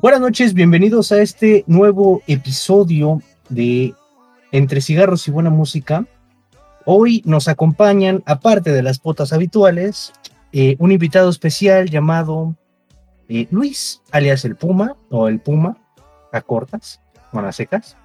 Buenas 0.00 0.20
noches, 0.20 0.54
bienvenidos 0.54 1.10
a 1.10 1.20
este 1.20 1.64
nuevo 1.66 2.22
episodio 2.28 3.20
de 3.48 3.94
Entre 4.52 4.80
cigarros 4.80 5.26
y 5.26 5.32
buena 5.32 5.50
música. 5.50 6.06
Hoy 6.84 7.20
nos 7.24 7.48
acompañan, 7.48 8.22
aparte 8.24 8.70
de 8.70 8.84
las 8.84 9.00
potas 9.00 9.32
habituales, 9.32 10.12
eh, 10.52 10.76
un 10.78 10.92
invitado 10.92 11.28
especial 11.28 11.90
llamado 11.90 12.54
eh, 13.28 13.48
Luis, 13.50 14.00
alias 14.12 14.44
el 14.44 14.54
Puma, 14.54 14.94
o 15.10 15.26
el 15.26 15.40
Puma, 15.40 15.76
a 16.32 16.42
cortas, 16.42 17.00
bueno, 17.32 17.48
a 17.48 17.52
secas. 17.52 17.96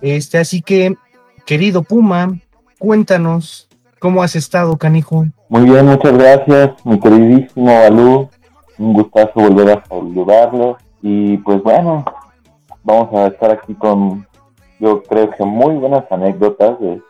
Este, 0.00 0.38
así 0.38 0.62
que, 0.62 0.94
querido 1.44 1.82
Puma, 1.82 2.38
cuéntanos 2.78 3.68
cómo 3.98 4.22
has 4.22 4.36
estado, 4.36 4.76
canijo. 4.76 5.26
Muy 5.48 5.68
bien, 5.68 5.86
muchas 5.86 6.16
gracias, 6.16 6.70
mi 6.84 7.00
queridísimo 7.00 7.74
Balú. 7.74 8.30
Un 8.78 8.92
gustazo 8.92 9.32
volver 9.34 9.70
a 9.70 9.84
saludarlos. 9.84 10.83
Y 11.06 11.36
pues 11.36 11.62
bueno, 11.62 12.02
vamos 12.82 13.12
a 13.12 13.26
estar 13.26 13.50
aquí 13.50 13.74
con, 13.74 14.26
yo 14.80 15.02
creo 15.02 15.28
que 15.28 15.44
muy 15.44 15.74
buenas 15.74 16.10
anécdotas 16.10 16.80
de 16.80 17.02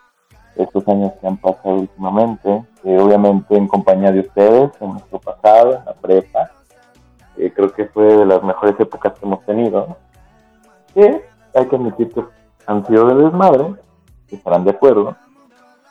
estos 0.56 0.88
años 0.88 1.12
que 1.20 1.28
han 1.28 1.36
pasado 1.36 1.76
últimamente, 1.76 2.64
eh, 2.82 2.98
obviamente 2.98 3.56
en 3.56 3.68
compañía 3.68 4.10
de 4.10 4.18
ustedes, 4.18 4.72
en 4.80 4.90
nuestro 4.90 5.20
pasado, 5.20 5.76
en 5.76 5.84
la 5.84 5.94
prepa. 5.94 6.50
Eh, 7.36 7.52
creo 7.54 7.72
que 7.72 7.86
fue 7.86 8.16
de 8.16 8.26
las 8.26 8.42
mejores 8.42 8.74
épocas 8.80 9.12
que 9.12 9.26
hemos 9.26 9.46
tenido. 9.46 9.96
Que 10.92 11.24
hay 11.54 11.66
que 11.68 11.76
admitir 11.76 12.12
que 12.12 12.24
han 12.66 12.84
sido 12.86 13.06
de 13.06 13.22
desmadre, 13.26 13.76
que 14.26 14.34
estarán 14.34 14.64
de 14.64 14.72
acuerdo, 14.72 15.16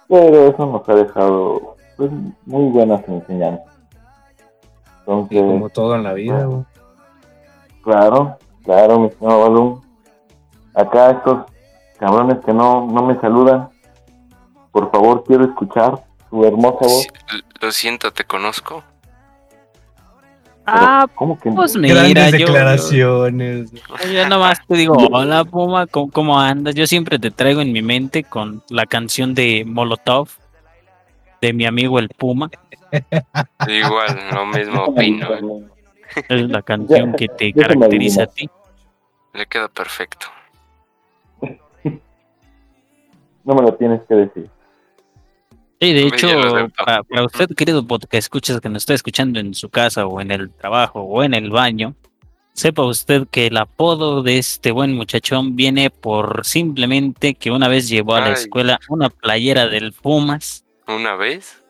pero 0.09 0.47
eso 0.47 0.65
nos 0.65 0.89
ha 0.89 0.95
dejado 0.95 1.77
pues, 1.95 2.11
muy 2.45 2.69
buenas 2.69 3.01
enseñanzas. 3.07 3.73
Entonces, 4.99 5.41
como 5.41 5.69
todo 5.69 5.95
en 5.95 6.03
la 6.03 6.11
vida, 6.11 6.49
Claro, 7.83 8.37
claro, 8.63 8.99
mi 8.99 9.11
señor 9.11 9.49
Balú. 9.49 9.81
Acá 10.73 11.11
estos 11.11 11.45
cabrones 11.99 12.43
que 12.45 12.53
no, 12.53 12.87
no 12.87 13.03
me 13.03 13.19
saludan. 13.19 13.69
Por 14.71 14.89
favor, 14.89 15.23
quiero 15.25 15.45
escuchar 15.45 16.03
su 16.29 16.43
hermosa 16.45 16.79
voz. 16.79 17.07
Lo 17.61 17.71
siento, 17.71 18.11
te 18.11 18.23
conozco. 18.23 18.83
Ah, 20.65 21.07
¿cómo 21.13 21.37
que 21.37 21.51
pues 21.51 21.75
mira, 21.75 22.07
Grandes 22.07 22.31
declaraciones. 22.31 23.71
Yo, 23.71 24.11
yo, 24.13 24.29
nomás 24.29 24.65
te 24.65 24.75
digo, 24.75 24.95
hola 25.11 25.43
Puma, 25.43 25.87
¿cómo, 25.87 26.09
¿cómo, 26.09 26.39
andas? 26.39 26.73
Yo 26.73 26.87
siempre 26.87 27.19
te 27.19 27.31
traigo 27.31 27.59
en 27.59 27.73
mi 27.73 27.81
mente 27.81 28.23
con 28.23 28.63
la 28.69 28.85
canción 28.85 29.35
de 29.35 29.65
Molotov, 29.65 30.29
de 31.41 31.51
mi 31.51 31.65
amigo 31.65 31.99
el 31.99 32.07
Puma. 32.07 32.49
Igual, 33.67 34.19
lo 34.31 34.45
mismo 34.45 34.85
opino. 34.85 35.27
Es 36.29 36.49
la 36.49 36.61
canción 36.63 37.13
que 37.13 37.27
te 37.27 37.53
caracteriza 37.53 38.23
a 38.23 38.27
ti. 38.27 38.49
Le 39.33 39.45
queda 39.45 39.67
perfecto. 39.67 40.27
No 43.45 43.55
me 43.55 43.61
lo 43.61 43.73
tienes 43.73 44.01
que 44.07 44.15
decir. 44.15 44.49
Sí, 45.81 45.91
de 45.91 46.07
hecho, 46.07 46.29
para, 46.77 47.25
usted, 47.25 47.49
querido 47.57 47.85
que 48.09 48.17
escuchas 48.17 48.61
que 48.61 48.69
nos 48.69 48.83
está 48.83 48.93
escuchando 48.93 49.37
en 49.41 49.53
su 49.53 49.69
casa 49.69 50.07
o 50.07 50.21
en 50.21 50.31
el 50.31 50.49
trabajo 50.49 51.01
o 51.01 51.23
en 51.23 51.33
el 51.33 51.49
baño, 51.49 51.93
sepa 52.53 52.83
usted 52.83 53.27
que 53.29 53.47
el 53.47 53.57
apodo 53.57 54.23
de 54.23 54.37
este 54.37 54.71
buen 54.71 54.93
muchachón 54.93 55.57
viene 55.57 55.89
por 55.89 56.45
simplemente 56.45 57.33
que 57.33 57.51
una 57.51 57.67
vez 57.67 57.89
llevó 57.89 58.15
a 58.15 58.21
la 58.21 58.31
escuela 58.31 58.79
una 58.87 59.09
playera 59.09 59.67
del 59.67 59.91
Pumas. 59.91 60.63
¿Una 60.87 61.15
vez? 61.15 61.62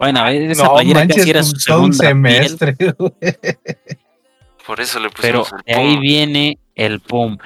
Bueno, 0.00 0.26
esa 0.26 0.72
playera 0.72 1.06
casi 1.06 1.28
era 1.28 1.42
su 1.42 1.56
segundo 1.56 1.92
semestre. 1.92 2.74
Por 4.66 4.80
eso 4.80 4.98
le 4.98 5.10
Pero 5.10 5.44
de 5.66 5.74
ahí 5.74 5.98
viene 5.98 6.58
el 6.74 7.00
Puma. 7.00 7.36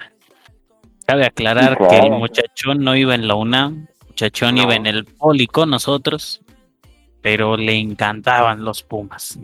Cabe 1.05 1.27
aclarar 1.27 1.77
que 1.89 1.99
el 1.99 2.13
muchachón 2.13 2.79
no 2.85 2.95
iba 2.95 3.17
en 3.17 3.27
la 3.27 3.35
UNAM, 3.35 3.89
el 4.01 4.07
muchachón 4.07 4.57
iba 4.57 4.77
en 4.77 4.87
el 4.87 5.05
Poli 5.05 5.49
con 5.49 5.71
nosotros, 5.71 6.43
pero 7.21 7.57
le 7.57 7.77
encantaban 7.77 8.65
los 8.65 8.85
Pumas. 8.85 9.37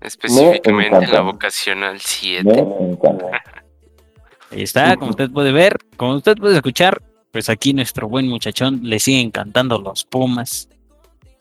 Específicamente 0.00 1.04
en 1.04 1.12
la 1.12 1.20
vocacional 1.20 2.00
7. 2.00 2.48
Ahí 4.50 4.62
está, 4.62 4.96
como 4.96 5.10
usted 5.10 5.30
puede 5.30 5.52
ver, 5.52 5.78
como 5.96 6.16
usted 6.16 6.36
puede 6.36 6.56
escuchar, 6.56 7.00
pues 7.30 7.48
aquí 7.48 7.72
nuestro 7.72 8.08
buen 8.08 8.26
muchachón 8.26 8.80
le 8.82 8.98
sigue 8.98 9.20
encantando 9.20 9.78
los 9.78 10.04
Pumas. 10.04 10.69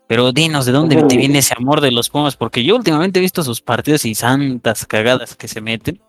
Pero 0.09 0.31
dinos, 0.31 0.65
¿de 0.65 0.71
dónde 0.71 1.03
te 1.03 1.17
viene 1.17 1.37
ese 1.37 1.53
amor 1.55 1.81
de 1.81 1.91
los 1.91 2.09
Pumas? 2.09 2.35
Porque 2.35 2.63
yo 2.63 2.75
últimamente 2.75 3.19
he 3.19 3.21
visto 3.21 3.43
sus 3.43 3.61
partidos 3.61 4.05
y 4.05 4.15
santas 4.15 4.87
cagadas 4.87 5.35
que 5.35 5.47
se 5.47 5.61
meten. 5.61 6.01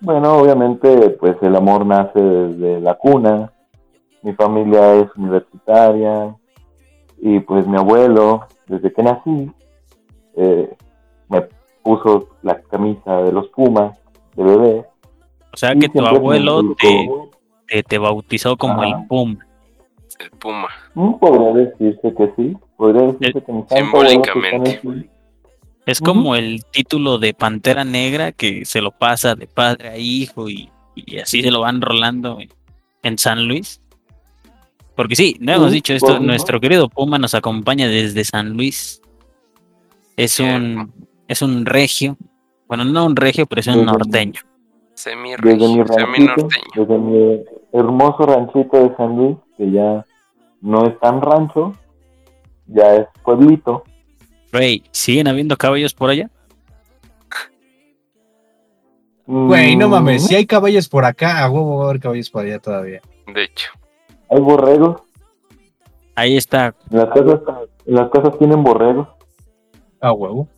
Bueno, 0.00 0.34
obviamente, 0.38 1.10
pues 1.10 1.36
el 1.42 1.54
amor 1.54 1.86
nace 1.86 2.20
desde 2.20 2.80
la 2.80 2.96
cuna. 2.96 3.52
Mi 4.22 4.32
familia 4.32 4.94
es 4.96 5.14
universitaria 5.14 6.34
y 7.18 7.38
pues 7.38 7.68
mi 7.68 7.76
abuelo, 7.76 8.48
desde 8.66 8.92
que 8.92 9.02
nací, 9.04 9.52
eh, 10.34 10.74
me 11.28 11.46
puso 11.84 12.30
la 12.42 12.60
camisa 12.62 13.18
de 13.18 13.30
los 13.30 13.46
Pumas 13.50 13.96
de 14.34 14.42
bebé. 14.42 14.84
O 15.54 15.56
sea 15.56 15.72
que 15.76 15.88
tu 15.88 16.04
abuelo 16.04 16.62
te, 17.68 17.84
te, 17.84 17.98
bautizó 17.98 18.56
como 18.56 18.82
el 18.82 19.06
Puma 19.06 19.46
el 20.18 20.30
Puma. 20.30 20.68
Podría 21.20 21.52
decirse 21.52 22.14
que 22.16 22.32
sí. 22.36 22.56
Podría 22.76 23.12
decirse 23.12 23.42
que 23.42 23.52
mi 23.52 23.64
Simbólicamente. 23.68 24.80
Es 25.84 26.00
como 26.00 26.36
el 26.36 26.64
título 26.70 27.18
de 27.18 27.34
Pantera 27.34 27.84
Negra 27.84 28.32
que 28.32 28.64
se 28.64 28.80
lo 28.80 28.92
pasa 28.92 29.34
de 29.34 29.46
padre 29.46 29.88
a 29.88 29.98
hijo 29.98 30.48
y, 30.48 30.70
así 31.20 31.42
se 31.42 31.50
lo 31.50 31.60
van 31.60 31.80
rolando 31.80 32.38
en 33.02 33.18
San 33.18 33.48
Luis. 33.48 33.80
Porque 34.94 35.16
sí, 35.16 35.36
no 35.40 35.52
hemos 35.52 35.72
dicho 35.72 35.94
esto, 35.94 36.20
nuestro 36.20 36.60
querido 36.60 36.88
Puma 36.88 37.18
nos 37.18 37.34
acompaña 37.34 37.88
desde 37.88 38.24
San 38.24 38.56
Luis. 38.56 39.00
Es 40.16 40.38
un, 40.38 40.92
es 41.26 41.42
un 41.42 41.64
regio, 41.64 42.16
bueno, 42.68 42.84
no 42.84 43.06
un 43.06 43.16
regio, 43.16 43.46
pero 43.46 43.60
es 43.60 43.66
un 43.66 43.84
norteño. 43.84 44.40
Semi 44.94 45.34
regio, 45.36 45.86
semi 45.86 46.26
norteño. 46.26 46.70
Desde 46.76 46.98
mi 46.98 47.40
hermoso 47.72 48.26
ranchito 48.26 48.88
de 48.88 48.96
San 48.96 49.16
Luis, 49.16 49.36
que 49.56 49.70
ya 49.70 50.04
no 50.60 50.86
es 50.86 50.98
tan 51.00 51.20
rancho, 51.20 51.72
ya 52.66 52.94
es 52.94 53.06
pueblito. 53.22 53.84
Rey, 54.52 54.82
¿siguen 54.90 55.28
habiendo 55.28 55.56
caballos 55.56 55.94
por 55.94 56.10
allá? 56.10 56.30
Güey, 59.26 59.76
no 59.76 59.88
mames, 59.88 60.24
mm. 60.24 60.26
si 60.26 60.34
hay 60.34 60.46
caballos 60.46 60.88
por 60.88 61.04
acá, 61.04 61.44
a 61.44 61.50
huevo 61.50 61.78
va 61.78 61.84
a 61.84 61.88
haber 61.90 62.00
caballos 62.00 62.28
por 62.28 62.44
allá 62.44 62.58
todavía. 62.58 63.00
De 63.32 63.44
hecho. 63.44 63.70
Hay 64.28 64.40
borregos. 64.40 65.02
Ahí 66.14 66.36
está. 66.36 66.74
Las 66.90 67.08
casas, 67.08 67.40
las 67.86 68.10
casas 68.10 68.38
tienen 68.38 68.62
borregos. 68.62 69.08
A 70.00 70.12
huevo. 70.12 70.40
O 70.40 70.48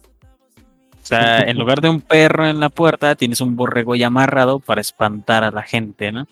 sea, 1.07 1.39
en 1.47 1.59
lugar 1.59 1.81
de 1.81 1.91
un 1.91 2.01
perro 2.01 2.47
en 2.47 2.59
la 2.59 2.71
puerta, 2.71 3.15
tienes 3.15 3.41
un 3.41 3.55
borrego 3.55 3.95
ya 3.95 4.09
amarrado 4.09 4.59
para 4.59 4.81
espantar 4.81 5.45
a 5.45 5.51
la 5.51 5.63
gente, 5.63 6.11
¿no? 6.11 6.27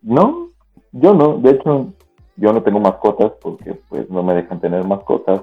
No, 0.00 0.51
yo 0.92 1.14
no. 1.14 1.38
De 1.38 1.50
hecho, 1.50 1.88
yo 2.36 2.52
no 2.52 2.62
tengo 2.62 2.80
mascotas 2.80 3.32
porque 3.40 3.74
pues 3.88 4.08
no 4.10 4.22
me 4.22 4.34
dejan 4.34 4.60
tener 4.60 4.84
mascotas. 4.84 5.42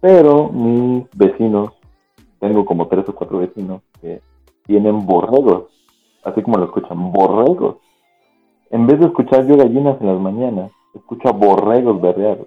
Pero 0.00 0.48
mis 0.48 1.04
vecinos, 1.14 1.72
tengo 2.40 2.64
como 2.64 2.88
tres 2.88 3.08
o 3.08 3.14
cuatro 3.14 3.38
vecinos 3.38 3.82
que 4.00 4.20
tienen 4.66 5.06
borregos. 5.06 5.64
Así 6.24 6.42
como 6.42 6.58
lo 6.58 6.66
escuchan, 6.66 7.12
borregos. 7.12 7.76
En 8.70 8.86
vez 8.86 8.98
de 9.00 9.06
escuchar 9.06 9.46
yo 9.46 9.56
gallinas 9.56 10.00
en 10.00 10.06
las 10.06 10.20
mañanas, 10.20 10.70
escucho 10.94 11.28
a 11.28 11.32
borregos 11.32 12.00
berrear. 12.00 12.38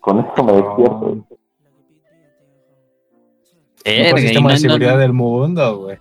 Con 0.00 0.20
eso 0.20 0.44
me 0.44 0.52
despierto. 0.52 1.16
el 3.84 4.18
sistema 4.18 4.52
de 4.52 4.58
seguridad 4.58 4.98
del 4.98 5.12
mundo, 5.12 5.78
güey. 5.78 5.98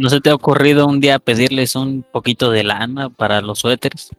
¿No 0.00 0.10
se 0.10 0.20
te 0.20 0.30
ha 0.30 0.34
ocurrido 0.34 0.86
un 0.86 1.00
día 1.00 1.18
pedirles 1.18 1.76
un 1.76 2.04
poquito 2.10 2.50
de 2.50 2.64
lana 2.64 3.08
para 3.10 3.40
los 3.40 3.60
suéteres? 3.60 4.10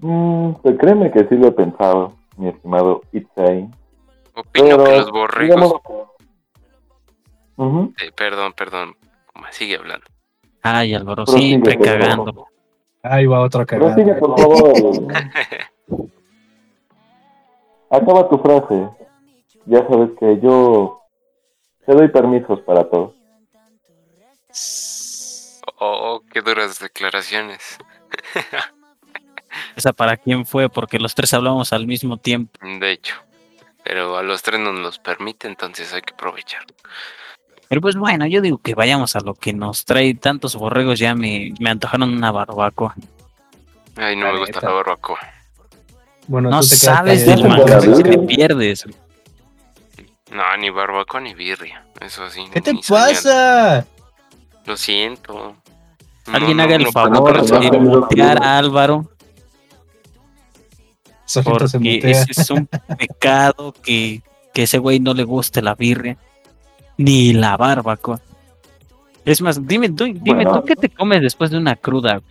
Mm, 0.00 0.52
pues 0.62 0.78
créeme 0.78 1.10
que 1.10 1.26
sí 1.26 1.36
lo 1.36 1.48
he 1.48 1.52
pensado, 1.52 2.14
mi 2.36 2.48
estimado 2.48 3.02
Itzay. 3.12 3.68
Opino 4.34 4.84
que 4.84 4.96
los 4.98 5.10
borregos. 5.10 5.80
perdón, 8.14 8.52
perdón. 8.52 8.96
Sigue 9.50 9.76
hablando. 9.76 10.06
Ay, 10.62 10.94
Álvaro, 10.94 11.26
siempre 11.26 11.78
cagando. 11.78 12.46
Ahí 13.02 13.26
va 13.26 13.40
otra 13.40 13.64
cagada. 13.64 13.94
Sigue, 13.94 14.14
por 14.14 14.38
favor. 14.38 14.72
Acaba 17.90 18.28
tu 18.28 18.38
frase. 18.38 18.90
Ya 19.66 19.86
sabes 19.86 20.10
que 20.18 20.40
yo 20.40 21.00
te 21.86 21.94
doy 21.94 22.08
permisos 22.08 22.60
para 22.60 22.88
todo. 22.88 23.14
Oh, 25.78 26.22
qué 26.32 26.40
duras 26.42 26.80
declaraciones. 26.80 27.78
¿Esa 29.78 29.92
para 29.92 30.16
quién 30.16 30.44
fue? 30.44 30.68
Porque 30.68 30.98
los 30.98 31.14
tres 31.14 31.32
hablamos 31.34 31.72
al 31.72 31.86
mismo 31.86 32.16
tiempo. 32.16 32.58
De 32.80 32.90
hecho, 32.90 33.14
Pero 33.84 34.16
a 34.18 34.24
los 34.24 34.42
tres 34.42 34.58
no 34.58 34.72
nos 34.72 34.98
permite, 34.98 35.46
entonces 35.46 35.94
hay 35.94 36.02
que 36.02 36.14
aprovechar. 36.14 36.62
Pero 37.68 37.80
pues 37.80 37.94
bueno, 37.94 38.26
yo 38.26 38.40
digo 38.40 38.58
que 38.58 38.74
vayamos 38.74 39.14
a 39.14 39.20
lo 39.20 39.34
que 39.34 39.52
nos 39.52 39.84
trae 39.84 40.14
tantos 40.14 40.56
borregos, 40.56 40.98
ya 40.98 41.14
me, 41.14 41.54
me 41.60 41.70
antojaron 41.70 42.12
una 42.12 42.32
barbacoa. 42.32 42.96
Ay, 43.94 44.16
no 44.16 44.32
me 44.32 44.40
gusta 44.40 44.60
la 44.62 44.70
barbacoa. 44.70 45.20
Bueno, 46.26 46.50
No 46.50 46.60
tú 46.60 46.66
te 46.66 46.70
quedas 46.70 46.80
sabes 46.80 47.24
del 47.24 48.02
que 48.02 48.10
te 48.10 48.18
pierdes. 48.18 48.84
No, 50.32 50.56
ni 50.56 50.70
barbacoa 50.70 51.20
ni 51.20 51.34
birria. 51.34 51.86
Eso 52.00 52.28
sí. 52.30 52.46
¿Qué 52.52 52.60
te 52.60 52.74
pasa? 52.88 53.86
Lo 54.66 54.76
siento. 54.76 55.54
Alguien 56.26 56.56
No, 56.56 56.62
haga 56.64 56.72
no, 56.78 56.80
el 56.80 56.84
no, 56.84 56.92
favor 56.92 57.10
no, 57.12 57.42
no, 57.42 57.60
de 57.60 57.70
no, 57.70 57.80
mutear 57.80 58.42
a 58.42 58.58
Álvaro, 58.58 59.08
Solito 61.28 61.50
porque 61.52 62.00
ese 62.02 62.26
es 62.30 62.50
un 62.50 62.66
pecado 62.66 63.74
que, 63.82 64.22
que 64.54 64.62
ese 64.62 64.78
güey 64.78 64.98
no 64.98 65.12
le 65.12 65.24
guste 65.24 65.60
la 65.60 65.74
birria, 65.74 66.16
ni 66.96 67.34
la 67.34 67.56
barbacoa. 67.58 68.20
Es 69.26 69.42
más, 69.42 69.66
dime, 69.66 69.90
tú, 69.90 70.04
dime 70.04 70.44
Bueno. 70.44 70.60
tú 70.60 70.64
qué 70.64 70.74
te 70.74 70.88
comes 70.88 71.20
después 71.20 71.50
de 71.50 71.58
una 71.58 71.76
cruda. 71.76 72.22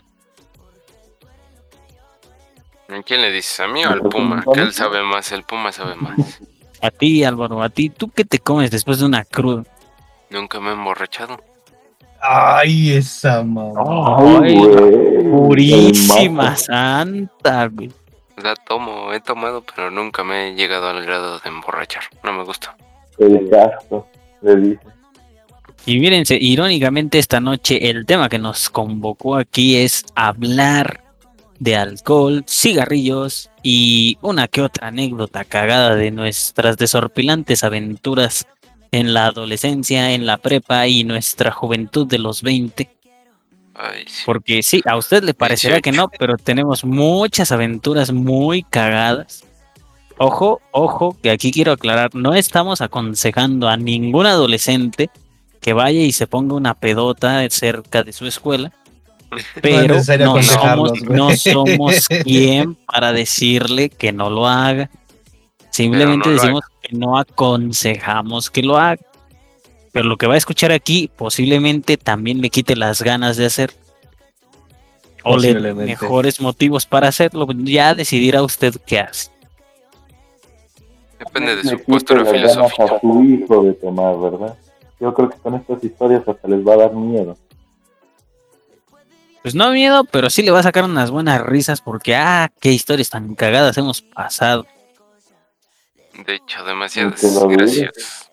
¿A 2.89 3.01
quién 3.03 3.21
le 3.21 3.31
dices? 3.31 3.59
¿A 3.59 3.67
mí 3.67 3.85
o 3.85 3.89
al 3.89 3.97
¿Nosotros 3.97 4.13
Puma? 4.13 4.43
Que 4.51 4.61
él 4.61 4.73
sabe 4.73 5.03
más, 5.03 5.31
el 5.31 5.43
Puma 5.43 5.71
sabe 5.71 5.95
más. 5.95 6.39
A 6.81 6.89
ti, 6.89 7.23
Álvaro, 7.23 7.61
a 7.61 7.69
ti, 7.69 7.89
¿tú 7.89 8.09
qué 8.09 8.25
te 8.25 8.39
comes 8.39 8.71
después 8.71 8.97
de 8.99 9.05
una 9.05 9.25
cruda? 9.25 9.63
Nunca 10.31 10.59
me 10.59 10.69
he 10.69 10.73
emborrachado. 10.73 11.37
Ay, 12.19 12.93
esa 12.93 13.43
mamá. 13.43 13.73
Ay, 14.41 14.57
güey. 14.57 15.23
Purísima 15.29 16.55
santa, 16.55 17.67
güey. 17.67 17.91
La 18.41 18.55
tomo, 18.55 19.13
he 19.13 19.19
tomado, 19.19 19.63
pero 19.63 19.89
nunca 19.89 20.23
me 20.23 20.49
he 20.49 20.55
llegado 20.55 20.89
al 20.89 21.03
grado 21.03 21.39
de 21.39 21.49
emborrachar. 21.49 22.03
No 22.23 22.33
me 22.33 22.43
gusta. 22.43 22.75
El 23.17 23.49
gasto, 23.49 24.07
le 24.41 24.55
dice. 24.55 24.79
Y 25.85 25.99
mírense, 25.99 26.37
irónicamente 26.39 27.17
esta 27.17 27.39
noche 27.39 27.89
el 27.89 28.05
tema 28.05 28.29
que 28.29 28.39
nos 28.39 28.69
convocó 28.69 29.35
aquí 29.37 29.77
es 29.77 30.05
hablar 30.15 31.01
de 31.59 31.75
alcohol, 31.75 32.43
cigarrillos 32.47 33.49
y 33.63 34.17
una 34.21 34.47
que 34.47 34.61
otra 34.61 34.89
anécdota 34.89 35.43
cagada 35.43 35.95
de 35.95 36.11
nuestras 36.11 36.77
desorpilantes 36.77 37.63
aventuras 37.63 38.47
en 38.91 39.13
la 39.13 39.27
adolescencia, 39.27 40.13
en 40.13 40.25
la 40.25 40.37
prepa 40.37 40.87
y 40.87 41.03
nuestra 41.03 41.51
juventud 41.51 42.07
de 42.07 42.19
los 42.19 42.41
20. 42.41 42.96
Ay, 43.77 44.05
sí. 44.07 44.23
Porque 44.25 44.63
sí, 44.63 44.81
a 44.85 44.97
usted 44.97 45.23
le 45.23 45.33
parecerá 45.33 45.81
que 45.81 45.91
no, 45.91 46.09
pero 46.09 46.35
tenemos 46.37 46.83
muchas 46.83 47.51
aventuras 47.51 48.11
muy 48.11 48.63
cagadas. 48.63 49.43
Ojo, 50.17 50.61
ojo, 50.71 51.15
que 51.21 51.29
aquí 51.29 51.51
quiero 51.51 51.73
aclarar, 51.73 52.15
no 52.15 52.33
estamos 52.33 52.81
aconsejando 52.81 53.69
a 53.69 53.77
ningún 53.77 54.25
adolescente 54.25 55.11
que 55.61 55.73
vaya 55.73 55.99
y 55.99 56.11
se 56.11 56.25
ponga 56.25 56.55
una 56.55 56.73
pedota 56.73 57.47
cerca 57.51 58.01
de 58.01 58.13
su 58.13 58.25
escuela, 58.25 58.73
pero 59.61 59.95
no, 60.19 60.41
somos, 60.41 61.01
no 61.03 61.29
somos 61.37 62.07
quien 62.23 62.75
para 62.75 63.13
decirle 63.13 63.89
que 63.89 64.11
no 64.11 64.31
lo 64.31 64.47
haga. 64.47 64.89
Simplemente 65.69 66.29
no 66.29 66.33
decimos 66.33 66.63
que 66.81 66.95
no 66.95 67.19
aconsejamos 67.19 68.49
que 68.49 68.63
lo 68.63 68.77
haga. 68.77 69.01
Pero 69.97 70.09
lo 70.09 70.17
que 70.17 70.27
va 70.27 70.35
a 70.35 70.37
escuchar 70.37 70.71
aquí 70.71 71.09
posiblemente 71.15 71.97
también 71.97 72.39
le 72.39 72.51
quite 72.51 72.75
las 72.75 73.01
ganas 73.01 73.35
de 73.35 73.47
hacer. 73.47 73.71
O 75.23 75.39
le 75.39 75.73
mejores 75.73 76.39
motivos 76.39 76.85
para 76.85 77.07
hacerlo. 77.07 77.47
Ya 77.63 77.95
decidirá 77.95 78.43
usted 78.43 78.75
qué 78.85 78.99
hace. 78.99 79.31
Depende 81.17 81.55
de 81.55 81.63
su 81.63 81.83
postura 81.83 82.21
ganas 82.21 82.31
filosófica. 82.31 82.83
a 82.83 82.99
su 82.99 83.23
hijo 83.23 83.63
de 83.63 83.73
tomar, 83.73 84.19
¿verdad? 84.19 84.55
Yo 84.99 85.11
creo 85.15 85.31
que 85.31 85.37
con 85.39 85.55
estas 85.55 85.83
historias 85.83 86.27
hasta 86.27 86.47
les 86.47 86.59
va 86.59 86.75
a 86.75 86.77
dar 86.77 86.93
miedo. 86.93 87.35
Pues 89.41 89.55
no 89.55 89.71
miedo, 89.71 90.03
pero 90.03 90.29
sí 90.29 90.43
le 90.43 90.51
va 90.51 90.59
a 90.59 90.63
sacar 90.63 90.83
unas 90.83 91.09
buenas 91.09 91.41
risas 91.41 91.81
porque, 91.81 92.15
ah, 92.15 92.51
qué 92.59 92.71
historias 92.71 93.09
tan 93.09 93.33
cagadas 93.33 93.75
hemos 93.79 94.03
pasado. 94.03 94.67
De 96.23 96.35
hecho, 96.35 96.63
demasiadas 96.65 97.47
graciosas. 97.49 98.29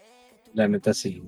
La 0.53 0.69
neta 0.69 0.93
sí. 0.93 1.23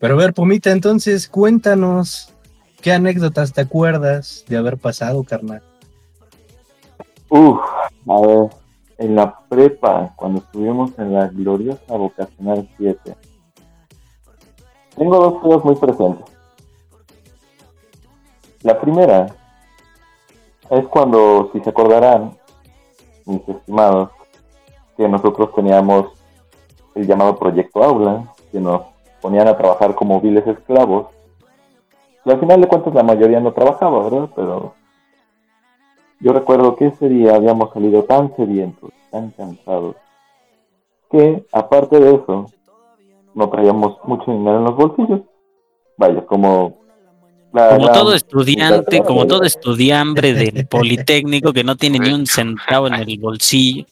Pero 0.00 0.14
a 0.14 0.16
ver, 0.16 0.32
Pumita, 0.32 0.70
entonces 0.70 1.28
cuéntanos 1.28 2.32
qué 2.80 2.92
anécdotas 2.92 3.52
te 3.52 3.60
acuerdas 3.60 4.46
de 4.48 4.56
haber 4.56 4.78
pasado, 4.78 5.22
carnal. 5.24 5.62
Uf, 7.28 7.60
a 8.08 8.20
ver, 8.22 8.50
en 8.96 9.14
la 9.14 9.38
prepa, 9.48 10.14
cuando 10.16 10.40
estuvimos 10.40 10.98
en 10.98 11.12
la 11.12 11.28
gloriosa 11.28 11.96
vocacional 11.96 12.66
7, 12.78 13.14
tengo 14.96 15.16
dos 15.18 15.42
cosas 15.42 15.64
muy 15.64 15.76
presentes. 15.76 16.24
La 18.62 18.80
primera 18.80 19.26
es 20.70 20.86
cuando, 20.88 21.50
si 21.52 21.60
se 21.60 21.68
acordarán, 21.68 22.38
mis 23.26 23.46
estimados, 23.46 24.10
que 24.96 25.06
nosotros 25.06 25.54
teníamos 25.54 26.06
el 26.94 27.06
llamado 27.06 27.38
Proyecto 27.38 27.84
Aula, 27.84 28.32
que 28.50 28.60
nos 28.60 28.89
ponían 29.20 29.48
a 29.48 29.56
trabajar 29.56 29.94
como 29.94 30.20
viles 30.20 30.46
esclavos. 30.46 31.08
Y 32.24 32.30
al 32.30 32.40
final 32.40 32.60
de 32.60 32.68
cuentas 32.68 32.94
la 32.94 33.02
mayoría 33.02 33.40
no 33.40 33.52
trabajaba, 33.52 34.04
¿verdad? 34.04 34.30
Pero 34.34 34.74
yo 36.20 36.32
recuerdo 36.32 36.76
que 36.76 36.86
ese 36.86 37.08
día 37.08 37.34
habíamos 37.34 37.72
salido 37.72 38.04
tan 38.04 38.34
sedientos, 38.36 38.90
tan 39.10 39.30
cansados, 39.30 39.96
que 41.10 41.44
aparte 41.50 41.98
de 41.98 42.14
eso, 42.16 42.46
no 43.34 43.48
traíamos 43.48 43.96
mucho 44.04 44.30
dinero 44.30 44.58
en 44.58 44.64
los 44.64 44.76
bolsillos. 44.76 45.20
Vaya, 45.96 46.24
como... 46.26 46.78
la 47.52 47.76
Como 47.76 47.92
todo 47.92 48.14
estudiante, 48.14 49.02
como 49.02 49.26
todo 49.26 49.44
estudiante 49.44 50.34
del 50.34 50.66
Politécnico 50.66 51.52
que 51.52 51.64
no 51.64 51.76
tiene 51.76 51.98
ni 51.98 52.12
un 52.12 52.26
centavo 52.26 52.86
en 52.86 52.94
el 52.94 53.18
bolsillo. 53.18 53.86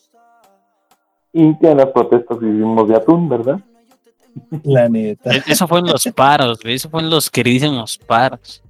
Y 1.32 1.58
que 1.58 1.70
en 1.70 1.78
las 1.78 1.86
protestas 1.86 2.38
vivimos 2.40 2.88
de 2.88 2.96
atún, 2.96 3.28
¿verdad? 3.28 3.58
La 4.64 4.88
neta. 4.88 5.34
E- 5.34 5.42
Eso 5.46 5.66
fue 5.68 5.80
en 5.80 5.86
los 5.86 6.04
paros, 6.14 6.60
güey, 6.62 6.74
eso 6.74 6.88
fue 6.90 7.00
en 7.02 7.10
los 7.10 7.30
queridísimos 7.30 7.98
paros. 7.98 8.62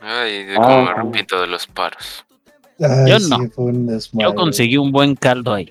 Ay, 0.00 0.44
de 0.44 0.54
Ah, 0.56 0.62
cómo 0.62 0.78
me 0.82 0.84
sí. 0.86 0.90
arrepiento 0.96 1.40
de 1.40 1.46
los 1.48 1.66
paros. 1.66 2.24
Ay, 2.80 3.10
Yo 3.10 3.18
sí, 3.20 3.30
no. 3.30 3.50
fue 3.50 3.64
un 3.64 3.86
desmadre. 3.86 4.28
Yo 4.28 4.34
conseguí 4.34 4.76
un 4.76 4.92
buen 4.92 5.14
caldo 5.16 5.52
ahí. 5.54 5.70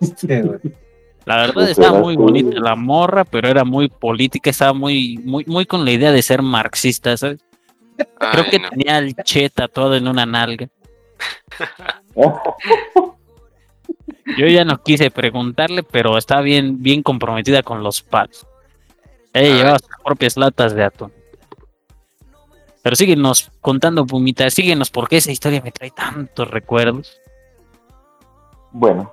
Este. 0.00 0.44
La 1.26 1.36
verdad 1.36 1.68
estaba 1.68 2.00
muy 2.00 2.16
bonita 2.16 2.58
la 2.60 2.74
morra, 2.74 3.24
pero 3.24 3.46
era 3.48 3.62
muy 3.64 3.88
política, 3.88 4.48
estaba 4.50 4.72
muy, 4.72 5.18
muy, 5.18 5.44
muy 5.46 5.66
con 5.66 5.84
la 5.84 5.90
idea 5.92 6.10
de 6.12 6.22
ser 6.22 6.40
marxista, 6.42 7.14
¿sabes? 7.16 7.40
Creo 7.96 8.44
Ay, 8.44 8.50
que 8.50 8.58
no. 8.58 8.70
tenía 8.70 8.98
el 8.98 9.14
cheta 9.16 9.68
todo 9.68 9.94
en 9.94 10.08
una 10.08 10.24
nalga. 10.24 10.68
Yo 14.38 14.46
ya 14.46 14.64
no 14.64 14.82
quise 14.82 15.10
preguntarle, 15.10 15.82
pero 15.82 16.16
estaba 16.16 16.42
bien, 16.42 16.82
bien 16.82 17.02
comprometida 17.02 17.62
con 17.62 17.82
los 17.82 18.02
paros. 18.02 18.46
Ella 19.32 19.52
Ay. 19.52 19.58
llevaba 19.58 19.78
sus 19.78 20.04
propias 20.04 20.36
latas 20.36 20.74
de 20.74 20.84
atún. 20.84 21.12
Pero 22.82 22.96
síguenos 22.96 23.50
contando, 23.60 24.06
Pumita, 24.06 24.48
síguenos 24.50 24.90
porque 24.90 25.18
esa 25.18 25.30
historia 25.30 25.60
me 25.62 25.70
trae 25.70 25.90
tantos 25.90 26.50
recuerdos. 26.50 27.20
Bueno, 28.72 29.12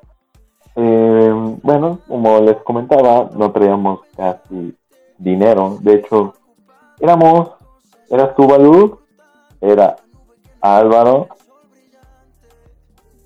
eh, 0.75 1.31
bueno, 1.63 2.00
como 2.07 2.39
les 2.39 2.57
comentaba, 2.57 3.29
no 3.33 3.51
traíamos 3.51 4.01
casi 4.15 4.75
dinero. 5.17 5.77
De 5.81 5.95
hecho, 5.95 6.33
éramos, 7.00 7.50
eras 8.09 8.36
tú, 8.36 8.47
Balú, 8.47 9.00
era 9.59 9.97
Álvaro, 10.62 11.27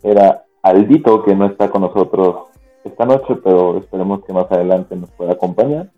era 0.01 0.43
Aldito, 0.63 1.23
que 1.23 1.35
no 1.35 1.47
está 1.47 1.69
con 1.69 1.81
nosotros 1.81 2.47
esta 2.83 3.05
noche, 3.05 3.35
pero 3.43 3.77
esperemos 3.79 4.23
que 4.25 4.33
más 4.33 4.51
adelante 4.51 4.95
nos 4.95 5.09
pueda 5.11 5.33
acompañar. 5.33 5.89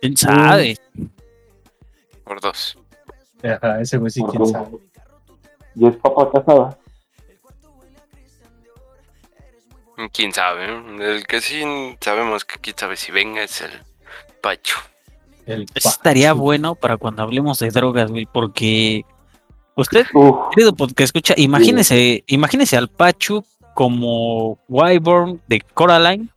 ¿Quién 0.00 0.16
sabe? 0.16 0.76
Por 2.24 2.40
dos. 2.40 2.78
Ajá, 3.42 3.80
ese 3.80 3.98
güey 3.98 4.10
sí, 4.10 4.22
quién 4.28 4.38
dos. 4.42 4.50
sabe. 4.50 4.78
Y 5.74 5.86
es 5.86 5.96
papá 5.96 6.30
casada. 6.30 6.78
¿Quién 10.12 10.32
sabe? 10.32 10.66
El 11.14 11.26
que 11.26 11.40
sí 11.40 11.62
sabemos 12.00 12.44
que 12.44 12.58
quién 12.58 12.76
sabe 12.76 12.96
si 12.96 13.12
venga 13.12 13.42
es 13.42 13.60
el 13.60 13.70
Pacho. 14.40 14.76
El 15.46 15.62
Eso 15.74 15.88
pa- 15.88 15.94
estaría 15.94 16.32
bueno 16.32 16.74
para 16.74 16.96
cuando 16.96 17.22
hablemos 17.22 17.58
de 17.60 17.70
drogas, 17.70 18.10
güey, 18.10 18.26
porque 18.26 19.04
usted, 19.76 20.06
Uf, 20.14 20.36
querido 20.54 20.74
podcast, 20.74 21.00
escucha, 21.00 21.34
imagínese, 21.36 22.24
imagínese 22.26 22.76
al 22.76 22.88
Pachu 22.88 23.44
como 23.74 24.58
Wyborn 24.68 25.40
de 25.48 25.60
Coraline, 25.60 26.28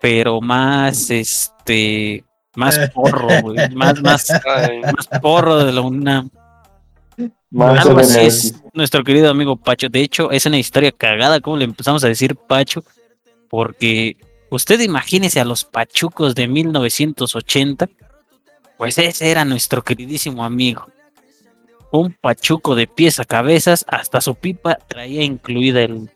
pero 0.00 0.40
más 0.40 1.10
este, 1.10 2.24
más 2.56 2.78
porro, 2.94 3.28
güey, 3.42 3.68
más, 3.74 4.00
más, 4.02 4.28
más 4.96 5.20
porro 5.20 5.64
de 5.64 5.72
la 5.72 5.80
UNAM. 5.80 6.30
Más 7.50 7.86
Algo 7.86 8.00
así 8.00 8.18
es 8.18 8.54
nuestro 8.72 9.04
querido 9.04 9.30
amigo 9.30 9.56
Pacho. 9.56 9.88
De 9.88 10.00
hecho, 10.00 10.32
es 10.32 10.44
una 10.44 10.58
historia 10.58 10.90
cagada, 10.90 11.40
como 11.40 11.56
le 11.56 11.64
empezamos 11.64 12.02
a 12.02 12.08
decir 12.08 12.34
Pacho, 12.34 12.82
porque 13.48 14.16
usted 14.50 14.80
imagínese 14.80 15.40
a 15.40 15.44
los 15.44 15.64
pachucos 15.64 16.34
de 16.34 16.48
1980, 16.48 17.88
pues 18.76 18.98
ese 18.98 19.30
era 19.30 19.44
nuestro 19.44 19.82
queridísimo 19.82 20.44
amigo. 20.44 20.88
Un 21.96 22.12
pachuco 22.20 22.74
de 22.74 22.88
pies 22.88 23.20
a 23.20 23.24
cabezas, 23.24 23.84
hasta 23.86 24.20
su 24.20 24.34
pipa 24.34 24.78
traía 24.88 25.22
incluida 25.22 25.80
el, 25.82 26.10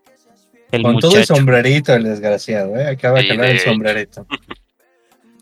el 0.72 0.82
Con 0.82 0.98
todo 0.98 1.16
el 1.16 1.24
sombrerito, 1.24 1.94
el 1.94 2.02
desgraciado, 2.02 2.74
¿eh? 2.76 2.88
Acaba 2.88 3.20
de 3.20 3.28
de 3.28 3.34
el 3.34 3.44
hecho. 3.44 3.70
sombrerito. 3.70 4.26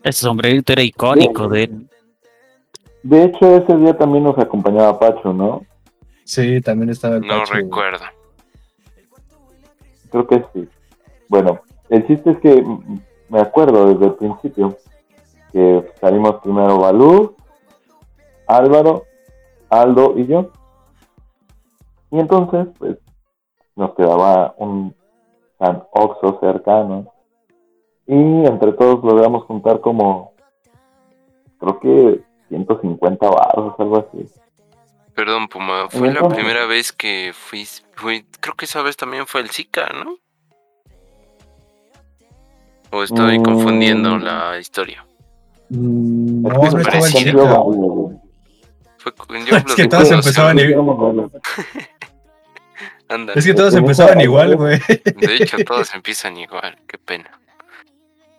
Ese 0.03 0.19
sombrerito 0.21 0.73
era 0.73 0.83
icónico 0.83 1.47
de 1.49 1.63
él. 1.63 1.89
De 3.01 3.23
hecho, 3.23 3.57
ese 3.57 3.75
día 3.77 3.97
también 3.97 4.25
nos 4.25 4.37
acompañaba 4.37 4.99
Pacho, 4.99 5.33
¿no? 5.33 5.65
Sí, 6.23 6.61
también 6.61 6.91
estaba 6.91 7.15
el 7.15 7.21
No 7.21 7.39
Pacho, 7.39 7.53
recuerdo. 7.55 8.05
Creo 10.11 10.27
que 10.27 10.45
sí. 10.53 10.69
Bueno, 11.29 11.61
el 11.89 12.05
chiste 12.05 12.29
es 12.29 12.37
que 12.41 12.63
me 13.29 13.39
acuerdo 13.39 13.91
desde 13.91 14.05
el 14.05 14.13
principio 14.13 14.77
que 15.51 15.83
salimos 15.99 16.35
primero 16.43 16.77
Balú, 16.77 17.35
Álvaro, 18.45 19.06
Aldo 19.69 20.13
y 20.17 20.27
yo. 20.27 20.51
Y 22.11 22.19
entonces, 22.19 22.67
pues, 22.79 22.97
nos 23.75 23.93
quedaba 23.95 24.53
un 24.57 24.95
San 25.59 25.83
Oxo 25.91 26.39
cercano. 26.39 27.11
Y 28.07 28.13
entre 28.45 28.71
todos 28.73 29.03
logramos 29.03 29.43
juntar 29.45 29.81
como, 29.81 30.31
creo 31.59 31.79
que 31.79 32.21
150 32.49 33.29
barros, 33.29 33.75
algo 33.77 33.97
así. 33.97 34.25
Perdón, 35.13 35.47
Puma, 35.49 35.87
fue 35.89 36.07
la 36.07 36.13
Entonces- 36.13 36.37
primera 36.37 36.65
vez 36.67 36.93
que 36.93 37.31
fui, 37.33 37.65
fui, 37.95 38.25
creo 38.39 38.55
que 38.55 38.65
esa 38.65 38.81
vez 38.83 38.95
también 38.95 39.25
fue 39.27 39.41
el 39.41 39.49
Zika, 39.49 39.89
¿no? 40.05 40.15
O 42.91 43.03
estoy 43.03 43.39
Mm. 43.39 43.43
confundiendo 43.43 44.17
la 44.17 44.57
historia. 44.59 45.05
Mm, 45.69 46.45
Es 46.47 46.53
No, 46.53 46.59
no 46.71 46.79
estaba 46.79 46.97
el. 46.97 47.03
Zika. 47.03 48.26
Fue, 49.15 49.45
yo 49.45 49.55
Es 49.67 49.75
que 49.75 49.87
todos 49.87 50.11
empezaban 50.11 50.59
anda. 53.09 53.33
Es 53.35 53.45
que 53.45 53.53
todos 53.53 53.73
empezaban 53.73 54.19
igual, 54.21 54.55
güey. 54.55 54.79
De 54.87 55.35
hecho, 55.35 55.57
todos 55.65 55.93
empiezan 55.93 56.37
igual, 56.37 56.77
qué 56.87 56.97
pena. 56.97 57.31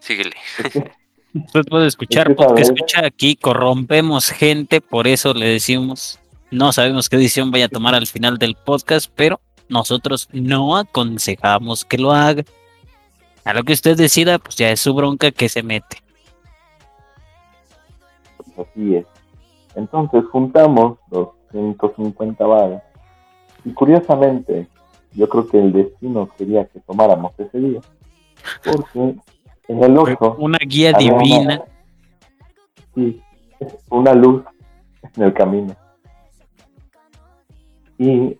Síguele. 0.00 0.36
Usted 1.34 1.64
puede 1.68 1.86
escuchar 1.86 2.30
Es 2.30 2.36
que 2.36 2.44
porque 2.44 2.62
escucha 2.62 3.04
aquí, 3.04 3.36
corrompemos 3.36 4.30
gente, 4.30 4.80
por 4.80 5.06
eso 5.06 5.34
le 5.34 5.46
decimos, 5.46 6.18
no 6.50 6.72
sabemos 6.72 7.08
qué 7.08 7.16
decisión 7.16 7.50
vaya 7.50 7.66
a 7.66 7.68
tomar 7.68 7.94
al 7.94 8.06
final 8.06 8.38
del 8.38 8.54
podcast, 8.54 9.10
pero 9.14 9.40
nosotros 9.68 10.28
no 10.32 10.76
aconsejamos 10.76 11.84
que 11.84 11.98
lo 11.98 12.12
haga. 12.12 12.44
A 13.44 13.54
lo 13.54 13.64
que 13.64 13.72
usted 13.72 13.96
decida, 13.96 14.38
pues 14.38 14.56
ya 14.56 14.70
es 14.70 14.80
su 14.80 14.94
bronca 14.94 15.30
que 15.30 15.48
se 15.48 15.62
mete. 15.62 16.02
Así 18.56 18.96
es. 18.96 19.17
Entonces 19.78 20.24
juntamos 20.32 20.98
los 21.10 21.28
150 21.52 22.44
varas. 22.46 22.82
Y 23.64 23.72
curiosamente, 23.72 24.66
yo 25.12 25.28
creo 25.28 25.46
que 25.46 25.58
el 25.58 25.72
destino 25.72 26.28
quería 26.36 26.64
que 26.66 26.80
tomáramos 26.80 27.32
ese 27.38 27.58
día. 27.58 27.80
Porque 28.64 29.14
en 29.68 29.82
el 29.84 29.96
Oxxo 29.98 30.34
una 30.38 30.58
guía 30.58 30.90
una- 30.90 30.98
divina. 30.98 31.62
sí, 32.94 33.22
una 33.90 34.14
luz 34.14 34.42
en 35.16 35.22
el 35.22 35.32
camino. 35.32 35.74
Y 37.98 38.36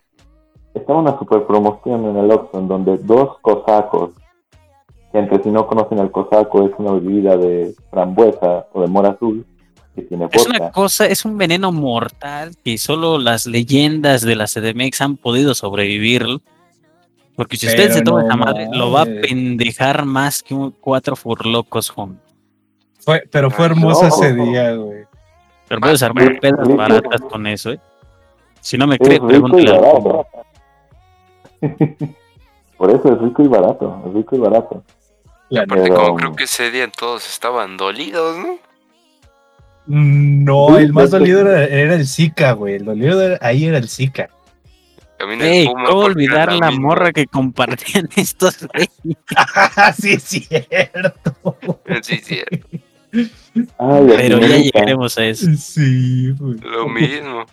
estaba 0.73 0.99
una 0.99 1.17
super 1.17 1.45
promoción 1.45 2.05
en 2.05 2.17
el 2.17 2.31
Oxxo 2.31 2.59
en 2.59 2.67
donde 2.67 2.97
dos 2.97 3.37
cosacos, 3.39 4.11
que 5.11 5.19
entre 5.19 5.41
si 5.41 5.49
no 5.51 5.67
conocen 5.67 5.99
al 5.99 6.11
cosaco 6.11 6.63
es 6.65 6.71
una 6.77 6.91
bebida 6.93 7.37
de 7.37 7.73
frambuesa 7.89 8.67
o 8.73 8.81
de 8.81 8.87
mora 8.87 9.09
azul, 9.11 9.45
que 10.01 10.07
tiene 10.07 10.27
Es 10.31 10.45
una 10.47 10.71
cosa, 10.71 11.05
es 11.05 11.25
un 11.25 11.37
veneno 11.37 11.71
mortal 11.71 12.55
que 12.63 12.77
solo 12.77 13.17
las 13.17 13.45
leyendas 13.45 14.21
de 14.21 14.35
la 14.35 14.45
CDMX 14.45 15.01
han 15.01 15.17
podido 15.17 15.53
sobrevivir. 15.55 16.25
Porque 17.35 17.55
si 17.57 17.67
usted 17.67 17.83
Pero 17.83 17.93
se 17.93 18.01
toma 18.01 18.21
no 18.21 18.27
esa 18.27 18.35
madre, 18.35 18.67
lo 18.73 18.91
va 18.91 19.03
a 19.03 19.05
pendejar 19.05 20.05
más 20.05 20.43
que 20.43 20.53
un 20.53 20.71
cuatro 20.71 21.15
furlocos 21.15 21.89
juntos. 21.89 22.23
Fue, 22.99 23.23
pero 23.31 23.49
fue 23.49 23.65
hermoso 23.67 24.01
no. 24.03 24.07
ese 24.09 24.33
día, 24.33 24.73
güey. 24.75 25.05
Pero 25.67 25.81
puedes 25.81 26.03
armar 26.03 26.39
pedas 26.39 26.67
baratas 26.67 27.21
con 27.21 27.47
eso, 27.47 27.71
¿eh? 27.71 27.79
Si 28.59 28.77
no 28.77 28.87
me 28.87 28.95
Es 28.95 28.99
cree, 28.99 29.19
rico 29.19 29.25
y 29.27 29.29
pregúntale. 29.29 29.79
Por 32.77 32.91
eso 32.91 33.13
es 33.13 33.21
rico 33.21 33.43
y 33.43 33.47
barato, 33.47 34.01
es 34.07 34.13
rico 34.13 34.35
y 34.35 34.39
barato. 34.39 34.83
La 35.49 35.61
Aparte, 35.63 35.83
Pero- 35.83 35.95
como 35.95 36.15
creo 36.15 36.35
que 36.35 36.43
ese 36.45 36.71
día 36.71 36.89
todos 36.89 37.27
estaban 37.29 37.77
dolidos, 37.77 38.37
¿no? 38.37 38.57
No, 39.89 40.77
el 40.77 40.93
más 40.93 41.09
dolido 41.11 41.41
era, 41.41 41.65
era 41.65 41.95
el 41.95 42.05
Zika, 42.07 42.51
güey. 42.53 42.75
El 42.75 42.85
dolido 42.85 43.21
era- 43.21 43.39
ahí 43.41 43.65
era 43.65 43.77
el 43.79 43.89
Zika. 43.89 44.29
Ey, 45.41 45.65
¿cómo 45.65 45.89
olvidar 45.89 46.53
la 46.53 46.71
morra 46.71 47.11
que 47.11 47.25
compartían 47.25 48.07
estos 48.15 48.65
güeyes? 48.67 48.89
sí, 49.99 50.13
es 50.13 50.23
cierto. 50.23 51.57
Sí, 52.03 52.21
Ay, 53.79 54.03
la 54.05 54.15
Pero 54.17 54.39
ya 54.39 54.57
llegaremos 54.57 55.17
a 55.17 55.25
eso. 55.25 55.47
Sí, 55.57 56.31
güey. 56.39 56.59
lo 56.59 56.87
mismo. 56.87 57.45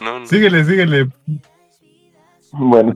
No, 0.00 0.18
no. 0.18 0.26
Síguele, 0.26 0.64
síguele. 0.64 1.08
Bueno, 2.52 2.94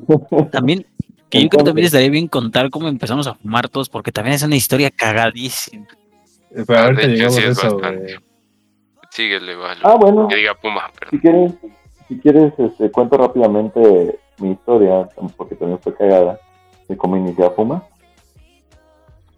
También, 0.50 0.84
que 1.28 1.42
yo 1.44 1.48
creo 1.48 1.60
que 1.60 1.64
también 1.70 1.86
estaría 1.86 2.10
bien 2.10 2.26
contar 2.26 2.68
cómo 2.70 2.88
empezamos 2.88 3.26
a 3.28 3.34
fumar 3.34 3.68
todos, 3.68 3.88
porque 3.88 4.10
también 4.10 4.34
es 4.34 4.42
una 4.42 4.56
historia 4.56 4.90
cagadísima. 4.90 5.86
Pero 6.52 6.78
Ah, 6.78 6.84
ahorita 6.86 7.06
llegamos 7.06 7.34
sí 7.36 7.42
a 7.42 7.44
es 7.48 7.58
eso, 7.58 7.76
bastante. 7.78 8.02
güey. 8.14 8.29
Síguele, 9.20 9.54
vale. 9.54 9.80
ah, 9.84 9.96
bueno, 10.00 10.28
Que 10.28 10.36
diga 10.36 10.54
Puma, 10.54 10.90
perdón. 10.98 11.10
si 11.10 11.18
quieres, 11.20 11.52
si 12.08 12.18
quieres, 12.20 12.52
este, 12.58 12.90
cuento 12.90 13.18
rápidamente 13.18 14.18
mi 14.38 14.52
historia, 14.52 15.08
porque 15.36 15.54
también 15.56 15.78
fue 15.80 15.94
cagada, 15.94 16.40
de 16.88 16.96
cómo 16.96 17.16
inicié 17.16 17.44
a 17.44 17.50
fumar. 17.50 17.82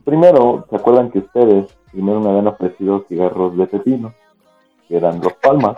Primero, 0.05 0.65
¿se 0.71 0.77
acuerdan 0.77 1.11
que 1.11 1.19
ustedes 1.19 1.77
primero 1.91 2.21
me 2.21 2.29
habían 2.31 2.47
ofrecido 2.47 3.05
cigarros 3.09 3.57
de 3.57 3.67
pepino? 3.67 4.15
Que 4.89 4.97
eran 4.99 5.21
los 5.21 5.33
palmas. 5.35 5.77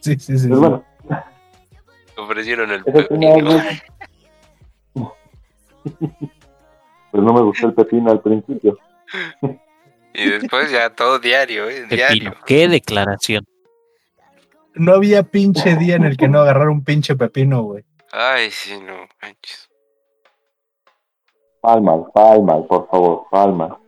Sí, 0.00 0.18
sí, 0.18 0.38
sí. 0.38 0.48
Pues 0.48 0.60
bueno, 0.60 0.84
Ofrecieron 2.16 2.70
el 2.70 2.84
pepino. 2.84 3.34
Pues 7.10 7.22
no 7.22 7.32
me 7.32 7.42
gustó 7.42 7.68
el 7.68 7.74
pepino 7.74 8.10
al 8.10 8.20
principio. 8.20 8.76
Y 10.14 10.28
después 10.30 10.70
ya 10.70 10.90
todo 10.90 11.18
diario, 11.18 11.68
¿eh? 11.68 11.86
Diario. 11.88 12.30
Pepino, 12.30 12.36
qué 12.46 12.68
declaración. 12.68 13.44
No 14.74 14.94
había 14.94 15.22
pinche 15.24 15.76
día 15.76 15.96
en 15.96 16.04
el 16.04 16.16
que 16.16 16.28
no 16.28 16.40
agarrar 16.40 16.68
un 16.68 16.84
pinche 16.84 17.16
pepino, 17.16 17.62
güey. 17.62 17.84
Ay, 18.12 18.50
sí, 18.50 18.78
no 18.80 19.06
manches. 19.20 19.68
Palmas, 21.60 22.00
palmas, 22.12 22.62
por 22.68 22.88
favor, 22.88 23.26
un 23.32 23.76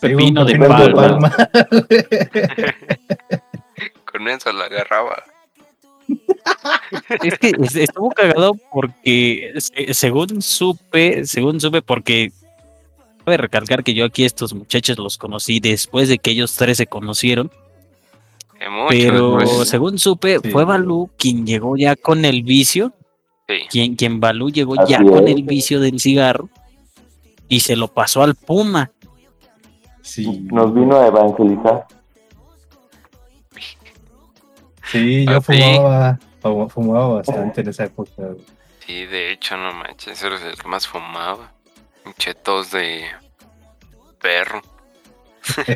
Pepino 0.00 0.44
de 0.44 0.52
pepino 0.52 0.78
de 0.86 0.92
palma. 0.94 1.30
palma. 1.30 1.50
Con 4.12 4.28
eso 4.28 4.52
la 4.52 4.64
agarraba. 4.66 5.22
Es 7.22 7.38
que 7.38 7.52
es- 7.60 7.76
estuvo 7.76 8.10
cagado 8.10 8.54
porque 8.72 9.52
se- 9.58 9.94
según 9.94 10.42
supe, 10.42 11.24
según 11.26 11.60
supe, 11.60 11.82
porque 11.82 12.30
cabe 13.26 13.36
recalcar 13.38 13.82
que 13.82 13.92
yo 13.92 14.04
aquí 14.04 14.24
estos 14.24 14.54
muchachos 14.54 14.98
los 14.98 15.18
conocí 15.18 15.58
después 15.58 16.08
de 16.08 16.18
que 16.18 16.30
ellos 16.30 16.54
tres 16.54 16.76
se 16.76 16.86
conocieron, 16.86 17.50
De 18.60 18.70
mucho 18.70 18.86
pero 18.90 19.36
después. 19.38 19.68
según 19.68 19.98
supe, 19.98 20.38
Sí. 20.40 20.50
fue 20.50 20.64
Balú 20.64 21.10
quien 21.18 21.44
llegó 21.44 21.76
ya 21.76 21.96
con 21.96 22.24
el 22.24 22.44
vicio, 22.44 22.92
Sí. 23.48 23.54
quien, 23.68 23.96
quien 23.96 24.20
Balú 24.20 24.50
llegó 24.50 24.80
Así 24.80 24.92
ya 24.92 24.98
con 25.02 25.26
es. 25.26 25.34
el 25.34 25.42
vicio 25.42 25.80
del 25.80 25.98
cigarro 25.98 26.48
y 27.48 27.60
se 27.60 27.74
lo 27.74 27.88
pasó 27.88 28.22
al 28.22 28.36
Puma. 28.36 28.92
Sí. 30.02 30.42
Nos 30.52 30.72
vino 30.72 30.96
a 30.96 31.08
evangelizar. 31.08 31.84
Sí, 34.92 35.24
yo 35.26 35.32
Ah, 35.38 35.40
fumaba, 35.40 36.18
fum- 36.40 36.70
fumaba 36.70 37.14
bastante 37.16 37.60
en 37.62 37.68
esa 37.70 37.84
época. 37.86 38.10
Sí, 38.86 39.04
de 39.06 39.32
hecho, 39.32 39.56
no 39.56 39.72
manches, 39.74 40.22
eres 40.22 40.42
el 40.42 40.56
que 40.56 40.68
más 40.68 40.86
fumaba. 40.86 41.52
Chetos 42.18 42.70
de 42.70 43.02
perro. 44.20 44.62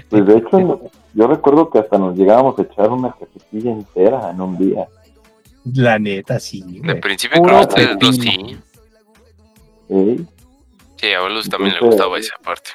Pues 0.09 0.27
de 0.27 0.37
hecho, 0.39 0.81
yo 1.15 1.27
recuerdo 1.27 1.71
que 1.71 1.79
hasta 1.79 1.97
nos 1.99 2.17
llegábamos 2.17 2.59
a 2.59 2.63
echar 2.63 2.91
una 2.91 3.13
cajetilla 3.13 3.71
entera 3.73 4.31
en 4.31 4.41
un 4.41 4.59
día. 4.59 4.87
La 5.75 5.99
neta, 5.99 6.41
sí, 6.41 6.63
De 6.83 6.97
principio 6.97 7.41
ustedes 7.43 7.99
dos 7.99 8.19
pepino. 8.19 8.49
sí. 8.49 8.59
¿eh? 9.91 10.21
Sí, 10.97 11.13
a 11.13 11.21
Balus 11.21 11.49
también 11.49 11.75
le 11.75 11.87
gustaba 11.87 12.19
esa 12.19 12.35
parte. 12.43 12.71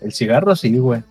El 0.00 0.12
cigarro 0.12 0.54
sí, 0.56 0.76
güey. 0.78 1.02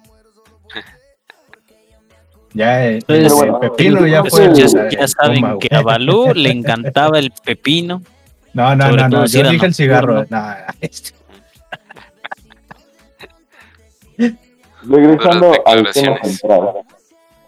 Ya 2.54 2.86
el, 2.86 2.96
Entonces, 2.96 3.32
el 3.32 3.34
bueno, 3.34 3.60
pepino 3.60 4.06
ya 4.06 4.22
pues, 4.22 4.34
fue. 4.36 4.54
ya- 4.54 4.66
el- 4.66 4.90
Ya 4.92 5.00
el 5.00 5.08
saben 5.10 5.58
que 5.60 5.76
a 5.76 5.82
Balú 5.82 6.34
le 6.36 6.52
encantaba 6.52 7.18
el 7.18 7.32
pepino. 7.44 8.02
No, 8.54 8.76
no, 8.76 8.86
sobre 8.90 9.02
no, 9.04 9.10
no. 9.10 9.28
si 9.28 9.42
Yo 9.42 9.50
dije 9.50 9.66
el 9.66 9.74
cigarro. 9.74 10.26
No, 10.30 10.56
Regresando 14.86 15.54
al 15.66 15.92
tema 15.92 16.18
central. 16.24 16.74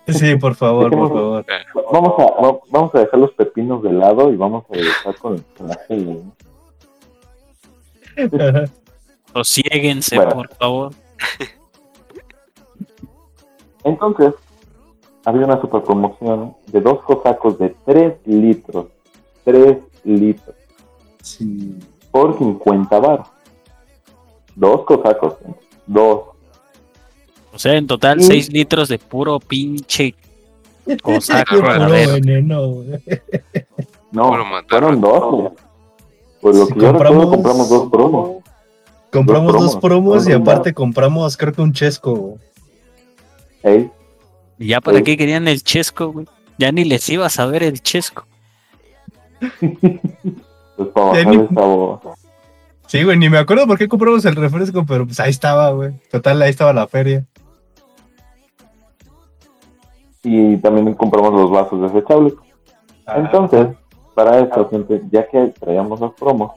Sí, 0.08 0.36
por 0.36 0.56
favor, 0.56 0.92
por 0.92 1.10
favor. 1.10 1.46
Vamos 1.92 2.14
a, 2.20 2.24
va- 2.42 2.60
vamos 2.70 2.96
a 2.96 3.00
dejar 3.00 3.20
los 3.20 3.32
pepinos 3.34 3.82
de 3.84 3.92
lado 3.92 4.32
y 4.32 4.36
vamos 4.36 4.66
a 4.70 4.74
regresar 4.74 5.16
con, 5.18 5.44
con 5.58 5.68
la 5.68 5.80
serie. 5.88 6.06
¿no? 6.06 6.36
Bueno. 10.16 10.32
por 10.36 10.56
favor. 10.56 10.94
Entonces, 13.84 14.34
había 15.26 15.46
una 15.46 15.60
super 15.60 15.82
promoción 15.84 16.56
de 16.68 16.82
dos 16.82 17.04
cosacos 17.04 17.58
de 17.60 17.76
3 17.86 18.14
litros. 18.26 18.88
3 19.44 19.78
litros. 20.04 20.55
Sí. 21.26 21.76
Por 22.12 22.38
50 22.38 23.00
bar. 23.00 23.24
Dos 24.56 24.86
cosacos. 24.86 25.34
Dos. 25.88 26.20
O 27.52 27.58
sea, 27.60 27.74
en 27.76 27.88
total, 27.88 28.22
Y- 28.22 28.24
6 28.26 28.52
litros 28.54 28.90
de 28.90 29.00
puro 29.00 29.40
pinche 29.40 30.14
cosaco. 31.02 31.56
Puro 31.60 31.90
veneno, 31.90 32.68
güey. 32.68 33.02
No, 34.12 34.32
fueron 34.70 35.02
dos. 35.02 35.32
güey. 35.32 35.50
Por 36.42 36.56
lo 36.56 36.66
Si 36.68 36.74
que 36.74 36.80
yo 36.80 36.92
recuerdo, 36.92 37.14
compramos- 37.30 37.30
compramos 37.32 37.70
dos 37.70 37.90
promos. 37.92 38.30
Compramos 39.12 39.54
Dos 39.54 39.62
dos 39.64 39.76
promos, 39.78 40.28
y 40.28 40.34
aparte 40.34 40.74
compramos, 40.74 41.38
creo 41.38 41.54
que 41.54 41.62
un 41.62 41.72
chesco. 41.74 42.38
¿Y 44.60 44.68
ya 44.68 44.80
para 44.82 44.98
Sí. 45.00 45.04
qué 45.04 45.18
querían 45.18 45.48
el 45.48 45.64
chesco, 45.64 46.12
güey? 46.12 46.28
Ya 46.60 46.72
ni 46.72 46.84
les 46.84 47.08
iba 47.10 47.26
a 47.26 47.30
saber 47.30 47.64
el 47.64 47.82
chesco. 47.82 48.26
pues 50.76 50.90
para 50.90 51.08
bajar 51.08 51.28
Ey, 51.28 51.36
el 51.36 51.50
sabor. 51.54 52.00
Sí, 52.88 53.04
güey, 53.04 53.18
ni 53.18 53.30
me 53.30 53.38
acuerdo 53.38 53.66
por 53.66 53.78
qué 53.78 53.88
compramos 53.88 54.26
el 54.26 54.36
refresco, 54.36 54.86
pero 54.86 55.06
pues 55.06 55.20
ahí 55.20 55.32
estaba, 55.32 55.72
güey. 55.72 55.94
Total, 56.12 56.42
ahí 56.42 56.50
estaba 56.50 56.72
la 56.74 56.88
feria. 56.88 57.26
Y 60.24 60.58
también 60.58 60.94
compramos 60.94 61.34
los 61.34 61.52
vasos 61.52 61.82
desechables. 61.82 62.34
Ah, 63.06 63.18
Entonces, 63.18 63.68
para 64.14 64.40
eso, 64.40 64.70
siempre, 64.70 65.02
ya 65.12 65.28
que 65.28 65.48
traíamos 65.60 66.00
los 66.00 66.14
promos, 66.14 66.54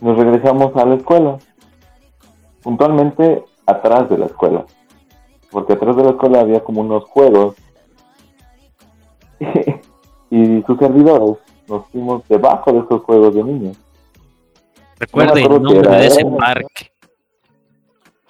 nos 0.00 0.16
regresamos 0.16 0.74
a 0.76 0.84
la 0.84 0.94
escuela. 0.96 1.38
Puntualmente 2.62 3.44
atrás 3.66 4.08
de 4.10 4.18
la 4.18 4.26
escuela. 4.26 4.66
Porque 5.50 5.72
atrás 5.72 5.96
de 5.96 6.04
la 6.04 6.10
escuela 6.10 6.40
había 6.40 6.60
como 6.60 6.82
unos 6.82 7.04
juegos. 7.04 7.56
y 10.30 10.62
sus 10.62 10.78
servidores 10.78 11.38
nos 11.70 11.86
fuimos 11.86 12.22
debajo 12.28 12.72
de 12.72 12.80
esos 12.80 13.02
juegos 13.02 13.34
de 13.34 13.44
niños. 13.44 13.76
Recuerde 14.98 15.40
el 15.40 15.46
acuerdo 15.46 15.68
si 15.68 15.74
nombre 15.74 15.88
era 15.88 16.00
de 16.00 16.06
ese 16.08 16.24
parque. 16.26 16.92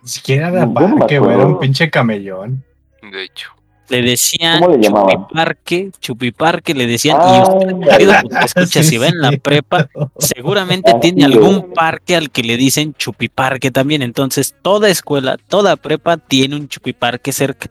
Ni 0.03 0.09
siquiera 0.09 0.49
era 0.49 0.67
no 0.67 0.75
parque, 0.75 1.19
güey, 1.19 1.35
era 1.35 1.47
un 1.47 1.59
pinche 1.59 1.91
camellón. 1.91 2.63
De 3.03 3.25
hecho. 3.25 3.51
Le 3.89 4.03
decían 4.03 4.61
¿Cómo 4.61 4.77
le 4.77 4.83
llamaban? 4.85 5.17
Chupiparque, 5.27 5.91
Chupiparque 5.99 6.75
le 6.75 6.87
decían, 6.87 7.17
Ah, 7.21 7.39
y 7.39 7.43
usted, 7.43 7.89
querido 7.91 8.13
escucha, 8.13 8.67
Sí, 8.85 8.85
si 8.85 8.99
va 8.99 9.09
en 9.09 9.21
la 9.21 9.33
prepa, 9.33 9.89
seguramente 10.17 10.93
Ah, 10.95 11.01
tiene 11.01 11.25
algún 11.25 11.73
parque 11.73 12.15
al 12.15 12.31
que 12.31 12.45
le 12.45 12.57
dicen 12.57 12.95
Chupiparque 12.95 13.73
también. 13.73 14.03
Entonces, 14.03 14.55
toda 14.63 14.89
escuela, 14.91 15.39
toda 15.49 15.75
prepa 15.75 16.19
tiene 16.19 16.55
un 16.55 16.69
Chupiparque 16.69 17.33
cerca. 17.33 17.69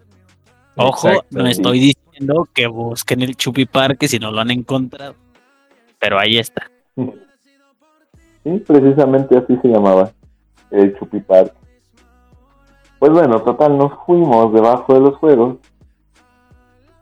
Ojo, 0.75 1.07
Exacto. 1.07 1.37
no 1.37 1.47
estoy 1.47 1.79
diciendo 1.79 2.49
que 2.53 2.67
busquen 2.67 3.21
el 3.21 3.37
Chupiparque 3.37 4.09
si 4.09 4.19
no 4.19 4.31
lo 4.31 4.41
han 4.41 4.51
encontrado. 4.51 5.15
Pero 5.99 6.19
ahí 6.19 6.37
está. 6.37 6.69
Sí, 8.41 8.57
precisamente 8.65 9.37
así 9.37 9.57
se 9.57 9.67
llamaba, 9.67 10.11
el 10.71 10.97
Chupi 10.97 11.19
Park. 11.19 11.53
Pues 12.97 13.11
bueno, 13.11 13.41
total, 13.41 13.77
nos 13.77 13.91
fuimos 14.05 14.53
debajo 14.53 14.93
de 14.93 14.99
los 15.01 15.17
juegos 15.17 15.57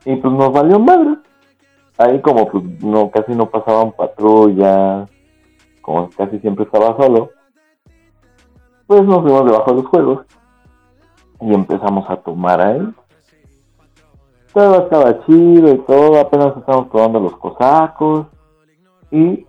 y 0.03 0.15
pues 0.15 0.33
nos 0.33 0.51
valió 0.51 0.79
madre. 0.79 1.17
Ahí 1.99 2.19
como 2.21 2.47
pues 2.47 2.63
no, 2.81 3.11
casi 3.11 3.33
no 3.33 3.49
pasaban 3.51 3.91
patrullas, 3.91 5.07
como 5.81 6.09
casi 6.09 6.39
siempre 6.39 6.65
estaba 6.65 6.97
solo, 6.97 7.29
pues 8.87 9.03
nos 9.03 9.21
fuimos 9.21 9.45
debajo 9.45 9.71
de 9.71 9.81
los 9.81 9.85
juegos 9.91 10.25
y 11.39 11.53
empezamos 11.53 12.09
a 12.09 12.17
tomar 12.17 12.61
ahí. 12.61 12.93
Todo 14.53 14.83
estaba 14.83 15.23
chido 15.25 15.71
y 15.71 15.77
todo, 15.85 16.19
apenas 16.19 16.57
estábamos 16.57 16.89
probando 16.89 17.19
los 17.19 17.37
cosacos 17.37 18.25
y 19.11 19.45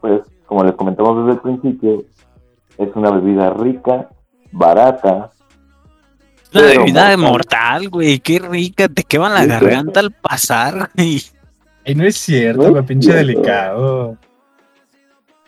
pues 0.00 0.22
como 0.46 0.64
les 0.64 0.74
comentamos 0.74 1.24
desde 1.26 1.32
el 1.32 1.40
principio, 1.40 2.04
es 2.78 2.88
una 2.94 3.10
bebida 3.10 3.50
rica, 3.54 4.08
barata. 4.50 5.30
Una 6.54 6.62
bebida 6.62 7.16
mortal. 7.16 7.18
mortal, 7.18 7.88
güey. 7.88 8.18
Qué 8.20 8.38
rica, 8.38 8.88
te 8.88 9.02
quema 9.04 9.30
la 9.30 9.46
garganta 9.46 10.00
al 10.00 10.10
pasar, 10.10 10.90
güey. 10.94 11.22
Y 11.84 11.94
no 11.94 12.04
es 12.04 12.16
cierto, 12.16 12.62
No 12.64 12.70
güey, 12.70 12.82
es 12.82 12.86
pinche 12.88 13.10
cierto. 13.12 13.26
delicado. 13.26 14.18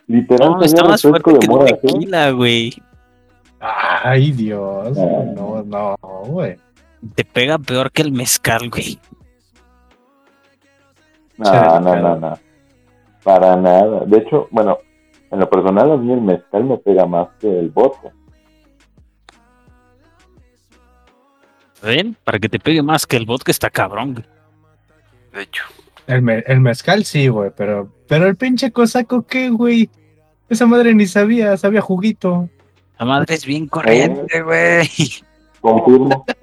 Literal, 0.07 0.51
No, 0.53 0.63
está 0.63 0.85
más 0.85 1.03
fuerte 1.03 1.33
de 1.33 1.39
que 1.39 1.47
el 1.47 1.51
mora, 1.53 1.67
¿sí? 1.69 1.87
tequila, 1.87 2.31
güey. 2.31 2.75
Ay, 3.61 4.33
Dios. 4.33 4.97
Ah. 4.99 5.25
No, 5.35 5.63
no, 5.65 5.97
güey. 6.27 6.57
Te 7.15 7.25
pega 7.25 7.59
peor 7.59 7.91
que 7.93 8.03
el 8.03 8.13
mezcal, 8.13 8.69
güey. 8.71 8.99
No, 11.37 11.81
no, 11.81 11.97
no, 11.97 12.17
no. 12.17 12.39
Para 13.25 13.57
nada. 13.57 14.05
De 14.07 14.19
hecho, 14.19 14.47
bueno, 14.53 14.79
en 15.31 15.41
lo 15.41 15.49
personal 15.51 15.91
a 15.93 15.97
mí 15.97 16.13
el 16.13 16.21
mezcal 16.21 16.63
me 16.65 16.77
pega 16.79 17.07
más 17.07 17.29
que 17.41 17.49
el 17.59 17.71
vodka. 17.71 18.13
¿Ven? 21.83 22.17
Para 22.25 22.39
que 22.39 22.49
te 22.49 22.59
pegue 22.59 22.83
más 22.83 23.07
que 23.07 23.17
el 23.17 23.27
vodka 23.27 23.51
está 23.51 23.71
cabrón, 23.71 24.13
güey. 24.15 24.25
De 25.33 25.43
hecho. 25.43 25.65
El, 26.07 26.23
me- 26.23 26.45
el 26.47 26.61
mezcal 26.61 27.05
sí, 27.05 27.29
güey, 27.29 27.51
pero, 27.57 27.91
pero 28.09 28.27
el 28.27 28.37
pinche 28.37 28.71
cosaco, 28.71 29.27
¿qué, 29.27 29.49
güey? 29.51 29.89
Esa 30.49 30.67
madre 30.67 30.95
ni 30.95 31.07
sabía, 31.07 31.57
sabía 31.57 31.81
juguito. 31.81 32.49
La 32.99 33.07
madre 33.07 33.35
es 33.35 33.45
bien 33.47 33.67
corriente, 33.67 34.43
güey. 34.43 34.89
Confirmo. 35.61 36.25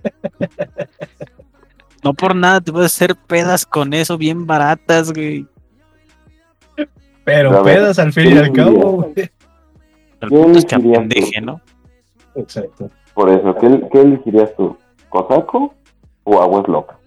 No 2.03 2.15
por 2.15 2.35
nada 2.35 2.59
te 2.61 2.71
puedes 2.71 2.91
hacer 2.95 3.15
pedas 3.15 3.63
con 3.63 3.93
eso 3.93 4.17
bien 4.17 4.47
baratas, 4.47 5.13
güey. 5.13 5.45
Pero 7.23 7.63
ver, 7.63 7.75
pedas 7.75 7.99
al 7.99 8.13
fin 8.13 8.27
y 8.27 8.33
¿qué 8.33 8.39
al 8.39 8.51
cabo, 8.51 8.91
güey. 8.91 9.13
El 9.15 10.29
¿Qué 10.29 10.35
punto 10.35 10.59
es 10.59 10.65
que 10.65 10.75
apendeje? 10.75 11.41
¿no? 11.41 11.61
Exacto. 12.35 12.89
Por 13.13 13.29
eso, 13.29 13.55
¿qué, 13.55 13.81
qué 13.91 14.01
elegirías 14.01 14.55
tú? 14.55 14.77
¿Cosaco 15.09 15.73
o 16.23 16.41
aguas 16.41 16.67
locas? 16.67 16.97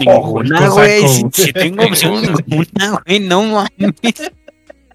Ninguna, 0.00 0.58
cosaco, 0.58 0.74
güey. 0.74 1.08
Si, 1.08 1.22
güey. 1.22 1.32
si 1.32 1.52
tengo 1.52 1.84
opción 1.84 2.14
ninguna, 2.22 3.02
güey, 3.06 3.20
no 3.20 3.42
mames. 3.42 4.32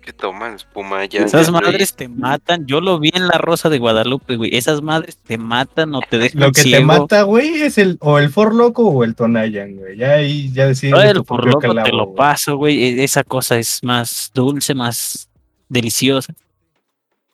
¿Qué 0.08 0.14
toman? 0.14 0.56
Espuma 0.56 1.04
ya. 1.04 1.26
Esas 1.26 1.48
ya 1.48 1.52
madres 1.52 1.94
te 1.94 2.08
matan. 2.08 2.66
Yo 2.66 2.80
lo 2.80 2.98
vi 2.98 3.12
en 3.14 3.28
la 3.28 3.38
Rosa 3.40 3.68
de 3.68 3.78
Guadalupe, 3.78 4.38
güey. 4.38 4.56
Esas 4.56 4.82
madres 4.82 5.18
te 5.18 5.38
matan 5.38 5.94
o 5.96 6.00
te 6.00 6.18
dejan 6.18 6.40
Lo 6.40 6.52
que 6.54 6.64
te 6.64 6.80
mata, 6.80 7.24
güey, 7.24 7.62
es 7.64 7.78
el 7.78 7.98
o 8.00 8.18
el 8.18 8.30
For 8.30 8.56
Loco 8.56 8.84
o 8.88 9.04
el 9.04 9.16
Tonayan, 9.16 9.76
güey. 9.76 9.98
Ya 9.98 10.14
ahí, 10.14 10.50
ya 10.54 10.68
decides. 10.68 10.98
De 10.98 11.10
el 11.10 11.18
tu 11.18 11.26
por 11.26 11.42
propio 11.42 11.74
loco 11.74 11.84
te 11.84 11.92
lo 11.92 12.06
güey. 12.06 12.16
paso, 12.16 12.56
güey. 12.56 12.82
E- 12.86 13.04
Esa 13.04 13.26
cosa 13.26 13.58
es 13.58 13.84
más 13.84 14.32
dulce, 14.34 14.74
más 14.74 15.28
deliciosa. 15.68 16.34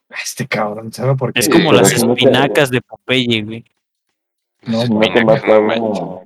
Este 0.10 0.48
cabrón, 0.48 0.92
¿sabe 0.92 1.16
por 1.16 1.32
qué? 1.32 1.42
Es 1.42 1.50
como 1.50 1.74
las 1.74 2.04
no 2.04 2.16
te- 2.16 2.22
espinacas 2.24 2.72
de 2.72 2.82
Popeye, 2.82 3.44
güey. 3.44 3.64
No, 4.64 4.82
Si 4.82 4.90
no 4.90 5.00
te 5.00 5.24
mata 5.26 5.60
no 5.60 6.24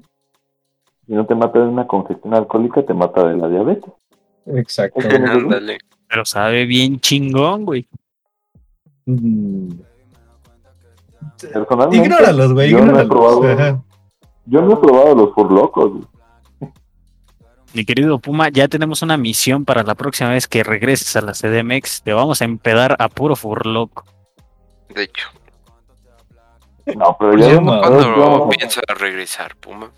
si 1.08 1.14
no 1.14 1.26
te 1.26 1.36
mata 1.36 1.60
de 1.60 1.66
una 1.68 1.86
congestión 1.88 2.34
alcohólica, 2.34 2.84
te 2.86 2.94
mata 2.94 3.28
de 3.28 3.36
la 3.36 3.50
diabetes. 3.50 3.92
Exacto. 4.46 5.00
Ándale. 5.12 5.80
Pero 6.10 6.26
sabe 6.26 6.66
bien 6.66 7.00
chingón, 7.00 7.66
güey. 7.66 7.88
Mm. 9.06 9.70
Ignóralos, 11.92 12.54
güey, 12.54 12.72
yo 12.72 12.86
no 12.86 13.00
he 13.00 13.06
probado, 13.06 13.84
yo 14.46 14.62
no 14.62 14.74
he 14.74 14.78
probado 14.78 15.16
los 15.16 15.34
furlocos. 15.34 15.92
güey. 15.92 16.04
Mi 17.74 17.86
querido 17.86 18.18
Puma, 18.20 18.50
ya 18.50 18.68
tenemos 18.68 19.02
una 19.02 19.18
misión 19.18 19.64
para 19.66 19.84
la 19.84 19.94
próxima 19.94 20.30
vez 20.32 20.48
que 20.48 20.64
regreses 20.64 21.16
a 21.16 21.22
la 21.22 21.34
CDMX. 21.34 22.02
Te 22.02 22.14
vamos 22.14 22.42
a 22.42 22.46
empedar 22.46 22.96
a 22.98 23.08
puro 23.10 23.36
furloco. 23.36 24.04
De 24.96 25.04
hecho. 25.04 25.28
No, 26.96 27.16
pero 27.20 27.38
ya 27.38 27.50
que 27.60 27.66
¿Cuándo 27.66 28.50
piensas 28.50 28.84
regresar, 28.98 29.56
Puma? 29.58 29.92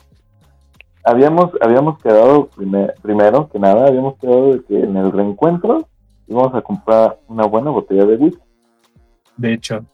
habíamos, 1.03 1.51
habíamos 1.61 1.99
quedado 2.01 2.47
primer- 2.47 2.95
primero 3.01 3.47
que 3.49 3.59
nada, 3.59 3.87
habíamos 3.87 4.17
quedado 4.17 4.53
de 4.53 4.63
que 4.65 4.79
en 4.79 4.97
el 4.97 5.11
reencuentro 5.11 5.87
íbamos 6.29 6.53
a 6.55 6.61
comprar 6.61 7.19
una 7.27 7.45
buena 7.45 7.71
botella 7.71 8.05
de 8.05 8.15
whisky. 8.15 8.41
De 9.37 9.53
hecho, 9.53 9.85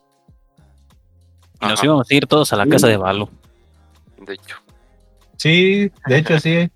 Y 1.61 1.65
nos 1.67 1.73
Ajá, 1.79 1.85
íbamos 1.85 2.11
a 2.11 2.13
ir 2.13 2.27
todos 2.27 2.51
a 2.51 2.57
la 2.57 2.65
Sí. 2.65 2.69
casa 2.71 2.87
de 2.87 2.97
Balo. 2.97 3.29
De 4.25 4.33
hecho. 4.33 4.57
Sí, 5.37 5.91
de 6.07 6.17
hecho 6.17 6.39
sí. 6.39 6.69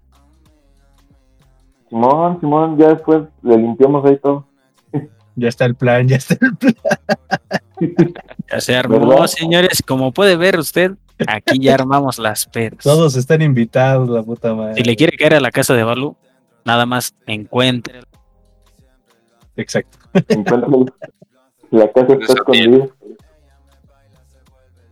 Simón, 1.89 2.39
Simón, 2.39 2.78
ya 2.78 2.89
después 2.89 3.24
le 3.41 3.58
limpiamos 3.58 4.06
ahí 4.06 4.17
todo. 4.17 4.45
Ya 5.36 5.48
está 5.48 5.65
el 5.65 5.76
plan, 5.76 6.08
ya 6.08 6.17
está 6.17 6.36
el 6.41 6.56
plan. 6.58 6.76
Ya 8.52 8.60
se 8.62 8.76
armó, 8.76 9.00
¿Verdad? 9.00 9.28
señores. 9.28 9.82
Como 9.86 10.12
puede 10.12 10.36
ver 10.36 10.60
usted, 10.60 10.91
aquí 11.28 11.60
ya 11.60 11.76
armamos 11.76 12.19
las 12.19 12.45
pedas. 12.45 12.80
Todos 12.84 13.15
están 13.15 13.41
invitados, 13.41 14.10
la 14.10 14.22
puta 14.24 14.54
madre. 14.54 14.76
Si 14.76 14.84
le 14.84 14.95
quiere 14.95 15.17
caer 15.17 15.36
a 15.36 15.39
la 15.39 15.52
casa 15.52 15.74
de 15.74 15.84
Balú, 15.84 16.15
nada 16.65 16.86
más 16.86 17.15
encuentre. 17.26 18.02
Exacto. 19.60 19.98
La 21.72 21.91
casa 21.91 22.13
está 22.13 22.34
escondida. 22.34 22.88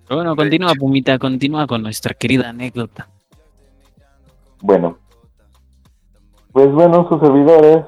Bueno, 0.09 0.35
continúa, 0.35 0.73
Pumita, 0.77 1.17
continúa 1.17 1.67
con 1.67 1.81
nuestra 1.81 2.13
querida 2.13 2.49
anécdota. 2.49 3.09
Bueno, 4.61 4.97
pues 6.51 6.71
bueno, 6.71 7.07
sus 7.09 7.19
servidores 7.19 7.85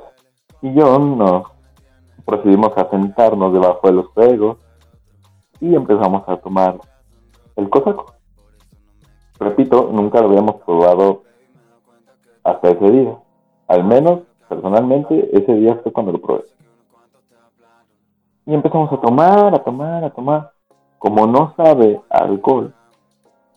y 0.62 0.74
yo 0.74 1.00
nos 1.00 1.44
procedimos 2.26 2.72
a 2.78 2.90
sentarnos 2.90 3.54
debajo 3.54 3.88
de 3.88 3.94
los 3.94 4.14
fuegos 4.14 4.58
y 5.62 5.74
empezamos 5.76 6.24
a 6.28 6.38
tomar 6.38 6.80
el 7.56 7.70
cosaco. 7.70 8.14
Repito, 9.40 9.90
nunca 9.92 10.22
lo 10.22 10.30
habíamos 10.30 10.56
probado 10.64 11.24
hasta 12.44 12.70
ese 12.70 12.92
día. 12.92 13.18
Al 13.68 13.84
menos, 13.86 14.22
personalmente, 14.48 15.30
ese 15.32 15.54
día 15.56 15.80
fue 15.82 15.92
cuando 15.94 16.12
lo 16.12 16.22
probé. 16.22 16.44
Y 18.50 18.54
empezamos 18.56 18.92
a 18.92 18.98
tomar, 19.00 19.54
a 19.54 19.60
tomar, 19.64 20.04
a 20.04 20.10
tomar. 20.10 20.52
Como 20.98 21.28
no 21.28 21.54
sabe 21.56 22.02
a 22.10 22.24
alcohol, 22.24 22.74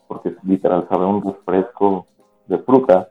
porque 0.07 0.33
literal 0.43 0.85
sabe 0.89 1.03
a 1.03 1.07
un 1.07 1.21
refresco 1.23 2.05
de 2.47 2.59
fruta, 2.59 3.09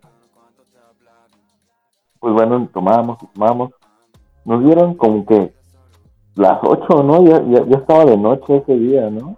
pues 2.20 2.32
bueno, 2.34 2.68
tomamos 2.72 3.18
y 3.22 3.26
tomamos. 3.34 3.72
Nos 4.44 4.64
dieron 4.64 4.94
como 4.94 5.26
que 5.26 5.52
las 6.36 6.58
8, 6.62 7.02
¿no? 7.02 7.24
Ya, 7.24 7.42
ya, 7.48 7.66
ya 7.68 7.76
estaba 7.78 8.04
de 8.04 8.16
noche 8.16 8.56
ese 8.58 8.74
día, 8.76 9.10
¿no? 9.10 9.36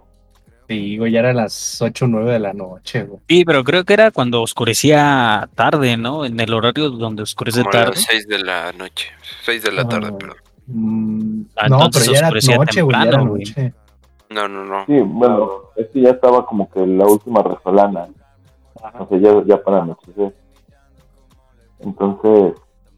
Sí, 0.67 0.97
güey, 0.97 1.11
ya 1.11 1.19
eran 1.19 1.35
las 1.37 1.81
8 1.81 2.05
o 2.05 2.07
9 2.07 2.31
de 2.33 2.39
la 2.39 2.53
noche, 2.53 3.03
güey. 3.03 3.19
Sí, 3.27 3.43
pero 3.45 3.63
creo 3.63 3.83
que 3.83 3.93
era 3.93 4.11
cuando 4.11 4.41
oscurecía 4.41 5.47
tarde, 5.55 5.97
¿no? 5.97 6.25
En 6.25 6.39
el 6.39 6.53
horario 6.53 6.89
donde 6.89 7.23
oscurece 7.23 7.59
Como 7.59 7.69
a 7.69 7.71
tarde. 7.71 7.91
las 7.95 8.03
6 8.03 8.27
de 8.27 8.39
la 8.39 8.71
noche. 8.71 9.09
6 9.43 9.61
de 9.63 9.71
la 9.71 9.87
tarde, 9.87 10.09
Ah. 10.13 10.17
perdón. 10.17 10.37
Mm, 10.67 11.41
Ah, 11.55 11.67
no, 11.69 11.79
pero 11.91 12.05
ya 12.11 12.17
era 12.19 12.29
noche, 12.31 12.81
güey, 12.81 12.95
ya 12.95 13.03
era 13.03 13.11
temprano, 13.11 13.29
güey. 13.29 13.43
noche. 13.45 13.73
No, 14.29 14.47
no, 14.47 14.65
no. 14.65 14.85
Sí, 14.87 14.99
bueno, 15.01 15.49
este 15.75 16.01
ya 16.01 16.09
estaba 16.11 16.45
como 16.45 16.69
que 16.69 16.85
la 16.85 17.05
última 17.05 17.41
resolana. 17.43 18.07
O 18.99 19.07
sea, 19.07 19.17
ya, 19.19 19.43
ya 19.45 19.63
para 19.63 19.81
anochecer. 19.83 20.35
Entonces, 21.79 22.53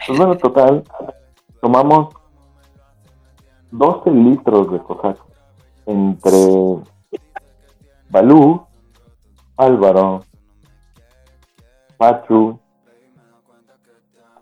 pues 0.05 0.17
bueno, 0.17 0.37
total, 0.37 0.83
tomamos 1.61 2.13
12 3.71 4.11
litros 4.11 4.71
de 4.71 4.79
cosaco 4.79 5.27
entre 5.85 6.37
Balú, 8.09 8.65
Álvaro, 9.57 10.23
Pachu, 11.97 12.59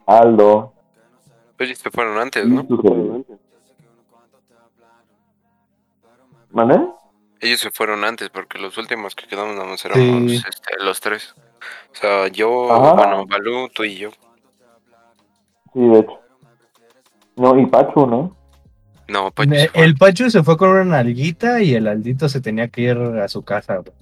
Aldo 0.05 0.73
Pues 1.57 1.77
se 1.77 1.89
fueron 1.89 2.17
antes, 2.17 2.45
¿no? 2.47 2.65
Ellos 7.41 7.59
se 7.59 7.71
fueron 7.71 8.03
antes 8.03 8.29
porque 8.29 8.57
los 8.57 8.77
últimos 8.77 9.13
que 9.15 9.27
quedamos 9.27 9.55
nada 9.55 9.67
más 9.67 9.83
éramos 9.85 10.31
Sí. 10.31 10.37
este, 10.37 10.83
los 10.83 10.99
tres. 11.01 11.35
O 11.91 11.95
sea, 11.95 12.27
yo, 12.29 12.71
Ajá. 12.73 12.93
bueno, 12.93 13.25
Balú, 13.25 13.69
tú 13.73 13.83
y 13.83 13.95
yo. 13.97 14.11
Sí, 15.73 15.79
de 15.81 15.99
hecho. 15.99 16.19
No, 17.35 17.59
y 17.59 17.65
Pachu, 17.65 18.07
¿no? 18.07 18.35
No, 19.07 19.31
pues 19.31 19.49
Eh, 19.51 19.69
El 19.73 19.95
Pacho 19.95 20.29
se 20.29 20.41
fue 20.43 20.57
con 20.57 20.69
una 20.69 20.83
nalguita 20.85 21.61
y 21.61 21.75
el 21.75 21.87
Aldito 21.87 22.27
se 22.29 22.41
tenía 22.41 22.69
que 22.69 22.81
ir 22.81 22.97
a 22.97 23.27
su 23.27 23.43
casa, 23.43 23.77
güey. 23.77 23.93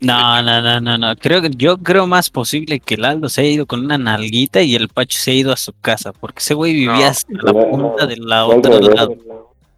No, 0.00 0.42
no, 0.42 0.60
no, 0.60 0.80
no, 0.80 0.98
no. 0.98 1.16
Creo 1.16 1.40
que 1.40 1.50
yo 1.50 1.78
creo 1.78 2.06
más 2.06 2.28
posible 2.28 2.80
que 2.80 2.94
el 2.96 3.04
Aldo 3.04 3.28
se 3.30 3.40
haya 3.40 3.50
ido 3.50 3.66
con 3.66 3.84
una 3.84 3.96
nalguita 3.96 4.60
y 4.62 4.74
el 4.74 4.88
Pacho 4.88 5.18
se 5.18 5.30
ha 5.30 5.34
ido 5.34 5.52
a 5.52 5.56
su 5.56 5.72
casa, 5.80 6.12
porque 6.12 6.40
ese 6.40 6.54
güey 6.54 6.74
vivía 6.74 6.92
No. 6.96 7.04
hasta 7.06 7.32
la 7.32 7.52
punta 7.70 8.06
de 8.06 8.16
la 8.18 8.46
otra 8.46 8.78
lado. 8.78 9.16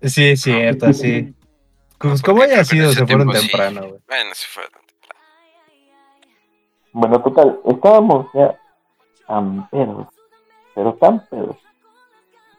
Sí, 0.02 0.24
es 0.30 0.42
cierto, 0.42 0.92
sí. 0.92 1.32
Pues 1.98 2.22
como 2.22 2.42
haya 2.42 2.64
sido, 2.64 2.92
se 2.92 3.06
fueron 3.06 3.28
tiempo 3.28 3.34
sí. 3.34 3.48
temprano, 3.48 3.80
güey. 3.80 4.00
Bueno, 4.08 4.30
se 4.34 4.46
fueron. 4.48 4.72
Bueno, 6.92 7.22
total, 7.22 7.60
estábamos 7.66 8.26
ya 8.34 8.58
tan 9.28 9.68
pedos, 9.68 10.06
pero 10.74 10.94
tan 10.94 11.24
pedos, 11.28 11.56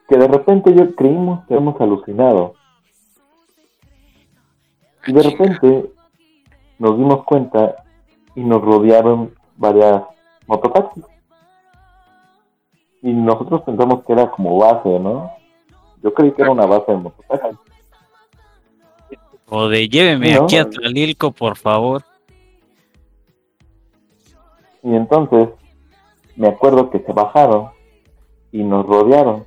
que 0.08 0.18
de 0.18 0.28
repente 0.28 0.74
yo 0.74 0.96
creímos 0.96 1.46
que 1.48 1.56
hemos 1.56 1.80
alucinado. 1.82 2.54
Y 5.08 5.14
de 5.14 5.22
Chinga. 5.22 5.38
repente 5.38 5.92
nos 6.80 6.98
dimos 6.98 7.24
cuenta 7.26 7.76
y 8.36 8.42
nos 8.42 8.62
rodearon 8.62 9.34
varias 9.58 10.02
mototaxis. 10.48 11.04
Y 13.02 13.14
nosotros 13.14 13.62
pensamos 13.62 14.04
que 14.06 14.14
era 14.14 14.30
como 14.32 14.58
base, 14.58 15.00
¿no? 15.00 15.32
Yo 16.02 16.14
creí 16.14 16.32
que 16.32 16.42
era 16.42 16.52
una 16.52 16.66
base 16.66 16.92
de 16.92 16.98
mototaxis. 16.98 17.60
O 19.48 19.68
de 19.68 19.88
lléveme 19.90 20.36
No. 20.36 20.44
aquí 20.44 20.58
a 20.58 20.70
Tlalilco, 20.70 21.32
por 21.32 21.56
favor. 21.58 22.04
Y 24.84 24.96
entonces 24.96 25.50
me 26.36 26.48
acuerdo 26.48 26.90
que 26.90 27.00
se 27.00 27.12
bajaron 27.12 27.70
y 28.52 28.64
nos 28.64 28.86
rodearon. 28.86 29.46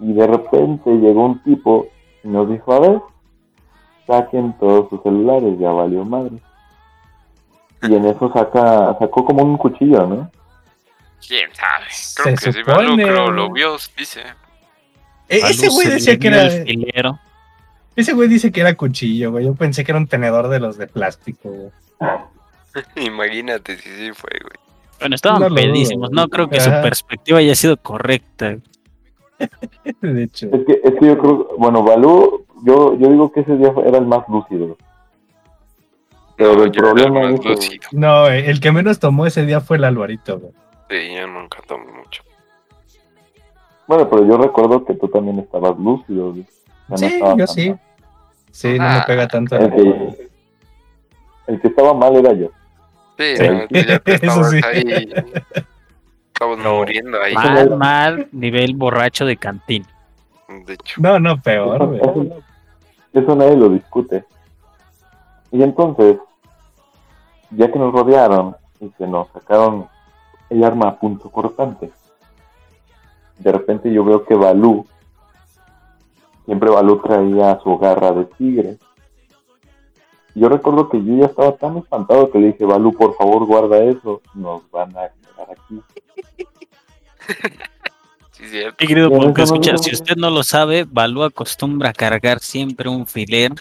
Y 0.00 0.12
de 0.12 0.26
repente 0.26 0.90
llegó 0.96 1.24
un 1.26 1.42
tipo 1.44 1.86
y 2.24 2.28
nos 2.28 2.48
dijo, 2.50 2.72
a 2.72 2.80
ver, 2.80 3.00
saquen 4.06 4.52
todos 4.58 4.88
sus 4.90 5.02
celulares, 5.02 5.58
ya 5.58 5.70
valió 5.70 6.04
madre. 6.04 6.36
Y 7.82 7.94
en 7.94 8.04
eso 8.06 8.30
saca, 8.32 8.96
sacó 8.98 9.24
como 9.24 9.42
un 9.42 9.56
cuchillo, 9.56 10.06
¿no? 10.06 10.30
¿Quién 11.26 11.50
sabe? 11.54 11.84
Creo 12.16 12.36
Se 12.36 12.44
que 12.52 12.60
supone, 12.60 13.02
creo 13.04 13.24
güey. 13.24 13.34
lo 13.36 13.50
vio, 13.52 13.76
dice. 13.96 14.20
E- 15.28 15.38
ese 15.38 15.68
güey 15.68 15.88
decía 15.88 16.18
que 16.18 16.28
era. 16.28 16.48
filero. 16.64 17.18
Ese 17.94 18.12
güey 18.12 18.28
dice 18.28 18.50
que 18.52 18.60
era 18.60 18.74
cuchillo, 18.74 19.32
güey. 19.32 19.44
Yo 19.46 19.54
pensé 19.54 19.84
que 19.84 19.92
era 19.92 19.98
un 19.98 20.06
tenedor 20.06 20.48
de 20.48 20.60
los 20.60 20.78
de 20.78 20.86
plástico, 20.86 21.48
güey. 21.50 21.70
Imagínate 23.06 23.76
si 23.76 23.88
sí 23.88 24.12
fue, 24.12 24.30
güey. 24.40 24.56
Bueno, 25.00 25.14
estaban 25.16 25.40
No 25.42 25.54
pedísimos. 25.54 26.10
No 26.12 26.28
creo 26.28 26.48
que 26.48 26.60
su 26.60 26.70
perspectiva 26.70 27.38
haya 27.38 27.54
sido 27.54 27.76
correcta. 27.76 28.56
De 30.00 30.22
hecho. 30.22 30.46
Es 30.52 30.64
que, 30.66 30.80
es 30.84 30.92
que 31.00 31.06
yo 31.06 31.18
creo, 31.18 31.48
bueno, 31.58 31.82
Balú, 31.82 32.46
yo, 32.62 32.96
yo 32.98 33.08
digo 33.08 33.32
que 33.32 33.40
ese 33.40 33.56
día 33.56 33.72
era 33.84 33.98
el 33.98 34.06
más 34.06 34.26
lúcido. 34.28 34.76
Pero 36.36 36.54
No, 36.56 36.64
el 36.64 36.70
problema 36.72 37.30
es 37.30 37.40
que-. 37.40 37.78
No, 37.92 38.26
el 38.28 38.60
que 38.60 38.72
menos 38.72 38.98
tomó 38.98 39.26
ese 39.26 39.44
día 39.46 39.60
fue 39.60 39.76
el 39.76 39.84
Alvarito, 39.84 40.38
güey. 40.38 40.52
Sí, 40.90 41.14
yo 41.14 41.26
nunca 41.26 41.58
tomo 41.66 41.84
mucho. 41.92 42.22
Bueno, 43.86 44.08
pero 44.08 44.26
yo 44.26 44.36
recuerdo 44.38 44.84
que 44.84 44.94
tú 44.94 45.08
también 45.08 45.38
estabas 45.40 45.78
lúcido. 45.78 46.30
güey. 46.30 46.46
No 46.88 46.96
Sí, 46.98 47.18
yo 47.20 47.36
tan 47.36 47.48
sí. 47.48 47.70
mal. 47.70 47.80
Sí, 48.50 48.68
no 48.78 48.84
me 48.84 48.90
Ah. 48.90 49.04
pega 49.06 49.28
tanto. 49.28 49.56
El 49.56 49.70
que, 49.70 50.28
el 51.48 51.60
que 51.60 51.68
estaba 51.68 51.94
mal 51.94 52.14
era 52.16 52.32
yo. 52.32 52.48
Sí, 53.18 53.36
Sí. 53.36 53.48
no, 53.48 53.66
ya 53.68 53.98
te 54.04 54.14
Eso 54.26 54.44
sí. 54.44 54.60
ahí. 54.64 55.12
Estabas 56.34 56.58
muriendo 56.58 57.20
ahí. 57.20 57.34
Mal, 57.34 57.76
mal, 57.76 58.28
nivel 58.32 58.74
borracho 58.74 59.24
de 59.26 59.36
cantín. 59.36 59.86
De 60.66 60.74
hecho. 60.74 61.00
No, 61.00 61.18
no, 61.18 61.40
peor, 61.40 61.76
Eso, 61.96 62.12
güey. 62.12 62.30
Eso- 63.12 63.36
nadie 63.36 63.56
lo 63.56 63.68
discute. 63.68 64.24
Y 65.50 65.62
entonces, 65.62 66.18
ya 67.50 67.70
que 67.70 67.78
nos 67.78 67.92
rodearon 67.92 68.56
y 68.80 68.88
que 68.90 69.06
nos 69.06 69.28
sacaron 69.28 69.86
el 70.48 70.64
arma 70.64 70.88
a 70.88 70.98
punto 70.98 71.30
cortante, 71.30 71.92
de 73.38 73.52
repente 73.52 73.92
yo 73.92 74.04
veo 74.04 74.24
que 74.24 74.34
Balú, 74.34 74.86
siempre 76.46 76.70
Balú 76.70 77.00
traía 77.00 77.58
su 77.62 77.76
garra 77.78 78.12
de 78.12 78.24
tigre. 78.24 78.78
Yo 80.34 80.48
recuerdo 80.48 80.88
que 80.88 81.02
yo 81.04 81.16
ya 81.16 81.26
estaba 81.26 81.52
tan 81.56 81.76
espantado 81.76 82.30
que 82.30 82.38
le 82.38 82.46
dije, 82.48 82.64
Balú, 82.64 82.92
por 82.92 83.14
favor 83.16 83.44
guarda 83.44 83.78
eso, 83.84 84.22
nos 84.34 84.68
van 84.70 84.96
a 84.96 85.08
quedar 85.10 85.50
aquí. 85.50 85.82
Sí, 88.42 88.48
cierto. 88.48 88.76
Querido 88.76 89.08
escucha, 89.36 89.76
si 89.78 89.94
usted 89.94 90.16
no 90.16 90.28
lo 90.28 90.42
sabe, 90.42 90.84
Balú 90.84 91.22
acostumbra 91.22 91.90
a 91.90 91.92
cargar 91.92 92.40
siempre 92.40 92.88
un 92.88 93.06
filer. 93.06 93.52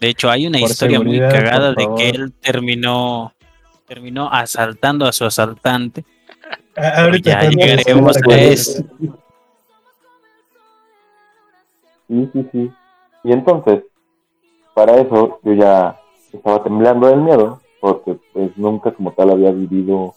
De 0.00 0.08
hecho, 0.10 0.30
hay 0.30 0.46
una 0.46 0.60
Por 0.60 0.70
historia 0.70 1.00
muy 1.00 1.18
cagada 1.18 1.72
de 1.72 1.86
que 1.96 2.10
él 2.10 2.32
terminó 2.40 3.32
terminó 3.86 4.28
asaltando 4.32 5.06
a 5.06 5.12
su 5.12 5.24
asaltante. 5.24 6.04
A- 6.76 7.02
Ahorita 7.02 7.42
Ya 7.42 7.50
llegaremos 7.50 8.16
a 8.16 8.36
eso. 8.36 8.82
Sí, 12.08 12.30
sí, 12.32 12.48
sí. 12.52 12.72
Y 13.24 13.32
entonces, 13.32 13.82
para 14.74 14.96
eso, 14.96 15.40
yo 15.42 15.52
ya 15.52 16.00
estaba 16.32 16.62
temblando 16.62 17.08
del 17.08 17.20
miedo, 17.20 17.60
porque 17.80 18.16
pues 18.32 18.56
nunca 18.56 18.92
como 18.92 19.12
tal 19.12 19.30
había 19.30 19.50
vivido 19.50 20.14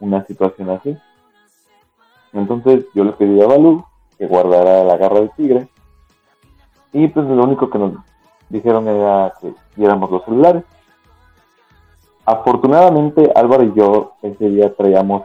una 0.00 0.24
situación 0.26 0.70
así. 0.70 0.96
Entonces 2.32 2.86
yo 2.94 3.04
le 3.04 3.12
pedí 3.12 3.40
a 3.40 3.46
Balú 3.46 3.84
que 4.18 4.26
guardara 4.26 4.84
la 4.84 4.96
garra 4.96 5.20
del 5.20 5.30
tigre 5.32 5.68
y 6.92 7.08
pues 7.08 7.26
lo 7.26 7.44
único 7.44 7.70
que 7.70 7.78
nos 7.78 7.92
dijeron 8.48 8.86
era 8.86 9.32
que 9.40 9.52
diéramos 9.76 10.10
los 10.10 10.24
celulares. 10.24 10.64
Afortunadamente 12.24 13.30
Álvaro 13.34 13.64
y 13.64 13.72
yo 13.74 14.12
ese 14.22 14.48
día 14.48 14.72
traíamos 14.74 15.22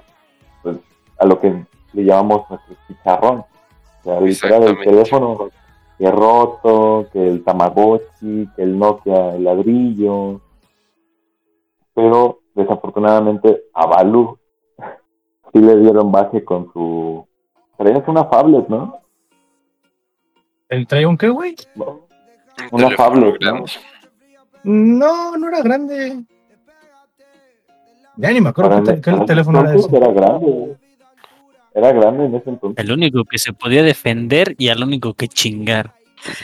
pues, 0.63 0.77
a 1.19 1.25
lo 1.25 1.39
que 1.39 1.65
le 1.93 2.03
llamamos 2.03 2.49
nuestro 2.49 2.75
chicharrón. 2.87 3.39
O 3.39 4.03
sea, 4.03 4.21
literal 4.21 4.63
el 4.63 4.79
teléfono 4.79 5.49
que 5.97 6.11
roto, 6.11 7.07
que 7.11 7.27
el 7.27 7.43
Tamagotchi, 7.43 8.49
que 8.55 8.63
el 8.63 8.77
Nokia, 8.77 9.35
el 9.35 9.43
ladrillo. 9.43 10.41
Pero 11.93 12.39
desafortunadamente 12.53 13.63
a 13.73 13.85
Balú 13.87 14.37
sí 15.59 15.65
le 15.65 15.77
dieron 15.77 16.11
baje 16.11 16.43
con 16.43 16.71
su... 16.73 17.27
Traías 17.77 18.03
una 18.07 18.27
phablet, 18.29 18.67
¿no? 18.67 19.01
¿El 20.69 20.87
traía 20.87 21.07
un 21.07 21.17
qué, 21.17 21.29
güey? 21.29 21.55
Un 21.75 21.99
Una 22.71 22.89
phablet, 22.95 23.35
¿no? 23.41 23.63
No, 24.63 25.37
no 25.37 25.47
era 25.47 25.61
grande. 25.61 26.23
Ya 28.17 28.31
ni 28.31 28.41
me 28.41 28.49
acuerdo 28.49 28.83
qué, 28.83 28.93
te- 28.99 29.25
teléfono 29.25 29.61
era 29.61 29.75
ese. 29.75 29.95
Era 29.95 30.11
grande. 30.11 30.75
Era 31.73 31.91
grande 31.93 32.25
en 32.25 32.35
ese 32.35 32.49
entonces. 32.49 32.83
El 32.83 32.91
único 32.91 33.23
que 33.25 33.37
se 33.37 33.53
podía 33.53 33.83
defender 33.83 34.55
y 34.57 34.69
al 34.69 34.83
único 34.83 35.13
que 35.13 35.27
chingar. 35.27 35.93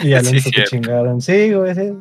Y 0.02 0.14
al 0.14 0.24
Sí, 0.26 0.32
único 0.34 0.44
que 0.46 0.52
cierto. 0.52 0.70
chingaron. 0.70 1.20
Sí, 1.22 1.52
güey, 1.54 1.74
sí. 1.74 1.94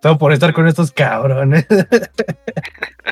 Todo 0.00 0.16
por 0.18 0.32
estar 0.32 0.52
con 0.52 0.68
estos 0.68 0.92
cabrones. 0.92 1.66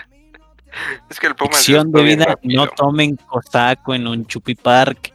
Es 1.09 1.19
que 1.21 1.27
el 1.27 1.35
Puma 1.35 1.53
se 1.53 1.73
Lección 1.73 1.93
de 1.93 2.03
vida, 2.03 2.39
no 2.43 2.67
tomen 2.69 3.17
cosaco 3.17 3.95
en 3.95 4.07
un 4.07 4.27
chupi 4.27 4.55
park. 4.55 5.13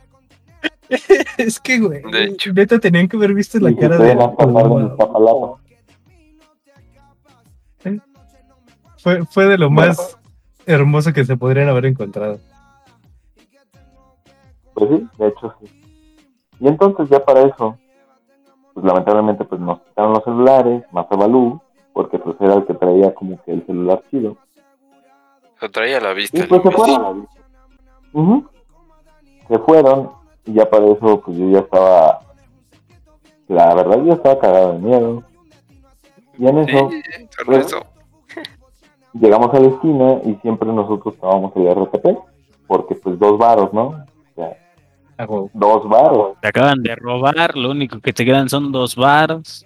es 1.38 1.60
que, 1.60 1.80
güey, 1.80 2.01
De 2.12 2.25
hecho. 2.25 2.54
neta 2.54 2.80
tenían 2.80 3.08
que 3.08 3.17
haber 3.17 3.34
visto 3.34 3.60
la 3.60 3.75
cara 3.75 3.97
de 3.97 4.12
Iztapalapa. 4.13 5.60
Fue, 8.97 9.23
fue 9.25 9.45
de 9.45 9.58
lo 9.58 9.69
Bueno. 9.69 9.89
más 9.89 10.17
hermoso 10.65 11.13
que 11.13 11.25
se 11.25 11.38
podrían 11.38 11.69
haber 11.69 11.86
encontrado. 11.86 12.39
Pues 14.73 14.89
sí, 14.89 15.08
de 15.19 15.28
hecho 15.28 15.54
sí. 15.62 15.82
Y 16.60 16.67
entonces 16.67 17.08
ya 17.10 17.23
para 17.23 17.41
eso, 17.41 17.78
pues 18.73 18.86
lamentablemente 18.86 19.45
pues 19.45 19.62
nos 19.62 19.80
quitaron 19.82 20.13
los 20.13 20.23
celulares, 20.23 20.84
más 20.91 21.06
a 21.10 21.15
Balú, 21.15 21.62
porque 21.93 22.17
pues 22.17 22.36
era 22.39 22.56
el 22.56 22.65
que 22.65 22.73
traía 22.73 23.13
como 23.13 23.41
que 23.43 23.51
el 23.54 23.65
celular 23.65 24.01
chido. 24.10 24.38
Lo 25.65 25.71
traía 25.71 25.97
a 25.97 26.01
la 26.01 26.13
vista. 26.13 26.38
Y 26.38 26.41
el 26.41 26.47
pues 26.47 26.62
se 26.62 26.69
fueron. 26.69 27.28
Ujú. 28.13 28.45
Se 29.47 29.58
fueron 29.58 30.12
y 30.45 30.54
ya 30.54 30.69
para 30.69 30.86
eso 30.86 31.21
pues 31.25 31.36
yo 31.38 31.49
ya 31.49 31.60
estaba, 31.60 32.19
la 33.47 33.73
verdad 33.73 34.04
yo 34.04 34.13
estaba 34.13 34.39
cagado 34.39 34.73
de 34.73 34.78
miedo. 34.80 35.23
Y 36.38 36.47
en 36.47 36.58
eso 36.60 36.89
Sí, 36.91 37.01
eso. 37.54 37.84
llegamos 39.13 39.51
a 39.56 39.60
la 39.60 39.67
esquina 39.69 40.19
y 40.23 40.36
siempre 40.43 40.71
nosotros 40.71 41.17
tomábamos 41.19 41.51
el 41.56 41.67
RTP, 41.67 42.15
porque 42.67 42.93
pues 42.93 43.17
dos 43.17 43.39
varos, 43.39 43.73
¿no? 43.73 43.88
O 43.88 44.06
sea, 44.36 44.56
Ah, 45.17 45.25
dos 45.25 45.89
varos. 45.89 46.38
Te 46.41 46.49
acaban 46.49 46.84
de 46.84 46.95
robar, 46.95 47.56
lo 47.58 47.71
único 47.71 47.99
que 48.01 48.13
te 48.13 48.23
quedan 48.23 48.49
son 48.49 48.71
dos 48.71 48.95
baros. 48.95 49.65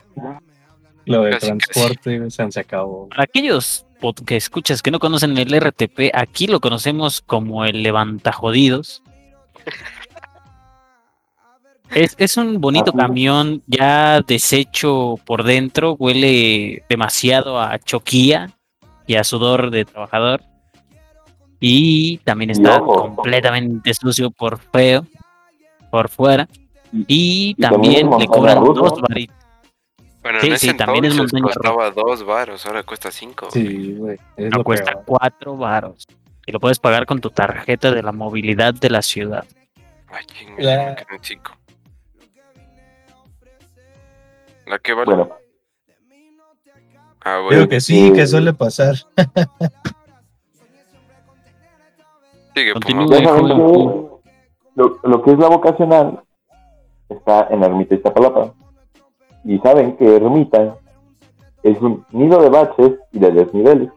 Lo 1.05 1.23
de 1.23 1.31
Casi, 1.31 1.47
transporte 1.47 2.17
güey, 2.17 2.31
se 2.31 2.51
se 2.51 2.59
acabó. 2.59 3.09
Para 3.09 3.23
aquellos 3.23 3.85
que 4.25 4.37
escuchas 4.37 4.81
que 4.81 4.91
no 4.91 4.99
conocen 4.99 5.37
el 5.37 5.59
RTP, 5.59 6.11
aquí 6.13 6.47
lo 6.47 6.59
conocemos 6.59 7.21
como 7.21 7.65
el 7.65 7.83
levantajodidos. 7.83 9.03
Es, 11.91 12.15
es 12.19 12.37
un 12.37 12.61
bonito 12.61 12.93
camión 12.93 13.63
ya 13.65 14.21
deshecho 14.21 15.15
por 15.25 15.43
dentro, 15.43 15.95
huele 15.95 16.83
demasiado 16.87 17.59
a 17.59 17.79
choquía 17.79 18.51
y 19.07 19.15
a 19.15 19.23
sudor 19.23 19.71
de 19.71 19.85
trabajador. 19.85 20.43
Y 21.59 22.19
también 22.19 22.51
está 22.51 22.79
completamente 22.79 23.93
sucio 23.93 24.31
por 24.31 24.59
feo, 24.59 25.05
por 25.91 26.09
fuera. 26.09 26.47
Y, 26.93 27.55
y 27.57 27.61
también 27.61 28.09
le 28.17 28.27
cobran 28.27 28.63
dos 28.63 29.01
varitos. 29.01 29.38
Bueno, 30.21 30.39
Sí, 30.41 30.47
en 30.47 30.53
ese 30.53 30.71
sí, 30.71 30.77
también 30.77 31.05
es 31.05 31.15
montaña 31.15 31.43
costaba 31.43 31.91
dos 31.91 32.25
varos, 32.25 32.65
ahora 32.65 32.83
cuesta 32.83 33.09
cinco. 33.09 33.49
Sí, 33.51 33.95
güey. 33.97 34.17
Es 34.35 34.51
No 34.51 34.57
lo 34.57 34.63
cuesta 34.63 34.91
peor. 34.91 35.03
cuatro 35.05 35.55
varos. 35.57 36.05
Y 36.45 36.51
lo 36.51 36.59
puedes 36.59 36.79
pagar 36.79 37.05
con 37.05 37.21
tu 37.21 37.29
tarjeta 37.29 37.91
de 37.91 38.03
la 38.03 38.11
movilidad 38.11 38.73
de 38.73 38.89
la 38.89 39.01
ciudad. 39.01 39.45
Ay, 40.09 40.25
chinga, 40.25 40.61
La- 40.63 41.05
me 41.11 41.19
cinco. 41.21 41.53
¿La 44.65 44.77
que 44.79 44.93
vale? 44.93 45.05
Bueno, 45.15 45.29
ah. 47.21 47.45
Creo 47.49 47.69
que 47.69 47.79
sí, 47.79 48.11
que 48.13 48.27
suele 48.27 48.53
pasar. 48.53 48.95
Sigue, 52.55 52.73
lo, 54.75 54.99
lo 55.03 55.21
que 55.21 55.31
es 55.31 55.37
la 55.39 55.47
vocacional 55.47 56.23
está 57.07 57.47
en 57.51 57.63
Ermita 57.63 57.95
Iztapalapa. 57.95 58.53
Y 59.43 59.59
saben 59.59 59.97
que 59.97 60.15
Ermita 60.15 60.77
es 61.63 61.81
un 61.81 62.05
nido 62.11 62.41
de 62.41 62.49
baches 62.49 62.99
y 63.11 63.19
de 63.19 63.31
desniveles. 63.31 63.91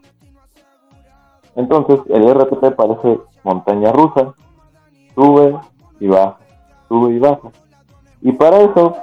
Entonces 1.55 2.01
el 2.09 2.29
RTP 2.33 2.75
parece 2.75 3.21
montaña 3.45 3.93
rusa, 3.93 4.35
sube 5.15 5.59
y 6.01 6.09
baja, 6.09 6.39
sube 6.89 7.15
y 7.15 7.19
baja. 7.19 7.51
Y 8.23 8.33
para 8.33 8.61
eso, 8.61 8.97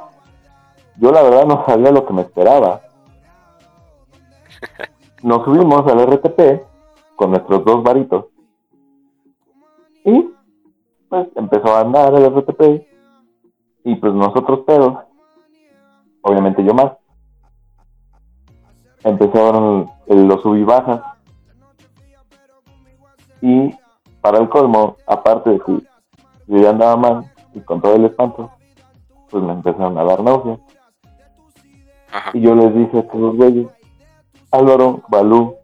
yo 0.97 1.11
la 1.11 1.23
verdad 1.23 1.45
no 1.45 1.65
sabía 1.65 1.91
lo 1.91 2.05
que 2.05 2.13
me 2.13 2.21
esperaba. 2.21 2.81
Nos 5.23 5.43
subimos 5.43 5.85
al 5.87 6.05
RTP 6.07 6.63
con 7.15 7.31
nuestros 7.31 7.65
dos 7.65 7.83
varitos. 7.83 8.25
Y 10.05 10.29
pues 11.09 11.27
empezó 11.35 11.75
a 11.75 11.81
andar 11.81 12.13
el 12.15 12.33
RTP. 12.33 12.87
Y 13.83 13.95
pues 13.95 14.13
nosotros 14.13 14.61
pedos, 14.65 14.97
obviamente 16.21 16.63
yo 16.63 16.73
más, 16.73 16.91
empezaron 19.03 19.89
el- 20.07 20.27
los 20.27 20.41
sub 20.41 20.55
y 20.55 20.63
bajas. 20.63 21.01
Y 23.41 23.71
para 24.21 24.39
el 24.39 24.49
colmo, 24.49 24.97
aparte 25.07 25.51
de 25.51 25.59
que 25.59 25.71
yo 26.47 26.57
ya 26.61 26.71
andaba 26.71 26.97
mal 26.97 27.31
y 27.53 27.59
con 27.61 27.81
todo 27.81 27.95
el 27.95 28.05
espanto, 28.05 28.51
pues 29.29 29.43
me 29.43 29.53
empezaron 29.53 29.97
a 29.97 30.03
dar 30.03 30.21
náuseas. 30.21 30.59
Ajá. 32.11 32.31
Y 32.33 32.41
yo 32.41 32.55
les 32.55 32.73
dije 32.75 32.99
a 32.99 33.03
todos 33.07 33.21
los 33.21 33.35
güeyes, 33.37 33.67
Álvaro, 34.51 35.03
Balú, 35.09 35.55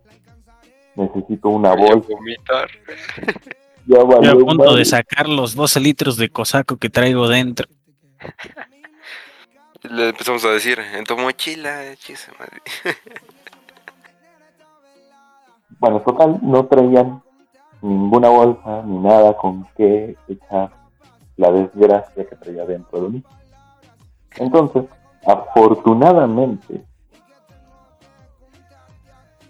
necesito 0.95 1.49
una 1.49 1.71
Voy 1.75 1.89
a 1.89 1.93
bolsa. 1.95 2.07
vomitar. 2.13 2.69
Ya 3.87 3.97
Estoy 3.97 4.13
a 4.15 4.19
valió 4.19 4.45
punto 4.45 4.75
de 4.75 4.85
sacar 4.85 5.27
los 5.27 5.53
12 5.55 5.79
litros 5.79 6.17
de 6.17 6.29
cosaco 6.29 6.77
que 6.77 6.89
traigo 6.89 7.27
dentro. 7.27 7.67
Le 9.91 10.09
empezamos 10.09 10.43
a 10.45 10.49
decir, 10.49 10.79
en 10.79 11.03
tu 11.03 11.17
mochila, 11.17 11.81
madre. 12.39 12.61
Bueno, 15.77 15.99
total, 16.01 16.39
no 16.41 16.65
traían 16.67 17.21
ninguna 17.81 18.29
bolsa 18.29 18.81
ni 18.85 18.97
nada 18.99 19.35
con 19.35 19.67
que 19.75 20.15
echar 20.27 20.71
la 21.35 21.51
desgracia 21.51 22.25
que 22.25 22.35
traía 22.37 22.65
dentro 22.65 23.01
de 23.01 23.09
mí. 23.09 23.23
Entonces, 24.37 24.85
afortunadamente, 25.25 26.85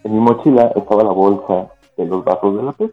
en 0.04 0.14
mi 0.14 0.20
mochila 0.20 0.72
estaba 0.76 1.04
la 1.04 1.12
bolsa 1.12 1.70
de 1.96 2.06
los 2.08 2.24
vasos 2.24 2.58
de 2.58 2.64
la 2.64 2.72
pez. 2.72 2.92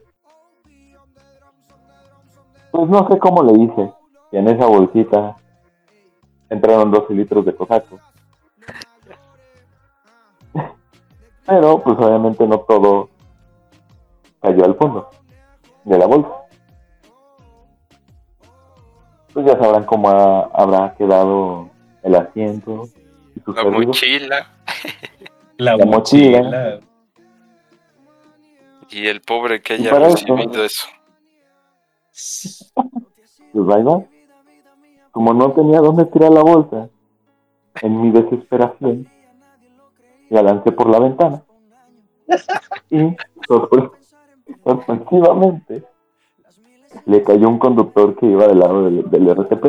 Pues 2.71 2.89
no 2.89 3.09
sé 3.09 3.19
cómo 3.19 3.43
le 3.43 3.63
hice. 3.65 3.93
En 4.33 4.49
esa 4.49 4.67
bolsita 4.67 5.37
entraron 6.53 6.91
12 6.91 7.15
litros 7.15 7.45
de 7.45 7.55
cosaco. 7.55 7.99
Pero, 11.47 11.83
pues 11.83 11.99
obviamente 11.99 12.47
no 12.47 12.61
todo 12.61 13.09
cayó 14.41 14.65
al 14.65 14.77
fondo 14.77 15.11
de 15.85 15.99
la 15.99 16.07
bolsa. 16.07 16.31
Pues 19.33 19.47
ya 19.47 19.59
sabrán 19.59 19.85
cómo 19.85 20.09
ha- 20.11 20.51
habrá 20.53 20.95
quedado 20.95 21.71
el 22.03 22.15
asiento 22.15 22.89
y 23.35 23.41
sus 23.41 23.57
La 23.57 23.65
mochila. 23.65 24.51
La, 25.57 25.77
La 25.77 25.85
mochila. 25.87 26.39
mochila. 26.43 26.81
Y 28.91 29.07
el 29.07 29.23
pobre 29.23 29.63
que 29.63 29.75
haya 29.75 29.91
recibido 29.99 30.65
eso. 30.65 30.87
Pues. 32.11 32.73
Como 35.13 35.33
no 35.35 35.53
tenía 35.53 35.81
dónde 35.81 36.07
tirar 36.07 36.33
la 36.33 36.43
bolsa, 36.43 36.89
en 37.81 38.01
mi 38.03 38.11
desesperación, 38.11 39.07
la 40.31 40.43
lancé 40.43 40.73
por 40.73 40.89
la 40.91 40.99
ventana. 41.01 41.43
Y 42.91 42.97
sorpre- 43.49 43.91
sorpresivamente 44.65 45.85
le 47.07 47.23
cayó 47.23 47.49
un 47.49 47.59
conductor 47.59 48.17
que 48.17 48.27
iba 48.27 48.47
del 48.47 48.59
lado 48.59 48.85
del, 48.85 49.11
del 49.11 49.29
RCP. 49.29 49.65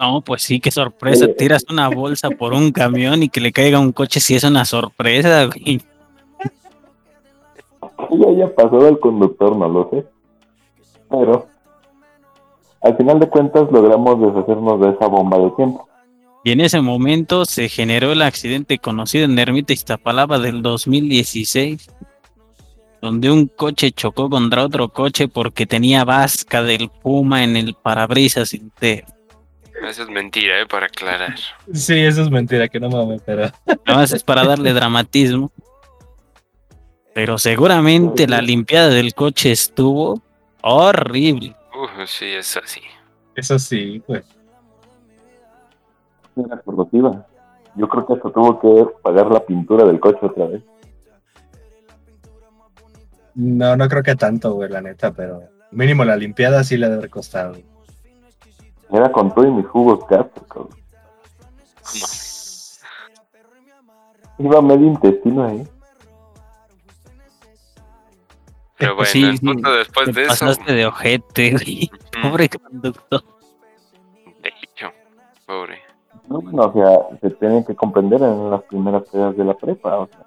No, 0.00 0.20
pues 0.20 0.42
sí, 0.42 0.60
qué 0.60 0.70
sorpresa. 0.70 1.24
Eh. 1.24 1.34
Tiras 1.34 1.64
una 1.68 1.88
bolsa 1.88 2.30
por 2.30 2.52
un 2.52 2.70
camión 2.70 3.22
y 3.24 3.28
que 3.28 3.40
le 3.40 3.52
caiga 3.52 3.80
un 3.80 3.90
coche, 3.92 4.20
sí 4.20 4.36
es 4.36 4.44
una 4.44 4.64
sorpresa, 4.64 5.46
güey. 5.46 5.80
¿Qué 8.08 8.16
ya 8.18 8.28
haya 8.28 8.54
pasado 8.54 8.86
al 8.86 9.00
conductor? 9.00 9.56
No 9.56 9.68
lo 9.68 9.90
sé. 9.90 10.06
Pero 11.10 11.46
al 12.80 12.96
final 12.96 13.18
de 13.20 13.28
cuentas 13.28 13.70
logramos 13.70 14.20
deshacernos 14.20 14.80
de 14.80 14.90
esa 14.90 15.06
bomba 15.06 15.38
de 15.38 15.50
tiempo. 15.52 15.88
Y 16.44 16.52
en 16.52 16.60
ese 16.60 16.80
momento 16.80 17.44
se 17.44 17.68
generó 17.68 18.12
el 18.12 18.22
accidente 18.22 18.78
conocido 18.78 19.24
en 19.24 19.38
Ermita 19.38 19.72
Iztapalapa 19.72 20.38
del 20.38 20.62
2016, 20.62 21.88
donde 23.02 23.30
un 23.30 23.46
coche 23.46 23.90
chocó 23.90 24.30
contra 24.30 24.64
otro 24.64 24.88
coche 24.88 25.28
porque 25.28 25.66
tenía 25.66 26.04
vasca 26.04 26.62
del 26.62 26.90
Puma 26.90 27.44
en 27.44 27.56
el 27.56 27.74
parabrisas 27.74 28.54
entero. 28.54 29.06
Eso 29.86 30.02
es 30.02 30.08
mentira, 30.08 30.60
¿eh? 30.60 30.66
Para 30.66 30.86
aclarar. 30.86 31.36
Sí, 31.72 31.98
eso 31.98 32.22
es 32.22 32.30
mentira, 32.30 32.68
que 32.68 32.80
no 32.80 32.88
mames, 32.88 33.22
pero. 33.24 33.42
Nada 33.86 34.00
más 34.00 34.12
es 34.12 34.24
para 34.24 34.44
darle 34.44 34.72
dramatismo. 34.72 35.52
Pero 37.14 37.38
seguramente 37.38 38.26
la 38.26 38.40
limpiada 38.42 38.88
del 38.88 39.14
coche 39.14 39.52
estuvo 39.52 40.22
horrible. 40.62 41.54
Uh, 41.78 42.06
sí, 42.06 42.26
es 42.26 42.56
así. 42.56 42.80
Eso 43.36 43.56
sí, 43.56 44.02
pues. 44.04 44.24
Era 46.34 46.60
corrosiva. 46.62 47.24
Yo 47.76 47.88
creo 47.88 48.04
que 48.04 48.14
hasta 48.14 48.30
tuvo 48.30 48.58
que 48.58 48.92
pagar 49.00 49.30
la 49.30 49.46
pintura 49.46 49.84
del 49.84 50.00
coche 50.00 50.18
otra 50.22 50.46
vez. 50.46 50.62
No, 53.36 53.76
no 53.76 53.88
creo 53.88 54.02
que 54.02 54.16
tanto, 54.16 54.54
güey, 54.54 54.68
la 54.68 54.80
neta, 54.80 55.12
pero 55.12 55.44
mínimo 55.70 56.04
la 56.04 56.16
limpiada 56.16 56.64
sí 56.64 56.76
le 56.76 56.86
debe 56.86 56.98
haber 56.98 57.10
costado. 57.10 57.54
Era 58.90 59.12
con 59.12 59.32
todo 59.32 59.46
y 59.46 59.52
mis 59.52 59.66
jugos 59.68 60.04
Castro, 60.06 60.44
cabrón. 60.48 60.76
Iba 64.38 64.62
medio 64.62 64.86
intestino 64.88 65.44
ahí. 65.44 65.68
Pero 68.78 68.94
bueno, 68.96 69.10
Sí, 69.10 69.24
el 69.24 69.38
sí, 69.38 69.44
punto 69.46 69.72
después 69.72 70.14
de 70.14 70.22
eso. 70.22 70.28
pasaste 70.30 70.72
de 70.72 70.86
ojete, 70.86 71.50
güey. 71.52 71.90
mm, 72.18 72.22
Pobre 72.30 72.48
conductor. 72.48 73.24
De 74.42 74.48
hecho, 74.62 74.86
pobre. 75.46 75.78
No, 76.28 76.40
bueno, 76.40 76.62
o 76.64 76.72
sea, 76.72 77.18
se 77.20 77.30
tienen 77.36 77.64
que 77.64 77.74
comprender 77.74 78.20
en 78.22 78.50
las 78.50 78.62
primeras 78.64 79.02
pedas 79.10 79.36
de 79.36 79.44
la 79.44 79.54
prepa. 79.54 79.98
O 79.98 80.06
sea, 80.08 80.26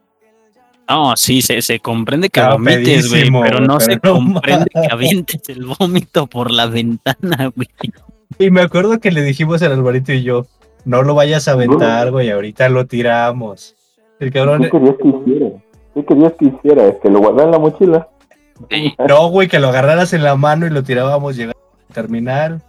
No, 0.90 1.16
sí, 1.16 1.42
se, 1.42 1.62
se 1.62 1.80
comprende 1.80 2.30
que 2.30 2.42
vomites, 2.42 3.10
güey, 3.10 3.30
pero 3.44 3.60
no 3.60 3.80
se 3.80 3.96
no 4.04 4.14
comprende 4.14 4.66
que 4.74 4.88
avientes 4.92 5.42
el 5.50 5.66
vómito 5.66 6.26
por 6.28 6.50
la 6.52 6.66
ventana, 6.66 7.52
güey. 7.56 7.68
Y 8.40 8.50
me 8.50 8.62
acuerdo 8.62 9.00
que 9.00 9.12
le 9.12 9.22
dijimos 9.22 9.62
al 9.62 9.74
Alvarito 9.74 10.12
y 10.12 10.24
yo, 10.24 10.48
no 10.86 11.04
lo 11.04 11.14
vayas 11.14 11.48
a 11.48 11.52
aventar, 11.52 12.10
güey, 12.12 12.32
ahorita 12.32 12.68
lo 12.70 12.88
tiramos. 12.88 13.76
El 14.20 14.32
cabrón, 14.32 14.64
¿Qué 14.64 14.70
querías 14.72 14.96
que 15.02 15.08
hiciera? 15.08 15.50
¿Qué 15.94 16.06
querías 16.06 16.34
que 16.34 16.46
hiciera? 16.46 16.88
¿Es 16.88 16.96
que 17.02 17.10
lo 17.10 17.20
guardara 17.20 17.46
en 17.46 17.52
la 17.52 17.60
mochila? 17.60 18.08
No, 19.08 19.28
güey, 19.30 19.48
que 19.48 19.60
lo 19.60 19.70
agarraras 19.70 20.14
en 20.14 20.24
la 20.24 20.36
mano 20.36 20.66
y 20.68 20.70
lo 20.70 20.84
tirábamos 20.84 21.36
llegando 21.36 21.60
al 21.90 21.94
terminal. 21.94 22.62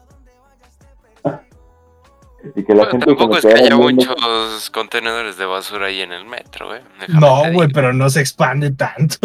Y 2.56 2.64
que 2.64 2.74
la 2.74 2.84
bueno, 2.84 2.90
gente 2.90 3.06
tampoco 3.06 3.40
se 3.40 3.48
es 3.48 3.54
que 3.54 3.60
haya 3.62 3.76
muchos 3.76 4.70
contenedores 4.70 5.38
de 5.38 5.46
basura 5.46 5.86
ahí 5.86 6.00
en 6.00 6.12
el 6.12 6.24
metro, 6.24 6.66
güey. 6.66 6.80
Déjame 7.00 7.20
No, 7.20 7.52
güey, 7.52 7.68
pero 7.68 7.92
no 7.92 8.10
se 8.10 8.20
expande 8.20 8.72
tanto. 8.72 9.18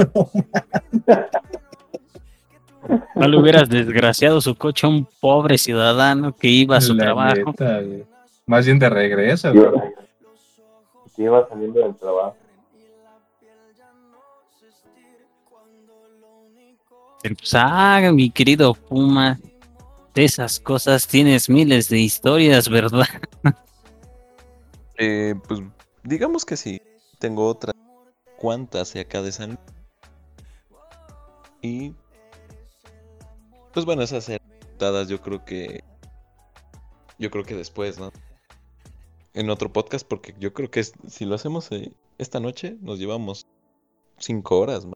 No 3.15 3.27
le 3.27 3.37
hubieras 3.37 3.69
desgraciado 3.69 4.39
su 4.39 4.55
coche 4.55 4.85
a 4.85 4.89
un 4.89 5.07
pobre 5.19 5.57
ciudadano 5.57 6.35
que 6.35 6.47
iba 6.47 6.77
a 6.77 6.81
su 6.81 6.93
La 6.93 7.03
trabajo. 7.05 7.35
neta. 7.47 7.81
Más 8.45 8.65
bien 8.65 8.79
de 8.79 8.89
regreso, 8.89 9.51
güey. 9.51 9.65
que 11.15 11.23
iba 11.23 11.47
saliendo 11.49 11.79
del 11.81 11.95
trabajo. 11.95 12.35
Pues, 17.35 17.53
ah, 17.53 18.01
mi 18.13 18.29
querido 18.29 18.73
Puma, 18.73 19.39
de 20.13 20.25
esas 20.25 20.59
cosas 20.59 21.07
tienes 21.07 21.49
miles 21.49 21.89
de 21.89 21.99
historias, 21.99 22.69
¿verdad? 22.69 23.07
Eh, 24.99 25.35
pues 25.47 25.61
digamos 26.03 26.43
que 26.43 26.57
sí. 26.57 26.81
Tengo 27.19 27.47
otras 27.47 27.75
cuantas 28.39 28.93
de 28.93 29.01
acá 29.01 29.21
de 29.21 29.31
San 29.31 29.59
Y 31.61 31.93
pues 33.73 33.85
bueno, 33.85 34.01
esas 34.01 34.31
dadas 34.79 35.07
yo 35.07 35.21
creo 35.21 35.45
que 35.45 35.83
yo 37.19 37.29
creo 37.29 37.43
que 37.43 37.55
después, 37.55 37.99
¿no? 37.99 38.11
En 39.35 39.51
otro 39.51 39.71
podcast 39.71 40.07
porque 40.07 40.33
yo 40.39 40.51
creo 40.53 40.71
que 40.71 40.83
si 40.83 41.25
lo 41.25 41.35
hacemos 41.35 41.71
eh, 41.71 41.91
esta 42.17 42.39
noche 42.39 42.77
nos 42.81 42.97
llevamos 42.97 43.45
cinco 44.17 44.59
horas. 44.59 44.85
¿no? 44.85 44.93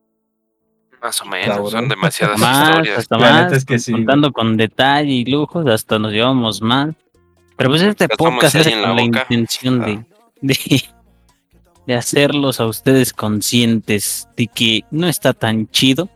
Más 1.02 1.22
o 1.22 1.26
menos, 1.26 1.48
Cabrón. 1.48 1.72
son 1.72 1.88
demasiadas 1.90 2.40
Más, 2.40 2.70
historias. 2.70 2.98
hasta 3.00 3.18
más, 3.18 3.52
es 3.54 3.66
que 3.66 3.80
sí, 3.80 3.92
contando 3.92 4.32
con 4.32 4.56
detalle 4.58 5.12
y 5.12 5.26
lujos, 5.26 5.66
hasta 5.68 5.98
nos 5.98 6.12
llevamos 6.12 6.62
más. 6.62 6.90
Pero 7.58 7.70
pues 7.72 7.82
este 7.82 8.06
Estamos 8.06 8.34
podcast 8.36 8.56
es 8.56 8.76
la 8.76 8.88
con 8.88 8.96
la 8.96 9.02
intención 9.02 9.80
de, 9.82 9.92
Ah. 9.94 10.06
de, 10.42 10.84
de 11.88 11.96
hacerlos 11.96 12.60
a 12.60 12.68
ustedes 12.68 13.14
conscientes 13.14 14.28
de 14.38 14.48
que 14.48 14.82
no 14.92 15.08
está 15.08 15.34
tan 15.34 15.68
chido. 15.70 16.08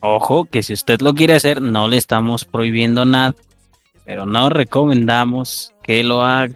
Ojo, 0.00 0.44
que 0.46 0.62
si 0.62 0.72
usted 0.72 1.00
lo 1.00 1.14
quiere 1.14 1.34
hacer, 1.34 1.60
no 1.62 1.86
le 1.88 1.96
estamos 1.96 2.44
prohibiendo 2.44 3.04
nada, 3.04 3.34
pero 4.04 4.26
no 4.26 4.50
recomendamos 4.50 5.72
que 5.82 6.02
lo 6.04 6.22
haga. 6.22 6.54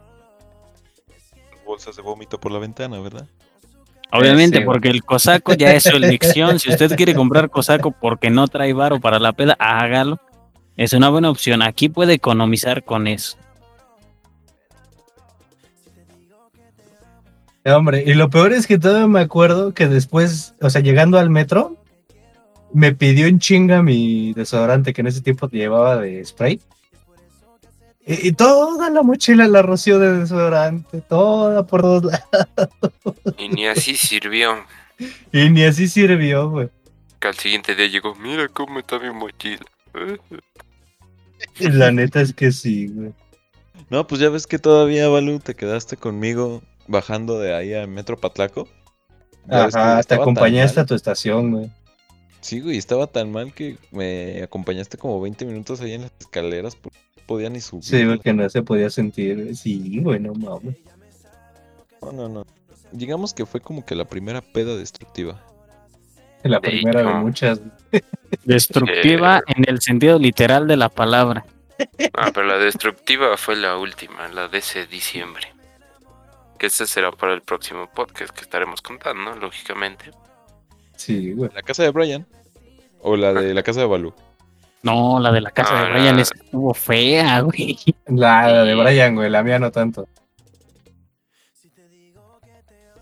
Bolsas 1.64 1.96
de 1.96 2.02
vómito 2.02 2.38
por 2.40 2.52
la 2.52 2.58
ventana, 2.58 2.98
¿verdad? 3.00 3.26
Obviamente, 4.12 4.58
Sí, 4.58 4.64
porque 4.64 4.88
el 4.88 5.04
cosaco 5.04 5.54
ya 5.54 5.74
es 5.74 5.82
su 5.82 5.96
elección. 5.96 6.58
Si 6.58 6.70
usted 6.70 6.94
quiere 6.96 7.14
comprar 7.14 7.50
cosaco 7.50 7.90
porque 7.90 8.30
no 8.30 8.46
trae 8.48 8.72
varo 8.72 9.00
para 9.00 9.18
la 9.18 9.32
peda, 9.32 9.56
hágalo. 9.58 10.20
Es 10.76 10.92
una 10.92 11.08
buena 11.08 11.30
opción. 11.30 11.62
Aquí 11.62 11.88
puede 11.88 12.14
economizar 12.14 12.84
con 12.84 13.06
eso. 13.06 13.36
Eh, 17.64 17.72
Hombre, 17.72 18.04
y 18.06 18.14
lo 18.14 18.30
peor 18.30 18.52
es 18.52 18.66
que 18.66 18.78
todavía 18.78 19.08
me 19.08 19.20
acuerdo 19.20 19.74
que 19.74 19.88
después, 19.88 20.54
o 20.60 20.70
sea, 20.70 20.80
llegando 20.82 21.18
al 21.18 21.30
metro, 21.30 21.76
me 22.72 22.94
pidió 22.94 23.26
en 23.26 23.40
chinga 23.40 23.82
mi 23.82 24.32
desodorante 24.34 24.92
que 24.92 25.00
en 25.00 25.08
ese 25.08 25.20
tiempo 25.20 25.48
llevaba 25.48 25.96
de 25.96 26.24
spray. 26.24 26.60
Y, 28.06 28.28
y 28.28 28.32
toda 28.32 28.88
la 28.88 29.02
mochila 29.02 29.48
la 29.48 29.62
roció 29.62 29.98
de 29.98 30.20
desodorante, 30.20 31.00
toda 31.02 31.66
por 31.66 31.82
todos 31.82 32.04
lados. 32.04 33.16
Y 33.36 33.48
ni 33.48 33.66
así 33.66 33.96
sirvió. 33.96 34.64
Y 35.32 35.50
ni 35.50 35.64
así 35.64 35.88
sirvió, 35.88 36.48
güey. 36.48 36.70
Que 37.18 37.28
al 37.28 37.34
siguiente 37.34 37.74
día 37.74 37.88
llegó, 37.88 38.14
mira 38.14 38.48
cómo 38.48 38.78
está 38.78 38.98
mi 38.98 39.10
mochila. 39.10 39.66
Y 41.58 41.68
La 41.70 41.90
neta 41.90 42.20
es 42.20 42.32
que 42.32 42.52
sí, 42.52 42.88
güey. 42.88 43.12
No, 43.90 44.06
pues 44.06 44.20
ya 44.20 44.30
ves 44.30 44.46
que 44.46 44.58
todavía, 44.58 45.08
Balu, 45.08 45.38
te 45.38 45.54
quedaste 45.54 45.96
conmigo 45.96 46.62
bajando 46.88 47.38
de 47.38 47.54
ahí 47.54 47.74
a 47.74 47.86
Metro 47.86 48.16
Patlaco. 48.16 48.68
Ajá, 49.48 50.02
te 50.02 50.14
hasta 50.14 50.24
mal. 50.24 50.86
tu 50.86 50.94
estación, 50.94 51.52
güey. 51.52 51.70
Sí, 52.40 52.60
güey, 52.60 52.78
estaba 52.78 53.06
tan 53.06 53.32
mal 53.32 53.52
que 53.52 53.78
me 53.90 54.42
acompañaste 54.42 54.98
como 54.98 55.20
20 55.20 55.44
minutos 55.44 55.80
ahí 55.80 55.94
en 55.94 56.02
las 56.02 56.12
escaleras, 56.20 56.76
porque 56.76 56.98
podía 57.26 57.50
ni 57.50 57.60
subir. 57.60 57.84
Sí, 57.84 58.04
güey, 58.04 58.18
que 58.18 58.32
no 58.32 58.48
se 58.48 58.62
podía 58.62 58.88
sentir. 58.90 59.54
Sí, 59.56 60.00
güey, 60.00 60.20
no 60.20 60.32
mames. 60.34 60.76
No, 62.00 62.12
no, 62.12 62.28
no. 62.28 62.46
Digamos 62.92 63.34
que 63.34 63.44
fue 63.44 63.60
como 63.60 63.84
que 63.84 63.94
la 63.94 64.04
primera 64.04 64.40
peda 64.40 64.76
destructiva. 64.76 65.42
La 66.44 66.60
primera 66.60 67.02
de 67.02 67.14
muchas. 67.14 67.60
Destructiva 68.44 69.42
en 69.46 69.64
el 69.68 69.80
sentido 69.80 70.18
literal 70.18 70.66
de 70.68 70.76
la 70.76 70.88
palabra. 70.88 71.44
Ah, 72.14 72.30
pero 72.32 72.46
la 72.46 72.58
destructiva 72.58 73.36
fue 73.36 73.56
la 73.56 73.76
última, 73.76 74.28
la 74.28 74.48
de 74.48 74.58
ese 74.58 74.86
diciembre. 74.86 75.52
Que 76.58 76.66
ese 76.66 76.86
será 76.86 77.10
para 77.10 77.34
el 77.34 77.42
próximo 77.42 77.90
podcast 77.92 78.34
que 78.34 78.42
estaremos 78.42 78.80
contando, 78.80 79.34
¿no? 79.34 79.36
lógicamente. 79.36 80.10
Sí, 80.96 81.32
güey. 81.32 81.50
¿La 81.54 81.62
casa 81.62 81.82
de 81.82 81.90
Brian? 81.90 82.26
¿O 83.00 83.16
la 83.16 83.32
de 83.34 83.52
la 83.52 83.62
casa 83.62 83.80
de 83.80 83.86
Balú? 83.86 84.14
No, 84.86 85.18
la 85.20 85.32
de 85.32 85.40
la 85.40 85.50
casa 85.50 85.78
Ah, 85.78 85.84
de 85.84 85.90
Brian 85.92 86.16
la- 86.16 86.22
esa 86.22 86.34
estuvo 86.34 86.72
fea, 86.74 87.40
güey. 87.42 87.76
La, 88.06 88.46
la 88.52 88.64
de. 88.64 88.74
Brian, 88.74 89.14
güey, 89.14 89.28
la 89.30 89.42
mía 89.42 89.58
no 89.58 89.70
tanto. 89.70 90.08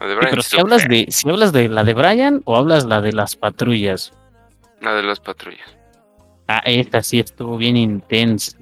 La 0.01 0.07
de 0.07 0.13
Sí, 0.13 0.17
Brian 0.17 0.31
pero 0.31 0.43
sí 0.43 0.49
si 0.51 0.57
estuvo 0.57 0.61
hablas 0.63 0.83
fea. 0.83 0.89
de, 0.89 1.07
si 1.13 1.29
hablas 1.29 1.53
de 1.53 1.69
la 1.69 1.85
de 1.85 1.95
Brian 1.95 2.43
o 2.45 2.57
hablas 2.57 2.85
la 2.85 3.01
de 3.01 3.13
las 3.13 3.37
patrullas. 3.37 4.13
La 4.81 4.95
de 4.95 5.03
las 5.03 5.21
patrullas. 5.21 5.77
Ah, 6.49 6.63
esta 6.67 7.03
sí 7.03 7.21
estuvo 7.21 7.57
bien 7.57 7.77
intensa. 7.77 8.59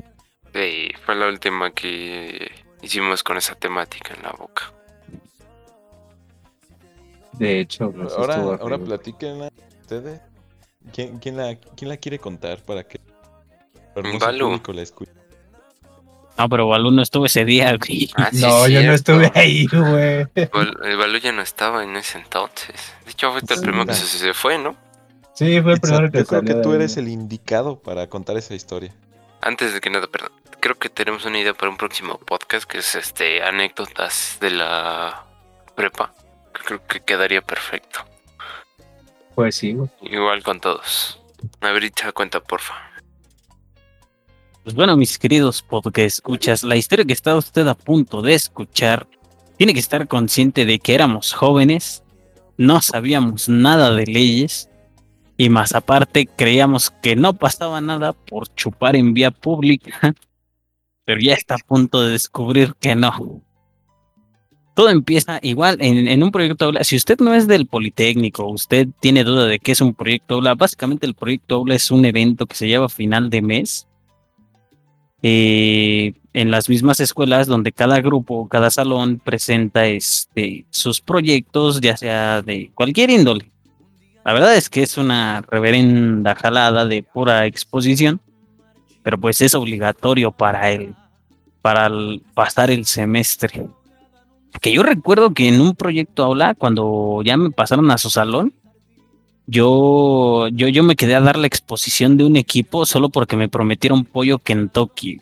Sí, 0.54 0.90
fue 1.04 1.14
la 1.16 1.26
última 1.28 1.70
que 1.70 2.50
hicimos 2.82 3.22
con 3.24 3.36
esa 3.38 3.54
temática 3.54 4.14
en 4.14 4.22
la 4.22 4.32
boca. 4.32 4.72
De 7.32 7.60
hecho, 7.60 7.92
sí 7.92 8.14
Ahora, 8.16 8.34
ahora 8.60 8.78
platiquen 8.78 9.48
ustedes 9.80 10.20
¿Quién, 10.92 11.18
quién 11.18 11.36
la, 11.36 11.54
quién 11.76 11.88
la 11.88 11.96
quiere 11.96 12.18
contar 12.18 12.58
para 12.62 12.84
que 12.84 13.00
escuche? 14.82 15.12
No, 16.38 16.48
pero 16.48 16.66
Balú 16.66 16.90
no 16.90 17.02
estuvo 17.02 17.26
ese 17.26 17.44
día, 17.44 17.76
güey. 17.86 18.10
Ah, 18.16 18.30
sí, 18.32 18.40
no, 18.40 18.66
yo 18.68 18.82
no 18.82 18.94
estuve 18.94 19.30
ahí, 19.34 19.66
güey. 19.66 20.26
El 20.34 20.96
Balú 20.96 21.18
ya 21.18 21.32
no 21.32 21.42
estaba 21.42 21.84
en 21.84 21.96
ese 21.96 22.18
entonces. 22.18 22.94
De 23.04 23.10
hecho, 23.10 23.30
fue 23.32 23.40
el 23.48 23.60
primero 23.60 23.86
que 23.86 23.94
se, 23.94 24.06
se 24.06 24.34
fue, 24.34 24.58
¿no? 24.58 24.76
Sí, 25.34 25.60
fue 25.62 25.74
el 25.74 25.80
primero 25.80 26.10
que 26.10 26.18
Yo 26.18 26.26
creo 26.26 26.42
que 26.42 26.54
tú 26.54 26.72
eres 26.72 26.96
el 26.96 27.08
indicado 27.08 27.78
para 27.78 28.06
contar 28.08 28.36
esa 28.36 28.54
historia. 28.54 28.94
Antes 29.40 29.74
de 29.74 29.80
que 29.80 29.90
nada, 29.90 30.06
perdón. 30.06 30.32
Creo 30.60 30.78
que 30.78 30.88
tenemos 30.88 31.24
una 31.24 31.40
idea 31.40 31.54
para 31.54 31.70
un 31.70 31.76
próximo 31.76 32.18
podcast 32.18 32.70
que 32.70 32.78
es 32.78 32.94
este 32.94 33.42
anécdotas 33.42 34.38
de 34.40 34.50
la 34.50 35.24
prepa. 35.74 36.14
Creo 36.52 36.86
que 36.86 37.00
quedaría 37.00 37.42
perfecto. 37.42 38.00
Pues 39.34 39.56
sí, 39.56 39.72
güey. 39.72 39.88
Igual 40.02 40.42
con 40.44 40.60
todos. 40.60 41.20
A 41.60 41.72
ver, 41.72 41.90
cuenta, 42.14 42.40
porfa. 42.40 42.91
Pues 44.64 44.76
bueno, 44.76 44.96
mis 44.96 45.18
queridos 45.18 45.60
podcast 45.60 46.18
escuchas, 46.18 46.62
la 46.62 46.76
historia 46.76 47.04
que 47.04 47.12
está 47.12 47.34
usted 47.34 47.66
a 47.66 47.74
punto 47.74 48.22
de 48.22 48.34
escuchar 48.34 49.08
tiene 49.56 49.74
que 49.74 49.80
estar 49.80 50.06
consciente 50.06 50.64
de 50.64 50.78
que 50.78 50.94
éramos 50.94 51.32
jóvenes, 51.32 52.04
no 52.56 52.80
sabíamos 52.80 53.48
nada 53.48 53.92
de 53.92 54.06
leyes 54.06 54.70
y 55.36 55.48
más 55.48 55.74
aparte 55.74 56.28
creíamos 56.28 56.92
que 57.02 57.16
no 57.16 57.34
pasaba 57.34 57.80
nada 57.80 58.12
por 58.12 58.54
chupar 58.54 58.94
en 58.94 59.14
vía 59.14 59.32
pública, 59.32 60.14
pero 61.04 61.20
ya 61.20 61.34
está 61.34 61.56
a 61.56 61.66
punto 61.66 62.00
de 62.00 62.12
descubrir 62.12 62.74
que 62.78 62.94
no. 62.94 63.42
Todo 64.76 64.90
empieza 64.90 65.40
igual 65.42 65.78
en, 65.80 66.06
en 66.06 66.22
un 66.22 66.30
proyecto 66.30 66.66
aula. 66.66 66.84
Si 66.84 66.94
usted 66.94 67.18
no 67.18 67.34
es 67.34 67.48
del 67.48 67.66
Politécnico, 67.66 68.46
usted 68.46 68.86
tiene 69.00 69.24
duda 69.24 69.46
de 69.46 69.58
qué 69.58 69.72
es 69.72 69.80
un 69.80 69.92
proyecto 69.92 70.36
aula, 70.36 70.54
básicamente 70.54 71.04
el 71.04 71.14
proyecto 71.14 71.56
aula 71.56 71.74
es 71.74 71.90
un 71.90 72.04
evento 72.04 72.46
que 72.46 72.54
se 72.54 72.68
lleva 72.68 72.86
a 72.86 72.88
final 72.88 73.28
de 73.28 73.42
mes 73.42 73.88
eh, 75.22 76.14
en 76.32 76.50
las 76.50 76.68
mismas 76.68 77.00
escuelas 77.00 77.46
donde 77.46 77.72
cada 77.72 78.00
grupo, 78.00 78.48
cada 78.48 78.70
salón 78.70 79.20
presenta 79.22 79.86
este, 79.86 80.64
sus 80.70 81.00
proyectos, 81.00 81.80
ya 81.80 81.96
sea 81.96 82.42
de 82.42 82.70
cualquier 82.74 83.10
índole. 83.10 83.50
La 84.24 84.32
verdad 84.32 84.56
es 84.56 84.68
que 84.68 84.82
es 84.82 84.96
una 84.98 85.42
reverenda 85.42 86.34
jalada 86.34 86.86
de 86.86 87.02
pura 87.02 87.46
exposición, 87.46 88.20
pero 89.02 89.18
pues 89.18 89.40
es 89.40 89.54
obligatorio 89.54 90.30
para 90.32 90.70
el, 90.70 90.94
para 91.60 91.86
el- 91.86 92.22
pasar 92.34 92.70
el 92.70 92.84
semestre. 92.86 93.66
Que 94.60 94.72
yo 94.72 94.82
recuerdo 94.82 95.32
que 95.34 95.48
en 95.48 95.60
un 95.60 95.74
proyecto 95.74 96.24
aula, 96.24 96.54
cuando 96.54 97.20
ya 97.24 97.36
me 97.36 97.50
pasaron 97.50 97.90
a 97.90 97.98
su 97.98 98.10
salón, 98.10 98.52
yo, 99.46 100.48
yo, 100.48 100.68
yo 100.68 100.82
me 100.82 100.96
quedé 100.96 101.14
a 101.14 101.20
dar 101.20 101.36
la 101.36 101.46
exposición 101.46 102.16
de 102.16 102.24
un 102.24 102.36
equipo 102.36 102.86
solo 102.86 103.08
porque 103.08 103.36
me 103.36 103.48
prometieron 103.48 104.04
pollo 104.04 104.38
Kentucky. 104.38 105.20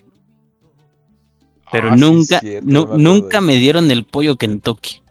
Pero 1.72 1.88
Ah, 1.90 1.94
sí, 1.94 2.00
nunca, 2.00 2.40
cierto, 2.40 2.66
nu- 2.68 2.86
me 2.86 2.98
nunca 3.02 3.40
me 3.40 3.56
dieron 3.56 3.90
el 3.90 4.04
pollo 4.04 4.36
Kentucky. 4.36 5.02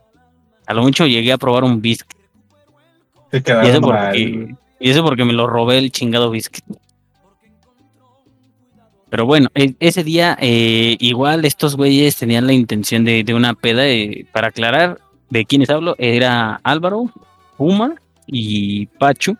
A 0.67 0.73
lo 0.73 0.83
mucho 0.83 1.07
llegué 1.07 1.31
a 1.31 1.37
probar 1.37 1.63
un 1.63 1.81
biscuit. 1.81 2.17
Te 3.31 3.39
Y 3.39 3.67
eso 3.67 3.81
porque, 3.81 4.55
y 4.79 4.89
eso 4.89 5.03
porque 5.03 5.23
me 5.25 5.33
lo 5.33 5.47
robé 5.47 5.77
el 5.77 5.91
chingado 5.91 6.29
biscuit. 6.31 6.63
Pero 9.09 9.25
bueno, 9.25 9.49
e- 9.55 9.73
ese 9.79 10.03
día 10.03 10.37
eh, 10.39 10.95
igual 10.99 11.43
estos 11.45 11.75
güeyes 11.75 12.15
tenían 12.15 12.45
la 12.45 12.53
intención 12.53 13.03
de, 13.05 13.23
de 13.23 13.33
una 13.33 13.53
peda. 13.55 13.87
eh, 13.87 14.25
para 14.31 14.47
aclarar 14.49 14.99
de 15.29 15.45
quiénes 15.45 15.69
hablo, 15.69 15.95
era 15.97 16.59
Álvaro, 16.63 17.11
Puma 17.57 17.95
y 18.31 18.85
Pachu. 18.85 19.37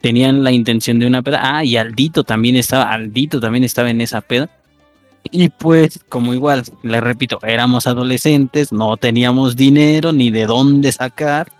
Tenían 0.00 0.42
la 0.42 0.50
intención 0.50 0.98
de 0.98 1.06
una 1.06 1.22
peda. 1.22 1.40
Ah, 1.42 1.64
y 1.64 1.76
Aldito 1.76 2.24
también 2.24 2.56
estaba, 2.56 2.92
Aldito 2.92 3.40
también 3.40 3.64
estaba 3.64 3.90
en 3.90 4.00
esa 4.00 4.20
peda. 4.20 4.50
Y 5.30 5.50
pues, 5.50 6.00
como 6.08 6.34
igual, 6.34 6.64
les 6.82 7.00
repito, 7.00 7.38
éramos 7.42 7.86
adolescentes, 7.86 8.72
no 8.72 8.96
teníamos 8.96 9.54
dinero 9.54 10.12
ni 10.12 10.30
de 10.30 10.46
dónde 10.46 10.90
sacar. 10.90 11.52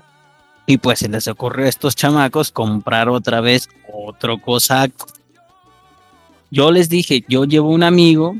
Y 0.66 0.78
pues 0.78 1.01
se 1.01 1.09
les 1.09 1.28
ocurrió 1.28 1.66
a 1.66 1.68
estos 1.68 1.95
chamacos 1.95 2.51
comprar 2.51 3.09
otra 3.09 3.41
vez 3.41 3.68
otro 3.93 4.39
cosaco. 4.39 5.07
Yo 6.51 6.70
les 6.70 6.89
dije, 6.89 7.24
yo 7.28 7.45
llevo 7.45 7.70
un 7.70 7.83
amigo 7.83 8.37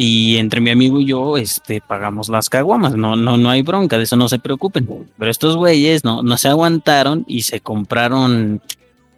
y 0.00 0.36
entre 0.36 0.60
mi 0.60 0.70
amigo 0.70 1.00
y 1.00 1.06
yo 1.06 1.36
este, 1.36 1.80
pagamos 1.80 2.28
las 2.28 2.48
caguamas. 2.48 2.94
No, 2.94 3.16
no, 3.16 3.36
no 3.36 3.50
hay 3.50 3.62
bronca, 3.62 3.98
de 3.98 4.04
eso 4.04 4.14
no 4.14 4.28
se 4.28 4.38
preocupen. 4.38 5.10
Pero 5.18 5.28
estos 5.28 5.56
güeyes 5.56 6.04
no, 6.04 6.22
no 6.22 6.36
se 6.38 6.46
aguantaron 6.46 7.24
y 7.26 7.42
se 7.42 7.58
compraron, 7.60 8.62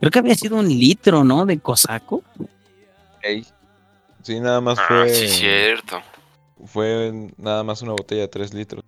creo 0.00 0.10
que 0.10 0.18
había 0.20 0.34
sido 0.34 0.56
un 0.56 0.68
litro, 0.68 1.22
¿no? 1.22 1.44
De 1.44 1.58
cosaco. 1.58 2.22
Sí, 4.22 4.40
nada 4.40 4.62
más 4.62 4.78
Ah, 4.78 4.84
fue. 4.88 5.10
sí, 5.10 5.28
cierto. 5.28 6.00
Fue 6.64 7.28
nada 7.36 7.62
más 7.62 7.82
una 7.82 7.92
botella 7.92 8.22
de 8.22 8.28
3 8.28 8.54
litros. 8.54 8.82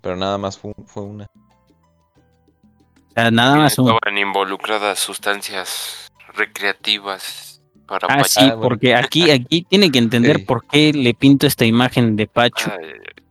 Pero 0.00 0.16
nada 0.16 0.38
más 0.38 0.58
fue, 0.58 0.72
fue 0.86 1.04
una. 1.04 1.24
O 1.26 3.14
sea, 3.14 3.30
nada 3.30 3.54
más 3.54 3.78
un... 3.78 3.90
Estaban 3.92 4.18
involucradas 4.18 4.98
sustancias 4.98 6.10
recreativas 6.34 7.51
para 7.86 8.06
Ah, 8.08 8.24
sí, 8.24 8.40
Ah, 8.40 8.46
bueno. 8.46 8.60
porque 8.62 8.94
aquí, 8.94 9.30
aquí 9.30 9.62
tiene 9.68 9.90
que 9.90 9.98
entender 9.98 10.44
por 10.46 10.64
qué 10.66 10.92
le 10.92 11.14
pinto 11.14 11.46
esta 11.46 11.64
imagen 11.64 12.16
de 12.16 12.26
Pachu. 12.26 12.70
Ay, 12.70 12.86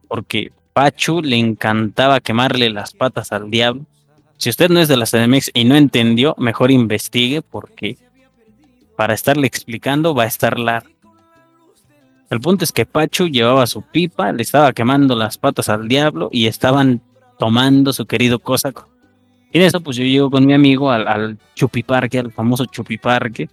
porque 0.08 0.52
Pachu 0.74 1.22
le 1.22 1.38
encantaba 1.38 2.20
quemarle 2.20 2.70
las 2.70 2.94
patas 2.94 3.32
al 3.32 3.50
diablo. 3.50 3.86
Si 4.38 4.50
usted 4.50 4.70
no 4.70 4.80
es 4.80 4.88
de 4.88 4.98
la 4.98 5.06
CDMX 5.06 5.52
y 5.54 5.66
no 5.66 5.76
entendió, 5.76 6.36
mejor 6.38 6.72
investigue 6.72 7.42
porque 7.42 7.98
para 8.96 9.14
estarle 9.14 9.48
explicando 9.48 10.14
va 10.16 10.24
a 10.24 10.28
estar 10.28 10.58
largo. 10.60 10.90
El 12.30 12.40
punto 12.40 12.64
es 12.64 12.72
que 12.72 12.86
Pachu 12.86 13.28
llevaba 13.28 13.68
su 13.68 13.82
pipa, 13.82 14.32
le 14.32 14.42
estaba 14.44 14.72
quemando 14.74 15.16
las 15.16 15.38
patas 15.38 15.68
al 15.70 15.88
diablo 15.88 16.30
y 16.32 16.48
estaban 16.48 17.02
tomando 17.38 17.92
su 17.94 18.06
querido 18.06 18.40
cosaco. 18.40 18.88
Y 19.52 19.58
en 19.60 19.66
eso 19.66 19.82
pues 19.82 19.98
yo 19.98 20.04
llego 20.06 20.32
con 20.32 20.46
mi 20.46 20.54
amigo 20.54 20.92
al, 20.92 21.08
al 21.08 21.38
chupiparque, 21.56 22.20
al 22.20 22.32
famoso 22.32 22.66
chupiparque, 22.66 23.50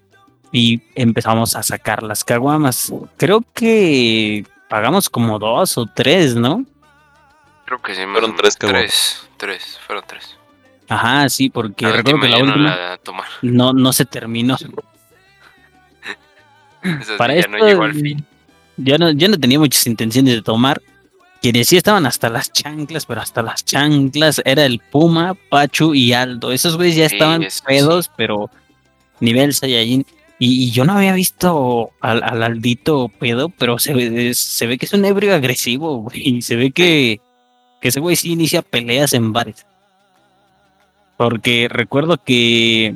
y 0.53 0.81
empezamos 0.95 1.57
a 1.57 1.63
sacar 1.63 2.03
las 2.03 2.25
caguamas. 2.25 2.93
Creo 3.17 3.45
que 3.55 4.45
pagamos 4.69 5.09
como 5.11 5.39
dos 5.39 5.77
o 5.79 5.87
tres, 5.87 6.35
¿no? 6.35 6.65
creo 7.65 7.83
que 7.83 7.95
sí, 7.95 8.01
Fueron 8.11 8.35
tres 8.35 8.57
caguamas. 8.57 8.83
Tres, 8.83 9.29
tres, 9.37 9.79
fueron 9.87 10.05
tres. 10.07 10.37
Ajá, 10.89 11.29
sí, 11.29 11.51
porque 11.51 11.85
La 11.85 11.93
recuerdo 11.93 12.21
que 12.23 12.29
la 12.29 12.39
última 12.39 12.77
la 12.77 12.97
tomar. 12.97 13.27
no, 13.43 13.75
no 13.75 13.93
se 13.93 14.07
terminó. 14.07 14.57
Para 17.19 17.35
ya 17.35 17.41
esto, 17.41 17.53
no 17.53 17.67
llegó 17.67 17.83
al 17.83 17.95
fin. 17.95 18.25
Yo 18.79 18.97
no, 18.97 19.11
yo 19.11 19.29
no 19.29 19.39
tenía 19.39 19.59
muchas 19.59 19.87
intenciones 19.87 20.35
de 20.35 20.43
tomar. 20.43 20.81
Quienes 21.43 21.69
sí 21.69 21.77
estaban 21.77 22.05
hasta 22.07 22.29
las 22.29 22.51
chanclas, 22.53 23.07
pero 23.07 23.21
hasta 23.21 23.43
las 23.43 23.65
chanclas 23.65 24.41
era 24.45 24.65
el 24.65 24.81
Puma, 24.81 25.35
Pachu 25.51 25.95
y 25.95 26.13
Aldo. 26.13 26.51
Esos 26.51 26.77
güeyes 26.77 26.97
ya 26.97 27.09
Sí, 27.09 27.15
estaban 27.17 27.49
sí. 27.49 27.63
pedos, 27.67 28.11
pero 28.17 28.51
nivel 29.21 29.55
Saiyajin. 29.55 30.05
Y, 30.39 30.71
yo 30.71 30.85
no 30.85 30.93
había 30.93 31.13
visto 31.15 31.91
al, 32.01 32.23
al 32.23 32.43
Aldito 32.43 33.09
pedo, 33.09 33.49
pero 33.49 33.79
se, 33.79 33.93
ve- 33.93 34.35
se 34.35 34.67
ve 34.67 34.79
que 34.79 34.87
es 34.87 34.93
un 34.93 35.05
ebrio 35.05 35.35
agresivo, 35.35 35.97
güey. 36.03 36.29
Y 36.29 36.43
se 36.43 36.55
ve 36.57 36.71
que, 36.71 37.21
que 37.81 37.89
ese 37.89 38.01
güey 38.01 38.15
sí 38.17 38.33
inicia 38.33 38.63
peleas 38.63 39.13
en 39.15 39.33
bares. 39.33 39.67
Porque 41.17 41.69
recuerdo 41.69 42.19
que 42.23 42.95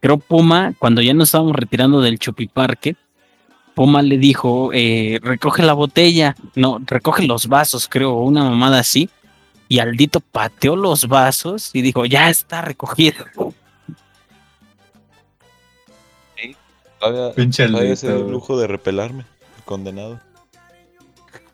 creo 0.00 0.18
Puma, 0.18 0.74
cuando 0.78 1.02
ya 1.02 1.12
nos 1.14 1.28
estábamos 1.28 1.56
retirando 1.56 2.00
del 2.00 2.18
Chupiparque, 2.20 2.94
Puma 3.74 4.02
le 4.02 4.18
dijo, 4.18 4.70
eh, 4.72 5.18
recoge 5.22 5.62
la 5.62 5.72
botella, 5.72 6.36
no, 6.54 6.80
recoge 6.86 7.26
los 7.26 7.46
vasos, 7.48 7.88
creo, 7.88 8.14
una 8.14 8.44
mamada 8.44 8.78
así. 8.80 9.10
Y 9.68 9.78
Aldito 9.78 10.20
pateó 10.20 10.76
los 10.76 11.06
vasos 11.08 11.70
y 11.72 11.82
dijo, 11.82 12.04
ya 12.04 12.30
está 12.30 12.62
recogido. 12.62 13.24
Todavía, 17.00 17.34
Pinche 17.34 17.66
todavía 17.68 17.96
se 17.96 18.08
dio 18.08 18.24
el 18.26 18.30
lujo 18.30 18.58
de 18.58 18.66
repelarme. 18.66 19.24
el 19.56 19.64
Condenado. 19.64 20.20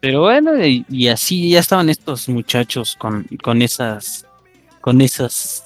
Pero 0.00 0.20
bueno, 0.22 0.64
y, 0.64 0.84
y 0.88 1.08
así 1.08 1.50
ya 1.50 1.60
estaban 1.60 1.88
estos 1.88 2.28
muchachos 2.28 2.96
con, 2.98 3.24
con 3.42 3.62
esas, 3.62 4.26
con 4.80 5.00
esas 5.00 5.64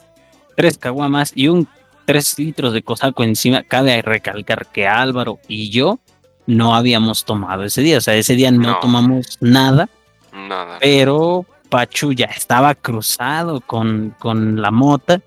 tres 0.57 0.79
caguamas 0.79 1.33
y 1.35 1.49
un 1.49 1.67
tres 2.05 2.39
litros 2.39 2.73
de 2.73 2.83
cosaco 2.83 3.23
encima. 3.25 3.63
Cabe 3.65 4.01
recalcar 4.03 4.67
que 4.67 4.87
Álvaro 4.87 5.39
y 5.49 5.71
yo 5.71 5.99
no 6.47 6.75
habíamos 6.75 7.25
tomado 7.25 7.65
ese 7.65 7.83
día, 7.83 7.99
o 7.99 8.01
sea, 8.01 8.15
ese 8.15 8.35
día 8.35 8.51
no, 8.51 8.63
No. 8.73 8.79
tomamos 8.81 9.39
nada. 9.41 9.89
Nada. 10.33 10.79
pero 10.81 11.45
Pachu 11.69 12.13
ya 12.13 12.27
estaba 12.27 12.75
cruzado 12.77 13.61
con, 13.61 14.15
con 14.19 14.61
la 14.63 14.71
mota. 14.71 15.21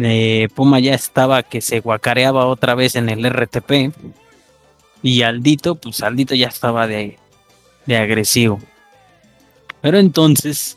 Eh, 0.00 0.48
Puma 0.54 0.80
ya 0.80 0.94
estaba 0.94 1.42
que 1.42 1.60
se 1.60 1.80
guacareaba 1.80 2.46
otra 2.46 2.74
vez 2.74 2.96
en 2.96 3.08
el 3.08 3.24
RTP. 3.24 3.92
Y 5.02 5.22
Aldito, 5.22 5.76
pues 5.76 6.02
Aldito 6.02 6.34
ya 6.34 6.48
estaba 6.48 6.86
de, 6.86 7.18
de 7.86 7.96
agresivo. 7.96 8.60
Pero 9.80 9.98
entonces, 9.98 10.76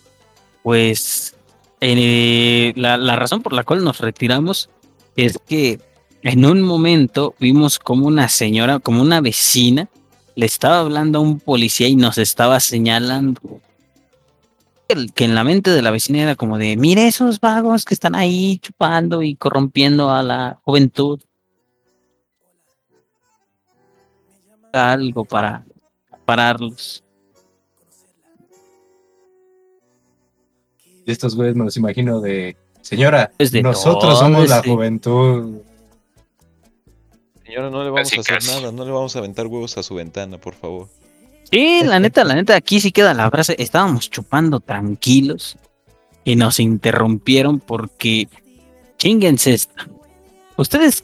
pues 0.64 1.36
eh, 1.80 2.74
la, 2.76 2.98
la 2.98 3.16
razón 3.16 3.42
por 3.42 3.54
la 3.54 3.64
cual 3.64 3.84
nos 3.84 4.00
retiramos 4.00 4.70
es 5.16 5.40
que 5.48 5.80
en 6.24 6.46
un 6.46 6.62
momento 6.62 7.34
vimos 7.40 7.80
como 7.80 8.06
una 8.06 8.30
señora, 8.30 8.80
como 8.80 9.02
una 9.02 9.22
vecina, 9.22 9.90
le 10.36 10.46
estaba 10.46 10.80
hablando 10.80 11.20
a 11.20 11.22
un 11.22 11.40
policía 11.40 11.88
y 11.88 11.96
nos 11.96 12.18
estaba 12.18 12.60
señalando. 12.60 13.42
Que 15.14 15.26
en 15.26 15.36
la 15.36 15.44
mente 15.44 15.70
de 15.72 15.82
la 15.82 15.92
vecina 15.92 16.22
era 16.22 16.36
como 16.36 16.58
de, 16.58 16.76
mire 16.78 17.08
esos 17.08 17.40
vagos 17.40 17.86
que 17.86 17.94
están 17.94 18.16
ahí 18.16 18.60
chupando 18.60 19.22
y 19.22 19.36
corrompiendo 19.36 20.12
a 20.12 20.22
la 20.24 20.60
juventud. 20.64 21.20
Algo 24.74 25.26
para 25.26 25.66
pararlos. 26.26 27.04
Y 31.06 31.12
estos 31.12 31.36
güeyes 31.36 31.56
me 31.56 31.66
los 31.66 31.76
imagino 31.78 32.22
de, 32.22 32.56
señora, 32.82 33.32
Es 33.38 33.52
de 33.52 33.62
nosotros 33.64 34.14
todo 34.14 34.16
somos 34.20 34.48
la 34.50 34.62
juventud. 34.62 35.62
Señora, 37.44 37.70
no 37.70 37.84
le 37.84 37.90
vamos 37.90 38.10
Casi, 38.10 38.18
a 38.18 38.22
hacer 38.22 38.36
casi. 38.36 38.48
nada, 38.62 38.72
no 38.72 38.86
le 38.86 38.92
vamos 38.92 39.16
a 39.16 39.20
aventar 39.20 39.48
huevos 39.48 39.78
a 39.78 39.84
su 39.84 39.96
ventana, 39.96 40.38
por 40.38 40.54
favor. 40.54 40.88
Sí, 41.52 41.82
la 41.84 42.00
neta, 42.00 42.24
la 42.24 42.36
neta, 42.36 42.56
aquí 42.56 42.80
sí 42.80 42.94
queda 42.94 43.14
la 43.14 43.30
frase. 43.30 43.56
Estábamos 43.60 44.10
chupando 44.10 44.62
tranquilos 44.62 45.58
y 46.24 46.38
nos 46.38 46.62
interrumpieron 46.62 47.60
porque 47.60 48.30
chinguense. 48.98 49.60
¿Ustedes 50.56 51.04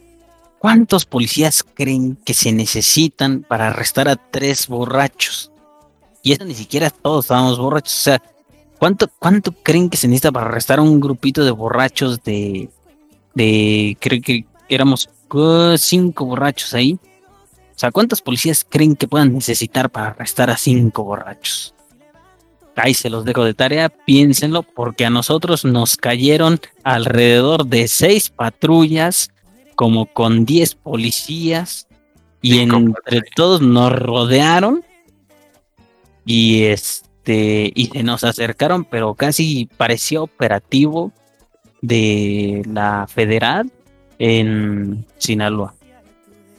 cuántos 0.60 1.06
policías 1.06 1.64
creen 1.64 2.18
que 2.24 2.34
se 2.34 2.54
necesitan 2.54 3.44
para 3.44 3.68
arrestar 3.68 4.08
a 4.08 4.16
tres 4.16 4.68
borrachos? 4.68 5.52
Y 6.24 6.32
eso 6.32 6.46
ni 6.46 6.56
siquiera 6.56 6.92
todos 6.92 7.26
estábamos 7.26 7.60
borrachos. 7.60 7.94
O 7.94 8.04
sea, 8.04 8.24
¿cuánto, 8.80 9.10
cuánto 9.20 9.52
creen 9.52 9.90
que 9.90 9.98
se 9.98 10.08
necesita 10.08 10.32
para 10.32 10.46
arrestar 10.46 10.80
a 10.80 10.84
un 10.84 11.02
grupito 11.02 11.44
de 11.44 11.52
borrachos 11.52 12.24
de. 12.24 12.70
de. 13.34 13.98
creo 14.00 14.22
que 14.22 14.46
éramos 14.70 15.10
uh, 15.34 15.78
cinco 15.78 16.26
borrachos 16.26 16.74
ahí? 16.74 16.98
O 17.78 17.80
sea, 17.80 17.92
¿cuántos 17.92 18.24
policías 18.24 18.66
creen 18.68 18.96
que 18.96 19.08
puedan 19.08 19.34
necesitar 19.34 19.92
para 19.92 20.08
arrestar 20.08 20.50
a 20.50 20.58
cinco 20.58 21.04
borrachos? 21.04 21.76
Ahí 22.76 22.96
se 22.96 23.12
los 23.12 23.24
dejo 23.24 23.46
de 23.46 23.54
tarea, 23.54 23.90
piénsenlo, 23.90 24.64
porque 24.64 25.06
a 25.06 25.12
nosotros 25.12 25.64
nos 25.64 25.96
cayeron 25.96 26.60
alrededor 26.84 27.68
de 27.68 27.88
seis 27.88 28.32
patrullas, 28.32 29.30
como 29.76 30.08
con 30.08 30.44
10 30.44 30.74
policías, 30.74 31.88
y 32.42 32.62
entre 32.62 33.22
todos 33.36 33.62
nos 33.62 33.92
rodearon 33.92 34.84
y 36.26 36.64
este 36.64 37.72
y 37.76 37.92
se 37.94 38.02
nos 38.02 38.24
acercaron, 38.24 38.86
pero 38.86 39.14
casi 39.14 39.70
parecía 39.78 40.24
operativo 40.24 41.12
de 41.82 42.64
la 42.66 43.06
federal 43.08 43.72
en 44.18 45.06
Sinaloa. 45.20 45.77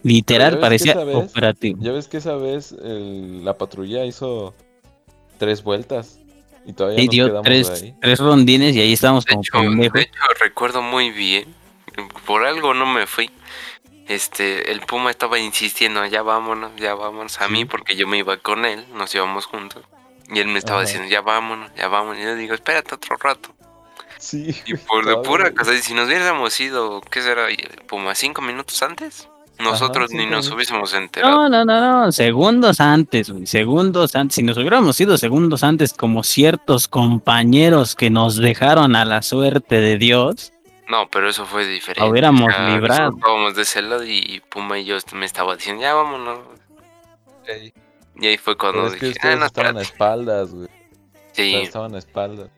Literal 0.03 0.59
parecía 0.61 0.95
vez- 1.05 1.17
operativo. 1.17 1.79
Ya 1.83 1.93
ves 1.93 2.09
que 2.09 2.19
esa 2.19 2.37
vez 2.37 2.73
el- 2.73 3.45
la 3.45 3.57
patrulla 3.59 4.05
hizo 4.05 4.55
tres 5.39 5.63
vueltas 5.63 6.19
y 6.67 6.73
todavía 6.73 7.01
Y 7.01 7.07
nos 7.07 7.13
dio 7.13 7.27
quedamos 7.27 7.45
tres, 7.45 7.71
ahí. 7.71 7.95
tres 8.01 8.19
rondines 8.19 8.75
y 8.77 8.81
ahí 8.81 8.93
estábamos 8.93 9.25
De 9.25 9.33
como 9.35 9.43
hecho, 9.83 9.93
de 9.93 10.01
hecho, 10.03 10.13
recuerdo 10.41 10.83
muy 10.83 11.11
bien. 11.11 11.55
Por 12.27 12.45
algo 12.47 12.75
no 12.75 12.87
me 12.87 13.07
fui. 13.07 13.31
Este, 14.07 14.71
el 14.71 14.81
Puma 14.81 15.11
estaba 15.11 15.39
insistiendo, 15.39 16.05
ya 16.07 16.23
vámonos, 16.23 16.73
ya 16.77 16.95
vámonos. 16.95 17.41
A 17.41 17.49
mí, 17.49 17.61
Sí. 17.61 17.65
porque 17.67 17.95
yo 17.97 18.07
me 18.07 18.19
iba 18.19 18.37
con 18.39 18.65
él, 18.65 18.85
nos 18.95 19.15
íbamos 19.15 19.45
juntos. 19.47 19.83
Y 20.33 20.39
él 20.39 20.47
me 20.49 20.59
estaba 20.59 20.81
Ajá. 20.81 20.87
diciendo, 20.87 21.11
ya 21.11 21.21
vámonos, 21.21 21.71
ya 21.77 21.89
vámonos. 21.89 22.19
Y 22.21 22.25
yo 22.25 22.35
digo, 22.37 22.55
espérate 22.55 22.95
otro 22.95 23.17
rato. 23.17 23.55
Sí. 24.19 24.55
Y 24.67 24.75
por 24.75 25.07
de 25.07 25.17
pura 25.19 25.53
cosa, 25.53 25.75
y 25.75 25.79
si 25.79 25.95
nos 25.95 26.07
hubiéramos 26.07 26.59
ido, 26.61 27.01
¿qué 27.11 27.21
será? 27.23 27.47
Puma, 27.87 28.15
cinco 28.15 28.41
minutos 28.43 28.83
antes, 28.83 29.29
nosotros 29.59 30.11
ni 30.13 30.27
nos 30.27 30.51
hubiésemos 30.51 30.95
enterado. 30.95 31.35
No, 31.35 31.49
no, 31.49 31.65
no, 31.65 32.05
no, 32.05 32.13
segundos 32.13 32.81
antes, 32.81 33.31
güey, 33.31 33.47
segundos 33.47 34.15
antes. 34.15 34.37
Si 34.37 34.43
nos 34.43 34.57
hubiéramos 34.57 35.01
ido 35.01 35.19
segundos 35.19 35.63
antes, 35.65 35.93
como 35.93 36.23
ciertos 36.23 36.87
compañeros 36.89 37.95
que 37.97 38.11
nos 38.11 38.37
dejaron 38.37 38.95
a 38.97 39.05
la 39.05 39.23
suerte 39.23 39.81
de 39.81 39.99
Dios, 39.99 40.53
No, 40.89 41.09
pero 41.11 41.29
eso 41.29 41.45
fue 41.45 41.67
diferente. 41.67 42.09
hubiéramos 42.09 42.53
Ya 42.57 42.75
librado. 42.77 43.11
Estábamos 43.17 43.55
de 43.57 43.63
ese 43.63 43.83
lado 43.83 44.05
y 44.05 44.41
Puma 44.49 44.79
y 44.79 44.85
yo 44.85 44.97
me 45.15 45.27
estaba 45.27 45.57
diciendo, 45.57 45.83
ya 45.83 45.95
vámonos. 45.95 46.39
Y 48.21 48.27
ahí 48.27 48.37
fue 48.37 48.57
cuando 48.57 48.91
Pero 48.99 49.11
es 49.13 49.19
que 49.19 49.29
ah, 49.29 49.37
no, 49.37 49.47
estaban 49.47 49.77
a 49.77 49.83
espaldas, 49.83 50.53
güey. 50.53 50.69
Sí, 51.33 51.43
Ustedes 51.55 51.67
Estaban 51.69 51.95
a 51.95 51.99
espaldas. 51.99 52.49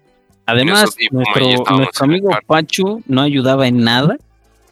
además, 0.46 0.94
nuestro, 1.10 1.76
nuestro 1.76 2.04
amigo. 2.04 2.30
Pachu 2.46 3.02
no 3.06 3.20
ayudaba 3.22 3.66
en 3.66 3.84
nada 3.84 4.16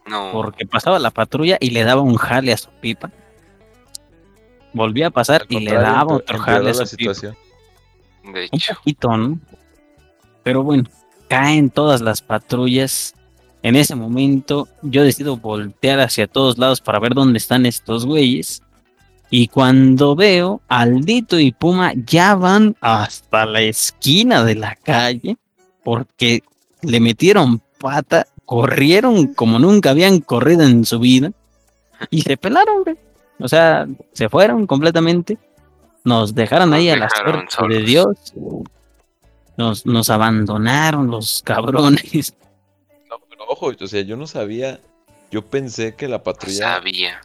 no. 0.08 0.30
porque 0.32 0.66
pasaba 0.66 0.98
la 0.98 1.10
patrulla 1.10 1.56
y 1.60 1.70
le 1.70 1.84
daba 1.84 2.00
un 2.00 2.16
jale 2.16 2.52
a 2.52 2.56
su 2.56 2.70
pipa. 2.80 3.10
Volvía 4.72 5.08
a 5.08 5.10
pasar 5.10 5.44
y 5.48 5.60
le 5.60 5.72
daba 5.72 6.14
otro 6.14 6.38
jale 6.38 6.70
a 6.70 6.74
la 6.74 6.86
su 6.86 6.96
pipa. 6.96 7.14
situación. 7.14 7.36
De 8.32 8.48
Un 8.52 8.60
poquito, 8.76 9.16
¿no? 9.16 9.38
Pero 10.42 10.62
bueno, 10.62 10.84
caen 11.28 11.70
todas 11.70 12.00
las 12.00 12.22
patrullas. 12.22 13.14
En 13.62 13.76
ese 13.76 13.94
momento 13.94 14.68
yo 14.82 15.02
decido 15.02 15.36
voltear 15.36 16.00
hacia 16.00 16.26
todos 16.26 16.58
lados 16.58 16.80
para 16.80 16.98
ver 17.00 17.14
dónde 17.14 17.38
están 17.38 17.66
estos 17.66 18.06
güeyes. 18.06 18.62
Y 19.30 19.48
cuando 19.48 20.16
veo, 20.16 20.62
Aldito 20.68 21.38
y 21.38 21.52
Puma 21.52 21.92
ya 21.94 22.34
van 22.34 22.76
hasta 22.80 23.44
la 23.44 23.60
esquina 23.60 24.42
de 24.42 24.54
la 24.54 24.74
calle 24.74 25.36
porque 25.84 26.42
le 26.82 27.00
metieron 27.00 27.60
pata, 27.78 28.26
corrieron 28.48 29.34
como 29.34 29.58
nunca 29.58 29.90
habían 29.90 30.20
corrido 30.20 30.62
en 30.62 30.86
su 30.86 30.98
vida 30.98 31.32
y 32.08 32.22
se 32.22 32.38
pelaron, 32.38 32.82
güey. 32.82 32.96
O 33.38 33.46
sea, 33.46 33.86
se 34.14 34.30
fueron 34.30 34.66
completamente. 34.66 35.36
Nos 36.02 36.34
dejaron 36.34 36.70
Nos 36.70 36.78
ahí 36.78 36.88
a 36.88 36.96
la 36.96 37.10
suerte 37.10 37.74
de. 37.74 37.82
Dios. 37.82 38.32
Nos, 39.58 39.84
nos 39.84 40.08
abandonaron 40.08 41.08
los 41.10 41.42
cabrones. 41.44 42.34
No, 43.10 43.16
pero 43.28 43.44
ojo, 43.48 43.72
o 43.78 43.86
sea, 43.86 44.00
yo 44.00 44.16
no 44.16 44.26
sabía. 44.26 44.80
Yo 45.30 45.44
pensé 45.44 45.94
que 45.94 46.08
la 46.08 46.22
patrulla. 46.22 46.56
sabía. 46.76 47.20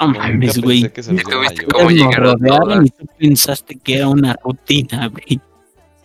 No 0.00 0.08
mames, 0.08 0.58
güey. 0.62 0.90
que 0.90 1.02
se 1.02 1.12
nos 1.12 1.20
Es 1.20 1.26
que 1.26 1.32
iban 1.34 1.44
a 1.44 1.48
viste 1.50 1.60
llevar. 1.66 1.76
cómo 1.76 1.90
llegaron 1.90 2.38
rodearon 2.40 2.86
y 2.86 2.90
tú 2.90 3.06
pensaste 3.18 3.76
que 3.76 3.96
era 3.98 4.08
una 4.08 4.34
rutina, 4.42 5.08
güey. 5.08 5.40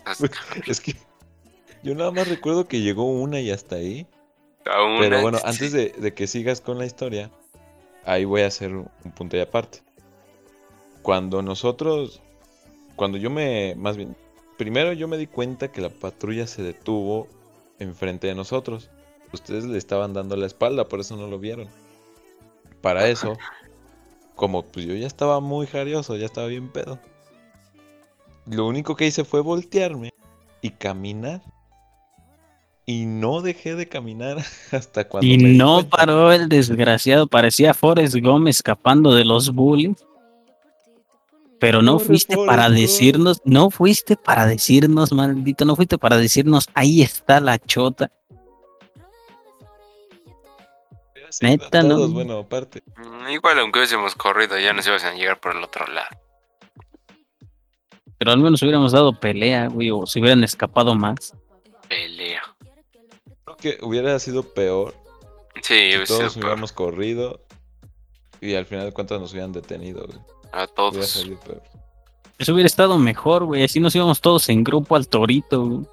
Es 0.67 0.81
que 0.81 0.95
yo 1.81 1.95
nada 1.95 2.11
más 2.11 2.27
recuerdo 2.27 2.67
que 2.67 2.81
llegó 2.81 3.05
una 3.09 3.39
y 3.39 3.51
hasta 3.51 3.77
ahí. 3.77 4.05
Aún 4.71 4.99
Pero 4.99 5.21
bueno, 5.21 5.39
antes 5.43 5.71
de, 5.71 5.89
de 5.89 6.13
que 6.13 6.27
sigas 6.27 6.61
con 6.61 6.77
la 6.77 6.85
historia, 6.85 7.31
ahí 8.05 8.25
voy 8.25 8.41
a 8.41 8.47
hacer 8.47 8.73
un 8.73 8.89
un 9.03 9.11
punto 9.11 9.37
y 9.37 9.39
aparte. 9.39 9.79
Cuando 11.01 11.41
nosotros, 11.41 12.21
cuando 12.95 13.17
yo 13.17 13.29
me, 13.29 13.75
más 13.75 13.97
bien, 13.97 14.15
primero 14.57 14.93
yo 14.93 15.07
me 15.07 15.17
di 15.17 15.27
cuenta 15.27 15.71
que 15.71 15.81
la 15.81 15.89
patrulla 15.89 16.47
se 16.47 16.61
detuvo 16.61 17.27
enfrente 17.79 18.27
de 18.27 18.35
nosotros. 18.35 18.89
Ustedes 19.31 19.65
le 19.65 19.77
estaban 19.77 20.13
dando 20.13 20.35
la 20.35 20.47
espalda, 20.47 20.85
por 20.85 20.99
eso 20.99 21.15
no 21.15 21.27
lo 21.27 21.39
vieron. 21.39 21.67
Para 22.81 23.07
eso, 23.07 23.37
como 24.35 24.63
pues 24.63 24.85
yo 24.85 24.95
ya 24.95 25.07
estaba 25.07 25.39
muy 25.39 25.67
jarioso, 25.67 26.15
ya 26.15 26.25
estaba 26.25 26.47
bien 26.47 26.69
pedo. 26.69 26.99
Lo 28.45 28.65
único 28.65 28.95
que 28.95 29.05
hice 29.05 29.23
fue 29.23 29.41
voltearme 29.41 30.11
y 30.61 30.71
caminar. 30.71 31.41
Y 32.89 33.05
no 33.05 33.41
dejé 33.43 33.75
de 33.75 33.87
caminar 33.87 34.37
hasta 34.71 35.07
cuando 35.07 35.27
Y 35.27 35.37
me 35.37 35.49
no 35.49 35.75
cuenta. 35.75 35.97
paró 35.97 36.31
el 36.31 36.49
desgraciado, 36.49 37.27
parecía 37.27 37.75
Forrest 37.75 38.15
Gómez 38.15 38.55
escapando 38.55 39.13
de 39.13 39.25
los 39.25 39.53
bullies. 39.53 40.03
Pero 41.59 41.83
no 41.83 41.99
fuiste 41.99 42.33
Forrest, 42.33 42.49
para 42.49 42.69
decirnos, 42.71 43.41
no 43.43 43.69
fuiste 43.69 44.15
para 44.15 44.47
decirnos, 44.47 45.11
maldito, 45.11 45.65
no 45.65 45.75
fuiste 45.75 45.99
para 45.99 46.17
decirnos, 46.17 46.67
ahí 46.73 47.03
está 47.03 47.39
la 47.39 47.59
chota. 47.59 48.09
Neta, 51.41 51.83
no. 51.83 51.89
todos, 51.89 52.11
bueno, 52.11 52.39
aparte. 52.39 52.81
Mm, 52.97 53.29
Igual, 53.29 53.59
aunque 53.59 53.77
hubiésemos 53.77 54.15
corrido, 54.15 54.57
ya 54.57 54.73
nos 54.73 54.87
íbamos 54.87 55.03
a 55.03 55.13
llegar 55.13 55.39
por 55.39 55.55
el 55.55 55.63
otro 55.63 55.85
lado. 55.85 56.09
Pero 58.17 58.31
al 58.31 58.39
menos 58.39 58.63
hubiéramos 58.63 58.93
dado 58.93 59.13
pelea, 59.13 59.67
güey, 59.67 59.91
o 59.91 60.07
se 60.07 60.19
hubieran 60.19 60.43
escapado 60.43 60.95
más. 60.95 61.35
Pelea. 61.87 62.41
Que 63.61 63.77
hubiera 63.81 64.17
sido 64.19 64.43
peor 64.43 64.93
Sí, 65.61 65.91
si 65.91 66.05
todos 66.05 66.33
sido 66.33 66.41
hubiéramos 66.45 66.71
corrido 66.71 67.41
y 68.41 68.53
al 68.55 68.65
final 68.65 68.85
de 68.85 68.91
cuentas 68.93 69.19
nos 69.19 69.31
hubieran 69.33 69.51
detenido. 69.51 70.05
güey. 70.07 70.17
a 70.51 70.63
Hubiera 70.63 70.67
todos. 70.67 71.07
salido 71.09 71.39
peor. 71.41 71.61
Eso 72.37 72.53
hubiera 72.53 72.67
estado 72.67 72.97
mejor, 72.97 73.43
güey, 73.43 73.63
así 73.63 73.81
nos 73.81 73.93
íbamos 73.95 74.21
todos 74.21 74.47
en 74.47 74.63
grupo 74.63 74.95
al 74.95 75.07
torito, 75.09 75.65
güey. 75.65 75.85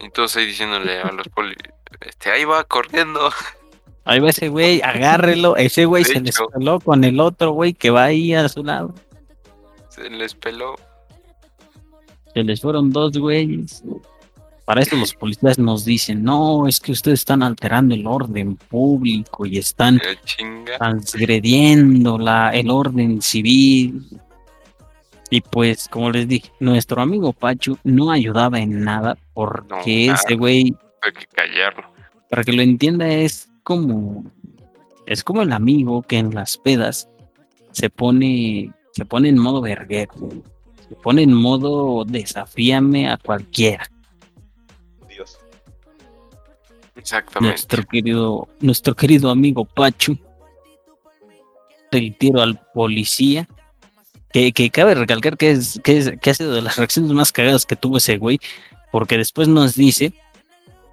Y 0.00 0.10
todos 0.10 0.36
ahí 0.36 0.44
diciéndole 0.46 1.00
a 1.00 1.10
los 1.12 1.28
poli, 1.28 1.54
este, 2.00 2.30
ahí 2.30 2.44
va 2.44 2.62
corriendo. 2.64 3.30
Ahí 4.04 4.20
va 4.20 4.28
ese 4.28 4.50
güey, 4.50 4.82
agárrelo. 4.82 5.56
Ese 5.56 5.86
güey 5.86 6.04
se 6.04 6.20
les 6.20 6.36
peló 6.52 6.78
con 6.78 7.04
el 7.04 7.20
otro 7.20 7.52
güey 7.52 7.72
que 7.72 7.88
va 7.88 8.04
ahí 8.04 8.34
a 8.34 8.50
su 8.50 8.62
lado. 8.62 8.94
Se 9.88 10.10
les 10.10 10.34
peló. 10.34 10.74
Se 12.34 12.42
les 12.42 12.60
fueron 12.60 12.90
dos 12.92 13.16
güeyes. 13.16 13.82
Para 14.64 14.80
esto 14.80 14.96
los 14.96 15.14
policías 15.14 15.58
nos 15.58 15.84
dicen, 15.84 16.22
no, 16.24 16.66
es 16.66 16.80
que 16.80 16.92
ustedes 16.92 17.20
están 17.20 17.42
alterando 17.42 17.94
el 17.94 18.06
orden 18.06 18.56
público 18.56 19.44
y 19.44 19.58
están 19.58 19.96
Eh, 19.98 20.16
transgrediendo 20.78 22.18
la, 22.18 22.50
el 22.50 22.70
orden 22.70 23.20
civil. 23.20 24.02
Y 25.30 25.40
pues, 25.42 25.88
como 25.88 26.10
les 26.10 26.28
dije, 26.28 26.50
nuestro 26.60 27.02
amigo 27.02 27.32
Pachu 27.32 27.76
no 27.84 28.10
ayudaba 28.10 28.58
en 28.60 28.84
nada 28.84 29.18
porque 29.34 30.06
No, 30.08 30.14
ese 30.14 30.34
güey, 30.34 30.74
Hay 31.02 31.12
que 31.12 31.26
callarlo. 31.26 31.84
para 32.30 32.42
que 32.44 32.52
lo 32.52 32.62
entienda, 32.62 33.06
es 33.08 33.48
como 33.62 34.24
es 35.06 35.22
como 35.22 35.42
el 35.42 35.52
amigo 35.52 36.00
que 36.02 36.16
en 36.18 36.34
las 36.34 36.56
pedas 36.56 37.08
se 37.72 37.90
pone 37.90 38.72
se 38.92 39.04
pone 39.04 39.28
en 39.28 39.38
modo 39.38 39.60
verguero, 39.60 40.12
se 40.88 40.94
pone 40.96 41.22
en 41.22 41.34
modo 41.34 42.04
desafíame 42.06 43.10
a 43.10 43.18
cualquiera. 43.18 43.90
Nuestro 47.40 47.84
querido 47.84 48.48
nuestro 48.60 48.94
querido 48.94 49.30
amigo 49.30 49.64
Pachu. 49.64 50.18
El 51.90 52.16
tiro 52.16 52.40
al 52.42 52.60
policía. 52.74 53.48
Que, 54.32 54.52
que 54.52 54.68
cabe 54.70 54.96
recalcar 54.96 55.36
que 55.36 55.52
es, 55.52 55.80
que 55.84 55.98
es 55.98 56.12
que 56.20 56.30
ha 56.30 56.34
sido 56.34 56.52
de 56.52 56.62
las 56.62 56.76
reacciones 56.76 57.12
más 57.12 57.30
cagadas 57.30 57.66
que 57.66 57.76
tuvo 57.76 57.98
ese 57.98 58.16
güey 58.16 58.40
porque 58.90 59.16
después 59.16 59.46
nos 59.46 59.76
dice 59.76 60.12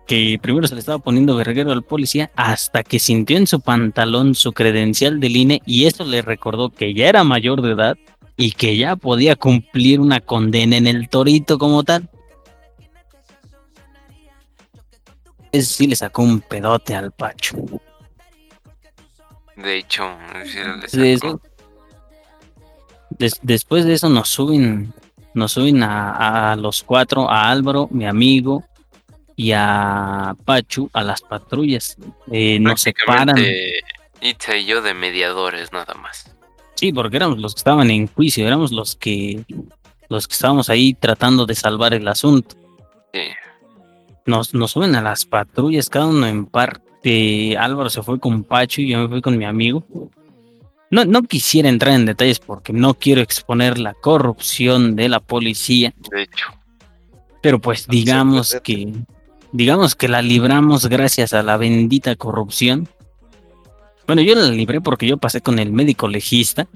que 0.08 0.40
primero 0.42 0.68
se 0.68 0.74
le 0.74 0.80
estaba 0.80 0.98
poniendo 0.98 1.36
verguero 1.36 1.72
al 1.72 1.84
policía 1.84 2.32
hasta 2.36 2.84
que 2.84 2.98
sintió 3.00 3.38
en 3.38 3.48
su 3.48 3.62
pantalón 3.62 4.36
su 4.36 4.54
credencial 4.54 5.20
del 5.20 5.36
INE 5.36 5.62
y 5.66 5.86
eso 5.86 6.04
le 6.04 6.22
recordó 6.22 6.70
que 6.70 6.94
ya 6.94 7.10
era 7.10 7.24
mayor 7.24 7.62
de 7.62 7.72
edad 7.72 7.98
y 8.38 8.54
que 8.54 8.76
ya 8.76 8.96
podía 8.96 9.36
cumplir 9.36 10.00
una 10.00 10.20
condena 10.20 10.78
en 10.78 10.88
el 10.88 11.10
torito 11.10 11.60
como 11.60 11.84
tal. 11.84 12.10
Eso 15.52 15.74
sí 15.74 15.88
le 15.88 15.96
sacó 15.96 16.22
un 16.24 16.42
pedote 16.42 16.96
al 16.96 17.12
Pacho. 17.12 17.58
De 19.56 19.78
hecho, 19.78 20.18
sí 20.46 20.58
le 20.98 21.04
De 21.04 21.18
sacó. 21.18 21.28
eso- 21.28 21.42
des- 23.12 23.40
después 23.42 23.86
de 23.86 23.94
eso 23.94 24.10
nos 24.10 24.30
suben, 24.30 24.94
nos 25.34 25.52
suben 25.54 25.84
a, 25.84 26.52
a 26.52 26.56
los 26.56 26.84
cuatro, 26.84 27.30
a 27.30 27.50
Álvaro, 27.52 27.88
mi 27.92 28.06
amigo, 28.08 28.64
y 29.36 29.52
a 29.54 30.36
Pachu 30.46 30.90
a 30.94 31.04
las 31.04 31.22
patrullas. 31.22 31.98
Eh, 32.32 32.60
nos 32.60 32.82
separan. 32.82 33.36
Itza 34.22 34.56
y 34.56 34.66
yo 34.66 34.82
de 34.82 34.94
mediadores 34.94 35.74
nada 35.74 35.94
más. 35.96 36.34
Sí, 36.76 36.94
porque 36.94 37.18
éramos 37.18 37.40
los 37.40 37.54
que 37.56 37.60
estaban 37.60 37.90
en 37.92 38.08
juicio, 38.08 38.46
éramos 38.48 38.72
los 38.72 38.96
que 38.96 39.44
los 40.10 40.28
que 40.28 40.34
estábamos 40.34 40.70
ahí 40.70 40.94
tratando 40.94 41.46
de 41.46 41.56
salvar 41.56 41.94
el 41.94 42.08
asunto. 42.08 42.56
Sí. 43.14 43.22
Nos, 44.32 44.54
nos 44.54 44.72
suben 44.72 44.96
a 44.96 45.02
las 45.02 45.26
patrullas, 45.26 45.90
cada 45.90 46.08
uno 46.08 46.26
en 46.26 46.46
parte. 46.46 47.58
Álvaro 47.58 47.90
se 47.90 48.02
fue 48.02 48.18
con 48.20 48.44
Pacho 48.44 48.82
y 48.82 48.88
yo 48.90 49.00
me 49.00 49.10
fui 49.10 49.22
con 49.22 49.38
mi 49.38 49.44
amigo. 49.46 49.84
No, 50.90 51.04
no 51.06 51.24
quisiera 51.24 51.68
entrar 51.70 51.94
en 51.96 52.06
detalles 52.06 52.40
porque 52.40 52.72
no 52.74 52.94
quiero 52.94 53.22
exponer 53.22 53.78
la 53.78 53.94
corrupción 53.94 54.96
de 54.96 55.10
la 55.10 55.20
policía, 55.20 55.94
De 56.12 56.24
hecho, 56.24 56.46
pero 57.42 57.60
pues 57.60 57.88
No 57.88 57.92
digamos 57.94 58.58
que 58.64 58.94
digamos 59.52 59.96
que 59.96 60.08
la 60.08 60.22
libramos 60.22 60.88
gracias 60.88 61.34
a 61.34 61.44
la 61.44 61.58
bendita 61.58 62.16
corrupción. 62.16 62.88
Bueno, 64.08 64.22
yo 64.22 64.36
la 64.36 64.50
libré 64.50 64.80
porque 64.82 65.08
yo 65.08 65.18
pasé 65.18 65.42
con 65.42 65.60
el 65.60 65.72
médico 65.72 66.08
legista 66.08 66.68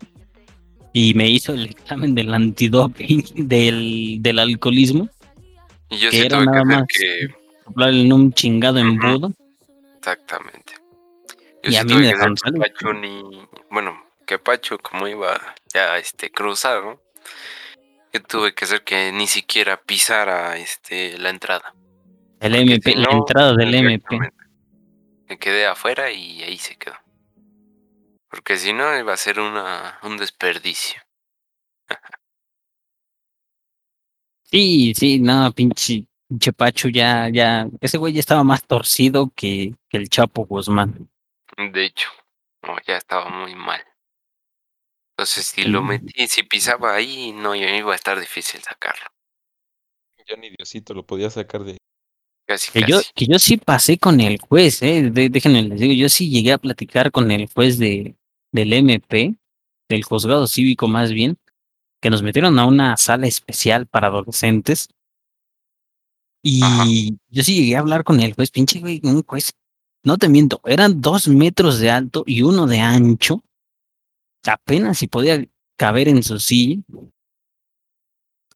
y 0.93 1.13
me 1.13 1.29
hizo 1.29 1.53
el 1.53 1.65
examen 1.67 2.15
del 2.15 2.33
antidoping 2.33 3.25
del, 3.35 4.17
del 4.21 4.39
alcoholismo, 4.39 5.09
y 5.89 5.97
yo 5.97 6.09
Que 6.09 6.17
sí 6.21 6.25
era 6.25 6.37
tuve 6.37 6.45
que 6.47 6.51
nada 6.51 6.61
hacer 6.61 6.79
más. 6.79 6.87
que. 6.87 7.44
Soplarle 7.65 8.01
en 8.01 8.13
un 8.13 8.33
chingado 8.33 8.79
embudo. 8.79 9.31
Exactamente. 9.97 10.73
Yo 11.63 11.71
Y 11.71 11.71
sí 11.71 11.77
a 11.77 11.83
mí 11.83 11.93
me 11.95 12.01
que 12.01 12.07
dejaron 12.07 12.35
que. 12.35 12.59
Pacho 12.59 12.93
ni. 12.93 13.47
Bueno, 13.69 14.05
que 14.25 14.39
Pacho, 14.39 14.77
como 14.79 15.07
iba 15.07 15.39
ya 15.73 15.97
este 15.97 16.31
cruzado, 16.31 17.01
yo 18.13 18.21
tuve 18.23 18.53
que 18.53 18.65
hacer 18.65 18.83
que 18.83 19.11
ni 19.11 19.27
siquiera 19.27 19.81
pisara 19.81 20.57
este 20.57 21.17
la 21.17 21.29
entrada. 21.29 21.73
El 22.39 22.51
Porque 22.51 22.73
MP, 22.73 22.91
si 22.91 22.97
la 22.97 23.11
entrada 23.11 23.53
del 23.55 23.73
MP. 23.73 24.19
Me 25.27 25.39
quedé 25.39 25.65
afuera 25.65 26.11
y 26.11 26.43
ahí 26.43 26.57
se 26.57 26.75
quedó. 26.75 26.95
Porque 28.29 28.57
si 28.57 28.73
no 28.73 28.97
iba 28.97 29.13
a 29.13 29.17
ser 29.17 29.39
una, 29.39 29.99
un 30.03 30.17
desperdicio. 30.17 31.01
Sí, 34.47 34.93
sí, 34.95 35.19
no, 35.19 35.51
pinche, 35.51 36.05
pinche 36.27 36.53
Pacho 36.53 36.89
ya, 36.89 37.29
ya, 37.29 37.67
ese 37.81 37.97
güey 37.97 38.13
ya 38.13 38.19
estaba 38.19 38.43
más 38.43 38.63
torcido 38.65 39.31
que, 39.35 39.75
que 39.89 39.97
el 39.97 40.09
Chapo 40.09 40.45
Guzmán. 40.45 41.09
De 41.57 41.85
hecho, 41.85 42.09
no, 42.63 42.75
ya 42.85 42.97
estaba 42.97 43.29
muy 43.29 43.55
mal. 43.55 43.81
Entonces, 45.17 45.45
si 45.45 45.63
lo 45.63 45.81
metí, 45.81 46.27
si 46.27 46.43
pisaba 46.43 46.93
ahí, 46.93 47.31
no 47.31 47.55
iba 47.55 47.71
iba 47.71 47.93
a 47.93 47.95
estar 47.95 48.19
difícil 48.19 48.61
sacarlo. 48.61 49.05
Ya 50.27 50.35
ni 50.35 50.49
Diosito 50.49 50.93
lo 50.93 51.05
podía 51.05 51.29
sacar 51.29 51.63
de. 51.63 51.77
Casi, 52.47 52.71
Que 52.71 52.81
yo, 52.81 52.99
que 53.15 53.25
yo 53.27 53.39
sí 53.39 53.57
pasé 53.57 53.97
con 53.97 54.19
el 54.19 54.39
juez, 54.39 54.81
eh, 54.81 55.09
de- 55.11 55.29
déjenme 55.29 55.63
les 55.63 55.79
digo, 55.79 55.93
yo 55.93 56.09
sí 56.09 56.29
llegué 56.29 56.51
a 56.53 56.57
platicar 56.57 57.11
con 57.11 57.31
el 57.31 57.47
juez 57.47 57.77
de, 57.79 58.15
del 58.51 58.73
MP, 58.73 59.35
del 59.89 60.03
juzgado 60.03 60.45
cívico 60.47 60.87
más 60.87 61.11
bien, 61.11 61.37
que 62.01 62.09
nos 62.09 62.21
metieron 62.21 62.59
a 62.59 62.65
una 62.65 62.97
sala 62.97 63.27
especial 63.27 63.87
para 63.87 64.07
adolescentes. 64.07 64.89
Y 66.47 67.17
yo 67.31 67.41
sí 67.43 67.55
llegué 67.55 67.75
a 67.75 67.79
hablar 67.79 68.03
con 68.03 68.19
el 68.19 68.33
juez, 68.35 68.51
pinche 68.51 68.79
güey, 68.79 69.01
un 69.03 69.23
juez, 69.23 69.53
no 70.03 70.19
te 70.19 70.29
miento, 70.29 70.61
eran 70.63 71.01
dos 71.01 71.27
metros 71.27 71.79
de 71.79 71.89
alto 71.89 72.23
y 72.27 72.43
uno 72.43 72.67
de 72.67 72.81
ancho, 72.81 73.43
apenas 74.45 74.99
si 74.99 75.07
podía 75.07 75.43
caber 75.75 76.07
en 76.07 76.21
su 76.21 76.37
silla. 76.37 76.83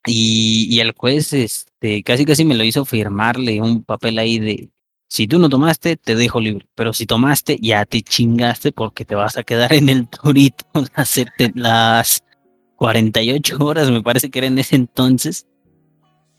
Y, 0.06 0.68
y 0.70 0.80
el 0.82 0.94
juez 0.96 1.34
este, 1.34 2.04
casi 2.04 2.26
casi 2.26 2.46
me 2.46 2.54
lo 2.56 2.64
hizo 2.64 2.86
firmarle 2.86 3.60
un 3.60 3.84
papel 3.84 4.20
ahí 4.20 4.38
de 4.38 4.70
si 5.08 5.28
tú 5.28 5.40
no 5.40 5.50
tomaste, 5.50 5.98
te 5.98 6.16
dejo 6.16 6.40
libre, 6.40 6.68
pero 6.76 6.94
si 6.94 7.08
tomaste, 7.08 7.58
ya 7.60 7.86
te 7.86 8.04
chingaste 8.04 8.72
porque 8.72 9.04
te 9.04 9.16
vas 9.16 9.36
a 9.36 9.44
quedar 9.44 9.74
en 9.74 9.90
el 9.90 10.08
torito 10.08 10.66
sete- 11.06 11.52
las 11.56 12.24
48 12.76 13.58
horas, 13.58 13.90
me 13.90 14.04
parece 14.04 14.30
que 14.30 14.38
era 14.38 14.48
en 14.48 14.60
ese 14.60 14.76
entonces, 14.76 15.48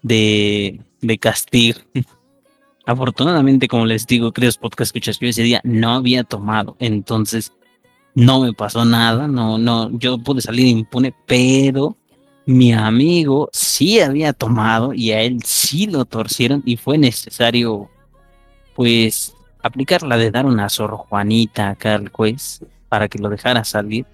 de, 0.02 0.80
de 1.00 1.18
castigo. 1.18 1.80
Afortunadamente, 2.86 3.68
como 3.68 3.86
les 3.86 4.06
digo, 4.06 4.32
queridos 4.32 4.56
podcast 4.56 4.88
escuchas, 4.88 5.18
yo 5.20 5.28
ese 5.28 5.42
día 5.42 5.60
no 5.64 5.94
había 5.94 6.24
tomado, 6.24 6.76
entonces 6.78 7.52
no 8.14 8.40
me 8.40 8.52
pasó 8.52 8.84
nada, 8.84 9.28
no, 9.28 9.58
no, 9.58 9.90
yo 9.98 10.18
pude 10.18 10.40
salir 10.40 10.66
impune, 10.66 11.14
pero 11.26 11.96
mi 12.46 12.72
amigo 12.72 13.48
sí 13.52 14.00
había 14.00 14.32
tomado 14.32 14.92
y 14.92 15.12
a 15.12 15.22
él 15.22 15.42
sí 15.44 15.86
lo 15.86 16.04
torcieron 16.04 16.62
y 16.64 16.76
fue 16.76 16.98
necesario, 16.98 17.88
pues, 18.74 19.34
aplicar 19.62 20.02
la 20.02 20.16
de 20.16 20.30
dar 20.30 20.46
una 20.46 20.68
sor 20.68 20.92
Juanita 20.92 21.70
acá 21.70 21.94
al 21.94 22.08
juez 22.08 22.64
para 22.88 23.08
que 23.08 23.18
lo 23.18 23.28
dejara 23.28 23.64
salir. 23.64 24.06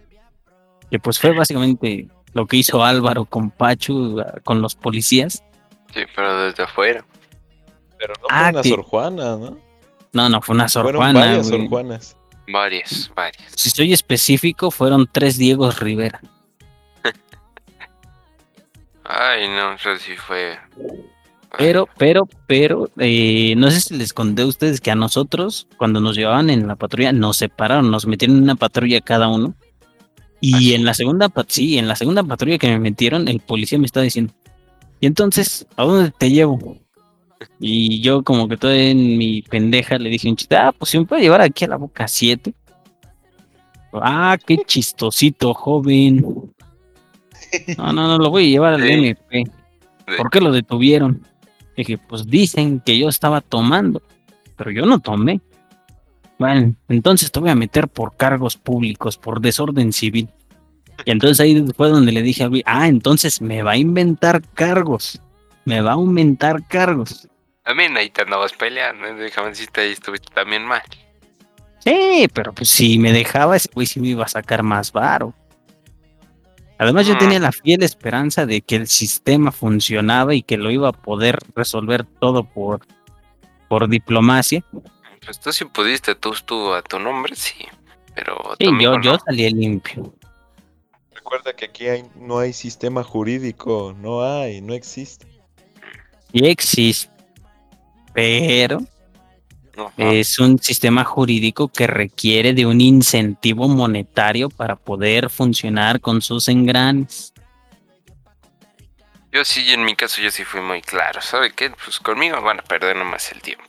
Que 0.90 0.98
pues 0.98 1.18
fue 1.18 1.32
básicamente 1.32 2.08
lo 2.32 2.46
que 2.46 2.58
hizo 2.58 2.84
Álvaro 2.84 3.24
con 3.24 3.50
Pachu, 3.50 4.20
ah, 4.20 4.34
con 4.44 4.60
los 4.60 4.74
policías. 4.74 5.42
Sí, 5.96 6.02
pero 6.14 6.42
desde 6.44 6.62
afuera. 6.62 7.02
Pero 7.98 8.12
no 8.20 8.26
Ah, 8.28 8.42
fue 8.42 8.50
una 8.52 8.62
que- 8.62 8.68
Sor 8.68 8.82
Juana, 8.82 9.36
¿no? 9.36 9.58
No, 10.12 10.28
no, 10.28 10.42
fue 10.42 10.54
una 10.54 10.68
sor 10.68 10.82
Fueron 10.84 11.00
Juana. 11.00 11.20
varias 11.20 11.48
güey. 11.48 11.60
Sor 11.62 11.68
Juanas. 11.70 12.16
Varias, 12.48 13.10
varias. 13.16 13.52
Si 13.56 13.70
soy 13.70 13.92
específico, 13.94 14.70
fueron 14.70 15.08
tres 15.10 15.38
Diegos 15.38 15.80
Rivera. 15.80 16.20
Ay, 19.04 19.48
no, 19.48 19.72
eso 19.74 19.96
sí 19.98 20.16
fue. 20.16 20.58
Pero, 21.58 21.88
pero, 21.96 22.28
pero, 22.46 22.90
eh, 22.98 23.54
no 23.56 23.70
sé 23.70 23.80
si 23.80 23.94
les 23.96 24.12
conté 24.12 24.42
a 24.42 24.46
ustedes 24.46 24.80
que 24.80 24.90
a 24.90 24.94
nosotros, 24.96 25.66
cuando 25.78 26.00
nos 26.00 26.16
llevaban 26.16 26.50
en 26.50 26.66
la 26.66 26.76
patrulla, 26.76 27.12
nos 27.12 27.36
separaron, 27.38 27.90
nos 27.90 28.06
metieron 28.06 28.36
en 28.38 28.42
una 28.42 28.56
patrulla 28.56 29.00
cada 29.00 29.28
uno. 29.28 29.54
Y 30.40 30.72
¿Ah, 30.72 30.76
en 30.76 30.84
la 30.84 30.92
segunda, 30.92 31.28
pat- 31.30 31.48
sí, 31.50 31.78
en 31.78 31.88
la 31.88 31.96
segunda 31.96 32.22
patrulla 32.22 32.58
que 32.58 32.68
me 32.68 32.78
metieron, 32.78 33.26
el 33.28 33.40
policía 33.40 33.78
me 33.78 33.86
estaba 33.86 34.04
diciendo, 34.04 34.34
y 35.00 35.06
entonces, 35.06 35.66
¿a 35.76 35.84
dónde 35.84 36.10
te 36.10 36.30
llevo? 36.30 36.78
Y 37.60 38.00
yo 38.00 38.22
como 38.22 38.48
que 38.48 38.56
todo 38.56 38.72
en 38.72 39.18
mi 39.18 39.42
pendeja 39.42 39.98
le 39.98 40.10
dije 40.10 40.28
un 40.28 40.36
chiste, 40.36 40.56
ah, 40.56 40.72
pues 40.76 40.90
si 40.90 40.98
me 40.98 41.04
puede 41.04 41.22
llevar 41.22 41.40
aquí 41.40 41.64
a 41.64 41.68
la 41.68 41.76
boca 41.76 42.08
7. 42.08 42.54
Ah, 43.92 44.36
qué 44.44 44.58
chistosito, 44.66 45.54
joven. 45.54 46.52
No, 47.76 47.92
no, 47.92 48.08
no, 48.08 48.18
lo 48.18 48.30
voy 48.30 48.46
a 48.46 48.48
llevar 48.48 48.74
al. 48.74 48.88
MP. 48.88 49.44
¿Por 50.16 50.30
qué 50.30 50.40
lo 50.40 50.52
detuvieron? 50.52 51.22
Dije, 51.76 51.98
pues 51.98 52.26
dicen 52.26 52.80
que 52.80 52.98
yo 52.98 53.08
estaba 53.08 53.40
tomando, 53.40 54.02
pero 54.56 54.70
yo 54.70 54.86
no 54.86 55.00
tomé. 55.00 55.40
Bueno, 56.38 56.74
entonces 56.88 57.30
te 57.30 57.40
voy 57.40 57.50
a 57.50 57.54
meter 57.54 57.88
por 57.88 58.16
cargos 58.16 58.56
públicos, 58.56 59.16
por 59.16 59.40
desorden 59.40 59.92
civil. 59.92 60.28
Y 61.04 61.10
entonces 61.10 61.40
ahí 61.40 61.64
fue 61.76 61.88
donde 61.90 62.12
le 62.12 62.22
dije 62.22 62.44
a 62.44 62.48
Luis, 62.48 62.62
ah, 62.66 62.88
entonces 62.88 63.40
me 63.40 63.62
va 63.62 63.72
a 63.72 63.76
inventar 63.76 64.42
cargos, 64.54 65.20
me 65.64 65.80
va 65.80 65.90
a 65.90 65.94
aumentar 65.94 66.66
cargos. 66.66 67.28
También 67.64 67.96
ahí 67.96 68.10
te 68.10 68.22
andabas 68.22 68.52
peleando, 68.52 69.06
¿eh? 69.06 69.14
déjame 69.14 69.48
decirte, 69.50 69.80
ahí 69.82 69.92
estuviste 69.92 70.32
también 70.32 70.64
mal. 70.64 70.82
Sí, 71.80 72.28
pero 72.32 72.52
pues 72.52 72.68
si 72.68 72.98
me 72.98 73.12
dejaba 73.12 73.56
ese 73.56 73.68
güey 73.74 73.86
sí 73.86 74.00
me 74.00 74.08
iba 74.08 74.24
a 74.24 74.28
sacar 74.28 74.62
más 74.62 74.90
varo. 74.92 75.34
Además 76.78 77.06
yo 77.06 77.14
Mm. 77.14 77.18
tenía 77.18 77.38
la 77.40 77.52
fiel 77.52 77.82
esperanza 77.82 78.44
de 78.46 78.60
que 78.60 78.76
el 78.76 78.86
sistema 78.86 79.50
funcionaba 79.52 80.34
y 80.34 80.42
que 80.42 80.56
lo 80.58 80.70
iba 80.70 80.88
a 80.88 80.92
poder 80.92 81.38
resolver 81.54 82.04
todo 82.04 82.44
por, 82.44 82.80
por 83.68 83.88
diplomacia. 83.88 84.62
Pues 85.24 85.40
tú 85.40 85.52
sí 85.52 85.64
pudiste, 85.64 86.14
tú 86.14 86.32
estuvo 86.32 86.74
a 86.74 86.82
tu 86.82 86.98
nombre, 86.98 87.34
sí. 87.34 87.54
Pero 88.14 88.36
Sí, 88.58 88.66
yo, 88.80 89.00
yo 89.00 89.12
no. 89.12 89.18
salí 89.18 89.48
limpio. 89.50 90.14
Recuerda 91.16 91.54
que 91.54 91.64
aquí 91.64 91.88
hay, 91.88 92.04
no 92.14 92.38
hay 92.38 92.52
sistema 92.52 93.02
jurídico, 93.02 93.94
no 93.98 94.22
hay, 94.22 94.60
no 94.60 94.74
existe. 94.74 95.26
Sí 96.32 96.46
existe, 96.46 97.10
pero 98.12 98.80
Ajá. 99.76 99.92
es 99.96 100.38
un 100.38 100.58
sistema 100.58 101.04
jurídico 101.04 101.68
que 101.68 101.86
requiere 101.86 102.52
de 102.52 102.66
un 102.66 102.82
incentivo 102.82 103.66
monetario 103.66 104.50
para 104.50 104.76
poder 104.76 105.30
funcionar 105.30 106.00
con 106.00 106.20
sus 106.20 106.48
engranes. 106.48 107.32
Yo 109.32 109.42
sí, 109.44 109.72
en 109.72 109.84
mi 109.84 109.96
caso, 109.96 110.20
yo 110.20 110.30
sí 110.30 110.44
fui 110.44 110.60
muy 110.60 110.82
claro. 110.82 111.22
¿Sabe 111.22 111.52
qué? 111.52 111.70
Pues 111.70 111.98
conmigo 111.98 112.40
van 112.42 112.60
a 112.60 112.62
perder 112.62 112.94
nomás 112.96 113.32
el 113.32 113.40
tiempo. 113.40 113.64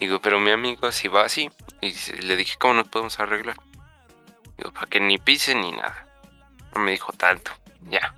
Digo, 0.00 0.20
pero 0.20 0.40
mi 0.40 0.50
amigo 0.50 0.90
si 0.90 1.06
va 1.06 1.24
así. 1.24 1.48
Y 1.80 1.92
le 2.22 2.36
dije, 2.36 2.56
¿cómo 2.58 2.74
nos 2.74 2.88
podemos 2.88 3.20
arreglar? 3.20 3.56
Digo, 4.58 4.72
para 4.72 4.86
que 4.86 4.98
ni 4.98 5.18
pise 5.18 5.54
ni 5.54 5.70
nada. 5.70 6.08
No 6.74 6.80
me 6.80 6.92
dijo 6.92 7.12
tanto. 7.12 7.50
Ya. 7.88 8.14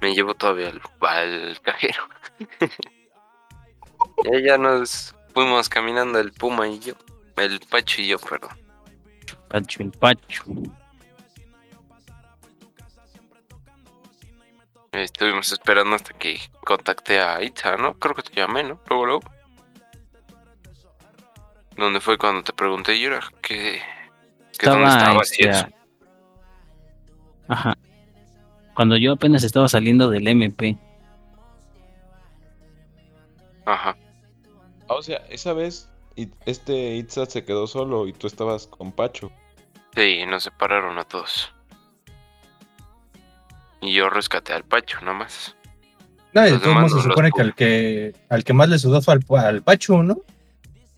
Me 0.00 0.14
llevo 0.14 0.34
todavía 0.34 0.68
al, 0.68 0.80
al 1.00 1.60
cajero. 1.60 2.08
y 4.24 4.42
ya 4.42 4.58
nos 4.58 5.14
fuimos 5.32 5.68
caminando 5.68 6.18
el 6.18 6.32
Puma 6.32 6.68
y 6.68 6.78
yo. 6.80 6.94
El 7.36 7.60
Pacho 7.60 8.00
y 8.02 8.08
yo, 8.08 8.18
perdón. 8.18 8.50
Pacho 9.48 9.82
el 9.82 9.90
Pacho. 9.92 10.44
Estuvimos 14.92 15.50
esperando 15.50 15.96
hasta 15.96 16.12
que 16.12 16.38
contacté 16.64 17.18
a 17.18 17.42
Itza, 17.42 17.76
¿no? 17.76 17.94
Creo 17.94 18.14
que 18.14 18.22
te 18.22 18.34
llamé, 18.34 18.62
¿no? 18.62 18.78
Luego, 18.88 19.06
luego. 19.06 19.22
¿Dónde 21.76 22.00
fue 22.00 22.18
cuando 22.18 22.42
te 22.42 22.52
pregunté, 22.52 23.00
Yura? 23.00 23.20
¿Qué, 23.40 23.80
que 24.58 24.66
dónde 24.66 24.88
Estaba, 24.88 25.22
estabas 25.22 25.40
y 25.40 25.48
eso? 25.48 25.66
Ajá. 27.48 27.76
Cuando 28.74 28.96
yo 28.96 29.12
apenas 29.12 29.44
estaba 29.44 29.68
saliendo 29.68 30.08
del 30.08 30.26
MP. 30.26 30.78
Ajá. 33.66 33.96
Ah, 34.88 34.94
o 34.94 35.02
sea, 35.02 35.18
esa 35.28 35.52
vez 35.52 35.88
este 36.46 36.96
Itza 36.96 37.26
se 37.26 37.44
quedó 37.44 37.66
solo 37.66 38.06
y 38.06 38.12
tú 38.12 38.26
estabas 38.26 38.66
con 38.66 38.92
Pacho. 38.92 39.30
Sí, 39.94 40.24
nos 40.26 40.44
separaron 40.44 40.98
a 40.98 41.04
todos. 41.04 41.52
Y 43.80 43.94
yo 43.94 44.08
rescaté 44.10 44.52
al 44.52 44.64
Pacho, 44.64 44.98
nada 45.00 45.18
más. 45.18 45.56
No, 46.32 46.42
de 46.42 46.58
todos 46.58 46.74
modos 46.74 46.92
se 46.92 47.08
supone 47.08 47.30
que 47.30 47.42
al 47.42 47.54
que 47.54 48.14
al 48.30 48.42
que 48.42 48.52
más 48.54 48.68
le 48.68 48.78
sudó 48.78 49.02
fue 49.02 49.14
al, 49.14 49.44
al 49.44 49.62
Pachu, 49.62 50.02
¿no? 50.02 50.16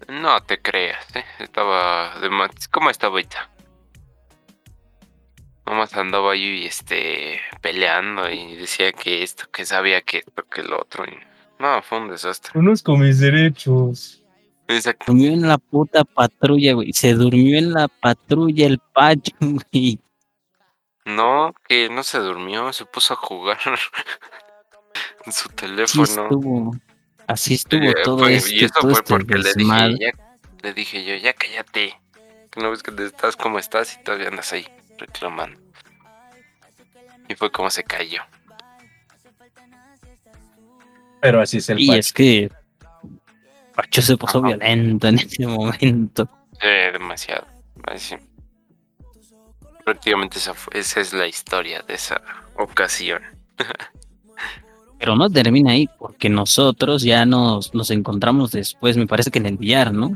No 0.08 0.40
te 0.42 0.60
creas, 0.60 1.16
¿eh? 1.16 1.24
Estaba 1.38 2.20
de 2.20 2.28
más... 2.28 2.50
¿Cómo 2.68 2.90
estaba 2.90 3.20
Itza? 3.20 3.48
Nomás 5.66 5.94
andaba 5.94 6.32
ahí, 6.32 6.66
este, 6.66 7.40
peleando 7.62 8.30
y 8.30 8.56
decía 8.56 8.92
que 8.92 9.22
esto, 9.22 9.44
que 9.50 9.64
sabía 9.64 10.02
que 10.02 10.18
esto, 10.18 10.44
que 10.50 10.62
lo 10.62 10.80
otro. 10.80 11.04
y- 11.06 11.18
No, 11.58 11.80
fue 11.82 11.98
un 12.00 12.10
desastre. 12.10 12.52
Conozco 12.52 12.96
mis 12.96 13.18
derechos. 13.20 14.22
Exacto. 14.68 15.04
Durmió 15.08 15.30
en 15.32 15.46
la 15.48 15.58
puta 15.58 16.04
patrulla, 16.04 16.74
güey. 16.74 16.92
Se 16.92 17.14
durmió 17.14 17.58
en 17.58 17.72
la 17.72 17.88
patrulla 17.88 18.66
el 18.66 18.78
Pacho, 18.78 19.32
güey. 19.40 19.98
No, 21.06 21.54
que 21.68 21.88
no 21.90 22.02
se 22.02 22.18
durmió, 22.18 22.72
se 22.72 22.84
puso 22.86 23.14
a 23.14 23.16
jugar 23.16 23.58
en 25.26 25.32
su 25.32 25.48
Así 25.48 25.54
teléfono. 25.56 26.04
estuvo. 26.04 26.76
Así 27.26 27.54
estuvo 27.54 27.82
Eh, 27.84 27.94
todo 28.04 28.18
fue- 28.20 28.34
este, 28.36 28.54
y 28.56 28.64
eso 28.64 28.74
todo 28.80 28.90
fue 28.90 29.00
este 29.00 29.14
porque 29.14 29.34
le 29.38 29.54
dije, 29.54 29.96
ya, 29.98 30.12
le 30.62 30.72
dije 30.74 31.04
yo, 31.04 31.14
ya 31.16 31.32
cállate. 31.34 31.98
Que 32.50 32.60
no 32.60 32.70
ves 32.70 32.82
que 32.82 32.92
te 32.92 33.06
estás 33.06 33.34
como 33.36 33.58
estás 33.58 33.94
y 33.98 34.02
todavía 34.04 34.28
andas 34.28 34.52
ahí 34.52 34.66
reclamando. 34.98 35.60
Y 37.28 37.34
fue 37.34 37.50
como 37.50 37.70
se 37.70 37.82
cayó. 37.84 38.22
Pero 41.20 41.40
así 41.40 41.58
es 41.58 41.68
el 41.70 41.80
Y 41.80 41.86
Pachu. 41.88 41.98
es 42.00 42.12
que 42.12 42.50
Pacho 43.74 44.02
se 44.02 44.16
puso 44.16 44.38
Ajá. 44.38 44.48
violento 44.48 45.08
en 45.08 45.18
ese 45.18 45.46
momento. 45.46 46.28
Eh, 46.60 46.90
demasiado. 46.92 47.46
Así. 47.86 48.16
Prácticamente 49.84 50.38
esa, 50.38 50.54
fue- 50.54 50.78
esa 50.78 51.00
es 51.00 51.12
la 51.12 51.26
historia 51.26 51.82
de 51.82 51.94
esa 51.94 52.20
ocasión. 52.56 53.22
Pero 54.98 55.16
no 55.16 55.28
termina 55.28 55.72
ahí, 55.72 55.88
porque 55.98 56.28
nosotros 56.30 57.02
ya 57.02 57.26
nos, 57.26 57.74
nos 57.74 57.90
encontramos 57.90 58.52
después, 58.52 58.96
me 58.96 59.06
parece 59.06 59.30
que 59.30 59.38
en 59.38 59.46
el 59.46 59.56
billar, 59.58 59.92
¿no? 59.92 60.10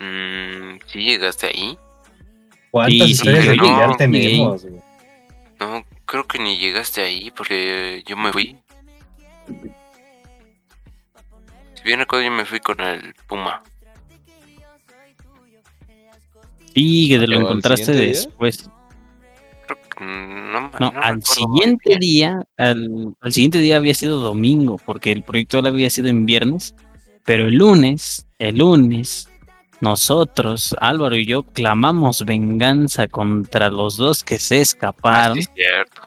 Mm, 0.00 0.80
¿Sí 0.86 1.04
llegaste 1.04 1.46
ahí? 1.48 1.78
¿Cuántas 2.72 3.08
Sí, 3.08 3.14
sí, 3.16 3.28
historias 3.28 3.46
de 3.46 3.56
no, 3.58 3.98
sí. 3.98 3.98
tenemos? 3.98 4.62
güey? 4.64 4.82
No, 5.60 5.84
creo 6.06 6.26
que 6.26 6.38
ni 6.40 6.58
llegaste 6.58 7.02
ahí 7.02 7.30
porque 7.30 8.02
yo 8.06 8.16
me 8.16 8.32
fui. 8.32 8.56
Si 11.74 11.82
bien 11.84 12.00
recuerdo, 12.00 12.24
yo 12.26 12.30
me 12.32 12.44
fui 12.46 12.60
con 12.60 12.80
el 12.80 13.14
Puma. 13.28 13.62
Y 16.74 17.08
que 17.10 17.18
te 17.18 17.26
lo 17.26 17.36
¿Pero 17.36 17.38
al 17.38 17.46
encontraste 17.46 17.92
después. 17.92 18.70
Creo 19.66 19.78
que 19.98 20.04
no, 20.04 20.70
No, 20.80 20.92
no 20.92 20.92
al 21.00 21.22
siguiente 21.22 21.98
día, 21.98 22.42
al, 22.56 23.14
al 23.20 23.32
siguiente 23.32 23.58
día 23.58 23.76
había 23.76 23.94
sido 23.94 24.20
domingo, 24.20 24.80
porque 24.84 25.12
el 25.12 25.22
proyecto 25.22 25.58
había 25.58 25.90
sido 25.90 26.08
en 26.08 26.24
viernes, 26.26 26.74
pero 27.24 27.46
el 27.48 27.54
lunes, 27.56 28.26
el 28.38 28.58
lunes, 28.58 29.28
nosotros, 29.82 30.74
Álvaro 30.80 31.16
y 31.16 31.26
yo, 31.26 31.42
clamamos 31.42 32.24
venganza 32.24 33.08
contra 33.08 33.68
los 33.68 33.96
dos 33.96 34.24
que 34.24 34.38
se 34.38 34.60
escaparon. 34.60 35.38
es 35.38 35.50
cierto. 35.54 36.02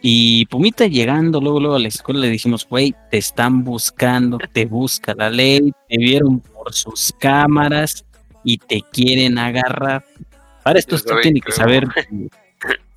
Y 0.00 0.46
Pumita 0.46 0.86
llegando 0.86 1.40
luego, 1.40 1.60
luego 1.60 1.76
a 1.76 1.78
la 1.78 1.88
escuela 1.88 2.20
le 2.20 2.28
dijimos, 2.28 2.66
güey, 2.68 2.94
te 3.10 3.18
están 3.18 3.62
buscando, 3.62 4.38
te 4.52 4.64
busca 4.66 5.14
la 5.14 5.30
ley, 5.30 5.72
te 5.88 5.96
vieron 5.98 6.40
por 6.40 6.72
sus 6.72 7.12
cámaras 7.18 8.04
y 8.42 8.58
te 8.58 8.82
quieren 8.92 9.38
agarrar. 9.38 10.04
Para 10.64 10.78
esto 10.78 10.96
usted 10.96 11.14
tiene 11.22 11.40
que 11.40 11.52
saber 11.52 11.86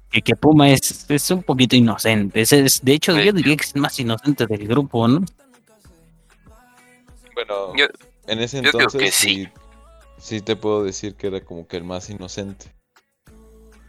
que, 0.09 0.21
que 0.21 0.35
Puma 0.35 0.69
es, 0.69 1.05
es 1.09 1.29
un 1.29 1.43
poquito 1.43 1.75
inocente. 1.75 2.41
Es, 2.41 2.49
de 2.83 2.93
hecho, 2.93 3.15
yo 3.19 3.31
diría 3.33 3.55
que 3.57 3.63
es 3.65 3.75
el 3.75 3.81
más 3.81 3.99
inocente 3.99 4.47
del 4.47 4.67
grupo, 4.67 5.07
¿no? 5.07 5.23
Bueno, 7.35 7.75
Yo- 7.75 7.87
en 8.27 8.39
ese 8.39 8.61
yo 8.61 8.65
entonces 8.65 9.01
que 9.01 9.11
sí. 9.11 9.49
sí 10.17 10.41
te 10.41 10.55
puedo 10.55 10.83
decir 10.83 11.15
que 11.15 11.27
era 11.27 11.41
como 11.41 11.67
que 11.67 11.77
el 11.77 11.83
más 11.83 12.09
inocente. 12.09 12.73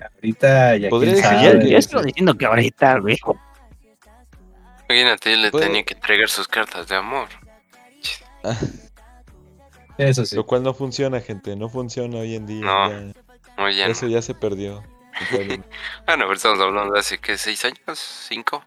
Ahorita 0.01 0.76
ya 0.76 0.89
Podría 0.89 1.14
quién 1.14 1.59
decir 1.59 1.72
yo 1.72 1.78
estoy 1.78 2.05
diciendo 2.05 2.34
que 2.34 2.47
ahorita, 2.47 2.99
güey. 3.01 3.18
Imagínate, 4.89 5.37
le 5.37 5.51
tenía 5.51 5.82
que 5.82 5.95
entregar 5.95 6.28
sus 6.28 6.47
cartas 6.47 6.89
de 6.89 6.97
amor. 6.97 7.28
Eso 9.99 10.24
sí. 10.26 10.37
Lo 10.37 10.47
cual 10.47 10.62
no 10.62 10.74
funciona, 10.74 11.20
gente, 11.20 11.57
no 11.57 11.68
funciona 11.68 12.18
hoy 12.18 12.37
en 12.37 12.47
día. 12.47 12.64
No, 12.64 12.91
ya. 12.91 13.12
Oye, 13.59 13.91
Eso 13.91 14.07
ya 14.07 14.20
se 14.20 14.34
perdió. 14.34 14.82
bueno, 15.32 15.64
pero 16.07 16.32
estamos 16.34 16.61
hablando 16.61 16.93
de 16.93 17.01
hace 17.01 17.18
que 17.18 17.39
seis 17.39 17.64
años, 17.64 17.99
cinco, 18.28 18.62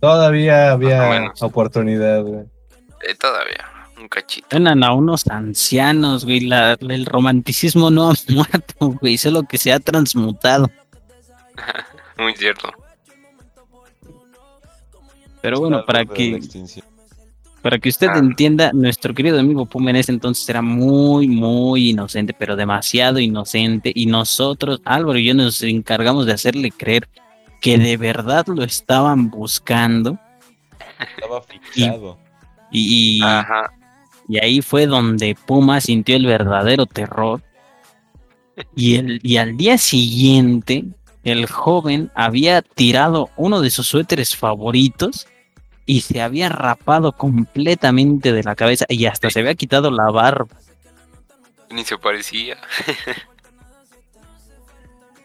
Todavía 0.00 0.72
había 0.72 1.32
oportunidad, 1.40 2.22
güey. 2.22 2.44
Eh, 3.06 3.14
todavía, 3.14 3.68
un 4.00 4.08
cachito. 4.08 4.46
Suenan 4.50 4.82
a 4.84 4.92
unos 4.92 5.26
ancianos, 5.28 6.24
güey. 6.24 6.40
La- 6.40 6.74
el 6.80 7.06
romanticismo 7.06 7.90
no 7.90 8.10
ha 8.10 8.14
muerto, 8.28 8.90
güey. 9.00 9.18
Solo 9.18 9.42
que 9.44 9.58
se 9.58 9.72
ha 9.72 9.80
transmutado. 9.80 10.70
Muy 12.18 12.34
cierto. 12.34 12.70
Pero 15.40 15.60
bueno, 15.60 15.84
para 15.86 16.04
que, 16.04 16.40
para 17.62 17.78
que 17.78 17.88
usted 17.88 18.08
Ah. 18.10 18.18
entienda, 18.18 18.72
nuestro 18.72 19.14
querido 19.14 19.38
amigo 19.38 19.66
Puma 19.66 19.90
en 19.90 19.96
ese 19.96 20.10
entonces 20.12 20.48
era 20.48 20.62
muy, 20.62 21.28
muy 21.28 21.90
inocente, 21.90 22.34
pero 22.36 22.56
demasiado 22.56 23.20
inocente. 23.20 23.92
Y 23.94 24.06
nosotros, 24.06 24.80
Álvaro 24.84 25.18
y 25.18 25.26
yo, 25.26 25.34
nos 25.34 25.62
encargamos 25.62 26.26
de 26.26 26.32
hacerle 26.32 26.72
creer 26.72 27.08
que 27.60 27.78
de 27.78 27.96
verdad 27.96 28.46
lo 28.48 28.64
estaban 28.64 29.30
buscando. 29.30 30.18
Estaba 31.16 31.40
fichado. 31.42 32.18
Y, 32.72 33.18
y- 33.18 33.22
Ajá. 33.22 33.70
Y 34.28 34.38
ahí 34.38 34.60
fue 34.60 34.86
donde 34.86 35.34
Puma 35.34 35.80
sintió 35.80 36.14
el 36.14 36.26
verdadero 36.26 36.84
terror. 36.84 37.42
Y, 38.76 38.96
el, 38.96 39.20
y 39.22 39.38
al 39.38 39.56
día 39.56 39.78
siguiente, 39.78 40.84
el 41.24 41.46
joven 41.46 42.10
había 42.14 42.60
tirado 42.60 43.30
uno 43.36 43.60
de 43.60 43.70
sus 43.70 43.86
suéteres 43.86 44.36
favoritos 44.36 45.26
y 45.86 46.02
se 46.02 46.20
había 46.20 46.50
rapado 46.50 47.12
completamente 47.12 48.32
de 48.32 48.42
la 48.42 48.54
cabeza 48.54 48.84
y 48.88 49.06
hasta 49.06 49.30
se 49.30 49.40
había 49.40 49.54
quitado 49.54 49.90
la 49.90 50.10
barba. 50.10 50.54
Ni 51.70 51.84
se 51.84 51.96
parecía. 51.96 52.58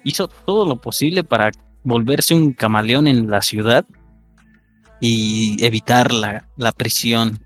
Hizo 0.05 0.29
todo 0.29 0.65
lo 0.65 0.77
posible 0.77 1.25
para 1.25 1.51
volverse 1.83 2.33
un 2.33 2.53
camaleón 2.53 3.07
en 3.07 3.29
la 3.29 3.41
ciudad 3.41 3.85
y 5.01 5.57
evitar 5.65 6.13
la, 6.13 6.47
la 6.55 6.71
prisión 6.71 7.43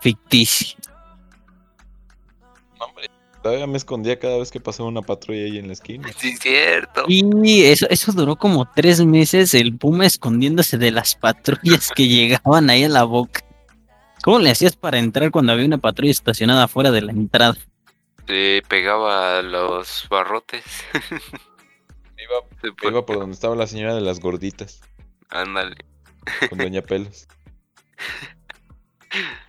ficticia. 0.00 0.76
Todavía 3.42 3.66
me 3.66 3.76
escondía 3.76 4.18
cada 4.20 4.38
vez 4.38 4.52
que 4.52 4.60
pasaba 4.60 4.88
una 4.88 5.02
patrulla 5.02 5.42
ahí 5.42 5.58
en 5.58 5.66
la 5.66 5.72
esquina. 5.72 6.08
Sí, 6.16 6.30
es 6.30 6.38
cierto. 6.38 7.04
Y 7.08 7.64
eso, 7.64 7.86
eso 7.90 8.12
duró 8.12 8.36
como 8.36 8.70
tres 8.72 9.04
meses, 9.04 9.52
el 9.54 9.76
puma 9.76 10.06
escondiéndose 10.06 10.78
de 10.78 10.92
las 10.92 11.16
patrullas 11.16 11.90
que 11.94 12.06
llegaban 12.08 12.70
ahí 12.70 12.84
a 12.84 12.88
la 12.88 13.02
boca. 13.02 13.40
¿Cómo 14.22 14.38
le 14.38 14.50
hacías 14.50 14.76
para 14.76 15.00
entrar 15.00 15.32
cuando 15.32 15.52
había 15.52 15.66
una 15.66 15.78
patrulla 15.78 16.12
estacionada 16.12 16.68
fuera 16.68 16.92
de 16.92 17.02
la 17.02 17.10
entrada? 17.10 17.56
Se 18.28 18.62
pegaba 18.68 19.40
a 19.40 19.42
los 19.42 20.06
barrotes. 20.08 20.62
Iba, 22.16 22.70
iba 22.90 23.04
por 23.04 23.18
donde 23.18 23.34
estaba 23.34 23.56
la 23.56 23.66
señora 23.66 23.96
de 23.96 24.00
las 24.00 24.20
gorditas, 24.20 24.80
Ándale. 25.28 25.74
con 26.48 26.58
Doña 26.58 26.82
Pelos. 26.82 27.26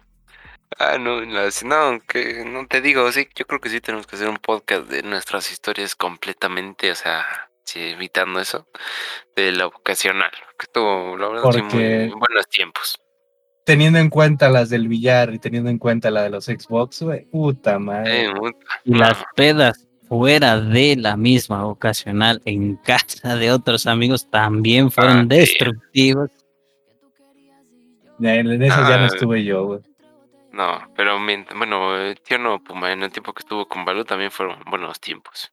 Ah, 0.79 0.97
no, 0.97 1.21
las- 1.21 1.63
no, 1.63 1.99
que 2.07 2.43
no 2.45 2.65
te 2.67 2.81
digo, 2.81 3.11
sí, 3.11 3.27
yo 3.35 3.45
creo 3.45 3.59
que 3.59 3.69
sí 3.69 3.81
tenemos 3.81 4.07
que 4.07 4.15
hacer 4.15 4.29
un 4.29 4.37
podcast 4.37 4.87
de 4.89 5.03
nuestras 5.03 5.51
historias 5.51 5.95
completamente, 5.95 6.91
o 6.91 6.95
sea, 6.95 7.25
sí, 7.63 7.79
evitando 7.79 8.39
eso, 8.39 8.67
de 9.35 9.51
la 9.51 9.65
vocacional, 9.65 10.31
que 10.57 10.63
estuvo, 10.65 11.17
la 11.17 11.27
verdad, 11.29 11.43
sí, 11.51 11.61
Porque- 11.61 12.07
muy 12.11 12.19
buenos 12.19 12.47
tiempos. 12.49 12.99
Teniendo 13.65 13.97
en 13.99 14.09
cuenta 14.09 14.49
las 14.49 14.69
del 14.69 14.87
billar 14.89 15.33
y 15.33 15.39
teniendo 15.39 15.69
en 15.69 15.77
cuenta 15.77 16.11
la 16.11 16.23
de 16.23 16.29
los 16.29 16.45
Xbox, 16.45 17.01
güey. 17.03 17.25
Puta 17.31 17.79
madre. 17.79 18.25
Eh, 18.25 18.33
muy- 18.33 18.51
Y 18.83 18.93
las 18.95 19.17
no, 19.19 19.25
pedas 19.35 19.87
fuera 20.09 20.59
de 20.59 20.97
la 20.97 21.15
misma 21.15 21.65
ocasional 21.65 22.41
en 22.43 22.75
casa 22.75 23.37
de 23.37 23.51
otros 23.51 23.87
amigos 23.87 24.29
también 24.29 24.91
fueron 24.91 25.19
Ah, 25.19 25.25
destructivas. 25.27 26.29
En 28.19 28.61
eso 28.63 28.75
ya 28.81 28.97
no 28.97 29.03
Ah. 29.03 29.07
estuve 29.07 29.43
yo, 29.45 29.65
güey. 29.65 29.79
No, 30.53 30.87
pero 30.95 31.17
bueno, 31.57 31.97
eh, 31.97 32.15
tío 32.23 32.37
no, 32.37 32.63
Puma, 32.63 32.91
en 32.91 33.01
el 33.01 33.11
tiempo 33.11 33.33
que 33.33 33.41
estuvo 33.41 33.67
con 33.67 33.85
Balú 33.85 34.05
también 34.05 34.29
fueron 34.29 34.59
buenos 34.69 34.99
tiempos. 34.99 35.51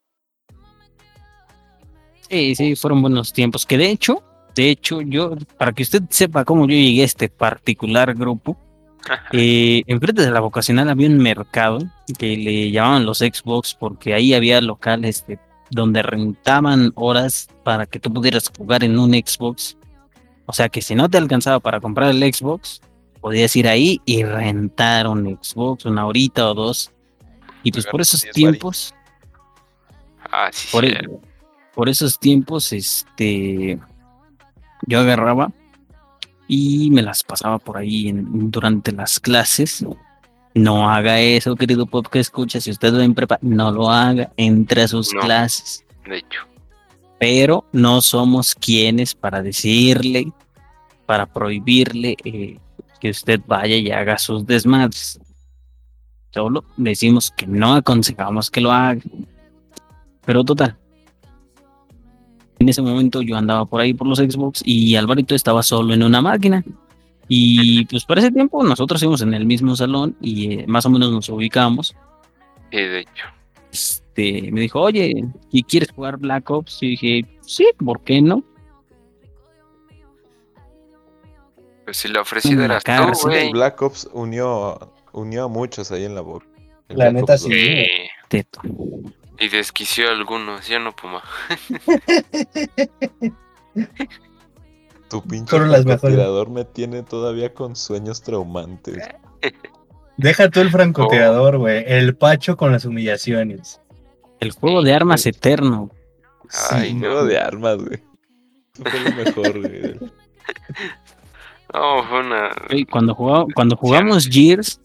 Sí, 2.29 2.55
sí, 2.55 2.75
fueron 2.75 3.01
buenos 3.01 3.33
tiempos. 3.33 3.65
Que 3.65 3.79
de 3.79 3.89
hecho, 3.89 4.23
de 4.55 4.69
hecho, 4.69 5.01
yo, 5.01 5.35
para 5.57 5.71
que 5.71 5.81
usted 5.81 6.03
sepa 6.09 6.45
cómo 6.45 6.67
yo 6.67 6.75
llegué 6.75 7.01
a 7.01 7.05
este 7.05 7.29
particular 7.29 8.13
grupo, 8.13 8.57
eh, 9.33 9.81
enfrente 9.87 10.21
de 10.21 10.29
la 10.29 10.39
vocacional 10.39 10.87
había 10.87 11.09
un 11.09 11.17
mercado 11.17 11.79
que 12.19 12.37
le 12.37 12.69
llamaban 12.69 13.05
los 13.05 13.17
Xbox 13.17 13.73
porque 13.73 14.13
ahí 14.13 14.35
había 14.35 14.61
locales 14.61 15.25
este, 15.27 15.39
donde 15.71 16.03
rentaban 16.03 16.91
horas 16.93 17.49
para 17.63 17.87
que 17.87 17.99
tú 17.99 18.13
pudieras 18.13 18.51
jugar 18.55 18.83
en 18.83 18.99
un 18.99 19.13
Xbox. 19.13 19.77
O 20.45 20.53
sea 20.53 20.69
que 20.69 20.83
si 20.83 20.93
no 20.93 21.09
te 21.09 21.17
alcanzaba 21.17 21.59
para 21.59 21.81
comprar 21.81 22.11
el 22.11 22.33
Xbox, 22.33 22.81
podías 23.21 23.55
ir 23.55 23.67
ahí 23.67 24.01
y 24.05 24.23
rentar 24.23 25.07
un 25.07 25.37
Xbox 25.41 25.85
una 25.85 26.05
horita 26.05 26.49
o 26.49 26.53
dos. 26.53 26.91
Y 27.63 27.71
pues 27.71 27.85
por 27.85 28.01
esos 28.01 28.21
10 28.23 28.33
tiempos, 28.33 28.93
Ah, 30.31 30.49
sí, 30.51 30.67
por, 30.71 30.85
sí. 30.85 30.91
e- 30.91 31.09
por 31.75 31.89
esos 31.89 32.17
tiempos, 32.19 32.73
este, 32.73 33.79
yo 34.87 34.99
agarraba 34.99 35.51
y 36.47 36.89
me 36.91 37.01
las 37.01 37.23
pasaba 37.23 37.59
por 37.59 37.77
ahí 37.77 38.07
en- 38.09 38.49
durante 38.51 38.91
las 38.91 39.19
clases. 39.19 39.85
No 40.53 40.89
haga 40.89 41.19
eso, 41.19 41.55
querido 41.55 41.85
pop 41.85 42.07
que 42.07 42.19
escucha. 42.19 42.59
Si 42.59 42.71
usted 42.71 42.93
va 42.93 43.03
en 43.03 43.13
prepa, 43.13 43.37
no 43.41 43.71
lo 43.71 43.89
haga. 43.89 44.31
Entre 44.37 44.81
a 44.83 44.87
sus 44.87 45.13
No. 45.13 45.21
clases. 45.21 45.85
de 46.05 46.17
hecho. 46.17 46.41
Pero 47.19 47.65
no 47.71 48.01
somos 48.01 48.55
quienes 48.55 49.13
para 49.13 49.41
decirle, 49.43 50.33
para 51.05 51.25
prohibirle 51.27 52.17
eh, 52.25 52.57
que 53.01 53.09
usted 53.09 53.41
vaya 53.47 53.75
y 53.75 53.91
haga 53.91 54.17
sus 54.17 54.45
desmadres. 54.45 55.19
Solo 56.29 56.63
decimos 56.77 57.31
que 57.31 57.47
no 57.47 57.73
aconsejamos 57.73 58.49
que 58.49 58.61
lo 58.61 58.71
haga. 58.71 59.01
Pero 60.23 60.43
total. 60.45 60.77
En 62.59 62.69
ese 62.69 62.81
momento 62.81 63.21
yo 63.21 63.35
andaba 63.35 63.65
por 63.65 63.81
ahí 63.81 63.93
por 63.93 64.07
los 64.07 64.19
Xbox 64.19 64.61
y 64.63 64.95
Alvarito 64.95 65.33
estaba 65.33 65.63
solo 65.63 65.93
en 65.93 66.03
una 66.03 66.21
máquina. 66.21 66.63
Y 67.27 67.85
pues 67.85 68.05
para 68.05 68.21
ese 68.21 68.31
tiempo 68.31 68.63
nosotros 68.63 69.01
íbamos 69.01 69.21
en 69.21 69.33
el 69.33 69.45
mismo 69.45 69.75
salón 69.75 70.15
y 70.21 70.53
eh, 70.53 70.65
más 70.67 70.85
o 70.85 70.89
menos 70.89 71.11
nos 71.11 71.27
ubicamos. 71.29 71.95
Sí, 72.71 72.77
de 72.77 72.99
hecho. 72.99 73.25
Este, 73.71 74.51
me 74.51 74.61
dijo, 74.61 74.79
oye, 74.79 75.25
¿y 75.51 75.63
quieres 75.63 75.91
jugar 75.91 76.17
Black 76.17 76.49
Ops? 76.49 76.83
Y 76.83 76.89
dije, 76.89 77.25
sí, 77.41 77.65
¿por 77.83 78.03
qué 78.03 78.21
no? 78.21 78.43
Pues 81.91 81.97
si 81.97 82.07
la 82.07 82.21
ofrecida 82.21 82.55
la 82.69 82.77
eras 82.79 82.83
tú, 82.85 83.27
güey. 83.27 83.51
Black 83.51 83.81
Ops 83.81 84.09
unió, 84.13 84.93
unió 85.11 85.43
a 85.43 85.47
muchos 85.49 85.91
ahí 85.91 86.05
en 86.05 86.15
la 86.15 86.21
boca. 86.21 86.45
El 86.87 86.97
La 86.99 87.09
Black 87.09 87.13
neta, 87.15 87.33
Ops 87.33 87.41
sí. 87.43 87.85
Teto. 88.29 88.61
y 89.37 89.49
desquició 89.49 90.07
a 90.07 90.11
algunos, 90.13 90.65
ya 90.69 90.79
no, 90.79 90.95
Puma. 90.95 91.21
Tu 95.09 95.21
pinche 95.23 95.49
Fueron 95.49 95.69
las 95.69 95.83
mejores. 95.85 96.15
tirador 96.15 96.49
me 96.49 96.63
tiene 96.63 97.03
todavía 97.03 97.53
con 97.53 97.75
sueños 97.75 98.21
traumantes. 98.23 99.05
Deja 100.15 100.49
tú 100.49 100.61
el 100.61 100.69
francotirador, 100.71 101.57
güey. 101.57 101.83
El 101.85 102.15
pacho 102.15 102.55
con 102.55 102.71
las 102.71 102.85
humillaciones. 102.85 103.81
El 104.39 104.51
juego 104.51 104.81
de 104.81 104.93
armas 104.93 105.25
eterno. 105.25 105.91
Ay, 106.69 106.91
Un 106.93 107.01
no. 107.01 107.07
juego 107.07 107.25
de 107.25 107.37
armas, 107.37 107.79
güey. 107.83 108.01
Fue 108.75 108.99
lo 109.01 109.11
mejor, 109.25 109.59
güey. 109.59 109.99
No, 111.73 112.03
fue 112.03 112.19
una. 112.19 112.49
Güey, 112.69 112.85
Cuando, 112.85 113.15
jugaba- 113.15 113.45
cuando 113.55 113.75
jugamos 113.75 114.27
Gears, 114.27 114.81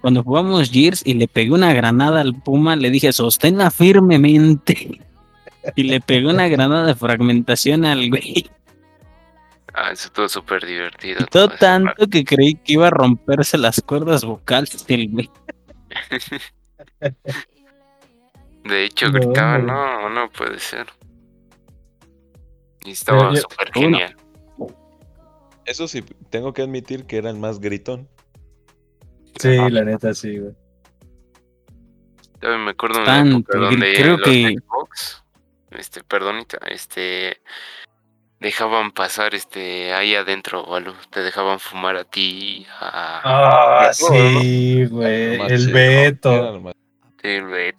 cuando 0.00 0.22
jugamos 0.22 0.70
Gears 0.70 1.02
y 1.04 1.14
le 1.14 1.28
pegué 1.28 1.52
una 1.52 1.72
granada 1.74 2.20
al 2.20 2.34
Puma, 2.34 2.76
le 2.76 2.90
dije, 2.90 3.12
sosténla 3.12 3.70
firmemente. 3.70 5.00
Y 5.74 5.82
le 5.82 6.00
pegué 6.00 6.26
una 6.28 6.46
granada 6.48 6.86
de 6.86 6.94
fragmentación 6.94 7.84
al 7.84 8.08
güey. 8.08 8.48
Ah, 9.74 9.90
eso 9.92 10.06
estuvo 10.06 10.28
súper 10.28 10.64
divertido. 10.64 11.18
Y 11.20 11.24
todo 11.24 11.48
tanto 11.50 12.06
que 12.06 12.24
creí 12.24 12.54
que 12.54 12.74
iba 12.74 12.86
a 12.86 12.90
romperse 12.90 13.58
las 13.58 13.80
cuerdas 13.82 14.24
vocales 14.24 14.86
del 14.86 15.10
güey. 15.10 15.28
De 18.64 18.84
hecho, 18.84 19.10
gritaba, 19.12 19.58
no, 19.58 20.08
no 20.08 20.28
puede 20.30 20.58
ser. 20.58 20.86
Y 22.84 22.92
estaba 22.92 23.34
súper 23.36 23.70
genial. 23.72 24.16
Eso 25.66 25.88
sí, 25.88 26.02
tengo 26.30 26.52
que 26.52 26.62
admitir 26.62 27.04
que 27.06 27.16
era 27.18 27.30
el 27.30 27.36
más 27.38 27.60
gritón. 27.60 28.08
Sí, 29.38 29.56
Ajá. 29.56 29.68
la 29.68 29.84
neta, 29.84 30.14
sí, 30.14 30.38
güey. 30.38 30.54
Todavía 32.40 32.64
me 32.64 32.70
acuerdo 32.70 32.98
de 32.98 33.02
una 33.04 33.20
época 33.28 33.58
donde 33.58 33.94
creo 33.94 34.16
los 34.16 34.26
que- 34.26 34.56
Xbox, 34.58 35.24
este, 35.70 36.04
perdonita, 36.04 36.58
este, 36.68 37.40
dejaban 38.40 38.92
pasar, 38.92 39.34
este, 39.34 39.92
ahí 39.94 40.14
adentro, 40.14 40.64
Balú, 40.66 40.94
te 41.10 41.22
dejaban 41.22 41.58
fumar 41.58 41.96
a 41.96 42.04
ti, 42.04 42.66
a... 42.78 43.20
Ah, 43.88 43.92
sí, 43.92 44.84
güey. 44.86 45.40
El 45.40 45.58
chico, 45.58 45.72
Beto. 45.74 46.72
Sí, 47.22 47.40
güey. 47.40 47.74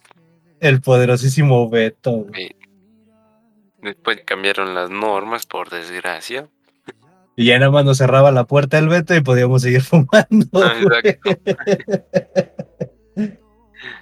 El 0.60 0.82
poderosísimo 0.82 1.70
Beto. 1.70 2.26
Después 3.82 4.22
cambiaron 4.26 4.74
las 4.74 4.90
normas, 4.90 5.46
por 5.46 5.70
desgracia. 5.70 6.50
Y 7.40 7.46
ya 7.46 7.60
nada 7.60 7.70
más 7.72 7.86
nos 7.86 8.00
cerraba 8.00 8.32
la 8.32 8.46
puerta 8.46 8.80
el 8.80 8.90
Beto 8.90 9.16
y 9.16 9.22
podíamos 9.22 9.62
seguir 9.62 9.82
fumando. 9.84 10.48
Ah. 10.56 10.74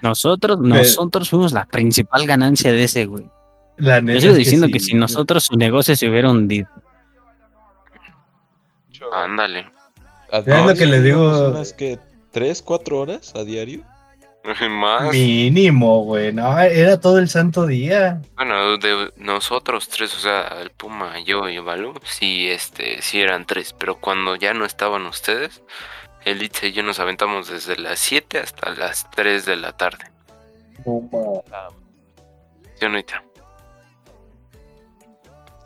Nosotros, 0.01 0.59
nosotros 0.59 1.29
fuimos 1.29 1.51
la 1.51 1.65
principal 1.65 2.25
ganancia 2.25 2.71
de 2.71 2.85
ese 2.85 3.05
güey. 3.05 3.29
La 3.77 3.99
neta 3.99 4.15
Yo 4.15 4.21
sigo 4.21 4.31
es 4.31 4.37
diciendo 4.37 4.67
sí, 4.67 4.73
que 4.73 4.79
si 4.79 4.91
güey. 4.91 5.01
nosotros 5.01 5.43
su 5.43 5.57
negocio 5.57 5.95
se 5.97 6.09
hubiera 6.09 6.31
hundido. 6.31 6.69
Ándale. 9.13 9.65
A 10.31 10.37
Es 10.39 10.65
lo 10.65 10.73
que 10.73 10.85
les 10.85 11.03
digo. 11.03 11.49
Unas 11.49 11.73
que 11.73 11.99
tres, 12.31 12.61
cuatro 12.61 12.99
horas 12.99 13.33
a 13.35 13.43
diario. 13.43 13.83
Más, 14.69 15.11
Mínimo, 15.11 16.03
güey. 16.03 16.31
No, 16.31 16.57
era 16.59 16.99
todo 16.99 17.17
el 17.17 17.29
santo 17.29 17.65
día. 17.65 18.21
bueno, 18.35 18.77
de 18.77 19.11
nosotros 19.17 19.89
tres, 19.89 20.15
o 20.15 20.19
sea, 20.19 20.59
el 20.61 20.69
Puma, 20.69 21.19
yo 21.25 21.49
y 21.49 21.57
Balú, 21.57 21.93
sí, 22.03 22.47
este, 22.49 23.01
sí 23.01 23.21
eran 23.21 23.45
tres, 23.45 23.73
pero 23.73 23.99
cuando 23.99 24.35
ya 24.35 24.53
no 24.53 24.65
estaban 24.65 25.05
ustedes, 25.07 25.63
el 26.25 26.43
Itze 26.43 26.67
y 26.67 26.71
yo 26.73 26.83
nos 26.83 26.99
aventamos 26.99 27.47
desde 27.49 27.75
las 27.77 27.99
7 27.99 28.37
hasta 28.39 28.71
las 28.75 29.09
3 29.11 29.45
de 29.45 29.55
la 29.55 29.71
tarde. 29.75 30.05
¿Sí 30.83 32.85
o 32.85 32.89
no? 32.89 32.99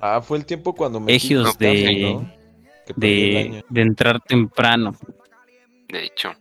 Ah, 0.02 0.22
fue 0.22 0.38
el 0.38 0.46
tiempo 0.46 0.74
cuando 0.74 1.00
me 1.00 1.14
Ejios 1.14 1.58
de- 1.58 2.20
de, 2.96 3.64
de 3.70 3.82
entrar 3.82 4.20
temprano. 4.22 4.96
De 5.90 6.06
hecho, 6.06 6.34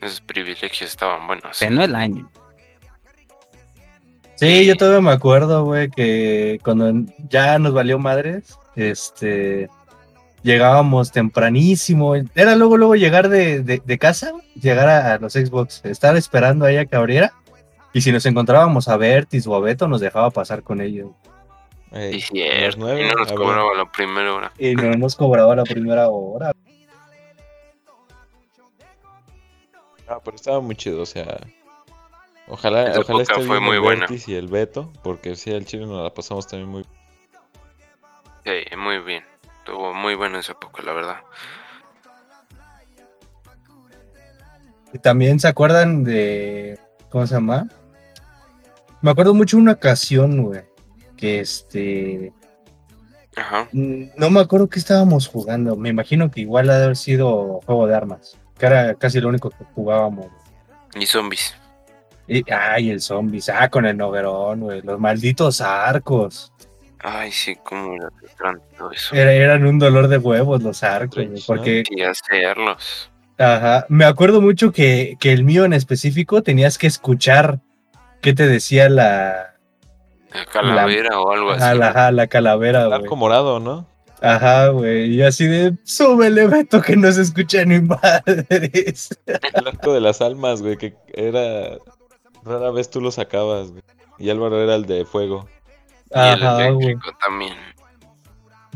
esos 0.00 0.20
privilegios 0.20 0.82
estaban 0.82 1.26
buenos. 1.26 1.56
Pero 1.58 1.72
no 1.72 1.82
el 1.82 1.94
año. 1.94 2.30
Sí, 4.36 4.64
yo 4.64 4.74
todavía 4.76 5.02
me 5.02 5.10
acuerdo, 5.10 5.64
güey, 5.64 5.90
que 5.90 6.58
cuando 6.64 6.90
ya 7.28 7.58
nos 7.58 7.74
valió 7.74 7.98
madres, 7.98 8.58
este, 8.74 9.68
llegábamos 10.42 11.12
tempranísimo. 11.12 12.14
Era 12.34 12.56
luego, 12.56 12.78
luego 12.78 12.96
llegar 12.96 13.28
de, 13.28 13.60
de- 13.62 13.82
de 13.84 13.98
casa, 13.98 14.32
llegar 14.54 14.88
a, 14.88 15.14
a 15.14 15.18
los 15.18 15.34
Xbox, 15.34 15.84
estar 15.84 16.16
esperando 16.16 16.64
a 16.64 16.84
que 16.86 16.96
abriera. 16.96 17.32
Y 17.92 18.00
si 18.00 18.12
nos 18.12 18.24
encontrábamos 18.24 18.88
a 18.88 18.96
Vertis 18.96 19.46
o 19.46 19.54
a 19.54 19.60
Beto, 19.60 19.88
nos 19.88 20.00
dejaba 20.00 20.30
pasar 20.30 20.62
con 20.62 20.80
ellos. 20.80 21.10
Las 21.90 22.20
cierto. 22.20 22.98
Y 22.98 23.02
no 23.08 23.14
nos 23.14 23.32
cobraba 23.32 23.74
la 23.76 23.90
primera 23.90 24.32
hora. 24.32 24.52
Y 24.58 24.74
no 24.74 24.92
nos 24.92 25.16
cobraba 25.16 25.56
la 25.56 25.64
primera 25.64 26.08
hora. 26.08 26.52
Ah, 30.10 30.18
pero 30.24 30.34
estaba 30.34 30.60
muy 30.60 30.74
chido, 30.74 31.02
o 31.02 31.06
sea. 31.06 31.38
Ojalá, 32.48 32.90
Esa 32.90 33.00
ojalá 33.00 33.22
época 33.22 33.22
esté 33.22 33.46
fue 33.46 33.58
bien 33.58 33.62
muy 33.62 33.76
el 33.76 33.80
buena. 33.80 34.06
Y 34.26 34.34
el 34.34 34.48
Beto, 34.48 34.92
porque 35.04 35.36
sí, 35.36 35.54
al 35.54 35.64
chile 35.64 35.86
nos 35.86 36.02
la 36.02 36.12
pasamos 36.12 36.48
también 36.48 36.68
muy 36.68 36.84
Sí, 38.44 38.76
muy 38.76 38.98
bien. 38.98 39.22
Estuvo 39.58 39.94
muy 39.94 40.16
bueno 40.16 40.38
esa 40.38 40.52
época, 40.52 40.82
la 40.82 40.92
verdad. 40.92 41.16
Y 44.92 44.98
también 44.98 45.38
se 45.38 45.46
acuerdan 45.46 46.02
de. 46.02 46.76
¿Cómo 47.08 47.24
se 47.28 47.34
llama? 47.34 47.68
Me 49.02 49.12
acuerdo 49.12 49.32
mucho 49.32 49.56
una 49.56 49.72
ocasión, 49.72 50.42
güey. 50.42 50.62
Que 51.16 51.38
este. 51.38 52.32
Ajá. 53.36 53.68
No 53.72 54.30
me 54.30 54.40
acuerdo 54.40 54.68
qué 54.68 54.80
estábamos 54.80 55.28
jugando. 55.28 55.76
Me 55.76 55.88
imagino 55.88 56.32
que 56.32 56.40
igual 56.40 56.68
ha 56.70 56.78
de 56.78 56.84
haber 56.84 56.96
sido 56.96 57.60
juego 57.64 57.86
de 57.86 57.94
armas. 57.94 58.39
Que 58.60 58.66
era 58.66 58.94
casi 58.94 59.20
lo 59.20 59.28
único 59.30 59.50
que 59.50 59.64
jugábamos. 59.74 60.26
Y 60.94 61.06
zombies. 61.06 61.56
Y, 62.28 62.44
ay, 62.52 62.90
el 62.90 63.00
zombies. 63.00 63.48
Ah, 63.48 63.68
con 63.70 63.86
el 63.86 63.96
noguerón, 63.96 64.60
güey. 64.60 64.82
Los 64.82 65.00
malditos 65.00 65.60
arcos. 65.60 66.52
Ay, 67.02 67.32
sí, 67.32 67.56
cómo 67.64 67.94
era 67.94 68.10
todo 68.78 68.92
eso. 68.92 69.14
Era- 69.16 69.32
eran 69.32 69.66
un 69.66 69.78
dolor 69.78 70.08
de 70.08 70.18
huevos 70.18 70.62
los 70.62 70.82
arcos, 70.84 71.26
güey, 71.26 71.42
Porque, 71.46 71.82
Y 71.90 72.02
hacerlos. 72.02 73.10
ajá. 73.38 73.86
Me 73.88 74.04
acuerdo 74.04 74.40
mucho 74.42 74.70
que, 74.70 75.16
que 75.18 75.32
el 75.32 75.42
mío 75.42 75.64
en 75.64 75.72
específico 75.72 76.42
tenías 76.42 76.76
que 76.76 76.86
escuchar 76.86 77.60
qué 78.20 78.34
te 78.34 78.46
decía 78.46 78.88
la. 78.90 79.54
La 80.32 80.44
calavera 80.44 81.18
o 81.20 81.32
algo 81.32 81.50
así. 81.52 81.62
a 81.64 81.74
la, 81.74 81.88
ajá, 81.88 82.12
la 82.12 82.26
calavera, 82.28 82.82
El 82.82 82.88
güey. 82.88 83.00
arco 83.00 83.16
morado, 83.16 83.58
¿no? 83.58 83.88
Ajá, 84.22 84.68
güey. 84.68 85.14
Y 85.14 85.22
así 85.22 85.46
de, 85.46 85.76
súbele, 85.84 86.46
Beto, 86.46 86.80
que 86.82 86.96
no 86.96 87.10
se 87.10 87.22
escucha 87.22 87.64
ni 87.64 87.80
madres. 87.80 89.08
El 89.26 89.66
arco 89.68 89.92
de 89.94 90.00
las 90.00 90.20
almas, 90.20 90.62
güey, 90.62 90.76
que 90.76 90.94
era. 91.14 91.78
Rara 92.44 92.70
vez 92.70 92.88
tú 92.90 93.00
lo 93.00 93.10
sacabas, 93.10 93.70
güey. 93.70 93.82
Y 94.18 94.30
Álvaro 94.30 94.62
era 94.62 94.74
el 94.74 94.84
de 94.86 95.04
fuego. 95.04 95.48
Y 96.10 96.18
Ajá, 96.18 96.66
el 96.66 96.74
güey. 96.74 96.96
también. 97.26 97.54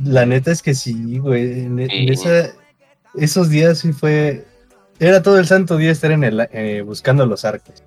La 0.03 0.25
neta 0.27 0.51
es 0.51 0.63
que 0.63 0.75
sí, 0.75 1.19
güey. 1.19 1.61
En, 1.65 1.79
esa- 1.81 2.53
esos 3.15 3.49
días 3.51 3.79
sí 3.79 3.93
fue. 3.93 4.47
Era 4.99 5.23
todo 5.23 5.39
el 5.39 5.47
santo 5.47 5.77
día 5.77 5.91
estar 5.91 6.11
en 6.13 6.25
el, 6.25 6.49
eh, 6.53 6.83
buscando 6.83 7.27
los 7.27 7.45
arcos. 7.45 7.83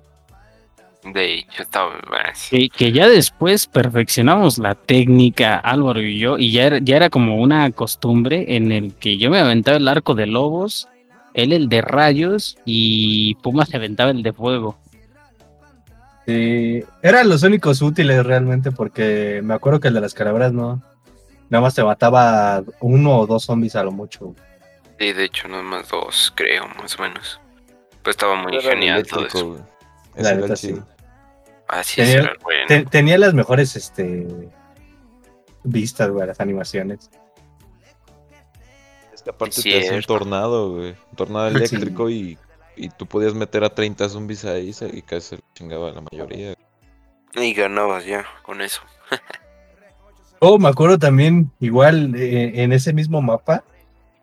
De 1.12 1.38
hecho, 1.38 1.62
estaba. 1.62 1.98
Que, 2.50 2.68
que 2.68 2.92
ya 2.92 3.08
después 3.08 3.66
perfeccionamos 3.66 4.58
la 4.58 4.74
técnica, 4.74 5.56
Álvaro 5.56 6.00
y 6.00 6.18
yo, 6.18 6.38
y 6.38 6.52
ya 6.52 6.64
era, 6.64 6.78
ya 6.78 6.96
era 6.96 7.10
como 7.10 7.36
una 7.36 7.70
costumbre 7.70 8.56
en 8.56 8.72
el 8.72 8.94
que 8.94 9.16
yo 9.16 9.30
me 9.30 9.38
aventaba 9.38 9.76
el 9.76 9.88
arco 9.88 10.14
de 10.14 10.26
lobos, 10.26 10.88
él 11.34 11.52
el 11.52 11.68
de 11.68 11.80
rayos 11.80 12.58
y 12.64 13.36
Puma 13.36 13.64
se 13.64 13.76
aventaba 13.76 14.10
el 14.10 14.22
de 14.22 14.32
fuego. 14.32 14.78
Sí, 16.26 16.84
eran 17.02 17.28
los 17.28 17.42
únicos 17.42 17.80
útiles 17.80 18.24
realmente 18.26 18.70
porque 18.70 19.40
me 19.42 19.54
acuerdo 19.54 19.80
que 19.80 19.88
el 19.88 19.94
de 19.94 20.02
las 20.02 20.12
calaveras 20.12 20.52
no. 20.52 20.82
Nada 21.48 21.62
más 21.62 21.74
te 21.74 21.82
mataba 21.82 22.62
uno 22.80 23.20
o 23.20 23.26
dos 23.26 23.44
zombies 23.44 23.76
a 23.76 23.82
lo 23.82 23.92
mucho. 23.92 24.34
Sí, 24.98 25.12
de 25.12 25.24
hecho, 25.24 25.48
nada 25.48 25.62
más 25.62 25.88
dos, 25.88 26.32
creo, 26.36 26.68
más 26.68 26.98
o 26.98 27.02
menos. 27.02 27.40
Pues 28.02 28.14
estaba 28.14 28.34
muy 28.34 28.56
Era 28.56 28.70
genial 28.70 29.06
todo 29.06 29.26
eso. 29.26 29.66
La 30.16 30.34
neta, 30.34 30.56
sí. 30.56 30.74
Así 31.68 32.00
es, 32.00 32.08
Tenía- 32.08 32.22
era 32.22 32.32
bueno. 32.42 32.64
Te- 32.66 32.84
tenía 32.86 33.18
las 33.18 33.34
mejores 33.34 33.76
este, 33.76 34.26
vistas, 35.64 36.10
güey, 36.10 36.26
las 36.26 36.40
animaciones. 36.40 37.10
Es 39.12 39.22
que 39.22 39.30
aparte 39.30 39.56
Es 39.56 39.62
te 39.62 39.78
hacía 39.78 39.96
un 39.96 40.02
tornado, 40.02 40.72
güey. 40.76 40.90
Un 41.10 41.16
tornado 41.16 41.50
Sí. 41.50 41.56
eléctrico 41.56 42.08
y, 42.10 42.38
y 42.76 42.88
tú 42.90 43.06
podías 43.06 43.34
meter 43.34 43.64
a 43.64 43.74
30 43.74 44.08
zombies 44.08 44.44
ahí 44.44 44.72
se- 44.72 44.88
y 44.96 45.02
casi 45.02 45.28
se 45.28 45.36
lo 45.36 45.42
chingaba 45.54 45.90
la 45.90 46.00
mayoría. 46.00 46.54
Y 47.34 47.52
ganabas 47.54 48.04
ya 48.06 48.24
con 48.42 48.60
eso. 48.60 48.80
Oh, 50.40 50.56
me 50.56 50.68
acuerdo 50.68 51.00
también, 51.00 51.50
igual 51.58 52.14
eh, 52.14 52.62
en 52.62 52.72
ese 52.72 52.92
mismo 52.92 53.20
mapa, 53.20 53.64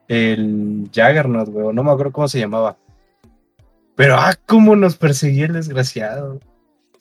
el 0.08 0.90
Jaggernaut, 0.96 1.50
güey, 1.50 1.76
no 1.76 1.84
me 1.84 1.92
acuerdo 1.92 2.14
cómo 2.14 2.30
se 2.30 2.40
llamaba. 2.40 2.78
Pero, 3.96 4.16
ah, 4.16 4.34
cómo 4.46 4.78
nos 4.78 4.96
perseguía 4.96 5.48
el 5.48 5.52
desgraciado. 5.52 6.40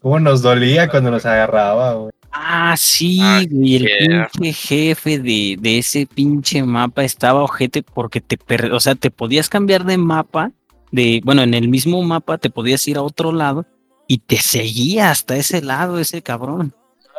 Cómo 0.04 0.20
nos 0.20 0.42
dolía 0.42 0.86
cuando 0.90 1.10
nos 1.10 1.24
agarraba, 1.24 1.94
güey. 1.94 2.12
Ah, 2.30 2.74
sí, 2.76 3.20
Ah, 3.22 3.42
güey, 3.50 3.76
el 3.76 3.88
pinche 4.32 4.52
jefe 4.52 5.18
de, 5.18 5.56
de 5.58 5.78
ese 5.78 6.06
pinche 6.06 6.62
mapa 6.62 7.04
estaba 7.04 7.42
ojete 7.42 7.82
porque 7.82 8.20
te, 8.20 8.36
per- 8.36 8.70
o 8.72 8.80
sea, 8.80 8.96
te 8.96 9.10
podías 9.10 9.48
cambiar 9.48 9.84
de 9.84 9.96
mapa, 9.96 10.50
de, 10.92 11.22
bueno, 11.24 11.40
en 11.42 11.54
el 11.54 11.68
mismo 11.68 12.02
mapa 12.02 12.36
te 12.36 12.50
podías 12.50 12.86
ir 12.86 12.98
a 12.98 13.02
otro 13.02 13.32
lado 13.32 13.64
y 14.06 14.18
te 14.18 14.36
seguía 14.36 15.10
hasta 15.10 15.36
ese 15.36 15.62
lado 15.62 15.98
ese 15.98 16.20
cabrón. 16.20 16.74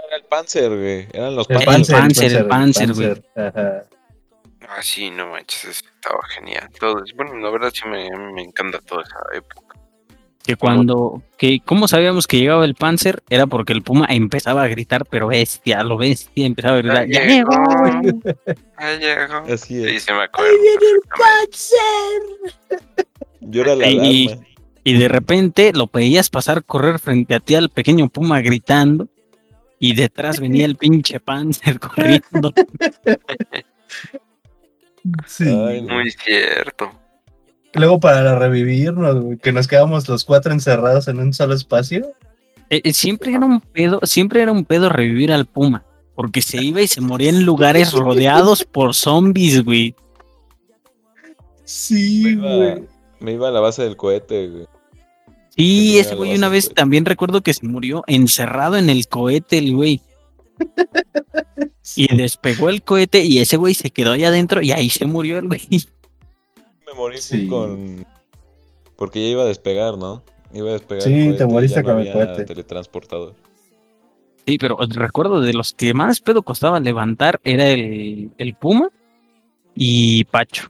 Era 0.08 0.18
el 0.18 0.24
Panzer, 0.26 0.70
güey. 0.70 1.08
Eran 1.12 1.36
los 1.36 1.50
El 1.50 1.66
Panzer. 1.66 1.96
Panzer, 1.98 2.32
el 2.34 2.46
Panzer, 2.48 2.94
güey. 2.94 3.24
Ajá. 3.36 3.84
Ah, 4.70 4.82
sí, 4.84 5.10
no 5.10 5.32
manches, 5.32 5.64
eso 5.66 5.82
estaba 5.96 6.20
genial. 6.36 6.70
Todo, 6.80 7.02
bueno, 7.16 7.36
la 7.38 7.50
verdad 7.50 7.72
sí 7.74 7.88
me, 7.88 8.08
a 8.14 8.16
mí 8.18 8.34
me 8.34 8.44
encanta 8.44 8.80
toda 8.80 9.02
esa 9.02 9.18
época. 9.34 9.65
Que 10.46 10.56
cuando, 10.56 11.24
que, 11.38 11.60
¿cómo 11.66 11.88
sabíamos 11.88 12.28
que 12.28 12.38
llegaba 12.38 12.66
el 12.66 12.76
Panzer? 12.76 13.24
Era 13.30 13.48
porque 13.48 13.74
el 13.74 13.82
Puma 13.82 14.06
empezaba 14.10 14.62
a 14.64 14.68
gritar, 14.68 15.06
pero 15.10 15.28
bestia, 15.28 15.84
lo 15.84 15.98
bestia, 15.98 16.46
empezaba 16.46 16.76
a 16.78 16.82
gritar, 16.82 17.08
¡ya 17.10 17.26
llegó! 17.26 17.52
Ya 18.80 18.96
llegó. 19.00 19.38
Así 19.52 19.58
Sí, 19.82 19.84
es. 19.96 20.04
se 20.04 20.14
me 20.14 20.24
acuerdo. 20.24 20.52
perfectamente. 21.18 22.86
Yo 23.42 23.62
era 23.62 23.76
la 23.76 23.88
Y- 23.90 24.28
alarma. 24.28 24.46
Y 24.88 24.94
de 25.00 25.08
repente 25.08 25.72
lo 25.74 25.90
veías 25.92 26.30
pasar, 26.30 26.64
correr 26.64 27.00
frente 27.00 27.34
a 27.34 27.40
ti 27.40 27.56
al 27.56 27.70
pequeño 27.70 28.08
Puma 28.10 28.42
gritando. 28.42 29.08
Y 29.80 29.96
detrás 29.96 30.40
venía 30.40 30.66
el 30.66 30.76
pinche 30.76 31.20
Panzer 31.20 31.80
corriendo. 31.80 32.54
Sí. 35.28 35.44
Ay, 35.48 35.82
no. 35.84 35.94
Muy 35.96 36.10
cierto. 36.12 36.92
Luego 37.76 38.00
para 38.00 38.38
revivirnos, 38.40 39.22
güey, 39.22 39.38
que 39.38 39.52
nos 39.52 39.68
quedamos 39.68 40.08
los 40.08 40.24
cuatro 40.24 40.54
encerrados 40.54 41.08
en 41.08 41.20
un 41.20 41.34
solo 41.34 41.54
espacio. 41.54 42.12
Eh, 42.70 42.82
eh, 42.84 42.94
siempre 42.94 43.32
era 43.34 43.46
un 43.46 43.60
pedo, 43.62 44.00
siempre 44.04 44.42
era 44.42 44.52
un 44.52 44.66
pedo 44.66 44.90
revivir 44.90 45.32
al 45.32 45.46
Puma. 45.46 45.84
Porque 46.16 46.42
se 46.42 46.64
iba 46.64 46.82
y 46.82 46.88
se 46.88 47.02
moría 47.02 47.30
en 47.30 47.44
lugares 47.44 47.92
rodeados 47.92 48.64
por 48.64 48.96
zombies, 48.96 49.66
güey. 49.66 49.94
Sí, 51.66 52.22
Me 52.24 52.32
iba, 52.32 52.56
güey. 52.56 52.84
me 53.20 53.32
iba 53.34 53.50
a 53.50 53.52
la 53.52 53.60
base 53.60 53.84
del 53.84 53.98
cohete, 53.98 54.48
güey. 54.48 54.68
Sí, 55.58 56.00
ese 56.00 56.16
güey 56.16 56.36
una 56.36 56.48
vez 56.48 56.66
cohete. 56.66 56.76
también 56.76 57.06
recuerdo 57.06 57.42
que 57.42 57.54
se 57.54 57.68
murió 57.68 58.04
encerrado 58.08 58.78
en 58.78 58.90
el 58.90 59.08
cohete, 59.08 59.58
el 59.58 59.76
güey. 59.76 60.02
Y 61.98 62.14
despegó 62.16 62.70
el 62.70 62.82
cohete 62.82 63.24
y 63.24 63.40
ese 63.40 63.58
güey 63.58 63.74
se 63.74 63.92
quedó 63.92 64.14
allá 64.14 64.30
adentro 64.30 64.62
y 64.62 64.72
ahí 64.72 64.90
se 64.90 65.06
murió 65.06 65.38
el 65.38 65.48
güey. 65.48 65.62
Me 66.88 66.94
morí 66.94 67.18
Sí. 67.18 67.48
con. 67.48 68.06
Porque 68.96 69.22
ya 69.22 69.28
iba 69.30 69.44
a 69.44 69.48
despegar, 69.48 69.98
¿no? 69.98 70.24
Iba 70.54 70.70
a 70.70 70.74
despegar. 70.74 71.04
Sí, 71.04 71.28
el 71.28 71.38
te 71.38 71.46
moriste 71.46 71.84
con 71.84 72.00
el 72.00 72.12
cohete. 72.14 72.46
Teletransportador. 72.46 73.34
Sí, 74.48 74.58
pero 74.60 74.78
recuerdo 74.90 75.42
de 75.42 75.54
los 75.54 75.74
que 75.74 75.94
más 75.94 76.20
pedo 76.22 76.44
costaba 76.44 76.80
levantar 76.80 77.42
era 77.44 77.68
el, 77.70 78.30
el 78.38 78.54
Puma 78.56 78.90
y 79.74 80.24
Pacho. 80.26 80.70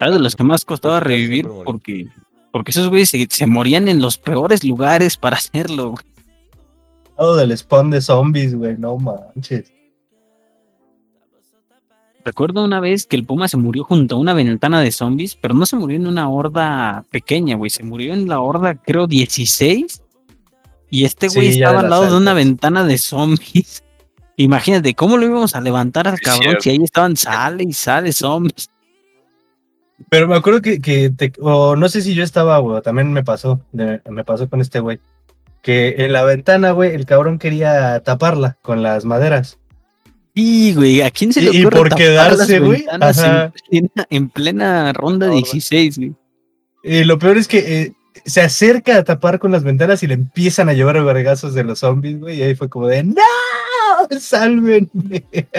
Era 0.00 0.12
de 0.12 0.18
los 0.20 0.34
que 0.34 0.42
más 0.44 0.64
costaba 0.64 0.98
revivir 1.00 1.46
porque, 1.64 2.06
porque 2.50 2.70
esos 2.70 2.88
güeyes 2.88 3.10
se, 3.10 3.26
se 3.30 3.46
morían 3.46 3.88
en 3.88 4.00
los 4.00 4.16
peores 4.16 4.64
lugares 4.64 5.16
para 5.16 5.36
hacerlo. 5.36 5.90
güey. 5.90 6.04
Todo 7.16 7.36
del 7.36 7.56
spawn 7.56 7.90
de 7.90 8.00
zombies, 8.00 8.54
güey, 8.54 8.76
no 8.78 8.96
manches. 8.96 9.72
Recuerdo 12.28 12.62
una 12.62 12.78
vez 12.78 13.06
que 13.06 13.16
el 13.16 13.24
Puma 13.24 13.48
se 13.48 13.56
murió 13.56 13.84
junto 13.84 14.16
a 14.16 14.18
una 14.18 14.34
ventana 14.34 14.82
de 14.82 14.92
zombies, 14.92 15.34
pero 15.34 15.54
no 15.54 15.64
se 15.64 15.76
murió 15.76 15.96
en 15.96 16.06
una 16.06 16.28
horda 16.28 17.02
pequeña, 17.10 17.56
güey. 17.56 17.70
Se 17.70 17.82
murió 17.84 18.12
en 18.12 18.28
la 18.28 18.40
horda, 18.40 18.74
creo, 18.74 19.06
16. 19.06 20.02
Y 20.90 21.04
este 21.06 21.28
güey 21.28 21.52
Sí, 21.52 21.58
estaba 21.62 21.80
al 21.80 21.88
lado 21.88 22.10
de 22.10 22.16
una 22.18 22.34
ventana 22.34 22.84
de 22.84 22.98
zombies. 22.98 23.82
Imagínate, 24.36 24.94
¿cómo 24.94 25.16
lo 25.16 25.24
íbamos 25.24 25.54
a 25.54 25.62
levantar 25.62 26.06
al 26.06 26.20
cabrón 26.20 26.56
si 26.60 26.68
ahí 26.68 26.80
estaban 26.84 27.16
sale 27.16 27.64
y 27.64 27.72
sale 27.72 28.12
zombies? 28.12 28.68
Pero 30.10 30.28
me 30.28 30.36
acuerdo 30.36 30.60
que, 30.60 30.80
que 30.82 31.08
te, 31.08 31.32
o 31.40 31.76
no 31.76 31.88
sé 31.88 32.02
si 32.02 32.14
yo 32.14 32.22
estaba, 32.22 32.58
güey, 32.58 32.82
también 32.82 33.10
me 33.10 33.24
pasó, 33.24 33.62
de- 33.72 34.02
me 34.10 34.22
pasó 34.22 34.50
con 34.50 34.60
este 34.60 34.80
güey, 34.80 35.00
que 35.62 35.94
en 36.04 36.12
la 36.12 36.24
ventana, 36.24 36.72
güey, 36.72 36.94
el 36.94 37.06
cabrón 37.06 37.38
quería 37.38 38.00
taparla 38.00 38.58
con 38.60 38.82
las 38.82 39.06
maderas. 39.06 39.58
Y, 40.40 40.72
güey, 40.74 41.00
¿a 41.02 41.10
quién 41.10 41.32
se 41.32 41.40
le 41.42 41.50
Y- 41.52 41.56
y 41.56 41.60
ocurre 41.62 41.76
por 41.78 41.88
tapar 41.88 41.98
quedarse, 42.04 42.60
güey. 42.60 42.84
En, 42.90 43.88
plena, 43.88 44.06
en 44.10 44.28
plena 44.28 44.92
ronda 44.92 45.26
Ahora. 45.26 45.36
16, 45.38 45.98
güey? 45.98 46.12
Y 46.84 47.02
lo 47.04 47.18
peor 47.18 47.38
es 47.38 47.48
que 47.48 47.82
eh, 47.82 47.92
se 48.24 48.40
acerca 48.40 48.96
a 48.98 49.02
tapar 49.04 49.40
con 49.40 49.50
las 49.50 49.64
ventanas 49.64 50.02
y 50.02 50.06
le 50.06 50.14
empiezan 50.14 50.68
a 50.68 50.74
llevar 50.74 51.02
vergazos 51.02 51.54
de 51.54 51.64
los 51.64 51.80
zombies, 51.80 52.20
güey, 52.20 52.38
y 52.38 52.42
ahí 52.42 52.54
fue 52.54 52.68
como 52.68 52.86
de, 52.86 53.02
¡No! 53.02 53.14
¡Sálvenme! 54.20 55.24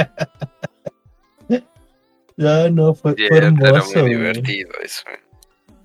no, 2.37 2.69
no, 2.69 2.93
fue, 2.93 3.15
fue 3.15 3.37
era 3.37 3.47
hermoso, 3.47 3.99
güey. 4.01 4.13
eso. 4.83 5.03
eh. 5.09 5.19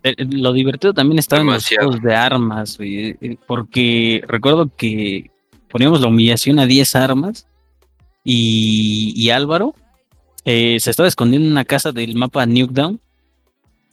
Eh, 0.04 0.14
Lo 0.30 0.52
divertido 0.52 0.92
también 0.94 1.18
estaba 1.18 1.40
en 1.42 1.46
los 1.46 1.54
Demasiado. 1.68 1.88
juegos 1.88 2.04
de 2.04 2.14
armas, 2.14 2.76
güey, 2.76 3.38
porque 3.46 4.22
recuerdo 4.28 4.70
que 4.76 5.30
poníamos 5.68 6.00
la 6.00 6.08
humillación 6.08 6.58
a 6.60 6.66
10 6.66 6.94
armas 6.94 7.46
y, 8.24 9.30
Álvaro 9.30 9.74
eh, 10.44 10.78
se 10.80 10.90
estaba 10.90 11.08
escondiendo 11.08 11.46
en 11.46 11.52
una 11.52 11.64
casa 11.64 11.92
del 11.92 12.14
mapa 12.14 12.46
Nukedown 12.46 13.00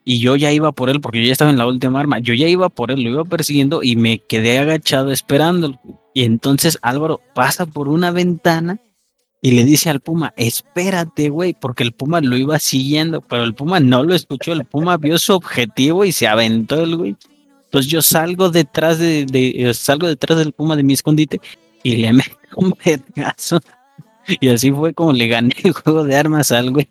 y 0.03 0.19
yo 0.19 0.35
ya 0.35 0.51
iba 0.51 0.71
por 0.71 0.89
él 0.89 1.01
porque 1.01 1.19
yo 1.19 1.27
ya 1.27 1.33
estaba 1.33 1.51
en 1.51 1.57
la 1.57 1.67
última 1.67 1.99
arma, 1.99 2.19
yo 2.19 2.33
ya 2.33 2.47
iba 2.47 2.69
por 2.69 2.91
él, 2.91 3.03
lo 3.03 3.09
iba 3.09 3.25
persiguiendo 3.25 3.83
y 3.83 3.95
me 3.95 4.19
quedé 4.19 4.57
agachado 4.57 5.11
esperándolo. 5.11 5.79
Y 6.13 6.23
entonces 6.23 6.79
Álvaro 6.81 7.21
pasa 7.35 7.65
por 7.65 7.87
una 7.87 8.11
ventana 8.11 8.79
y 9.41 9.51
le 9.51 9.63
dice 9.63 9.89
al 9.89 9.99
Puma, 9.99 10.33
espérate, 10.37 11.29
güey, 11.29 11.55
porque 11.59 11.83
el 11.83 11.93
Puma 11.93 12.21
lo 12.21 12.37
iba 12.37 12.59
siguiendo, 12.59 13.21
pero 13.21 13.43
el 13.43 13.53
Puma 13.55 13.79
no 13.79 14.03
lo 14.03 14.13
escuchó, 14.13 14.53
el 14.53 14.65
Puma 14.65 14.97
vio 14.97 15.17
su 15.17 15.33
objetivo 15.33 16.05
y 16.05 16.11
se 16.11 16.27
aventó 16.27 16.81
el 16.81 16.95
güey. 16.95 17.15
Entonces 17.65 17.91
yo 17.91 18.01
salgo 18.01 18.49
detrás 18.49 18.99
de, 18.99 19.25
eh, 19.31 19.73
salgo 19.73 20.07
detrás 20.07 20.37
del 20.37 20.51
Puma 20.51 20.75
de 20.75 20.83
mi 20.83 20.93
escondite 20.93 21.39
y 21.83 21.97
le 21.97 22.13
meto 22.13 22.37
un 22.55 22.75
vergazo. 22.83 23.59
Y 24.39 24.49
así 24.49 24.71
fue 24.71 24.93
como 24.93 25.13
le 25.13 25.27
gané 25.27 25.53
el 25.63 25.73
juego 25.73 26.03
de 26.03 26.15
armas 26.15 26.51
al 26.51 26.71
güey. 26.71 26.87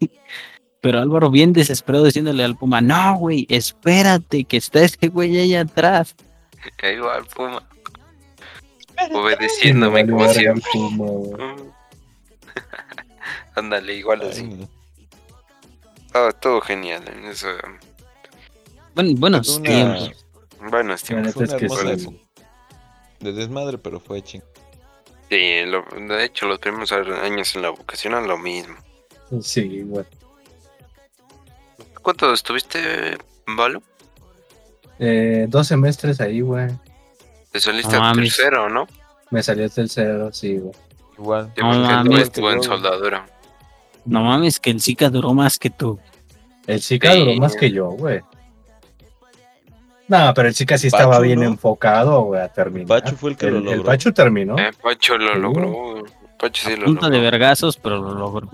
Pero 0.81 0.99
Álvaro 1.01 1.31
bien 1.31 1.53
desesperado 1.53 2.05
diciéndole 2.07 2.43
al 2.43 2.57
Puma, 2.57 2.81
no, 2.81 3.17
güey, 3.19 3.47
espérate, 3.51 4.45
que 4.45 4.57
está 4.57 4.81
ese 4.83 5.09
güey 5.09 5.37
ahí 5.39 5.55
atrás. 5.55 6.15
Ahí 6.83 6.97
va 6.99 7.19
el 7.19 7.25
Puma. 7.27 7.63
Obedeciéndome 9.15 10.05
Me 10.05 10.11
como 10.13 10.29
siempre. 10.29 10.63
Puma, 10.73 11.05
güey. 11.07 11.55
Ándale, 13.55 13.95
igual 13.95 14.23
así. 14.23 14.67
Ah, 16.15 16.31
todo 16.41 16.61
genial 16.61 17.05
en 17.09 17.25
eso. 17.27 17.49
Bueno, 18.95 19.11
buenos 19.17 19.49
una- 19.59 19.69
tiempos. 19.69 20.27
Bueno, 20.71 20.91
La 20.91 20.97
tiempos. 20.97 21.33
Fue 21.35 21.45
es 21.45 21.55
que. 21.55 22.21
De 23.21 23.33
desmadre, 23.33 23.79
pero 23.79 24.01
fue 24.01 24.23
ching. 24.23 24.43
Sí, 25.31 25.63
lo- 25.65 25.85
de 26.09 26.25
hecho, 26.25 26.47
los 26.47 26.59
primeros 26.59 26.91
años 26.93 27.55
en 27.55 27.63
la 27.63 27.71
vocacional 27.71 28.27
lo 28.27 28.37
mismo. 28.37 28.75
Sí, 29.41 29.83
güey. 29.83 30.05
¿Cuánto 32.03 32.33
estuviste, 32.33 33.17
Valo? 33.47 33.83
Eh, 34.99 35.47
dos 35.49 35.69
semestres 35.69 36.21
ahí, 36.21 36.41
güey. 36.41 36.69
Te 37.53 37.61
saliste 37.61 37.97
No 37.97 38.05
al 38.09 38.17
tercero, 38.17 38.69
¿no? 38.69 38.87
Me 39.31 39.43
salió 39.43 39.67
hasta 39.67 39.81
el 39.83 39.91
cero, 39.91 40.31
sí, 40.33 40.59
güey. 40.59 40.75
Igual. 41.19 41.53
Sí, 41.55 41.61
No 41.63 41.69
porque 41.71 41.79
mames. 41.87 42.11
tú 42.17 42.17
estuvo 42.23 42.51
en 42.53 42.63
soldadura. 42.63 43.27
No 44.05 44.23
mames, 44.25 44.59
que 44.59 44.71
el 44.71 44.81
Zika 44.81 45.11
duró 45.11 45.33
más 45.35 45.59
que 45.59 45.71
tú. 45.71 45.99
El 46.67 46.81
Sí. 46.81 46.99
duró 46.99 47.35
más 47.37 47.55
que 47.55 47.71
yo, 47.71 47.87
güey. 47.91 48.21
No, 50.11 50.35
pero 50.35 50.49
el 50.49 50.55
chica 50.55 50.77
sí 50.77 50.89
estaba 50.89 51.13
Pachu, 51.13 51.23
bien 51.23 51.41
¿no? 51.41 51.47
enfocado, 51.47 52.23
güey, 52.25 52.41
a 52.43 52.49
terminar. 52.49 52.89
Pachu 52.89 53.17
fue 53.17 53.31
el 53.31 53.37
que 53.37 53.51
lo 53.51 53.59
el, 53.59 53.65
logró. 53.65 53.85
Pachu 53.85 54.13
terminó. 54.13 54.59
Eh, 54.59 54.71
Pacho 54.83 55.17
lo 55.17 55.35
Sí. 55.35 55.41
logró. 55.41 56.05
Pacho 56.39 56.69
sí 56.69 56.75
A 56.75 56.77
lo 56.79 56.85
punta 56.87 57.07
de 57.09 57.17
logró. 57.19 57.31
vergazos, 57.31 57.77
pero 57.77 57.99
lo 57.99 58.15
logró. 58.15 58.51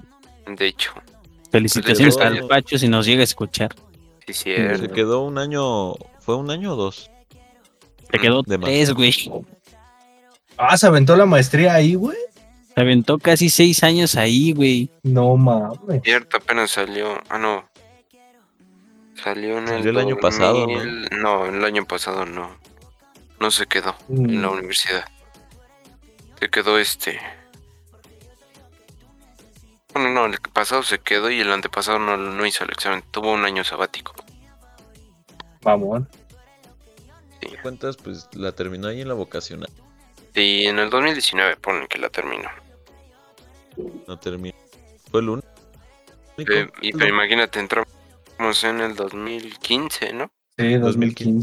De 0.46 0.66
hecho, 0.66 0.92
Felicitaciones 1.50 2.18
al 2.18 2.46
Pacho 2.46 2.76
si 2.78 2.88
nos 2.88 3.06
llega 3.06 3.22
a 3.22 3.24
escuchar. 3.24 3.74
sí, 4.26 4.32
Se 4.34 4.54
cierto. 4.54 4.92
quedó 4.94 5.22
un 5.22 5.38
año. 5.38 5.94
¿Fue 6.20 6.36
un 6.36 6.50
año 6.50 6.74
o 6.74 6.76
dos? 6.76 7.10
Te 8.10 8.18
quedó 8.18 8.42
De 8.42 8.58
tres, 8.58 8.92
güey. 8.92 9.14
Ah, 10.58 10.76
se 10.76 10.86
aventó 10.86 11.16
la 11.16 11.24
maestría 11.26 11.74
ahí, 11.74 11.94
güey. 11.94 12.16
Se 12.74 12.80
aventó 12.80 13.18
casi 13.18 13.48
seis 13.48 13.82
años 13.82 14.16
ahí, 14.16 14.52
güey. 14.52 14.90
No 15.02 15.36
mames. 15.36 16.02
Cierto, 16.04 16.36
apenas 16.36 16.70
salió. 16.72 17.18
Ah, 17.30 17.38
no. 17.38 17.64
Salió 19.22 19.58
en 19.58 19.64
el, 19.68 19.68
Salió 19.82 19.90
el 19.90 19.98
año 19.98 20.16
pasado, 20.16 20.66
¿no? 20.66 20.72
2000. 20.74 21.08
¿no? 21.20 21.46
el 21.46 21.64
año 21.64 21.84
pasado 21.86 22.26
no. 22.26 22.56
No 23.40 23.50
se 23.50 23.66
quedó 23.66 23.94
en 24.08 24.40
la 24.42 24.48
Mm, 24.48 24.52
universidad. 24.52 25.04
Se 26.38 26.48
quedó 26.48 26.78
este. 26.78 27.20
Bueno, 29.94 30.10
no, 30.10 30.26
el 30.26 30.38
pasado 30.52 30.82
se 30.82 30.98
quedó 30.98 31.30
y 31.30 31.40
el 31.40 31.50
antepasado 31.50 31.98
no, 31.98 32.16
no 32.16 32.46
hizo 32.46 32.64
el 32.64 32.70
examen. 32.70 33.02
Tuvo 33.10 33.32
un 33.32 33.44
año 33.44 33.64
sabático. 33.64 34.14
Vamos. 35.62 36.02
¿Te 37.40 37.56
cuentas? 37.62 37.96
Pues 37.96 38.28
la 38.32 38.52
terminó 38.52 38.88
ahí 38.88 39.00
en 39.00 39.08
la 39.08 39.14
vocacional. 39.14 39.70
Y 40.34 40.66
en 40.66 40.78
el 40.78 40.90
2019 40.90 41.56
ponen 41.56 41.86
que 41.88 41.98
la 41.98 42.10
terminó. 42.10 42.48
No 44.06 44.18
terminó. 44.18 44.54
Fue 45.10 45.20
el 45.20 45.28
único. 45.30 45.48
Eh, 46.38 46.68
y 46.82 46.92
pero 46.92 47.08
imagínate, 47.08 47.58
entramos 48.36 48.64
en 48.64 48.80
el 48.80 48.94
2015, 48.94 50.12
¿no? 50.12 50.30
Sí, 50.58 50.74
2015. 50.74 51.42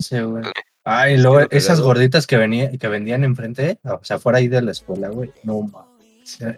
Sí, 0.00 0.20
güey. 0.20 0.44
Ay, 0.84 1.16
luego 1.16 1.40
esas 1.50 1.80
gorditas 1.80 2.26
que 2.26 2.36
venía, 2.36 2.70
que 2.72 2.88
vendían 2.88 3.24
enfrente, 3.24 3.78
o 3.84 4.04
sea, 4.04 4.18
fuera 4.18 4.38
ahí 4.38 4.48
de 4.48 4.60
la 4.60 4.72
escuela, 4.72 5.08
güey. 5.08 5.32
No. 5.44 5.70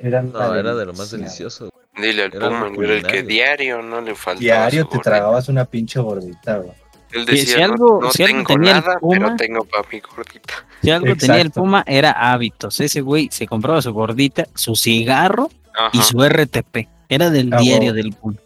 Eran 0.01 0.32
No, 0.32 0.55
era 0.55 0.74
de 0.74 0.87
lo 0.87 0.95
más 0.95 1.11
delicioso. 1.11 1.70
Dile 1.97 2.25
al 2.25 2.31
Puma, 2.33 2.71
el 2.77 3.03
que 3.07 3.23
diario 3.23 3.81
no 3.83 4.01
le 4.01 4.15
faltaba. 4.15 4.41
Diario 4.41 4.83
te 4.85 4.97
gordita. 4.97 5.11
tragabas 5.11 5.49
una 5.49 5.65
pinche 5.65 5.99
gordita, 6.01 6.59
güey. 6.59 6.73
Él 7.13 7.25
Si- 7.25 7.31
decía, 7.33 7.55
si 7.55 7.61
"No- 7.61 7.65
algo- 7.73 8.01
no, 8.03 8.11
si 8.11 8.23
algo 8.25 8.37
tengo 8.37 8.49
tenía 8.49 8.71
el 8.79 8.85
nada, 8.85 8.99
Puma- 8.99 9.15
pero 9.19 9.37
tengo 9.37 9.65
para 9.65 9.89
mi 9.91 10.01
gordita. 10.01 10.55
Si 10.83 10.91
algo 10.91 11.17
tenía 11.17 11.41
el. 11.41 11.51
Puma 11.51 11.85
era 11.87 12.11
hábitos. 12.13 12.81
Ese 12.81 13.01
güey 13.01 13.29
se 13.31 13.47
compraba 13.47 13.81
su 13.81 13.93
gordita, 13.95 14.47
su 14.55 14.75
cigarro 14.77 15.49
Ajá. 15.75 15.91
y 15.93 16.03
su 16.03 16.23
RTP. 16.23 16.89
Era 17.09 17.31
del 17.31 17.53
Ah, 17.55 17.59
diario 17.59 17.95
del 17.95 18.13
Puma. 18.13 18.37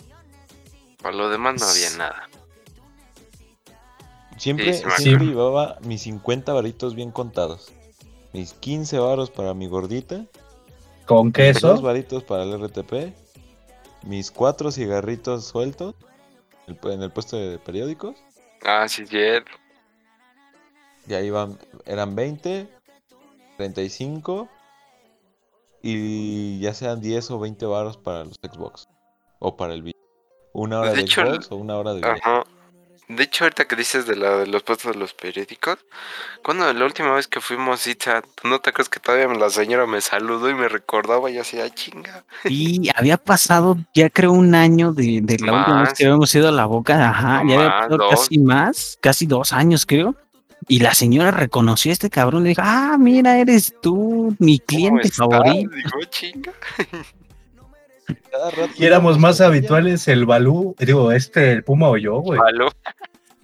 Para 1.03 1.17
lo 1.17 1.29
demás 1.31 1.59
no 1.61 1.67
había 1.67 1.91
nada. 1.99 2.29
Siempre, 4.37 4.73
Sí, 4.75 4.85
siempre 4.99 5.27
llevaba 5.29 5.79
mis 5.83 6.03
50 6.03 6.53
varitos 6.53 6.95
bien 6.95 7.11
contados. 7.11 7.73
Mis 8.33 8.53
15 8.55 8.99
varos 8.99 9.31
para 9.31 9.55
mi 9.55 9.67
gordita. 9.67 10.25
Con 11.07 11.33
queso. 11.33 11.67
dos 11.69 11.83
varitos 11.83 12.23
para 12.23 12.45
el 12.45 12.53
RTP. 12.55 13.13
Mis 14.05 14.31
cuatro 14.31 14.71
cigarritos 14.71 15.45
sueltos. 15.47 15.95
el- 16.67 16.79
En 16.93 17.03
el 17.03 17.11
puesto 17.11 17.37
de 17.37 17.59
periódicos. 17.59 18.17
Ah, 18.65 18.87
sí, 18.89 19.05
cierto. 19.07 19.51
Y 21.09 21.15
ahí 21.15 21.31
van, 21.31 21.59
eran 21.87 22.15
20, 22.15 22.69
35 23.57 24.49
y 25.83 26.61
ya 26.61 26.75
sean 26.75 27.01
10 27.01 27.31
o 27.31 27.41
20 27.41 27.67
varos 27.67 27.97
para 27.97 28.25
los 28.25 28.37
Xbox 28.37 28.89
o 29.39 29.57
para 29.57 29.75
el 29.75 29.83
video. 29.83 30.01
Una 30.53 30.81
hora 30.81 30.91
De 30.91 30.97
de, 30.97 31.03
hecho, 31.03 31.23
Xbox 31.27 31.51
o 31.51 31.57
una 31.57 31.77
hora 31.77 31.91
de 31.95 31.97
video. 32.01 32.13
Ajá. 32.13 32.45
De 33.11 33.25
hecho, 33.25 33.43
ahorita 33.43 33.67
que 33.67 33.75
dices 33.75 34.07
de, 34.07 34.15
la, 34.15 34.37
de 34.37 34.47
los 34.47 34.63
puestos 34.63 34.93
de 34.93 34.99
los 34.99 35.15
periódicos, 35.15 35.79
cuando 36.45 36.73
la 36.73 36.85
última 36.85 37.13
vez 37.13 37.27
que 37.27 37.41
fuimos, 37.41 37.85
Itza, 37.89 38.23
¿tú 38.23 38.47
no 38.47 38.61
te 38.61 38.71
acuerdas 38.71 38.89
que 38.89 39.01
todavía 39.01 39.27
la 39.27 39.51
señora 39.51 39.85
me 39.85 40.01
saludó 40.01 40.49
y 40.49 40.55
me 40.55 40.69
recordaba 40.69 41.29
y 41.29 41.37
ay, 41.39 41.71
chinga? 41.75 42.25
Y 42.45 42.89
había 42.95 43.17
pasado, 43.17 43.77
ya 43.95 44.11
creo, 44.11 44.31
un 44.31 44.55
año 44.55 44.93
de, 44.93 45.21
de 45.23 45.39
la 45.45 45.53
última 45.55 45.81
vez 45.83 45.95
que 45.95 46.05
habíamos 46.05 46.33
ido 46.37 46.49
a 46.49 46.53
la 46.53 46.67
boca. 46.67 47.11
Ajá, 47.11 47.43
No 47.43 47.51
ya 47.51 47.57
había 47.57 47.71
pasado 47.71 47.97
dos. 47.99 48.11
casi 48.11 48.39
más, 48.39 48.99
casi 49.01 49.27
dos 49.27 49.53
años, 49.53 49.87
creo. 49.87 50.15
Y 50.69 50.79
la 50.79 50.95
señora 50.95 51.33
reconoció 51.33 51.91
a 51.91 51.95
este 51.95 52.11
cabrón. 52.11 52.45
Le 52.45 52.51
dijo, 52.51 52.63
ah, 52.65 52.97
mira, 52.97 53.39
eres 53.39 53.75
tú, 53.83 54.37
mi 54.39 54.61
¿Cómo 54.61 54.67
cliente 54.67 55.11
favorito. 55.11 55.71
Digo, 55.75 56.05
chinga. 56.11 56.53
Cada 58.31 58.51
rato 58.51 58.73
Y 58.79 58.85
éramos 58.87 59.19
más 59.19 59.41
habituales 59.41 60.07
el 60.09 60.27
Balú, 60.27 60.75
digo, 60.79 61.13
este, 61.13 61.53
el 61.53 61.65
Puma 61.65 61.89
o 61.89 61.97
yo, 61.97 62.17
güey. 62.21 62.39
Malo. 62.39 62.71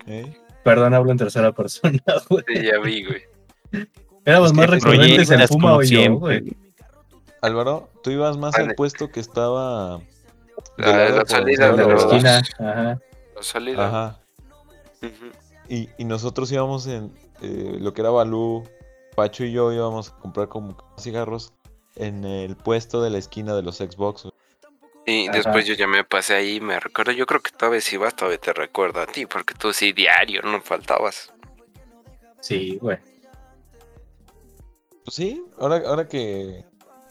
¿eh? 0.06 0.36
Perdón, 0.64 0.94
hablo 0.94 1.12
en 1.12 1.18
tercera 1.18 1.52
persona, 1.52 2.01
güey. 2.28 2.44
Sí, 2.48 2.62
ya 2.64 2.78
vi, 2.80 3.05
güey. 3.05 3.22
Éramos 4.24 4.51
Es 4.51 4.52
que 4.52 4.56
más 4.59 4.66
te 4.66 4.74
recurrentes 4.76 5.30
el 5.30 5.48
Puma 5.48 5.76
o 5.76 5.82
yo, 5.82 6.14
güey. 6.18 6.56
Álvaro, 7.43 7.88
tú 8.02 8.10
ibas 8.10 8.36
más 8.36 8.52
Vale. 8.52 8.70
al 8.70 8.74
puesto 8.74 9.10
que 9.10 9.20
estaba 9.20 10.01
La, 10.78 11.09
la 11.10 11.26
salida 11.26 11.72
de 11.72 11.86
la 11.86 11.94
esquina, 11.94 12.43
ajá. 12.59 12.98
La 13.36 13.43
salida. 13.43 13.86
Ajá. 13.86 14.20
Y, 15.68 15.88
y 15.98 16.05
nosotros 16.05 16.51
íbamos 16.51 16.86
en 16.86 17.12
eh, 17.43 17.76
lo 17.80 17.93
que 17.93 18.01
era 18.01 18.10
Balú, 18.10 18.64
Pacho 19.14 19.44
y 19.44 19.52
yo 19.52 19.72
íbamos 19.72 20.10
a 20.10 20.18
comprar 20.18 20.48
como 20.48 20.76
cigarros 20.98 21.52
en 21.97 22.24
el 22.24 22.56
puesto 22.56 23.02
de 23.02 23.10
la 23.10 23.18
esquina 23.18 23.55
de 23.55 23.62
los 23.62 23.76
Xbox. 23.76 24.24
güey. 24.24 24.34
Y 25.07 25.28
Ajá. 25.28 25.37
después 25.39 25.65
yo 25.66 25.74
ya 25.74 25.87
me 25.87 26.03
pasé 26.05 26.35
ahí, 26.35 26.61
me 26.61 26.81
recuerdo. 26.81 27.12
Yo 27.12 27.27
creo 27.27 27.41
que 27.41 27.53
todavía 27.53 27.81
si 27.81 27.97
vas, 27.97 28.16
todavía 28.16 28.39
te 28.39 28.53
recuerdo 28.53 29.01
a 29.01 29.07
ti, 29.07 29.24
porque 29.27 29.55
tú 29.55 29.73
sí 29.73 29.93
diario 29.93 30.43
no 30.43 30.61
faltabas. 30.61 31.33
Sí, 32.41 32.78
güey. 32.81 32.99
Pues 35.05 35.15
sí, 35.15 35.43
ahora, 35.59 35.77
ahora 35.87 36.09
que. 36.09 36.65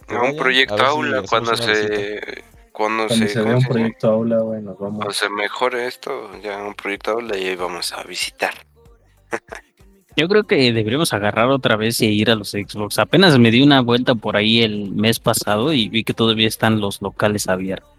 que 0.08 0.16
A 0.16 0.22
un 0.22 0.36
proyecto 0.36 0.78
si 0.78 0.84
aula, 0.84 1.20
hacemos 1.20 1.30
cuando 1.30 1.56
se. 1.58 2.44
Cuando, 2.74 3.08
Cuando 3.08 3.26
se, 3.28 3.28
se 3.30 3.40
¿cómo 3.40 3.46
vea 3.46 3.56
un 3.56 3.62
se 3.62 3.68
proyecto 3.70 4.10
aula, 4.12 4.38
güey, 4.40 4.62
nos 4.62 4.76
Cuando 4.76 5.00
vamos. 5.00 5.16
se 5.16 5.30
mejore 5.30 5.88
esto, 5.88 6.38
ya 6.42 6.58
un 6.62 6.74
proyecto 6.74 7.12
aula 7.12 7.38
y 7.38 7.48
ahí 7.48 7.56
vamos 7.56 7.94
a 7.94 8.04
visitar. 8.04 8.54
Yo 10.18 10.30
creo 10.30 10.46
que 10.46 10.72
deberíamos 10.72 11.12
agarrar 11.14 11.50
otra 11.50 11.76
vez 11.76 12.02
y 12.02 12.08
ir 12.08 12.32
a 12.32 12.36
los 12.36 12.52
Xbox. 12.52 13.00
Apenas 13.00 13.38
me 13.38 13.52
di 13.52 13.62
una 13.62 13.82
vuelta 13.82 14.16
por 14.16 14.38
ahí 14.38 14.62
el 14.62 14.92
mes 14.92 15.20
pasado 15.20 15.74
y 15.74 15.90
vi 15.90 16.04
que 16.04 16.14
todavía 16.14 16.48
están 16.48 16.80
los 16.80 17.02
locales 17.02 17.50
abiertos. 17.50 17.90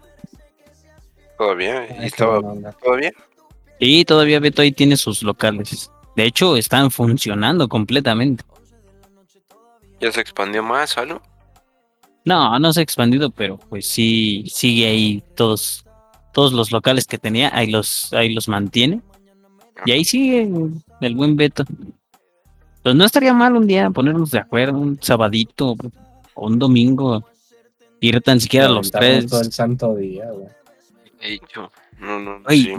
Todavía, 1.37 1.85
y 1.85 2.23
onda. 2.23 2.71
todavía. 2.83 3.11
Y 3.79 4.05
todavía 4.05 4.39
Beto 4.39 4.63
ahí 4.63 4.71
tiene 4.71 4.97
sus 4.97 5.21
locales. 5.21 5.91
De 6.15 6.25
hecho, 6.25 6.57
están 6.57 6.89
funcionando 6.89 7.67
completamente. 7.67 8.43
Ya 9.99 10.11
se 10.11 10.21
expandió 10.21 10.63
más, 10.63 10.97
o 10.97 11.01
algo. 11.01 11.21
No, 12.25 12.57
no 12.59 12.73
se 12.73 12.79
ha 12.79 12.83
expandido, 12.83 13.29
pero 13.29 13.57
pues 13.57 13.85
sí 13.85 14.45
sigue 14.47 14.87
ahí 14.87 15.23
todos, 15.35 15.85
todos 16.33 16.53
los 16.53 16.71
locales 16.71 17.05
que 17.05 17.19
tenía, 17.19 17.55
ahí 17.55 17.67
los, 17.69 18.11
ahí 18.13 18.33
los 18.33 18.47
mantiene. 18.47 19.01
Y 19.85 19.91
ahí 19.91 20.03
sigue 20.03 20.49
el 21.01 21.15
buen 21.15 21.35
Beto. 21.35 21.63
Pues 22.87 22.95
no 22.95 23.03
estaría 23.03 23.33
mal 23.33 23.53
un 23.57 23.67
día 23.67 23.89
ponernos 23.89 24.31
de 24.31 24.39
acuerdo, 24.39 24.77
un 24.77 24.97
sabadito 25.01 25.75
o 26.35 26.47
un 26.47 26.57
domingo, 26.57 27.21
ir 27.99 28.21
tan 28.21 28.39
siquiera 28.39 28.69
los 28.69 28.91
tres. 28.91 29.27
Todo 29.27 29.41
el 29.41 29.51
santo 29.51 29.93
día, 29.93 30.31
güey. 30.31 30.47
He 31.19 31.31
dicho, 31.31 31.69
no, 31.99 32.17
no, 32.17 32.41
idea. 32.53 32.77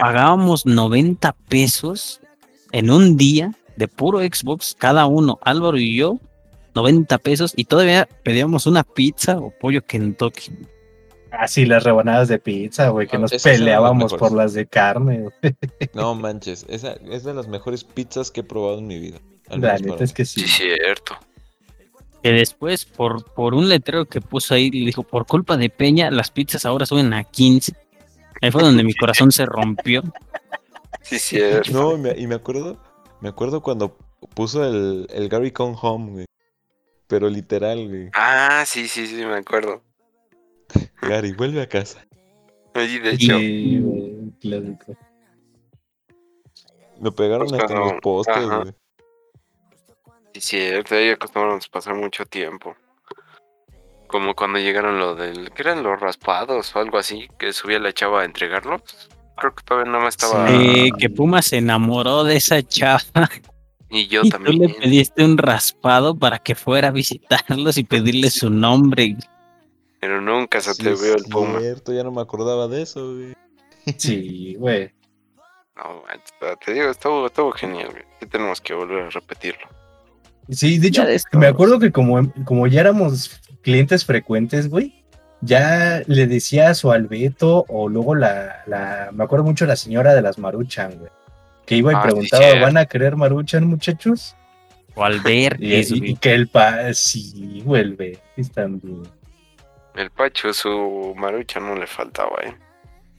pagábamos 0.00 0.64
90 0.64 1.34
pesos 1.48 2.20
en 2.70 2.88
un 2.88 3.16
día 3.16 3.52
de 3.74 3.88
puro 3.88 4.20
Xbox, 4.20 4.76
cada 4.78 5.06
uno, 5.06 5.40
Álvaro 5.42 5.76
y 5.76 5.96
yo, 5.96 6.20
90 6.76 7.18
pesos, 7.18 7.52
y 7.56 7.64
todavía 7.64 8.08
pedíamos 8.22 8.64
una 8.68 8.84
pizza 8.84 9.38
o 9.38 9.50
pollo 9.50 9.84
Kentucky. 9.84 10.52
Así 11.32 11.66
las 11.66 11.82
rebanadas 11.82 12.28
de 12.28 12.38
pizza, 12.38 12.90
güey, 12.90 13.08
que 13.08 13.18
nos 13.18 13.32
peleábamos 13.42 14.14
por 14.14 14.30
las 14.30 14.52
de 14.52 14.66
carne. 14.66 15.24
No 15.94 16.14
manches, 16.14 16.64
esa 16.68 16.92
es 17.10 17.24
de 17.24 17.34
las 17.34 17.48
mejores 17.48 17.82
pizzas 17.82 18.30
que 18.30 18.42
he 18.42 18.44
probado 18.44 18.78
en 18.78 18.86
mi 18.86 19.00
vida. 19.00 19.18
La 19.50 19.74
neta 19.76 19.92
para 19.94 20.04
es 20.04 20.12
que 20.12 20.24
Sí, 20.24 20.40
sí. 20.42 20.48
cierto. 20.48 21.16
Que 22.22 22.32
después, 22.32 22.84
por, 22.84 23.24
por 23.32 23.54
un 23.54 23.68
letrero 23.68 24.06
que 24.06 24.20
puso 24.20 24.54
ahí, 24.54 24.70
le 24.70 24.86
dijo, 24.86 25.02
por 25.04 25.24
culpa 25.26 25.56
de 25.56 25.70
Peña, 25.70 26.10
las 26.10 26.30
pizzas 26.30 26.64
ahora 26.64 26.84
suben 26.84 27.12
a 27.14 27.24
15. 27.24 27.74
Ahí 28.42 28.50
fue 28.50 28.62
donde 28.62 28.82
mi 28.84 28.92
corazón 28.94 29.30
se 29.32 29.46
rompió. 29.46 30.02
Sí, 31.02 31.18
cierto. 31.18 31.70
No, 31.72 31.94
y 31.94 31.98
me, 31.98 32.10
y 32.18 32.26
me 32.26 32.34
acuerdo, 32.34 32.76
me 33.20 33.28
acuerdo 33.28 33.62
cuando 33.62 33.96
puso 34.34 34.64
el, 34.64 35.06
el 35.10 35.28
Gary 35.28 35.52
Come 35.52 35.76
Home, 35.80 36.10
güey. 36.12 36.26
Pero 37.06 37.30
literal, 37.30 37.88
güey. 37.88 38.10
Ah, 38.12 38.64
sí, 38.66 38.86
sí, 38.88 39.06
sí, 39.06 39.14
me 39.24 39.36
acuerdo. 39.36 39.82
Gary, 41.00 41.32
vuelve 41.32 41.62
a 41.62 41.68
casa. 41.68 42.04
Y 42.74 42.98
de 42.98 43.10
hecho, 43.12 43.38
Sí, 43.38 43.78
güey, 43.80 44.00
un 44.10 44.36
clásico. 44.40 44.96
Lo 47.00 47.14
pegaron 47.14 47.48
Pues 47.48 47.60
hasta 47.62 47.74
en 47.74 47.80
los 47.80 47.92
postes, 48.02 48.36
ajá. 48.36 48.58
güey. 48.58 48.74
Sí, 50.34 50.40
cierto, 50.40 50.94
ahí 50.94 51.10
acostumbramos 51.10 51.66
a 51.66 51.70
pasar 51.70 51.94
mucho 51.94 52.24
tiempo. 52.26 52.76
Como 54.06 54.34
cuando 54.34 54.58
llegaron 54.58 54.98
lo 54.98 55.14
del. 55.14 55.50
¿Qué 55.52 55.62
eran 55.62 55.82
los 55.82 56.00
raspados 56.00 56.74
o 56.74 56.78
algo 56.78 56.96
así? 56.98 57.28
Que 57.38 57.52
subía 57.52 57.78
la 57.78 57.92
chava 57.92 58.22
a 58.22 58.24
entregarlos. 58.24 58.80
Creo 59.36 59.54
que 59.54 59.62
todavía 59.64 59.92
no 59.92 60.00
me 60.00 60.08
estaba. 60.08 60.46
Eh, 60.50 60.90
que 60.98 61.10
Puma 61.10 61.42
se 61.42 61.58
enamoró 61.58 62.24
de 62.24 62.36
esa 62.36 62.62
chava 62.62 63.00
Y 63.90 64.06
yo 64.08 64.22
y 64.24 64.30
también. 64.30 64.56
tú 64.56 64.62
le 64.62 64.74
pediste 64.74 65.24
un 65.24 65.36
raspado 65.36 66.16
para 66.18 66.38
que 66.38 66.54
fuera 66.54 66.88
a 66.88 66.92
visitarlos 66.92 67.76
y 67.76 67.84
pedirle 67.84 68.30
su 68.30 68.48
nombre. 68.48 69.16
Pero 70.00 70.20
nunca 70.22 70.60
se 70.62 70.72
Sí, 70.74 70.80
atrevió 70.82 71.14
es 71.16 71.24
el 71.24 71.30
Puma. 71.30 71.60
cierto, 71.60 71.92
ya 71.92 72.02
no 72.02 72.10
me 72.12 72.22
acordaba 72.22 72.66
de 72.66 72.82
eso, 72.82 73.14
güey. 73.14 73.34
Sí, 73.98 74.54
güey. 74.58 74.90
No, 75.76 76.02
te 76.64 76.72
digo, 76.72 76.88
estuvo, 76.90 77.26
estuvo 77.26 77.52
genial, 77.52 77.90
güey. 77.90 78.04
Sí 78.20 78.26
tenemos 78.26 78.60
que 78.60 78.72
volver 78.74 79.04
a 79.04 79.10
repetirlo. 79.10 79.68
Sí, 80.50 80.78
de 80.78 80.88
hecho, 80.88 81.04
de 81.04 81.20
me 81.32 81.46
acuerdo 81.46 81.78
que 81.78 81.92
como, 81.92 82.32
como 82.44 82.66
ya 82.66 82.80
éramos 82.80 83.40
clientes 83.62 84.04
frecuentes, 84.04 84.68
güey, 84.68 85.04
ya 85.40 86.02
le 86.06 86.26
decía 86.26 86.70
a 86.70 86.74
su 86.74 86.90
Albeto 86.90 87.64
o 87.68 87.88
luego 87.88 88.14
la, 88.14 88.62
la, 88.66 89.10
me 89.12 89.24
acuerdo 89.24 89.44
mucho 89.44 89.66
la 89.66 89.76
señora 89.76 90.14
de 90.14 90.22
las 90.22 90.38
Maruchan, 90.38 90.98
güey, 90.98 91.10
que 91.66 91.76
iba 91.76 91.92
y 91.92 91.96
Ah, 91.96 92.02
preguntaba. 92.02 92.60
¿van 92.60 92.76
a 92.76 92.86
querer 92.86 93.16
Maruchan, 93.16 93.66
muchachos? 93.66 94.34
O 94.94 95.04
al 95.04 95.20
ver 95.20 95.56
Y, 95.60 95.74
eso, 95.74 95.94
y- 95.94 95.98
güey. 95.98 96.10
y 96.12 96.16
que 96.16 96.32
el 96.34 96.48
pa, 96.48 96.92
sí, 96.94 97.62
vuelve, 97.64 98.18
también. 98.54 99.02
El 99.94 100.10
Pacho, 100.10 100.52
su 100.52 101.12
marucha 101.16 101.58
no 101.60 101.74
le 101.74 101.86
faltaba, 101.88 102.36
¿eh? 102.44 102.54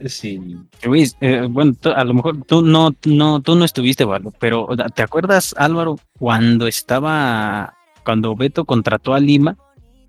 Sí, 0.06 0.40
Güey, 0.86 1.12
eh, 1.20 1.46
bueno, 1.50 1.74
tú- 1.80 1.90
a 1.90 2.04
lo 2.06 2.14
mejor 2.14 2.44
tú 2.46 2.62
no, 2.62 2.96
no, 3.06 3.42
tú 3.42 3.56
no 3.56 3.66
estuviste, 3.66 4.06
Valo, 4.06 4.34
pero 4.40 4.68
¿te 4.96 5.02
acuerdas, 5.02 5.54
Álvaro, 5.58 5.98
cuando 6.18 6.68
estaba, 6.68 7.74
cuando 8.06 8.36
Beto 8.36 8.64
contrató 8.64 9.14
a 9.14 9.20
Lima 9.20 9.58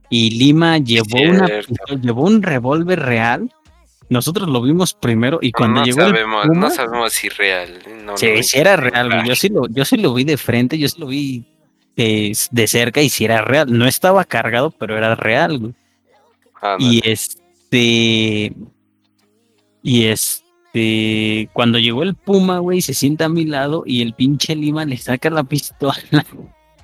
y 0.09 0.31
Lima 0.31 0.79
llevó 0.79 1.19
una, 1.29 1.49
llevó 2.01 2.23
un 2.25 2.43
revólver 2.43 3.01
real? 3.01 3.53
Nosotros 4.09 4.49
lo 4.49 4.61
vimos 4.63 4.95
primero 4.95 5.39
y 5.41 5.53
cuando 5.53 5.81
no 5.81 5.87
llegó 5.87 6.01
sabemos, 6.01 6.47
Puma, 6.47 6.61
no 6.61 6.71
sabemos 6.71 7.13
si 7.13 7.29
real. 7.29 7.79
No, 8.05 8.17
sí, 8.17 8.27
era 8.55 8.77
real, 8.77 9.09
güey. 9.09 9.29
Yo 9.29 9.35
sí 9.37 9.49
lo, 9.49 9.69
yo 9.69 9.85
sí 9.85 9.97
lo 9.97 10.15
vi 10.15 10.25
de 10.25 10.37
frente, 10.37 10.79
yo 10.79 10.89
sí 10.89 11.01
lo 11.01 11.07
vi 11.07 11.45
eh, 11.97 12.33
de 12.51 12.67
cerca 12.67 13.03
y 13.03 13.09
sí 13.09 13.25
era 13.25 13.43
real. 13.43 13.67
No 13.77 13.87
estaba 13.87 14.25
cargado, 14.25 14.71
pero 14.73 14.97
era 14.97 15.15
real, 15.15 15.59
güey. 15.59 15.75
Ándale. 16.61 16.93
Y 16.93 17.01
este. 17.09 18.53
Y 19.83 20.07
este. 20.07 21.49
Cuando 21.53 21.79
llegó 21.79 22.03
el 22.03 22.15
Puma, 22.15 22.59
güey, 22.59 22.81
se 22.81 22.95
sienta 22.95 23.25
a 23.25 23.29
mi 23.29 23.45
lado 23.45 23.83
y 23.87 24.03
el 24.03 24.15
pinche 24.15 24.55
Lima 24.55 24.85
le 24.85 24.97
saca 24.97 25.31
la 25.31 25.45
pistola. 25.45 25.95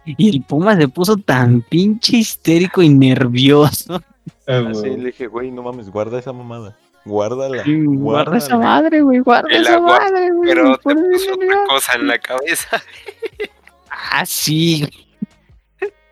Y 0.09 0.29
el 0.37 0.43
Puma 0.45 0.77
se 0.77 0.87
puso 0.87 1.17
tan 1.17 1.63
pinche 1.63 2.19
histérico 2.19 2.81
y 2.81 2.89
nervioso. 2.89 4.01
Ah, 4.47 4.63
Así 4.71 4.91
le 4.91 5.07
dije, 5.07 5.27
güey, 5.27 5.51
no 5.51 5.65
mames, 5.65 5.91
guarda 5.91 6.21
esa 6.21 6.33
mamada. 6.33 6.77
Guárdala. 7.05 7.65
Guarda 7.67 8.37
esa 8.39 8.55
guárdala". 8.55 8.83
madre, 8.83 9.01
güey, 9.03 9.19
guarda 9.19 9.49
El 9.51 9.63
esa 9.63 9.75
agua, 9.75 9.99
madre, 9.99 10.31
güey. 10.31 10.49
Pero 10.49 10.77
te 10.79 10.95
puso 10.95 11.35
otra 11.35 11.57
cosa 11.69 11.93
en 11.95 12.07
la 12.07 12.19
cabeza. 12.21 12.81
Ah, 13.91 14.25
sí. 14.25 14.89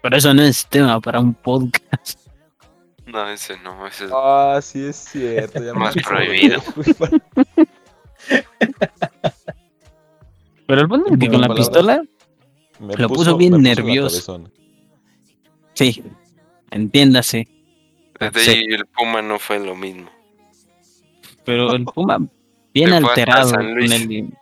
Pero 0.02 0.16
eso 0.16 0.34
no 0.34 0.42
es 0.42 0.66
tema 0.66 1.00
para 1.00 1.20
un 1.20 1.32
podcast. 1.32 2.18
No, 3.14 3.28
ese 3.30 3.56
no, 3.60 3.86
ese 3.86 4.06
es. 4.06 4.10
Ah, 4.12 4.58
sí 4.60 4.84
es 4.86 4.96
cierto. 4.96 5.62
Ya 5.64 5.72
Más 5.72 5.94
prohibido. 5.94 6.60
Pero 10.66 10.80
el 10.80 10.88
punto 10.88 11.12
es 11.12 11.18
que 11.20 11.28
con 11.28 11.40
la 11.40 11.54
pistola, 11.54 12.02
Me 12.80 12.94
Lo 12.96 13.08
puso 13.08 13.36
bien 13.36 13.52
me 13.52 13.58
la 13.58 13.62
nervioso. 13.76 14.42
sí, 15.74 16.02
entiéndase. 16.72 17.46
Desde 18.18 18.40
Sí. 18.40 18.50
ahí 18.50 18.64
el 18.70 18.84
Puma 18.86 19.22
no 19.22 19.38
fue 19.38 19.60
lo 19.64 19.76
mismo. 19.76 20.10
Pero 21.44 21.72
el 21.72 21.84
Puma, 21.94 22.18
bien 22.72 22.90
Se 22.90 23.00
fue 23.00 23.10
alterado. 23.10 23.48
San 23.48 23.60
con 23.74 23.78
el- 23.92 24.34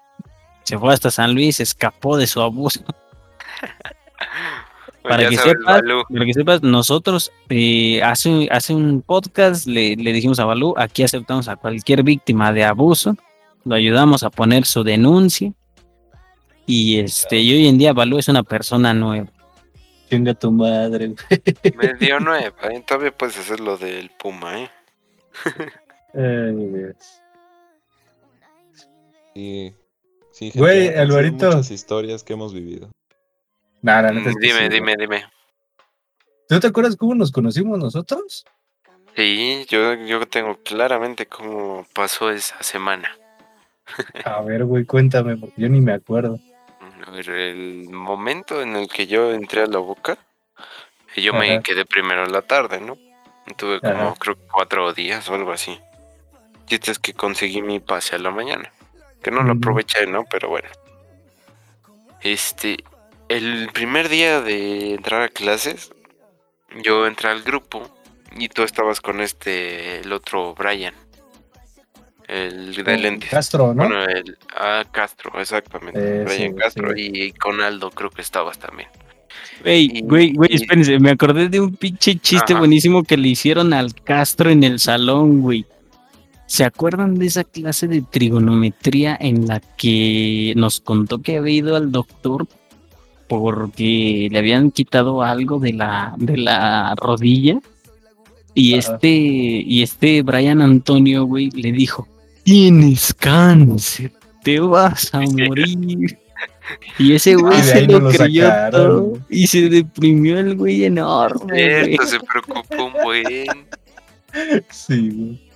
se 0.62 0.78
fue 0.78 0.94
hasta 0.94 1.10
San 1.10 1.34
Luis, 1.34 1.60
escapó 1.60 2.16
de 2.16 2.26
su 2.26 2.40
abuso. 2.40 2.82
Para 5.02 5.24
ya 5.24 5.30
que 5.30 5.36
sepas, 5.36 5.82
para 6.08 6.24
que 6.24 6.34
sepas, 6.34 6.62
nosotros 6.62 7.32
eh, 7.48 8.02
hace, 8.02 8.48
hace 8.50 8.74
un 8.74 9.02
podcast 9.02 9.66
le, 9.66 9.96
le 9.96 10.12
dijimos 10.12 10.38
a 10.38 10.44
Balú, 10.44 10.74
aquí 10.76 11.02
aceptamos 11.02 11.48
a 11.48 11.56
cualquier 11.56 12.02
víctima 12.02 12.52
de 12.52 12.64
abuso, 12.64 13.16
lo 13.64 13.74
ayudamos 13.74 14.22
a 14.22 14.30
poner 14.30 14.64
su 14.64 14.84
denuncia 14.84 15.52
y 16.66 17.00
este 17.00 17.38
y 17.38 17.52
hoy 17.52 17.66
en 17.66 17.78
día 17.78 17.92
Balú 17.92 18.18
es 18.18 18.28
una 18.28 18.42
persona 18.42 18.94
nueva. 18.94 19.28
Chinga 20.08 20.34
tu 20.34 20.52
madre, 20.52 21.08
güey. 21.08 21.74
Medio 21.74 22.20
nueva, 22.20 22.68
¿eh? 22.70 22.84
Todavía 22.86 23.16
puedes 23.16 23.38
hacer 23.38 23.60
lo 23.60 23.76
del 23.78 24.10
Puma, 24.10 24.60
¿eh? 24.60 24.70
Ay, 26.14 26.66
Dios. 26.74 26.96
Sí, 29.34 29.74
sí, 30.30 30.44
gente, 30.50 30.58
Güey, 30.58 30.88
Alvarito. 30.94 31.46
Muchas 31.46 31.70
historias 31.70 32.22
que 32.22 32.34
hemos 32.34 32.52
vivido. 32.52 32.90
Nah, 33.82 34.00
la 34.00 34.12
neta 34.12 34.30
Mm, 34.30 34.38
Dime, 34.38 34.58
sí, 34.58 34.68
dime, 34.68 34.94
dime. 34.96 35.24
¿Tú 36.48 36.60
te 36.60 36.68
acuerdas 36.68 36.96
cómo 36.96 37.14
nos 37.14 37.32
conocimos 37.32 37.78
nosotros? 37.78 38.44
Sí, 39.16 39.66
yo, 39.68 39.94
yo 39.94 40.26
tengo 40.26 40.56
claramente 40.62 41.26
cómo 41.26 41.86
pasó 41.92 42.30
esa 42.30 42.62
semana. 42.62 43.10
A 44.24 44.40
ver, 44.42 44.64
güey, 44.64 44.84
cuéntame, 44.84 45.36
porque 45.36 45.60
yo 45.60 45.68
ni 45.68 45.80
me 45.80 45.92
acuerdo. 45.92 46.38
A 47.06 47.10
ver, 47.10 47.28
el 47.28 47.90
momento 47.90 48.62
en 48.62 48.76
el 48.76 48.88
que 48.88 49.06
yo 49.06 49.32
entré 49.32 49.62
a 49.62 49.66
la 49.66 49.78
boca, 49.78 50.16
yo 51.16 51.34
me 51.34 51.60
quedé 51.62 51.84
primero 51.84 52.24
en 52.24 52.32
la 52.32 52.42
tarde, 52.42 52.80
¿no? 52.80 52.96
Tuve 53.56 53.80
como, 53.80 54.08
Ajá. 54.08 54.14
creo 54.18 54.36
cuatro 54.50 54.92
días 54.94 55.28
o 55.28 55.34
algo 55.34 55.52
así. 55.52 55.78
Chiste 56.66 56.92
es 56.92 56.98
que 56.98 57.12
conseguí 57.12 57.60
mi 57.60 57.80
pase 57.80 58.14
a 58.14 58.18
la 58.18 58.30
mañana. 58.30 58.72
Que 59.22 59.30
no 59.30 59.42
lo 59.42 59.52
aproveché, 59.52 60.06
¿no? 60.06 60.24
Pero 60.30 60.48
bueno. 60.48 60.68
Este, 62.20 62.76
el 63.36 63.68
primer 63.72 64.08
día 64.08 64.40
de 64.40 64.94
entrar 64.94 65.22
a 65.22 65.28
clases, 65.28 65.92
yo 66.82 67.06
entré 67.06 67.28
al 67.30 67.42
grupo 67.42 67.88
y 68.36 68.48
tú 68.48 68.62
estabas 68.62 69.00
con 69.00 69.20
este, 69.20 70.00
el 70.00 70.12
otro 70.12 70.54
Brian. 70.54 70.94
El 72.28 72.74
de 72.74 72.96
lentes. 72.98 73.28
Castro, 73.28 73.74
¿no? 73.74 73.84
Bueno, 73.84 74.04
el, 74.04 74.38
ah, 74.56 74.84
Castro, 74.90 75.32
exactamente. 75.40 76.00
Eh, 76.00 76.24
Brian 76.24 76.52
sí, 76.52 76.56
Castro 76.58 76.92
sí. 76.94 77.10
y 77.12 77.32
con 77.32 77.60
Aldo 77.60 77.90
creo 77.90 78.10
que 78.10 78.22
estabas 78.22 78.58
también. 78.58 78.88
Güey, 79.62 79.98
Y- 79.98 80.02
güey, 80.02 80.32
güey, 80.32 80.50
y- 80.52 80.56
espérense, 80.56 80.98
me 80.98 81.10
acordé 81.10 81.48
de 81.48 81.60
un 81.60 81.74
pinche 81.76 82.16
chiste 82.18 82.52
Ajá. 82.52 82.60
buenísimo 82.60 83.02
que 83.02 83.16
le 83.16 83.28
hicieron 83.28 83.72
al 83.74 83.94
Castro 83.94 84.50
en 84.50 84.62
el 84.64 84.78
salón, 84.78 85.42
güey. 85.42 85.66
¿Se 86.46 86.64
acuerdan 86.64 87.18
de 87.18 87.26
esa 87.26 87.44
clase 87.44 87.88
de 87.88 88.02
trigonometría 88.02 89.16
en 89.18 89.46
la 89.46 89.60
que 89.60 90.52
nos 90.56 90.80
contó 90.80 91.22
que 91.22 91.38
había 91.38 91.54
ido 91.54 91.76
al 91.76 91.90
doctor 91.92 92.46
porque 93.40 94.28
le 94.30 94.38
habían 94.38 94.70
quitado 94.70 95.22
algo 95.22 95.58
de 95.58 95.72
la, 95.72 96.14
de 96.18 96.36
la 96.36 96.94
rodilla? 96.96 97.58
Y 98.54 98.78
Ajá. 98.78 98.92
este, 98.94 99.08
y 99.08 99.82
este 99.82 100.22
Brian 100.22 100.60
Antonio, 100.60 101.24
güey, 101.24 101.50
le 101.50 101.72
dijo, 101.72 102.06
tienes 102.42 103.14
cáncer, 103.14 104.12
te 104.42 104.60
vas 104.60 105.14
a 105.14 105.20
morir. 105.48 106.18
Y 106.98 107.14
ese 107.14 107.34
güey 107.34 107.60
se 107.62 107.86
lo 107.86 107.98
lo 108.00 108.10
creyó 108.10 108.46
sacaron, 108.46 108.70
todo 108.70 109.18
y 109.28 109.46
se 109.46 109.68
deprimió 109.68 110.38
el 110.38 110.56
güey 110.56 110.84
enorme. 110.84 111.84
Cierto, 111.84 112.06
se 112.06 112.20
preocupó 112.20 112.84
un 112.84 112.92
buen. 113.02 113.24
Sí, 114.70 115.10
güey. 115.10 115.52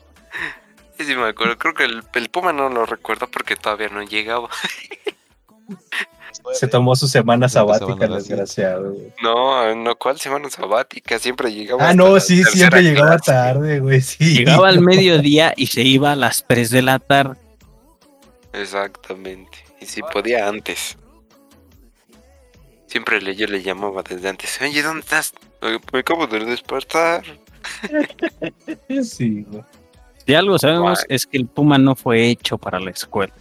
Sí, 0.98 1.05
sí 1.05 1.15
me 1.15 1.28
acuerdo. 1.28 1.59
Creo 1.59 1.74
que 1.74 1.85
el, 1.85 2.03
el 2.15 2.28
Puma 2.31 2.53
no 2.53 2.69
lo 2.69 2.86
recuerdo 2.86 3.28
porque 3.31 3.57
todavía 3.57 3.89
no 3.89 4.03
llegaba. 4.03 4.48
Se 6.52 6.68
tomó 6.68 6.94
su 6.96 7.08
semana 7.08 7.48
sabática, 7.48 8.06
desgraciado, 8.06 8.92
güey. 8.92 9.12
No, 9.22 9.74
no, 9.74 9.96
¿cuál 9.96 10.18
semana 10.18 10.48
sabática? 10.50 11.18
Siempre 11.18 11.52
llegaba. 11.52 11.88
Ah, 11.88 11.94
no, 11.94 12.18
sí, 12.20 12.42
siempre 12.44 12.82
llegaba 12.82 13.16
clase. 13.16 13.32
tarde, 13.32 13.80
güey, 13.80 14.00
sí. 14.00 14.34
Llegaba 14.38 14.68
al 14.68 14.80
mediodía 14.80 15.52
y 15.56 15.66
se 15.66 15.82
iba 15.82 16.12
a 16.12 16.16
las 16.16 16.44
3 16.46 16.70
de 16.70 16.82
la 16.82 16.98
tarde. 16.98 17.36
Exactamente. 18.52 19.58
Y 19.80 19.86
si 19.86 20.00
podía 20.02 20.48
antes. 20.48 20.96
Siempre 22.86 23.20
le, 23.20 23.34
yo 23.36 23.46
le 23.46 23.62
llamaba 23.62 24.02
desde 24.02 24.28
antes. 24.28 24.58
Oye, 24.62 24.82
¿dónde 24.82 25.00
estás? 25.00 25.34
"Eh, 25.62 25.78
Me 25.92 25.98
acabo 26.00 26.26
de 26.26 26.40
despertar. 26.44 27.22
Sí, 29.02 29.44
güey. 29.48 29.62
Si 30.24 30.34
algo 30.34 30.58
sabemos 30.58 31.00
Guay. 31.00 31.16
es 31.16 31.26
que 31.26 31.36
el 31.36 31.46
Puma 31.46 31.78
no 31.78 31.94
fue 31.94 32.28
hecho 32.28 32.58
para 32.58 32.80
la 32.80 32.90
escuela. 32.90 33.32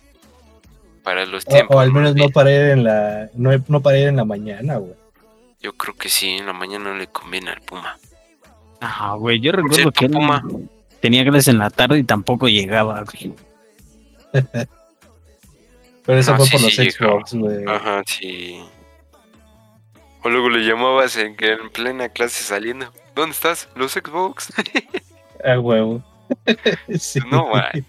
Para 1.06 1.26
los 1.26 1.46
O, 1.46 1.50
tiempos. 1.50 1.78
o 1.78 1.80
al 1.80 1.92
menos 1.94 2.16
no 2.16 2.28
para 2.30 2.52
ir 2.52 2.62
en 2.72 2.84
la, 2.84 3.30
no, 3.36 3.52
no 3.70 3.80
para 3.82 3.98
ir 4.00 4.08
en 4.10 4.18
la 4.18 4.26
mañana, 4.26 4.76
güey. 4.78 4.96
Yo 5.62 5.72
creo 5.74 5.96
que 5.96 6.10
sí, 6.10 6.32
en 6.32 6.46
la 6.48 6.54
mañana 6.54 6.90
no 6.92 6.98
le 6.98 7.08
conviene 7.08 7.52
al 7.52 7.62
Puma. 7.62 7.98
Ah, 8.82 9.16
güey, 9.18 9.40
yo 9.40 9.54
recuerdo 9.54 9.76
cierto, 9.78 9.92
que 9.94 10.06
él 10.08 10.12
Puma. 10.12 10.44
tenía 11.00 11.24
clases 11.24 11.48
en 11.48 11.60
la 11.60 11.70
tarde 11.70 12.00
y 12.00 12.04
tampoco 12.04 12.48
llegaba, 12.50 13.04
güey. 13.04 13.34
Pero 16.06 16.20
eso 16.20 16.32
No, 16.32 16.38
fue 16.38 16.46
sí, 16.48 16.52
por 16.52 16.62
los 16.62 16.76
sí. 16.76 16.92
Xbox, 16.92 17.34
güey. 17.34 17.66
Ajá, 17.68 18.04
sí. 18.06 18.60
O 20.24 20.30
luego 20.30 20.50
le 20.50 20.66
llamabas 20.66 21.16
en 21.18 21.36
que 21.36 21.54
en 21.54 21.70
plena 21.70 22.10
clase 22.10 22.44
saliendo. 22.44 22.92
¿Dónde 23.16 23.32
estás? 23.34 23.70
Los 23.76 23.94
Xbox. 23.94 24.52
A 25.44 25.60
huevo. 25.60 26.04
sí. 27.00 27.20
No, 27.32 27.48
güey. 27.50 27.86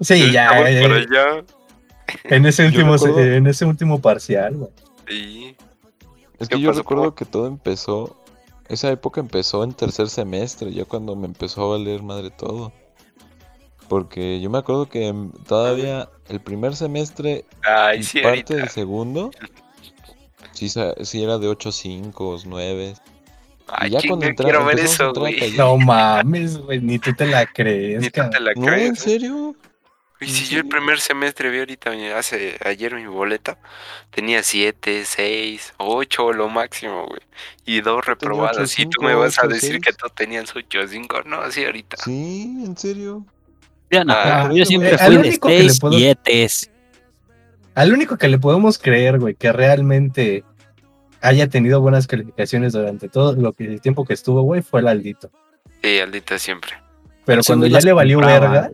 Sí, 0.00 0.32
ya, 0.32 0.48
eh, 0.68 0.82
por 0.82 0.92
allá. 0.92 1.44
En 2.24 2.46
ese 2.46 2.66
último, 2.66 2.94
recuerdo- 2.96 3.20
en 3.20 3.46
ese 3.46 3.64
último 3.64 4.00
parcial, 4.00 4.54
güey. 4.56 4.70
Sí. 5.08 5.56
Es 6.38 6.48
¿Qué 6.48 6.56
que 6.56 6.60
yo 6.62 6.70
pasó, 6.70 6.80
recuerdo 6.80 7.14
que 7.14 7.24
todo 7.24 7.46
empezó. 7.46 8.16
Esa 8.68 8.90
época 8.90 9.20
empezó 9.20 9.64
en 9.64 9.72
tercer 9.72 10.08
semestre, 10.08 10.72
ya 10.72 10.84
cuando 10.84 11.16
me 11.16 11.26
empezó 11.26 11.64
a 11.64 11.76
valer 11.78 12.02
madre 12.02 12.30
todo. 12.30 12.72
Porque 13.88 14.40
yo 14.40 14.48
me 14.50 14.58
acuerdo 14.58 14.88
que 14.88 15.12
todavía 15.48 16.08
el 16.28 16.40
primer 16.40 16.76
semestre 16.76 17.44
Ay, 17.64 17.98
y 17.98 18.02
sí, 18.04 18.20
parte 18.20 18.28
ahorita. 18.28 18.54
del 18.54 18.68
segundo, 18.68 19.30
sí, 20.52 21.22
era 21.22 21.38
de 21.38 21.48
8 21.48 21.72
5, 21.72 22.38
9. 22.46 22.94
Ay, 23.72 23.90
ya 23.90 23.98
chinga, 24.00 24.10
cuando 24.12 24.26
entra- 24.26 24.44
quiero 24.44 24.64
ver 24.64 24.78
eso, 24.80 25.12
güey. 25.12 25.52
No 25.56 25.76
mames, 25.76 26.58
güey, 26.58 26.80
ni 26.80 26.98
tú 27.00 27.12
te 27.14 27.26
la 27.26 27.46
crees, 27.46 28.00
Ni 28.00 28.10
tú 28.10 28.20
te 28.30 28.40
la 28.40 28.52
No, 28.54 28.66
crees. 28.66 28.88
¿en 28.90 28.96
serio? 28.96 29.56
Y 30.20 30.26
¿En 30.26 30.30
si 30.30 30.54
yo 30.54 30.60
el 30.60 30.68
primer 30.68 31.00
semestre 31.00 31.48
vi 31.50 31.60
ahorita, 31.60 31.90
mi- 31.92 32.08
hace 32.08 32.58
ayer 32.64 32.94
mi 32.94 33.06
boleta, 33.06 33.56
tenía 34.10 34.42
7, 34.42 35.04
6, 35.06 35.72
8 35.78 36.32
lo 36.34 36.48
máximo, 36.48 37.06
güey. 37.06 37.20
Y 37.64 37.80
dos 37.80 38.04
reprobadas. 38.04 38.78
Y 38.78 38.84
tú 38.86 39.00
me 39.02 39.14
8, 39.14 39.18
vas 39.18 39.38
a 39.38 39.42
8, 39.46 39.54
decir 39.54 39.70
6. 39.72 39.82
que 39.84 39.92
tú 39.94 40.06
tenías 40.14 40.54
8, 40.54 40.86
5. 40.88 41.22
No, 41.24 41.50
sí, 41.50 41.64
ahorita. 41.64 41.96
Sí, 42.04 42.62
¿en 42.66 42.76
serio? 42.76 43.24
Ya 43.90 44.04
no, 44.04 44.12
Ah, 44.14 44.50
yo 44.52 44.64
siempre 44.66 44.90
al 44.92 44.98
fui 44.98 45.14
de 45.14 45.28
único 45.28 45.48
que 45.48 45.54
le 45.58 45.68
6 45.70 45.80
puedo- 45.80 45.98
y 45.98 46.04
ETS. 46.06 46.70
Al 47.74 47.92
único 47.92 48.18
que 48.18 48.28
le 48.28 48.38
podemos 48.38 48.78
creer, 48.78 49.18
güey, 49.18 49.34
que 49.34 49.52
realmente 49.52 50.44
haya 51.22 51.48
tenido 51.48 51.80
buenas 51.80 52.06
calificaciones 52.06 52.72
durante 52.72 53.08
todo 53.08 53.32
lo 53.34 53.52
que 53.52 53.64
el 53.64 53.80
tiempo 53.80 54.04
que 54.04 54.12
estuvo, 54.14 54.42
güey, 54.42 54.60
fue 54.62 54.80
el 54.80 54.88
Aldito. 54.88 55.30
Sí, 55.82 55.98
Aldita 55.98 56.38
siempre. 56.38 56.72
Pero 57.24 57.42
cuando 57.46 57.66
ya 57.66 57.80
le 57.80 57.92
valió 57.92 58.18
compraba. 58.18 58.50
verga, 58.50 58.70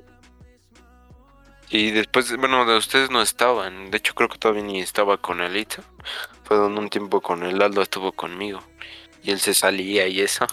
Y 1.71 1.91
después, 1.91 2.35
bueno, 2.37 2.65
de 2.65 2.77
ustedes 2.77 3.11
no 3.11 3.21
estaban. 3.23 3.91
De 3.91 3.99
hecho, 3.99 4.15
creo 4.15 4.29
que 4.29 4.39
todavía 4.39 4.63
ni 4.63 4.81
estaba 4.81 5.17
con 5.19 5.41
Alita. 5.41 5.83
Fue 6.45 6.57
donde 6.57 6.81
un 6.81 6.89
tiempo 6.89 7.21
con 7.21 7.43
el 7.43 7.61
Aldo 7.61 7.83
estuvo 7.83 8.13
conmigo. 8.13 8.61
Y 9.25 9.33
él 9.33 9.41
se 9.41 9.53
salía 9.55 10.07
y 10.07 10.21
eso. 10.21 10.47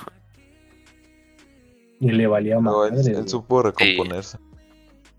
y 1.99 2.09
le 2.11 2.27
valía 2.27 2.57
No, 2.59 2.85
él, 2.85 3.27
supo 3.29 3.61
recomponerse. 3.61 4.37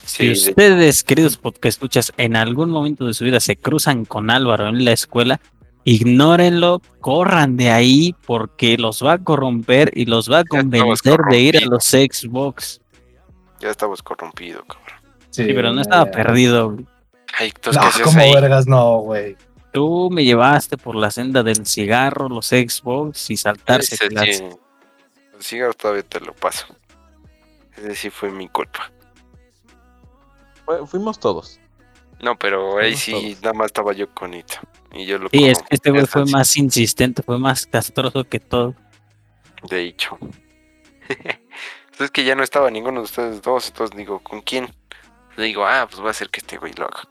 Sí, 0.05 0.35
si 0.35 0.45
de- 0.45 0.51
ustedes, 0.51 1.03
queridos 1.05 1.37
podcast 1.39 1.77
escuchas, 1.77 2.12
en 2.19 2.37
algún 2.37 2.71
momento 2.71 3.07
de 3.07 3.15
su 3.15 3.25
vida 3.25 3.41
se 3.41 3.57
cruzan 3.57 4.05
con 4.05 4.29
Álvaro 4.31 4.69
en 4.69 4.85
la 4.85 4.93
escuela, 4.93 5.41
ignórenlo, 5.85 6.83
corran 7.01 7.57
de 7.57 7.71
ahí 7.71 8.15
porque 8.27 8.77
los 8.77 9.03
va 9.03 9.12
a 9.15 9.19
corromper 9.25 9.93
y 9.95 10.05
los 10.05 10.31
va 10.31 10.39
a 10.39 10.41
estamos 10.43 11.01
convencer 11.01 11.19
de 11.31 11.41
ir 11.41 11.57
a 11.57 11.61
corrompidos. 11.61 11.71
los 11.71 11.85
Xbox. 12.21 12.81
ya 13.61 13.71
estabas 13.71 14.03
corrompido, 14.03 14.62
cabrón. 14.66 15.03
Sí, 15.35 15.52
pero 15.52 15.73
no 15.73 15.81
estaba 15.81 16.06
perdido. 16.11 16.77
Ay, 17.39 17.52
entonces, 17.55 17.74
No, 17.77 17.82
¿qué 17.82 17.89
hacías 17.89 18.09
como 18.09 18.20
ahí? 18.20 18.32
vergas, 18.35 18.66
no, 18.66 18.98
güey. 18.98 19.36
Tú 19.73 20.09
me 20.12 20.24
llevaste 20.24 20.77
por 20.77 20.94
la 20.94 21.11
senda 21.11 21.43
del 21.43 21.66
cigarro, 21.66 22.28
los 22.28 22.47
Xbox 22.48 23.31
y 23.31 23.36
saltarse 23.36 23.97
Ese 23.97 24.09
clases. 24.09 24.39
sí, 24.39 24.44
El 25.36 25.43
cigarro 25.43 25.74
todavía 25.74 26.05
te 26.05 26.20
lo 26.20 26.32
paso. 26.35 26.66
Ese 27.77 27.94
sí 27.97 28.11
fue 28.11 28.31
mi 28.31 28.48
culpa. 28.48 28.93
Fuimos 30.86 31.19
todos. 31.19 31.61
No, 32.23 32.39
pero 32.39 32.78
ahí 32.78 32.97
sí, 32.97 33.11
todos. 33.12 33.43
nada 33.43 33.52
más 33.52 33.66
estaba 33.66 33.93
yo 33.93 34.09
con 34.15 34.32
Ito. 34.32 34.55
Y 34.93 35.05
yo 35.06 35.19
lo 35.19 35.28
Sí, 35.28 35.44
es 35.47 35.59
que 35.59 35.74
este 35.74 35.90
güey 35.90 36.06
fue 36.06 36.23
así, 36.23 36.32
más 36.32 36.56
insistente, 36.56 37.23
fue 37.23 37.39
más 37.39 37.66
castroso 37.66 38.24
que 38.24 38.39
todo. 38.40 38.74
De 39.69 39.82
hecho. 39.82 40.16
Entonces 41.90 42.11
que 42.12 42.24
ya 42.24 42.35
no 42.35 42.43
estaba 42.43 42.70
ninguno 42.70 43.01
de 43.01 43.05
ustedes 43.05 43.43
dos. 43.43 43.69
Entonces 43.69 43.97
digo, 43.97 44.20
¿con 44.20 44.40
quién? 44.40 44.69
Le 45.36 45.44
digo, 45.44 45.65
ah, 45.66 45.86
pues 45.90 46.05
va 46.05 46.11
a 46.11 46.15
ser 46.15 46.31
que 46.31 46.40
este 46.40 46.56
güey 46.59 46.73
lo 46.74 46.85
haga. 46.86 47.02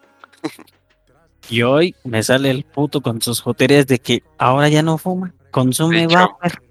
Y 1.49 1.61
hoy 1.63 1.95
me 2.03 2.23
sale 2.23 2.49
el 2.49 2.63
puto 2.63 3.01
con 3.01 3.21
sus 3.21 3.41
joterías 3.41 3.85
de 3.87 3.99
que 3.99 4.23
ahora 4.37 4.69
ya 4.69 4.81
no 4.81 4.97
fuma, 4.97 5.33
consume 5.51 6.07
vapor. 6.07 6.61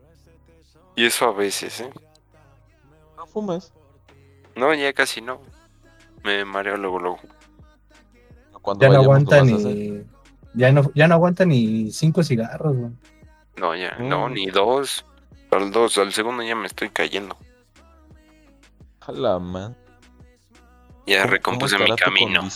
Y 0.97 1.05
eso 1.07 1.27
a 1.29 1.33
veces, 1.33 1.81
¿eh? 1.81 1.91
No 3.17 3.27
fumas. 3.27 3.73
No, 4.57 4.73
ya 4.75 4.93
casi 4.93 5.21
no. 5.21 5.41
Me 6.25 6.45
mareo 6.45 6.77
luego, 6.77 6.99
luego. 6.99 7.19
Cuando 8.63 8.83
Ya 8.83 8.89
no 8.89 8.95
lo 8.95 9.01
aguanta 9.03 9.41
hacer. 9.43 9.55
ni. 9.65 10.03
Ya 10.55 10.71
no, 10.71 10.91
ya 10.95 11.09
no 11.09 11.15
aguanta 11.15 11.45
ni 11.45 11.91
cinco 11.91 12.23
cigarros, 12.23 12.77
güey. 12.77 12.93
No, 13.57 13.75
ya, 13.75 13.97
no, 13.99 14.29
Mm. 14.29 14.33
ni 14.35 14.47
dos. 14.47 15.05
Al 15.51 15.71
dos, 15.71 15.99
al 15.99 16.13
segundo 16.13 16.43
ya 16.43 16.55
me 16.55 16.67
estoy 16.67 16.89
cayendo. 16.91 17.37
A 19.01 19.13
la 19.13 19.39
man. 19.39 19.77
Ya 21.07 21.23
¿Cómo- 21.23 21.31
recompuse 21.33 21.79
mi 21.79 21.95
camino. 21.97 22.49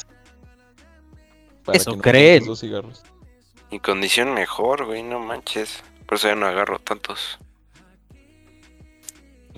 Para 1.64 1.78
Eso 1.78 1.90
que 1.92 1.96
no 1.96 2.02
creen. 2.02 2.56
cigarros. 2.56 3.02
Mi 3.70 3.80
condición 3.80 4.32
mejor, 4.34 4.84
güey, 4.84 5.02
no 5.02 5.18
manches. 5.18 5.82
Por 6.06 6.16
eso 6.18 6.28
ya 6.28 6.36
no 6.36 6.46
agarro 6.46 6.78
tantos. 6.78 7.38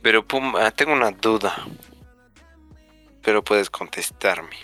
Pero 0.02 0.26
pum, 0.26 0.54
ah, 0.56 0.70
tengo 0.70 0.92
una 0.92 1.10
duda. 1.10 1.66
Pero 3.22 3.42
puedes 3.44 3.68
contestarme. 3.68 4.56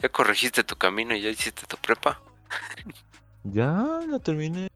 ¿Ya 0.00 0.08
corregiste 0.10 0.62
tu 0.64 0.76
camino 0.76 1.14
y 1.14 1.22
ya 1.22 1.30
hiciste 1.30 1.66
tu 1.66 1.76
prepa? 1.78 2.20
Ya, 3.44 4.00
la 4.06 4.18
terminé 4.18 4.68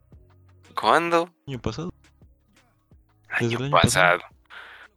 ¿Cuándo? 0.74 1.28
el 1.46 1.52
año 1.54 1.60
pasado. 1.60 1.92
El 3.38 3.46
Año 3.46 3.58
año 3.58 3.70
pasado. 3.70 4.18
pasado. 4.18 4.34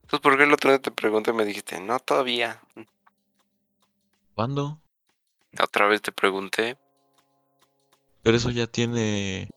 Entonces, 0.05 0.19
¿por 0.21 0.37
qué 0.37 0.43
el 0.43 0.53
otro 0.53 0.69
día 0.69 0.79
te 0.79 0.91
pregunté 0.91 1.31
y 1.31 1.33
me 1.33 1.45
dijiste, 1.45 1.79
no, 1.81 1.99
todavía? 1.99 2.61
¿Cuándo? 4.35 4.79
Otra 5.59 5.87
vez 5.87 6.01
te 6.01 6.11
pregunté, 6.11 6.77
Pero 8.21 8.37
eso 8.37 8.49
ya 8.51 8.67
tiene 8.67 9.49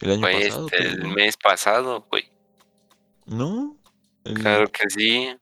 el 0.00 0.10
año 0.10 0.20
pues, 0.22 0.48
pasado. 0.48 0.66
creo, 0.68 0.82
el 0.82 1.08
mes 1.08 1.36
pasado, 1.36 2.06
güey. 2.10 2.30
No. 3.26 3.76
el- 4.24 4.34
Claro 4.34 4.70
que 4.70 4.88
sí. 4.88 5.36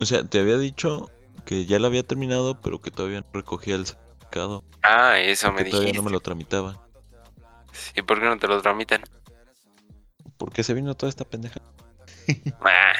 O 0.00 0.04
sea, 0.04 0.24
te 0.24 0.40
había 0.40 0.56
dicho 0.58 1.10
que 1.44 1.66
ya 1.66 1.78
la 1.78 1.88
había 1.88 2.02
terminado, 2.02 2.60
pero 2.60 2.80
que 2.80 2.90
todavía 2.90 3.20
no 3.20 3.26
recogía 3.32 3.74
el 3.76 3.86
certificado. 3.86 4.64
Ah, 4.82 5.18
eso 5.18 5.52
me 5.52 5.64
Que 5.64 5.70
todavía 5.70 5.88
dijiste. 5.90 6.02
no 6.02 6.04
me 6.10 6.10
lo 6.12 6.20
tramitaban. 6.20 6.78
¿Y 7.94 8.02
por 8.02 8.18
qué 8.18 8.26
no 8.26 8.38
te 8.38 8.48
lo 8.48 8.60
tramitan? 8.62 9.02
¿Por 10.38 10.52
qué 10.52 10.62
se 10.64 10.74
vino 10.74 10.94
toda 10.96 11.10
esta 11.10 11.24
pendeja? 11.24 11.60
Ah, 12.60 12.92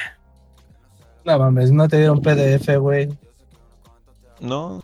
No 1.25 1.37
mames, 1.39 1.71
no 1.71 1.87
te 1.87 1.97
dieron 1.97 2.21
PDF, 2.21 2.77
güey. 2.77 3.09
No. 4.39 4.83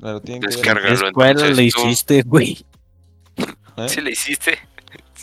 Claro, 0.00 0.20
tienen. 0.20 0.42
¿En 0.50 0.50
qué 0.50 0.92
escuela 0.92 1.46
le 1.48 1.62
hiciste, 1.64 2.22
güey? 2.22 2.64
¿eh? 3.76 3.88
¿Sí 3.88 4.00
le 4.00 4.10
hiciste? 4.12 4.58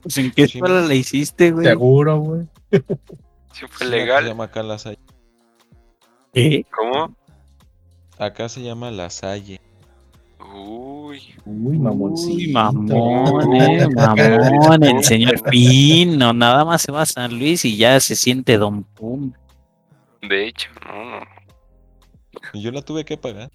Pues, 0.04 0.18
¿En 0.18 0.32
qué 0.32 0.44
escuela 0.44 0.82
le 0.82 0.96
hiciste, 0.96 1.52
güey? 1.52 1.66
Seguro, 1.66 2.20
güey. 2.20 2.48
¿Sí 2.72 3.66
fue 3.68 3.68
acá 3.68 3.78
Se 3.78 3.86
legal? 3.86 4.26
llama 4.26 4.44
acá 4.46 4.64
la 4.64 4.78
Salle. 4.80 5.00
¿Qué? 6.34 6.66
¿Cómo? 6.76 7.16
Acá 8.18 8.50
se 8.50 8.62
llama 8.62 8.92
la 8.92 9.10
Salle. 9.10 9.60
Uy. 10.54 11.22
Uy, 11.46 11.78
mamoncito. 11.78 12.34
Uy, 12.34 12.48
mamón, 12.54 13.56
eh, 13.56 13.88
mamón, 13.96 14.84
el 14.84 15.04
señor 15.04 15.42
Pino, 15.50 16.34
nada 16.34 16.66
más 16.66 16.82
se 16.82 16.92
va 16.92 17.02
a 17.02 17.06
San 17.06 17.38
Luis 17.38 17.66
y 17.66 17.78
ya 17.78 18.00
se 18.00 18.16
siente 18.16 18.58
Don 18.58 18.84
Pum. 18.84 19.32
De 20.22 20.48
hecho, 20.48 20.70
no, 20.86 21.20
no. 21.20 21.26
Y 22.54 22.62
yo 22.62 22.72
la 22.72 22.82
tuve 22.82 23.04
que 23.06 23.18
pagar. 23.18 23.50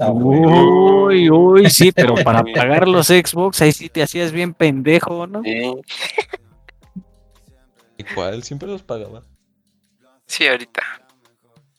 Ah. 0.00 0.10
Uy, 0.10 1.30
uy, 1.30 1.70
sí, 1.70 1.92
pero 1.92 2.14
para 2.24 2.42
pagar 2.42 2.88
los 2.88 3.06
Xbox 3.08 3.62
ahí 3.62 3.72
sí 3.72 3.88
te 3.88 4.02
hacías 4.02 4.32
bien 4.32 4.52
pendejo, 4.54 5.26
¿no? 5.26 5.42
Sí, 5.42 5.72
¿Y 7.96 8.04
cuál? 8.14 8.42
Siempre 8.42 8.68
los 8.68 8.82
pagaba. 8.82 9.22
sí, 10.26 10.46
ahorita. 10.46 10.82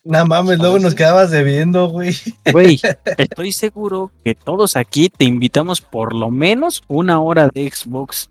No 0.06 0.24
mames, 0.26 0.60
luego 0.60 0.78
nos 0.78 0.94
quedabas 0.94 1.32
debiendo, 1.32 1.88
güey. 1.90 2.16
Güey, 2.52 2.80
estoy 3.18 3.52
seguro 3.52 4.12
que 4.24 4.36
todos 4.36 4.78
aquí 4.78 5.10
te 5.10 5.26
invitamos 5.26 5.82
por 5.82 6.14
lo 6.14 6.30
menos 6.30 6.84
una 6.88 7.20
hora 7.20 7.50
de 7.52 7.70
Xbox 7.70 8.30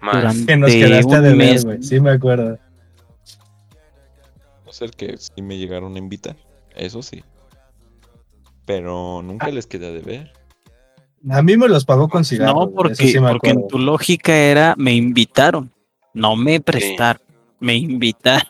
Más. 0.00 0.14
durante 0.16 0.46
Que 0.46 0.56
nos 0.56 0.70
quedaste 0.72 1.20
deber, 1.20 1.36
mes. 1.36 1.64
güey. 1.66 1.82
Sí, 1.82 2.00
me 2.00 2.10
acuerdo. 2.10 2.58
No 4.74 4.78
ser 4.88 4.90
que 4.90 5.16
sí 5.18 5.40
me 5.40 5.56
llegaron 5.56 5.94
a 5.94 5.98
invitar. 5.98 6.36
Eso 6.74 7.00
sí. 7.00 7.22
Pero 8.66 9.22
nunca 9.22 9.46
les 9.48 9.68
quedé 9.68 9.92
de 9.92 10.00
ver. 10.00 10.32
A 11.30 11.42
mí 11.42 11.56
me 11.56 11.68
los 11.68 11.84
pagó 11.84 12.08
con 12.08 12.24
cigarros. 12.24 12.66
No, 12.66 12.72
porque, 12.72 12.96
sí 12.96 13.18
porque 13.20 13.50
en 13.50 13.68
tu 13.68 13.78
lógica 13.78 14.36
era 14.36 14.74
me 14.76 14.92
invitaron, 14.92 15.72
no 16.12 16.34
me 16.34 16.60
prestaron, 16.60 17.22
me 17.60 17.76
invitaron. 17.76 18.48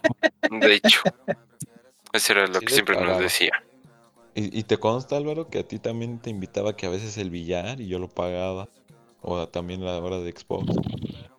De 0.51 0.75
hecho. 0.77 1.01
Eso 2.15 2.33
era 2.33 2.47
lo 2.47 2.59
Sí 2.61 2.67
que 2.67 2.73
siempre 2.73 2.95
nos 2.95 3.05
pagaba. 3.05 3.21
decía. 3.23 3.53
¿Y, 4.35 4.59
y 4.59 4.63
te 4.63 4.79
consta, 4.79 5.19
Álvaro, 5.19 5.49
que 5.49 5.59
a 5.59 5.69
ti 5.69 5.79
también 5.79 6.19
te 6.21 6.31
invitaba 6.31 6.75
que 6.75 6.87
a 6.87 6.91
veces 6.91 7.19
el 7.19 7.29
billar 7.29 7.81
y 7.83 7.87
yo 7.89 7.99
lo 7.99 8.09
pagaba? 8.09 8.69
O 9.21 9.37
a- 9.39 9.51
también 9.51 9.85
la 9.85 9.99
hora 9.99 10.19
de 10.21 10.33
Xbox. 10.33 10.75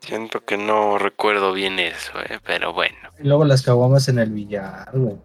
Siento 0.06 0.46
que 0.46 0.56
no 0.56 1.00
recuerdo 1.00 1.52
bien 1.52 1.80
eso, 1.80 2.12
eh, 2.30 2.40
pero 2.46 2.74
bueno. 2.74 2.96
Y 3.20 3.28
luego 3.28 3.44
las 3.44 3.64
caguamas 3.64 4.08
en 4.08 4.20
el 4.20 4.30
billar, 4.30 4.90
güey. 4.94 5.18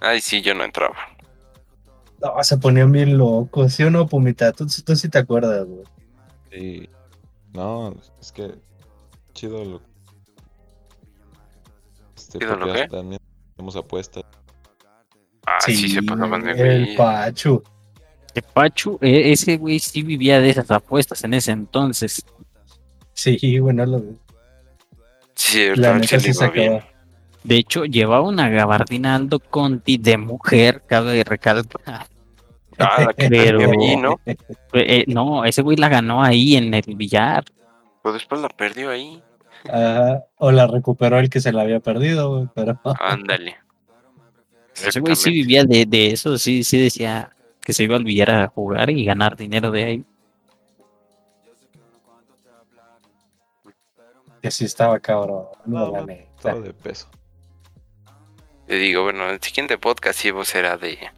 Ay, 0.00 0.20
sí, 0.20 0.40
yo 0.40 0.54
no 0.54 0.62
entraba. 0.62 0.94
No, 2.22 2.42
se 2.44 2.56
ponían 2.58 2.92
bien 2.92 3.18
locos, 3.18 3.72
¿sí 3.74 3.82
o 3.82 3.90
no, 3.90 4.06
Pumita? 4.06 4.52
Tú, 4.52 4.66
tú 4.84 4.94
sí 4.94 5.08
te 5.08 5.18
acuerdas, 5.18 5.66
güey. 5.66 5.84
Sí. 6.52 6.88
No, 7.52 7.94
es 8.20 8.30
que 8.32 8.54
chido 9.32 9.64
lo 9.64 9.80
este, 12.16 12.38
¿Chido 12.38 12.56
lo 12.56 12.72
qué? 12.72 12.86
también 12.88 13.20
tenemos 13.56 13.76
apuestas. 13.76 14.24
Ah, 15.46 15.58
sí, 15.60 15.88
se 15.88 16.02
pasaban 16.02 16.42
de 16.42 16.52
el. 16.52 16.96
Pachu. 16.96 17.62
Que 18.34 18.42
Pachu, 18.42 18.98
e- 19.00 19.32
ese 19.32 19.56
güey 19.56 19.78
sí 19.78 20.02
vivía 20.02 20.40
de 20.40 20.50
esas 20.50 20.70
apuestas 20.70 21.24
en 21.24 21.34
ese 21.34 21.52
entonces. 21.52 22.24
Sí, 23.16 23.58
bueno, 23.58 23.86
lo 23.86 24.02
Sí, 25.34 25.68
la 25.74 25.98
neta 25.98 26.20
se 26.20 26.50
bien. 26.50 26.80
De 27.44 27.56
hecho, 27.56 27.84
llevaba 27.84 28.26
una 28.26 28.48
gabardina 28.48 29.14
Aldo 29.14 29.38
Conti 29.38 29.96
de 29.98 30.16
mujer, 30.18 30.82
cabe 30.86 31.22
recalcar. 31.24 31.64
Ah, 32.78 33.04
la 33.06 33.12
que 33.16 33.28
Pero- 33.28 33.70
allí, 33.70 33.96
¿no? 33.96 34.20
Eh, 34.72 35.04
no, 35.06 35.44
ese 35.44 35.62
güey 35.62 35.76
la 35.76 35.88
ganó 35.88 36.22
ahí 36.22 36.56
en 36.56 36.74
el 36.74 36.82
billar. 36.96 37.44
Pero 38.02 38.12
después 38.12 38.40
la 38.40 38.48
perdió 38.48 38.90
ahí. 38.90 39.22
Ajá, 39.70 40.24
o 40.36 40.52
la 40.52 40.66
recuperó 40.66 41.18
el 41.18 41.30
que 41.30 41.40
se 41.40 41.52
la 41.52 41.62
había 41.62 41.80
perdido, 41.80 42.30
güey, 42.30 42.48
pero 42.54 42.78
Ándale. 43.00 43.56
Ese 44.74 45.00
güey 45.00 45.16
sí 45.16 45.30
vivía 45.30 45.64
de, 45.64 45.86
de 45.86 46.08
eso, 46.08 46.36
sí, 46.38 46.62
sí 46.64 46.80
decía 46.80 47.30
que 47.60 47.72
se 47.72 47.84
iba 47.84 47.96
al 47.96 48.04
billar 48.04 48.30
a 48.30 48.48
jugar 48.48 48.90
y 48.90 49.04
ganar 49.04 49.36
dinero 49.36 49.70
de 49.70 49.84
ahí. 49.84 50.04
Que 54.46 54.52
sí 54.52 54.64
estaba 54.64 55.00
cabrón, 55.00 55.46
no, 55.64 55.86
No, 55.86 55.92
la 55.92 56.00
no. 56.02 56.14
Todo 56.40 56.60
de 56.60 56.72
peso. 56.72 57.08
Te 58.68 58.76
digo, 58.76 59.02
bueno, 59.02 59.28
el 59.28 59.42
siguiente 59.42 59.76
podcast 59.76 60.20
sí 60.20 60.32
pues, 60.32 60.46
será 60.46 60.76
de 60.76 61.10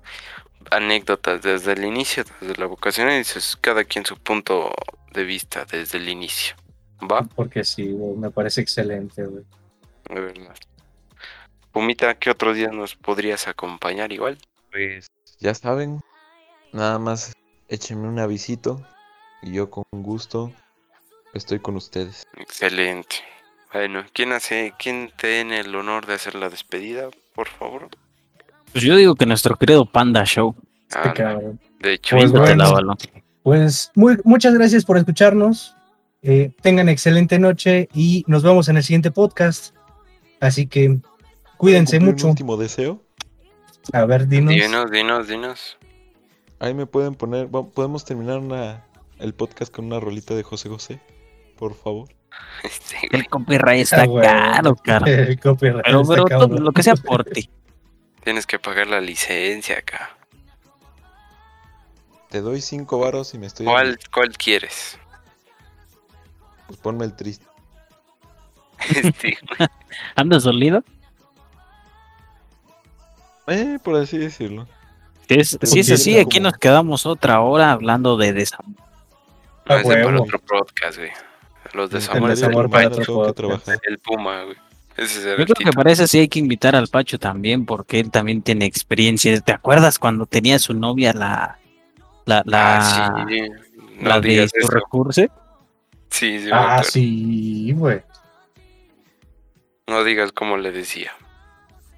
anécdotas 0.70 1.42
desde 1.42 1.72
el 1.72 1.84
inicio, 1.84 2.24
desde 2.40 2.56
la 2.56 2.64
vocación, 2.64 3.10
y 3.10 3.18
dices 3.18 3.58
cada 3.60 3.84
quien 3.84 4.06
su 4.06 4.16
punto 4.16 4.72
de 5.12 5.24
vista 5.24 5.66
desde 5.66 5.98
el 5.98 6.08
inicio. 6.08 6.56
¿Va? 7.02 7.20
Porque 7.22 7.64
sí, 7.64 7.92
güey, 7.92 8.16
me 8.16 8.30
parece 8.30 8.62
excelente, 8.62 9.22
güey. 9.26 9.44
De 10.08 10.20
verdad. 10.20 10.56
Pumita, 11.70 12.14
¿qué 12.14 12.30
otro 12.30 12.54
día 12.54 12.68
nos 12.68 12.96
podrías 12.96 13.46
acompañar 13.46 14.10
igual? 14.10 14.38
Pues 14.70 15.06
ya 15.38 15.54
saben, 15.54 16.00
nada 16.72 16.98
más 16.98 17.34
échenme 17.68 18.08
un 18.08 18.20
avisito 18.20 18.82
y 19.42 19.52
yo 19.52 19.68
con 19.68 19.84
gusto 19.92 20.50
estoy 21.38 21.58
con 21.60 21.76
ustedes. 21.76 22.24
Excelente. 22.36 23.16
Bueno, 23.72 24.04
¿quién 24.12 24.32
hace, 24.32 24.74
quién 24.78 25.10
tiene 25.16 25.60
el 25.60 25.74
honor 25.74 26.06
de 26.06 26.14
hacer 26.14 26.34
la 26.34 26.48
despedida, 26.48 27.08
por 27.34 27.48
favor? 27.48 27.88
Pues 28.72 28.84
yo 28.84 28.96
digo 28.96 29.14
que 29.14 29.26
nuestro 29.26 29.56
querido 29.56 29.86
Panda 29.86 30.24
Show. 30.24 30.54
Este 30.88 30.98
Ah, 31.08 31.12
cabrón. 31.14 31.60
de 31.80 31.94
hecho, 31.94 32.16
Pues 32.16 32.30
bueno. 32.32 32.96
Pues 33.42 33.90
muy, 33.94 34.18
muchas 34.24 34.54
gracias 34.54 34.84
por 34.84 34.98
escucharnos. 34.98 35.74
Eh, 36.22 36.50
tengan 36.62 36.88
excelente 36.88 37.38
noche 37.38 37.88
y 37.94 38.24
nos 38.26 38.42
vemos 38.42 38.68
en 38.68 38.76
el 38.76 38.82
siguiente 38.82 39.10
podcast. 39.10 39.74
Así 40.40 40.66
que 40.66 40.98
cuídense 41.56 41.96
¿Cumplir 41.98 42.02
mi 42.02 42.12
mucho. 42.12 42.28
último 42.28 42.56
deseo. 42.56 43.02
A 43.92 44.04
ver, 44.04 44.26
dinos. 44.28 44.52
dinos, 44.54 44.90
dinos, 44.90 45.28
dinos. 45.28 45.78
Ahí 46.58 46.74
me 46.74 46.86
pueden 46.86 47.14
poner, 47.14 47.48
podemos 47.48 48.04
terminar 48.04 48.38
una, 48.38 48.84
el 49.18 49.32
podcast 49.32 49.72
con 49.74 49.86
una 49.86 50.00
rolita 50.00 50.34
de 50.34 50.42
José 50.42 50.68
José, 50.68 51.00
por 51.58 51.74
favor. 51.74 52.08
Este, 52.62 52.96
güey, 53.10 53.22
El 53.22 53.28
copyright 53.28 53.82
está 53.82 54.02
Ah, 54.02 54.06
caro, 54.22 54.76
caro. 54.76 55.06
El 55.06 55.38
copyright 55.40 55.82
Pero, 55.84 56.00
está 56.02 56.14
pero 56.14 56.24
todo 56.26 56.38
cabrón. 56.40 56.64
lo 56.64 56.72
que 56.72 56.82
sea 56.82 56.94
por 56.94 57.24
ti. 57.24 57.50
tienes 58.24 58.46
que 58.46 58.58
pagar 58.58 58.86
la 58.88 59.00
licencia 59.00 59.78
acá. 59.78 60.16
Te 62.30 62.40
doy 62.42 62.60
cinco 62.60 62.98
varos 62.98 63.32
y 63.34 63.38
me 63.38 63.46
estoy... 63.46 63.64
¿Cuál, 63.66 63.98
cuál 64.12 64.36
quieres? 64.36 64.98
Pues 66.66 66.78
ponme 66.80 67.04
el 67.06 67.14
triste. 67.16 67.46
Este, 68.94 69.38
¿Andas 70.14 70.42
dolido? 70.42 70.84
Eh, 73.46 73.78
por 73.82 73.96
así 73.96 74.18
decirlo. 74.18 74.66
Si 75.28 75.34
es, 75.34 75.58
si 75.62 75.80
es 75.80 75.90
así, 75.90 76.18
aquí 76.18 76.38
nos 76.40 76.54
quedamos 76.54 77.06
otra 77.06 77.40
hora 77.40 77.72
hablando 77.72 78.16
de 78.18 78.32
desamor. 78.34 78.74
no, 79.66 79.74
A 79.74 79.80
ese 79.80 80.02
para 80.04 80.20
otro 80.20 80.38
podcast, 80.40 80.98
güey. 80.98 81.10
Los 81.74 81.92
El 81.92 81.98
desamores 82.00 82.40
desamor 82.40 82.62
del 82.62 82.70
para 82.70 82.90
Pacho, 82.90 83.34
que 83.34 83.88
el 83.90 83.98
Puma, 83.98 84.44
güey. 84.44 84.56
Ese 84.96 85.22
Yo 85.22 85.30
el 85.34 85.44
creo 85.44 85.54
que 85.54 85.72
para 85.72 85.92
eso 85.92 86.06
sí 86.08 86.18
hay 86.18 86.28
que 86.28 86.40
invitar 86.40 86.74
al 86.74 86.88
Pacho 86.88 87.18
también, 87.18 87.64
porque 87.66 88.00
él 88.00 88.10
también 88.10 88.42
tiene 88.42 88.64
experiencia. 88.64 89.38
¿Te 89.40 89.52
acuerdas 89.52 89.98
cuando 89.98 90.26
tenía 90.26 90.58
su 90.58 90.74
novia 90.74 91.12
la 91.12 91.58
la 92.26 92.42
la, 92.44 92.78
Ah, 92.78 93.26
sí. 93.28 93.40
No 94.00 94.08
la 94.08 94.20
de 94.20 94.28
digas 94.28 94.50
su 94.60 94.68
recurso? 94.68 95.22
Sí, 96.10 96.40
sí, 96.40 96.48
Ah, 96.52 96.82
sí, 96.84 97.72
güey. 97.76 98.00
No 99.86 100.04
digas 100.04 100.32
cómo 100.32 100.56
le 100.56 100.72
decía. 100.72 101.12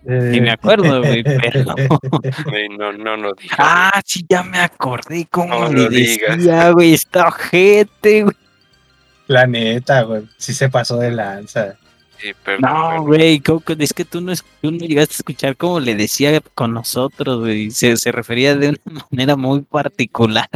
Eh, 0.06 0.30
Ni 0.32 0.40
me 0.40 0.50
acuerdo, 0.52 1.00
güey, 1.02 1.22
pero... 1.22 1.64
Güey, 2.46 2.68
no, 2.70 2.92
no 2.92 3.16
lo 3.16 3.32
digas. 3.34 3.56
Ah, 3.58 4.00
sí, 4.04 4.24
ya 4.28 4.42
me 4.42 4.58
acordé 4.58 5.26
cómo 5.30 5.58
No 5.58 5.68
le 5.68 5.82
lo 5.84 5.88
digas. 5.88 6.36
decía, 6.38 6.70
güey, 6.70 6.94
está 6.94 7.28
ojete, 7.28 8.22
güey. 8.24 8.36
La 9.30 9.46
neta, 9.46 10.02
güey. 10.02 10.28
Sí 10.38 10.52
se 10.52 10.68
pasó 10.68 10.96
de 10.96 11.12
lanza. 11.12 11.78
Sí, 12.18 12.32
perdón, 12.44 12.62
No, 12.62 13.02
güey, 13.04 13.38
¿cómo 13.38 13.60
que- 13.60 13.76
es 13.78 13.94
que 13.94 14.04
tú 14.04 14.20
no, 14.20 14.32
es- 14.32 14.44
tú 14.60 14.72
no 14.72 14.78
llegaste 14.78 15.14
a 15.14 15.18
escuchar 15.18 15.56
cómo 15.56 15.78
le 15.78 15.94
decía 15.94 16.40
con 16.56 16.74
nosotros, 16.74 17.38
güey. 17.38 17.70
Se, 17.70 17.96
se 17.96 18.10
refería 18.10 18.56
de 18.56 18.70
una 18.70 18.80
manera 19.10 19.36
muy 19.36 19.62
particular. 19.62 20.48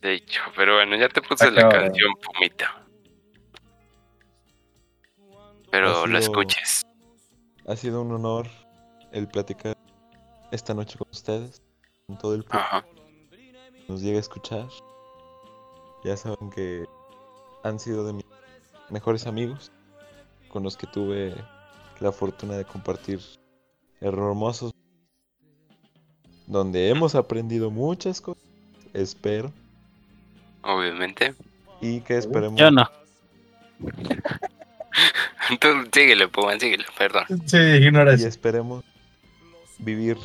De 0.00 0.14
hecho, 0.14 0.40
pero 0.56 0.76
bueno, 0.76 0.96
ya 0.96 1.08
te 1.08 1.20
puse 1.22 1.50
la 1.50 1.68
canción, 1.68 2.12
Pumita. 2.22 2.84
Pero 5.72 6.06
la 6.06 6.20
escuches. 6.20 6.82
Ha 7.66 7.74
sido 7.74 8.02
un 8.02 8.12
honor 8.12 8.46
el 9.12 9.26
platicar 9.26 9.76
esta 10.52 10.72
noche 10.72 10.96
con 10.98 11.08
ustedes, 11.10 11.60
con 12.06 12.16
todo 12.16 12.34
el 12.36 12.44
público 12.44 12.58
Ajá. 12.58 12.86
nos 13.88 14.00
llega 14.02 14.18
a 14.18 14.20
escuchar. 14.20 14.66
Ya 16.04 16.16
saben 16.16 16.48
que 16.50 16.84
han 17.62 17.78
sido 17.78 18.04
de 18.04 18.12
mis 18.14 18.24
mejores 18.90 19.26
amigos, 19.26 19.72
con 20.48 20.62
los 20.62 20.76
que 20.76 20.86
tuve 20.86 21.34
la 22.00 22.12
fortuna 22.12 22.56
de 22.56 22.64
compartir 22.64 23.20
hermosos, 24.00 24.72
donde 26.46 26.88
hemos 26.88 27.14
aprendido 27.14 27.70
muchas 27.70 28.20
cosas, 28.20 28.42
espero, 28.92 29.52
Obviamente. 30.62 31.34
y 31.80 32.00
que 32.00 32.18
esperemos 32.18 32.58
Yo 32.58 32.70
no. 32.70 32.88
Tú 35.60 35.68
síguele, 35.92 36.28
Puma, 36.28 36.58
síguele, 36.58 36.84
perdón. 36.96 37.24
Sí, 37.46 37.56
ignora 37.56 38.14
y 38.14 38.22
esperemos 38.24 38.84
vivir 39.78 40.16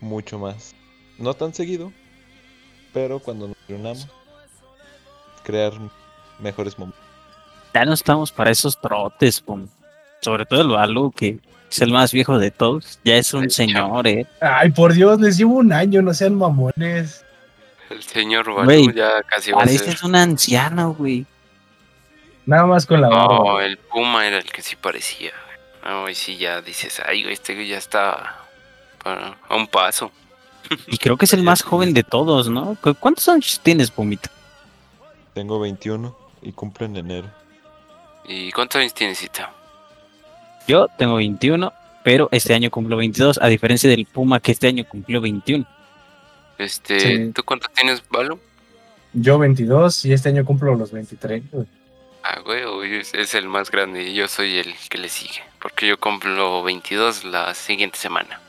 mucho 0.00 0.38
más. 0.38 0.74
No 1.18 1.34
tan 1.34 1.52
seguido, 1.52 1.92
pero 2.92 3.18
cuando 3.18 3.48
nos 3.48 3.56
reunamos, 3.68 4.08
crear 5.42 5.72
mejores 6.40 6.78
momentos. 6.78 7.00
Ya 7.74 7.84
no 7.84 7.92
estamos 7.92 8.32
para 8.32 8.50
esos 8.50 8.80
trotes, 8.80 9.40
pum. 9.40 9.66
Sobre 10.20 10.46
todo 10.46 10.62
el 10.62 10.68
Balu, 10.68 11.12
que 11.12 11.38
es 11.70 11.80
el 11.80 11.92
más 11.92 12.12
viejo 12.12 12.38
de 12.38 12.50
todos. 12.50 12.98
Ya 13.04 13.16
es 13.16 13.32
un 13.34 13.44
Ay, 13.44 13.50
señor, 13.50 14.06
eh. 14.08 14.26
Ay, 14.40 14.70
por 14.70 14.92
Dios, 14.94 15.20
les 15.20 15.36
llevo 15.36 15.54
un 15.54 15.72
año, 15.72 16.02
no 16.02 16.12
sean 16.14 16.34
mamones. 16.34 17.24
El 17.90 18.02
señor 18.02 18.46
Balú 18.52 18.64
Güey, 18.64 18.92
ya 18.94 19.22
casi 19.22 19.52
va 19.52 19.62
a 19.62 19.66
ser. 19.66 19.78
Pareces 19.80 20.02
un 20.02 20.14
anciano, 20.16 20.92
güey. 20.94 21.24
Nada 22.46 22.66
más 22.66 22.86
con 22.86 23.00
la 23.00 23.08
barba. 23.08 23.38
No, 23.38 23.60
el 23.60 23.76
Puma 23.76 24.26
era 24.26 24.38
el 24.38 24.44
que 24.44 24.62
sí 24.62 24.74
parecía. 24.76 25.32
No, 25.84 26.08
y 26.08 26.14
sí 26.14 26.36
ya 26.36 26.60
dices, 26.62 27.00
ay, 27.06 27.22
güey, 27.22 27.34
este 27.34 27.54
güey 27.54 27.68
ya 27.68 27.78
está 27.78 28.36
para- 29.04 29.36
a 29.48 29.56
un 29.56 29.66
paso. 29.66 30.10
Y 30.86 30.98
creo 30.98 31.16
que 31.16 31.26
es 31.26 31.32
el 31.32 31.42
más 31.44 31.62
joven 31.62 31.94
de 31.94 32.02
todos, 32.02 32.48
¿no? 32.48 32.76
¿Cu- 32.82 32.94
¿Cuántos 32.98 33.28
años 33.28 33.60
tienes, 33.62 33.90
Pumita? 33.90 34.30
Tengo 35.34 35.60
21 35.60 36.14
y 36.42 36.52
cumplo 36.52 36.86
en 36.86 36.96
enero. 36.96 37.28
¿Y 38.26 38.50
cuántos 38.52 38.80
años 38.80 38.94
tienes, 38.94 39.18
Cita? 39.18 39.50
Yo 40.66 40.86
tengo 40.98 41.16
21, 41.16 41.72
pero 42.04 42.28
este 42.30 42.54
año 42.54 42.70
cumplo 42.70 42.96
22, 42.96 43.38
a 43.40 43.46
diferencia 43.48 43.88
del 43.88 44.04
Puma 44.06 44.40
que 44.40 44.52
este 44.52 44.68
año 44.68 44.84
cumplió 44.86 45.20
21. 45.20 45.66
Este, 46.58 47.00
Sí. 47.00 47.32
¿tú 47.32 47.42
cuántos 47.44 47.72
tienes, 47.72 48.02
Balú? 48.10 48.38
Yo 49.14 49.38
22 49.38 50.04
y 50.04 50.12
este 50.12 50.28
año 50.28 50.44
cumplo 50.44 50.74
los 50.74 50.92
23. 50.92 51.42
güey. 51.50 51.66
Ah, 52.22 52.40
güey, 52.44 52.96
es, 52.96 53.34
el 53.34 53.48
más 53.48 53.70
grande 53.70 54.02
y 54.02 54.14
yo 54.14 54.28
soy 54.28 54.58
el 54.58 54.74
que 54.90 54.98
le 54.98 55.08
sigue. 55.08 55.40
Porque 55.62 55.86
yo 55.86 55.98
cumplo 55.98 56.62
22 56.62 57.24
la 57.24 57.54
siguiente 57.54 57.96
semana. 57.98 58.40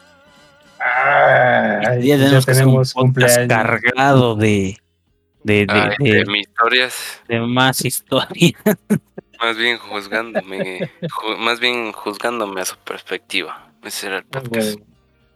Ay, 0.80 2.07
ya 2.07 2.18
ya 2.18 2.41
tenemos 2.41 2.48
un 2.48 2.53
tenemos 2.53 2.94
cumpleaños. 2.94 3.48
cargado 3.48 4.36
de, 4.36 4.78
de, 5.44 5.66
de, 5.66 5.74
Ay, 5.74 5.95
de- 5.99 6.14
de 6.20 6.26
mis 6.26 6.48
historias, 6.48 7.22
de 7.28 7.40
más 7.40 7.84
historia. 7.86 8.52
más 9.40 9.57
bien 9.57 9.78
juzgándome, 9.78 10.90
ju- 11.02 11.38
más 11.38 11.60
bien 11.60 11.91
juzgándome 11.91 12.61
a 12.61 12.66
su 12.66 12.78
perspectiva. 12.78 13.72
Ese 13.84 14.07
era 14.07 14.18
el 14.18 14.26
Ah, 14.34 14.40
podcast. 14.41 14.80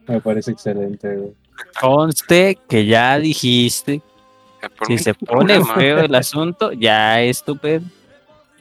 Me 0.08 0.20
parece 0.22 0.52
excelente, 0.52 1.16
güey. 1.16 1.32
Conste 1.80 2.58
que 2.68 2.86
ya 2.86 3.18
dijiste, 3.20 4.02
por 4.78 4.88
si 4.88 4.94
mí, 4.94 5.00
se 5.00 5.14
pone 5.14 5.56
problema. 5.56 5.76
feo 5.76 6.00
el 6.00 6.16
asunto, 6.16 6.72
ya 6.74 7.22
es 7.22 7.44
tu 7.44 7.58
pedo. 7.58 7.84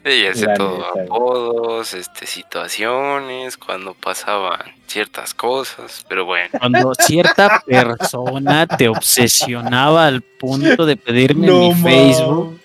Ella 0.04 0.32
hace 0.32 0.46
todo, 0.56 0.84
apodos, 1.00 1.94
este, 1.94 2.26
situaciones, 2.26 3.56
cuando 3.56 3.94
pasaban 3.94 4.60
ciertas 4.88 5.32
cosas, 5.32 6.04
pero 6.08 6.24
bueno. 6.24 6.48
Cuando 6.58 6.92
cierta 6.94 7.62
persona 7.66 8.66
te 8.66 8.88
obsesionaba 8.88 10.06
al 10.06 10.22
punto 10.22 10.86
de 10.86 10.96
pedirme 10.96 11.46
mi 11.46 11.70
ma- 11.70 11.76
Facebook, 11.82 12.60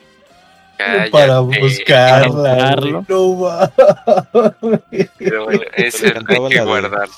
Para 1.12 1.40
buscarla. 1.42 3.04
No 3.08 3.34
ma- 3.36 3.72
Pero 5.18 5.46
bueno, 5.46 5.62
ese 5.76 6.08
hay 6.28 6.48
que 6.50 6.62
guardarlo. 6.62 7.14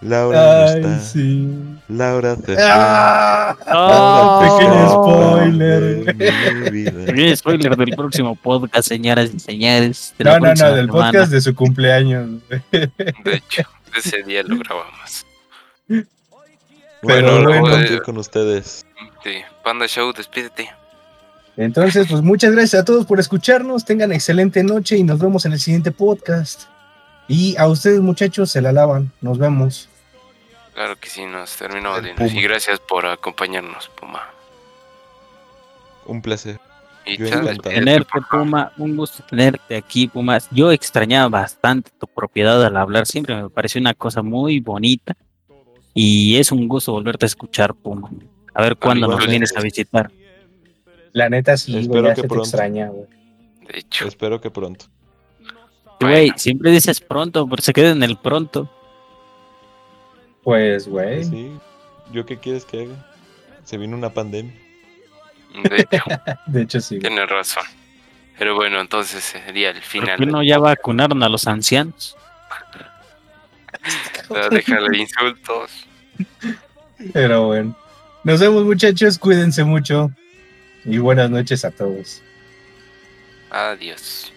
Laura 0.00 0.40
no 0.40 0.62
Ay, 0.68 0.74
está. 0.76 1.00
sí. 1.00 1.48
Laura 1.92 2.36
se 2.36 2.42
fue. 2.42 2.56
¡Ah! 2.60 3.56
¡Oh! 3.72 5.40
Spoiler. 5.42 6.04
Pequeño 7.06 7.36
spoiler 7.36 7.76
del 7.76 7.96
próximo 7.96 8.34
podcast, 8.36 8.88
señoras 8.88 9.30
y 9.34 9.38
señores. 9.40 10.14
No, 10.18 10.38
no, 10.38 10.54
no, 10.54 10.72
del 10.72 10.86
semana. 10.86 10.86
podcast 10.92 11.30
de 11.32 11.40
su 11.40 11.54
cumpleaños. 11.54 12.28
De 12.70 12.90
hecho, 13.26 13.62
ese 13.96 14.22
día 14.22 14.42
lo 14.42 14.58
grabamos. 14.58 15.26
Pero 15.86 16.04
Bueno, 17.02 17.60
bueno. 17.60 18.02
con 18.04 18.18
ustedes. 18.18 18.84
Sí, 19.24 19.36
Panda 19.64 19.86
Show, 19.86 20.12
despídete. 20.12 20.70
Entonces, 21.56 22.06
pues 22.08 22.22
muchas 22.22 22.52
gracias 22.52 22.82
a 22.82 22.84
todos 22.84 23.04
por 23.06 23.20
escucharnos. 23.20 23.84
Tengan 23.84 24.12
excelente 24.12 24.62
noche 24.64 24.96
y 24.96 25.02
nos 25.04 25.18
vemos 25.18 25.44
en 25.44 25.52
el 25.52 25.60
siguiente 25.60 25.90
podcast. 25.92 26.62
Y 27.28 27.56
a 27.56 27.66
ustedes, 27.68 28.00
muchachos, 28.00 28.50
se 28.50 28.62
la 28.62 28.72
lavan. 28.72 29.10
Nos 29.20 29.38
vemos. 29.38 29.88
Claro 30.74 30.96
que 30.96 31.08
sí, 31.10 31.24
nos 31.26 31.54
terminó. 31.56 31.92
Y 32.00 32.40
gracias 32.42 32.80
por 32.80 33.06
acompañarnos, 33.06 33.88
Puma. 33.90 34.22
Un 36.06 36.22
placer. 36.22 36.58
Y 37.04 37.16
Tenerte. 37.18 38.20
Puma, 38.30 38.72
un 38.78 38.96
gusto 38.96 39.24
tenerte 39.28 39.76
aquí, 39.76 40.06
Puma. 40.08 40.38
Yo 40.50 40.70
extrañaba 40.72 41.28
bastante 41.28 41.90
tu 41.98 42.06
propiedad 42.06 42.64
al 42.64 42.76
hablar, 42.76 43.06
siempre 43.06 43.34
me 43.42 43.50
pareció 43.50 43.80
una 43.80 43.92
cosa 43.94 44.22
muy 44.22 44.60
bonita. 44.60 45.14
Y 45.94 46.36
es 46.38 46.50
un 46.52 46.66
gusto 46.68 46.92
volverte 46.92 47.26
a 47.26 47.28
escuchar, 47.28 47.74
Puma. 47.74 48.08
A 48.54 48.62
ver 48.62 48.76
cuándo 48.76 49.06
nos 49.06 49.14
Igualmente. 49.16 49.30
vienes 49.30 49.56
a 49.56 49.60
visitar. 49.60 50.10
La 51.12 51.28
neta, 51.28 51.56
sí, 51.56 51.76
Espero 51.76 52.06
ya 52.08 52.14
que 52.14 52.22
pronto. 52.22 52.44
extraña, 52.44 52.88
güey. 52.88 53.06
De 53.70 53.78
hecho, 53.78 54.08
Espero 54.08 54.40
que 54.40 54.50
pronto. 54.50 54.86
Güey, 56.00 56.26
Bueno. 56.28 56.34
siempre 56.38 56.70
dices 56.70 57.00
pronto, 57.00 57.46
pero 57.48 57.62
se 57.62 57.72
queda 57.72 57.90
en 57.90 58.02
el 58.02 58.16
pronto. 58.16 58.70
Pues, 60.42 60.88
güey. 60.88 61.24
Sí. 61.24 61.52
¿Yo 62.12 62.26
qué 62.26 62.36
quieres 62.38 62.64
que 62.64 62.82
haga? 62.82 62.94
Se 63.64 63.76
vino 63.78 63.96
una 63.96 64.10
pandemia. 64.12 64.52
de 65.64 65.76
hecho, 65.76 66.04
De 66.46 66.62
hecho, 66.62 66.80
sí. 66.80 66.98
tienes 66.98 67.28
razón. 67.28 67.64
Pero 68.38 68.54
bueno, 68.56 68.80
entonces 68.80 69.22
sería 69.22 69.68
el 69.70 69.76
¿Por 69.76 69.84
final. 69.84 70.18
qué 70.18 70.26
no 70.26 70.42
ya 70.42 70.58
vacunaron 70.58 71.22
a 71.22 71.28
los 71.28 71.46
ancianos? 71.46 72.16
Déjale 74.50 74.98
insultos. 74.98 75.70
Pero 77.12 77.46
bueno. 77.46 77.76
Nos 78.24 78.40
vemos, 78.40 78.64
muchachos. 78.64 79.18
Cuídense 79.18 79.64
mucho. 79.64 80.10
Y 80.84 80.98
buenas 80.98 81.30
noches 81.30 81.64
a 81.64 81.70
todos. 81.70 82.22
Adiós. 83.50 84.32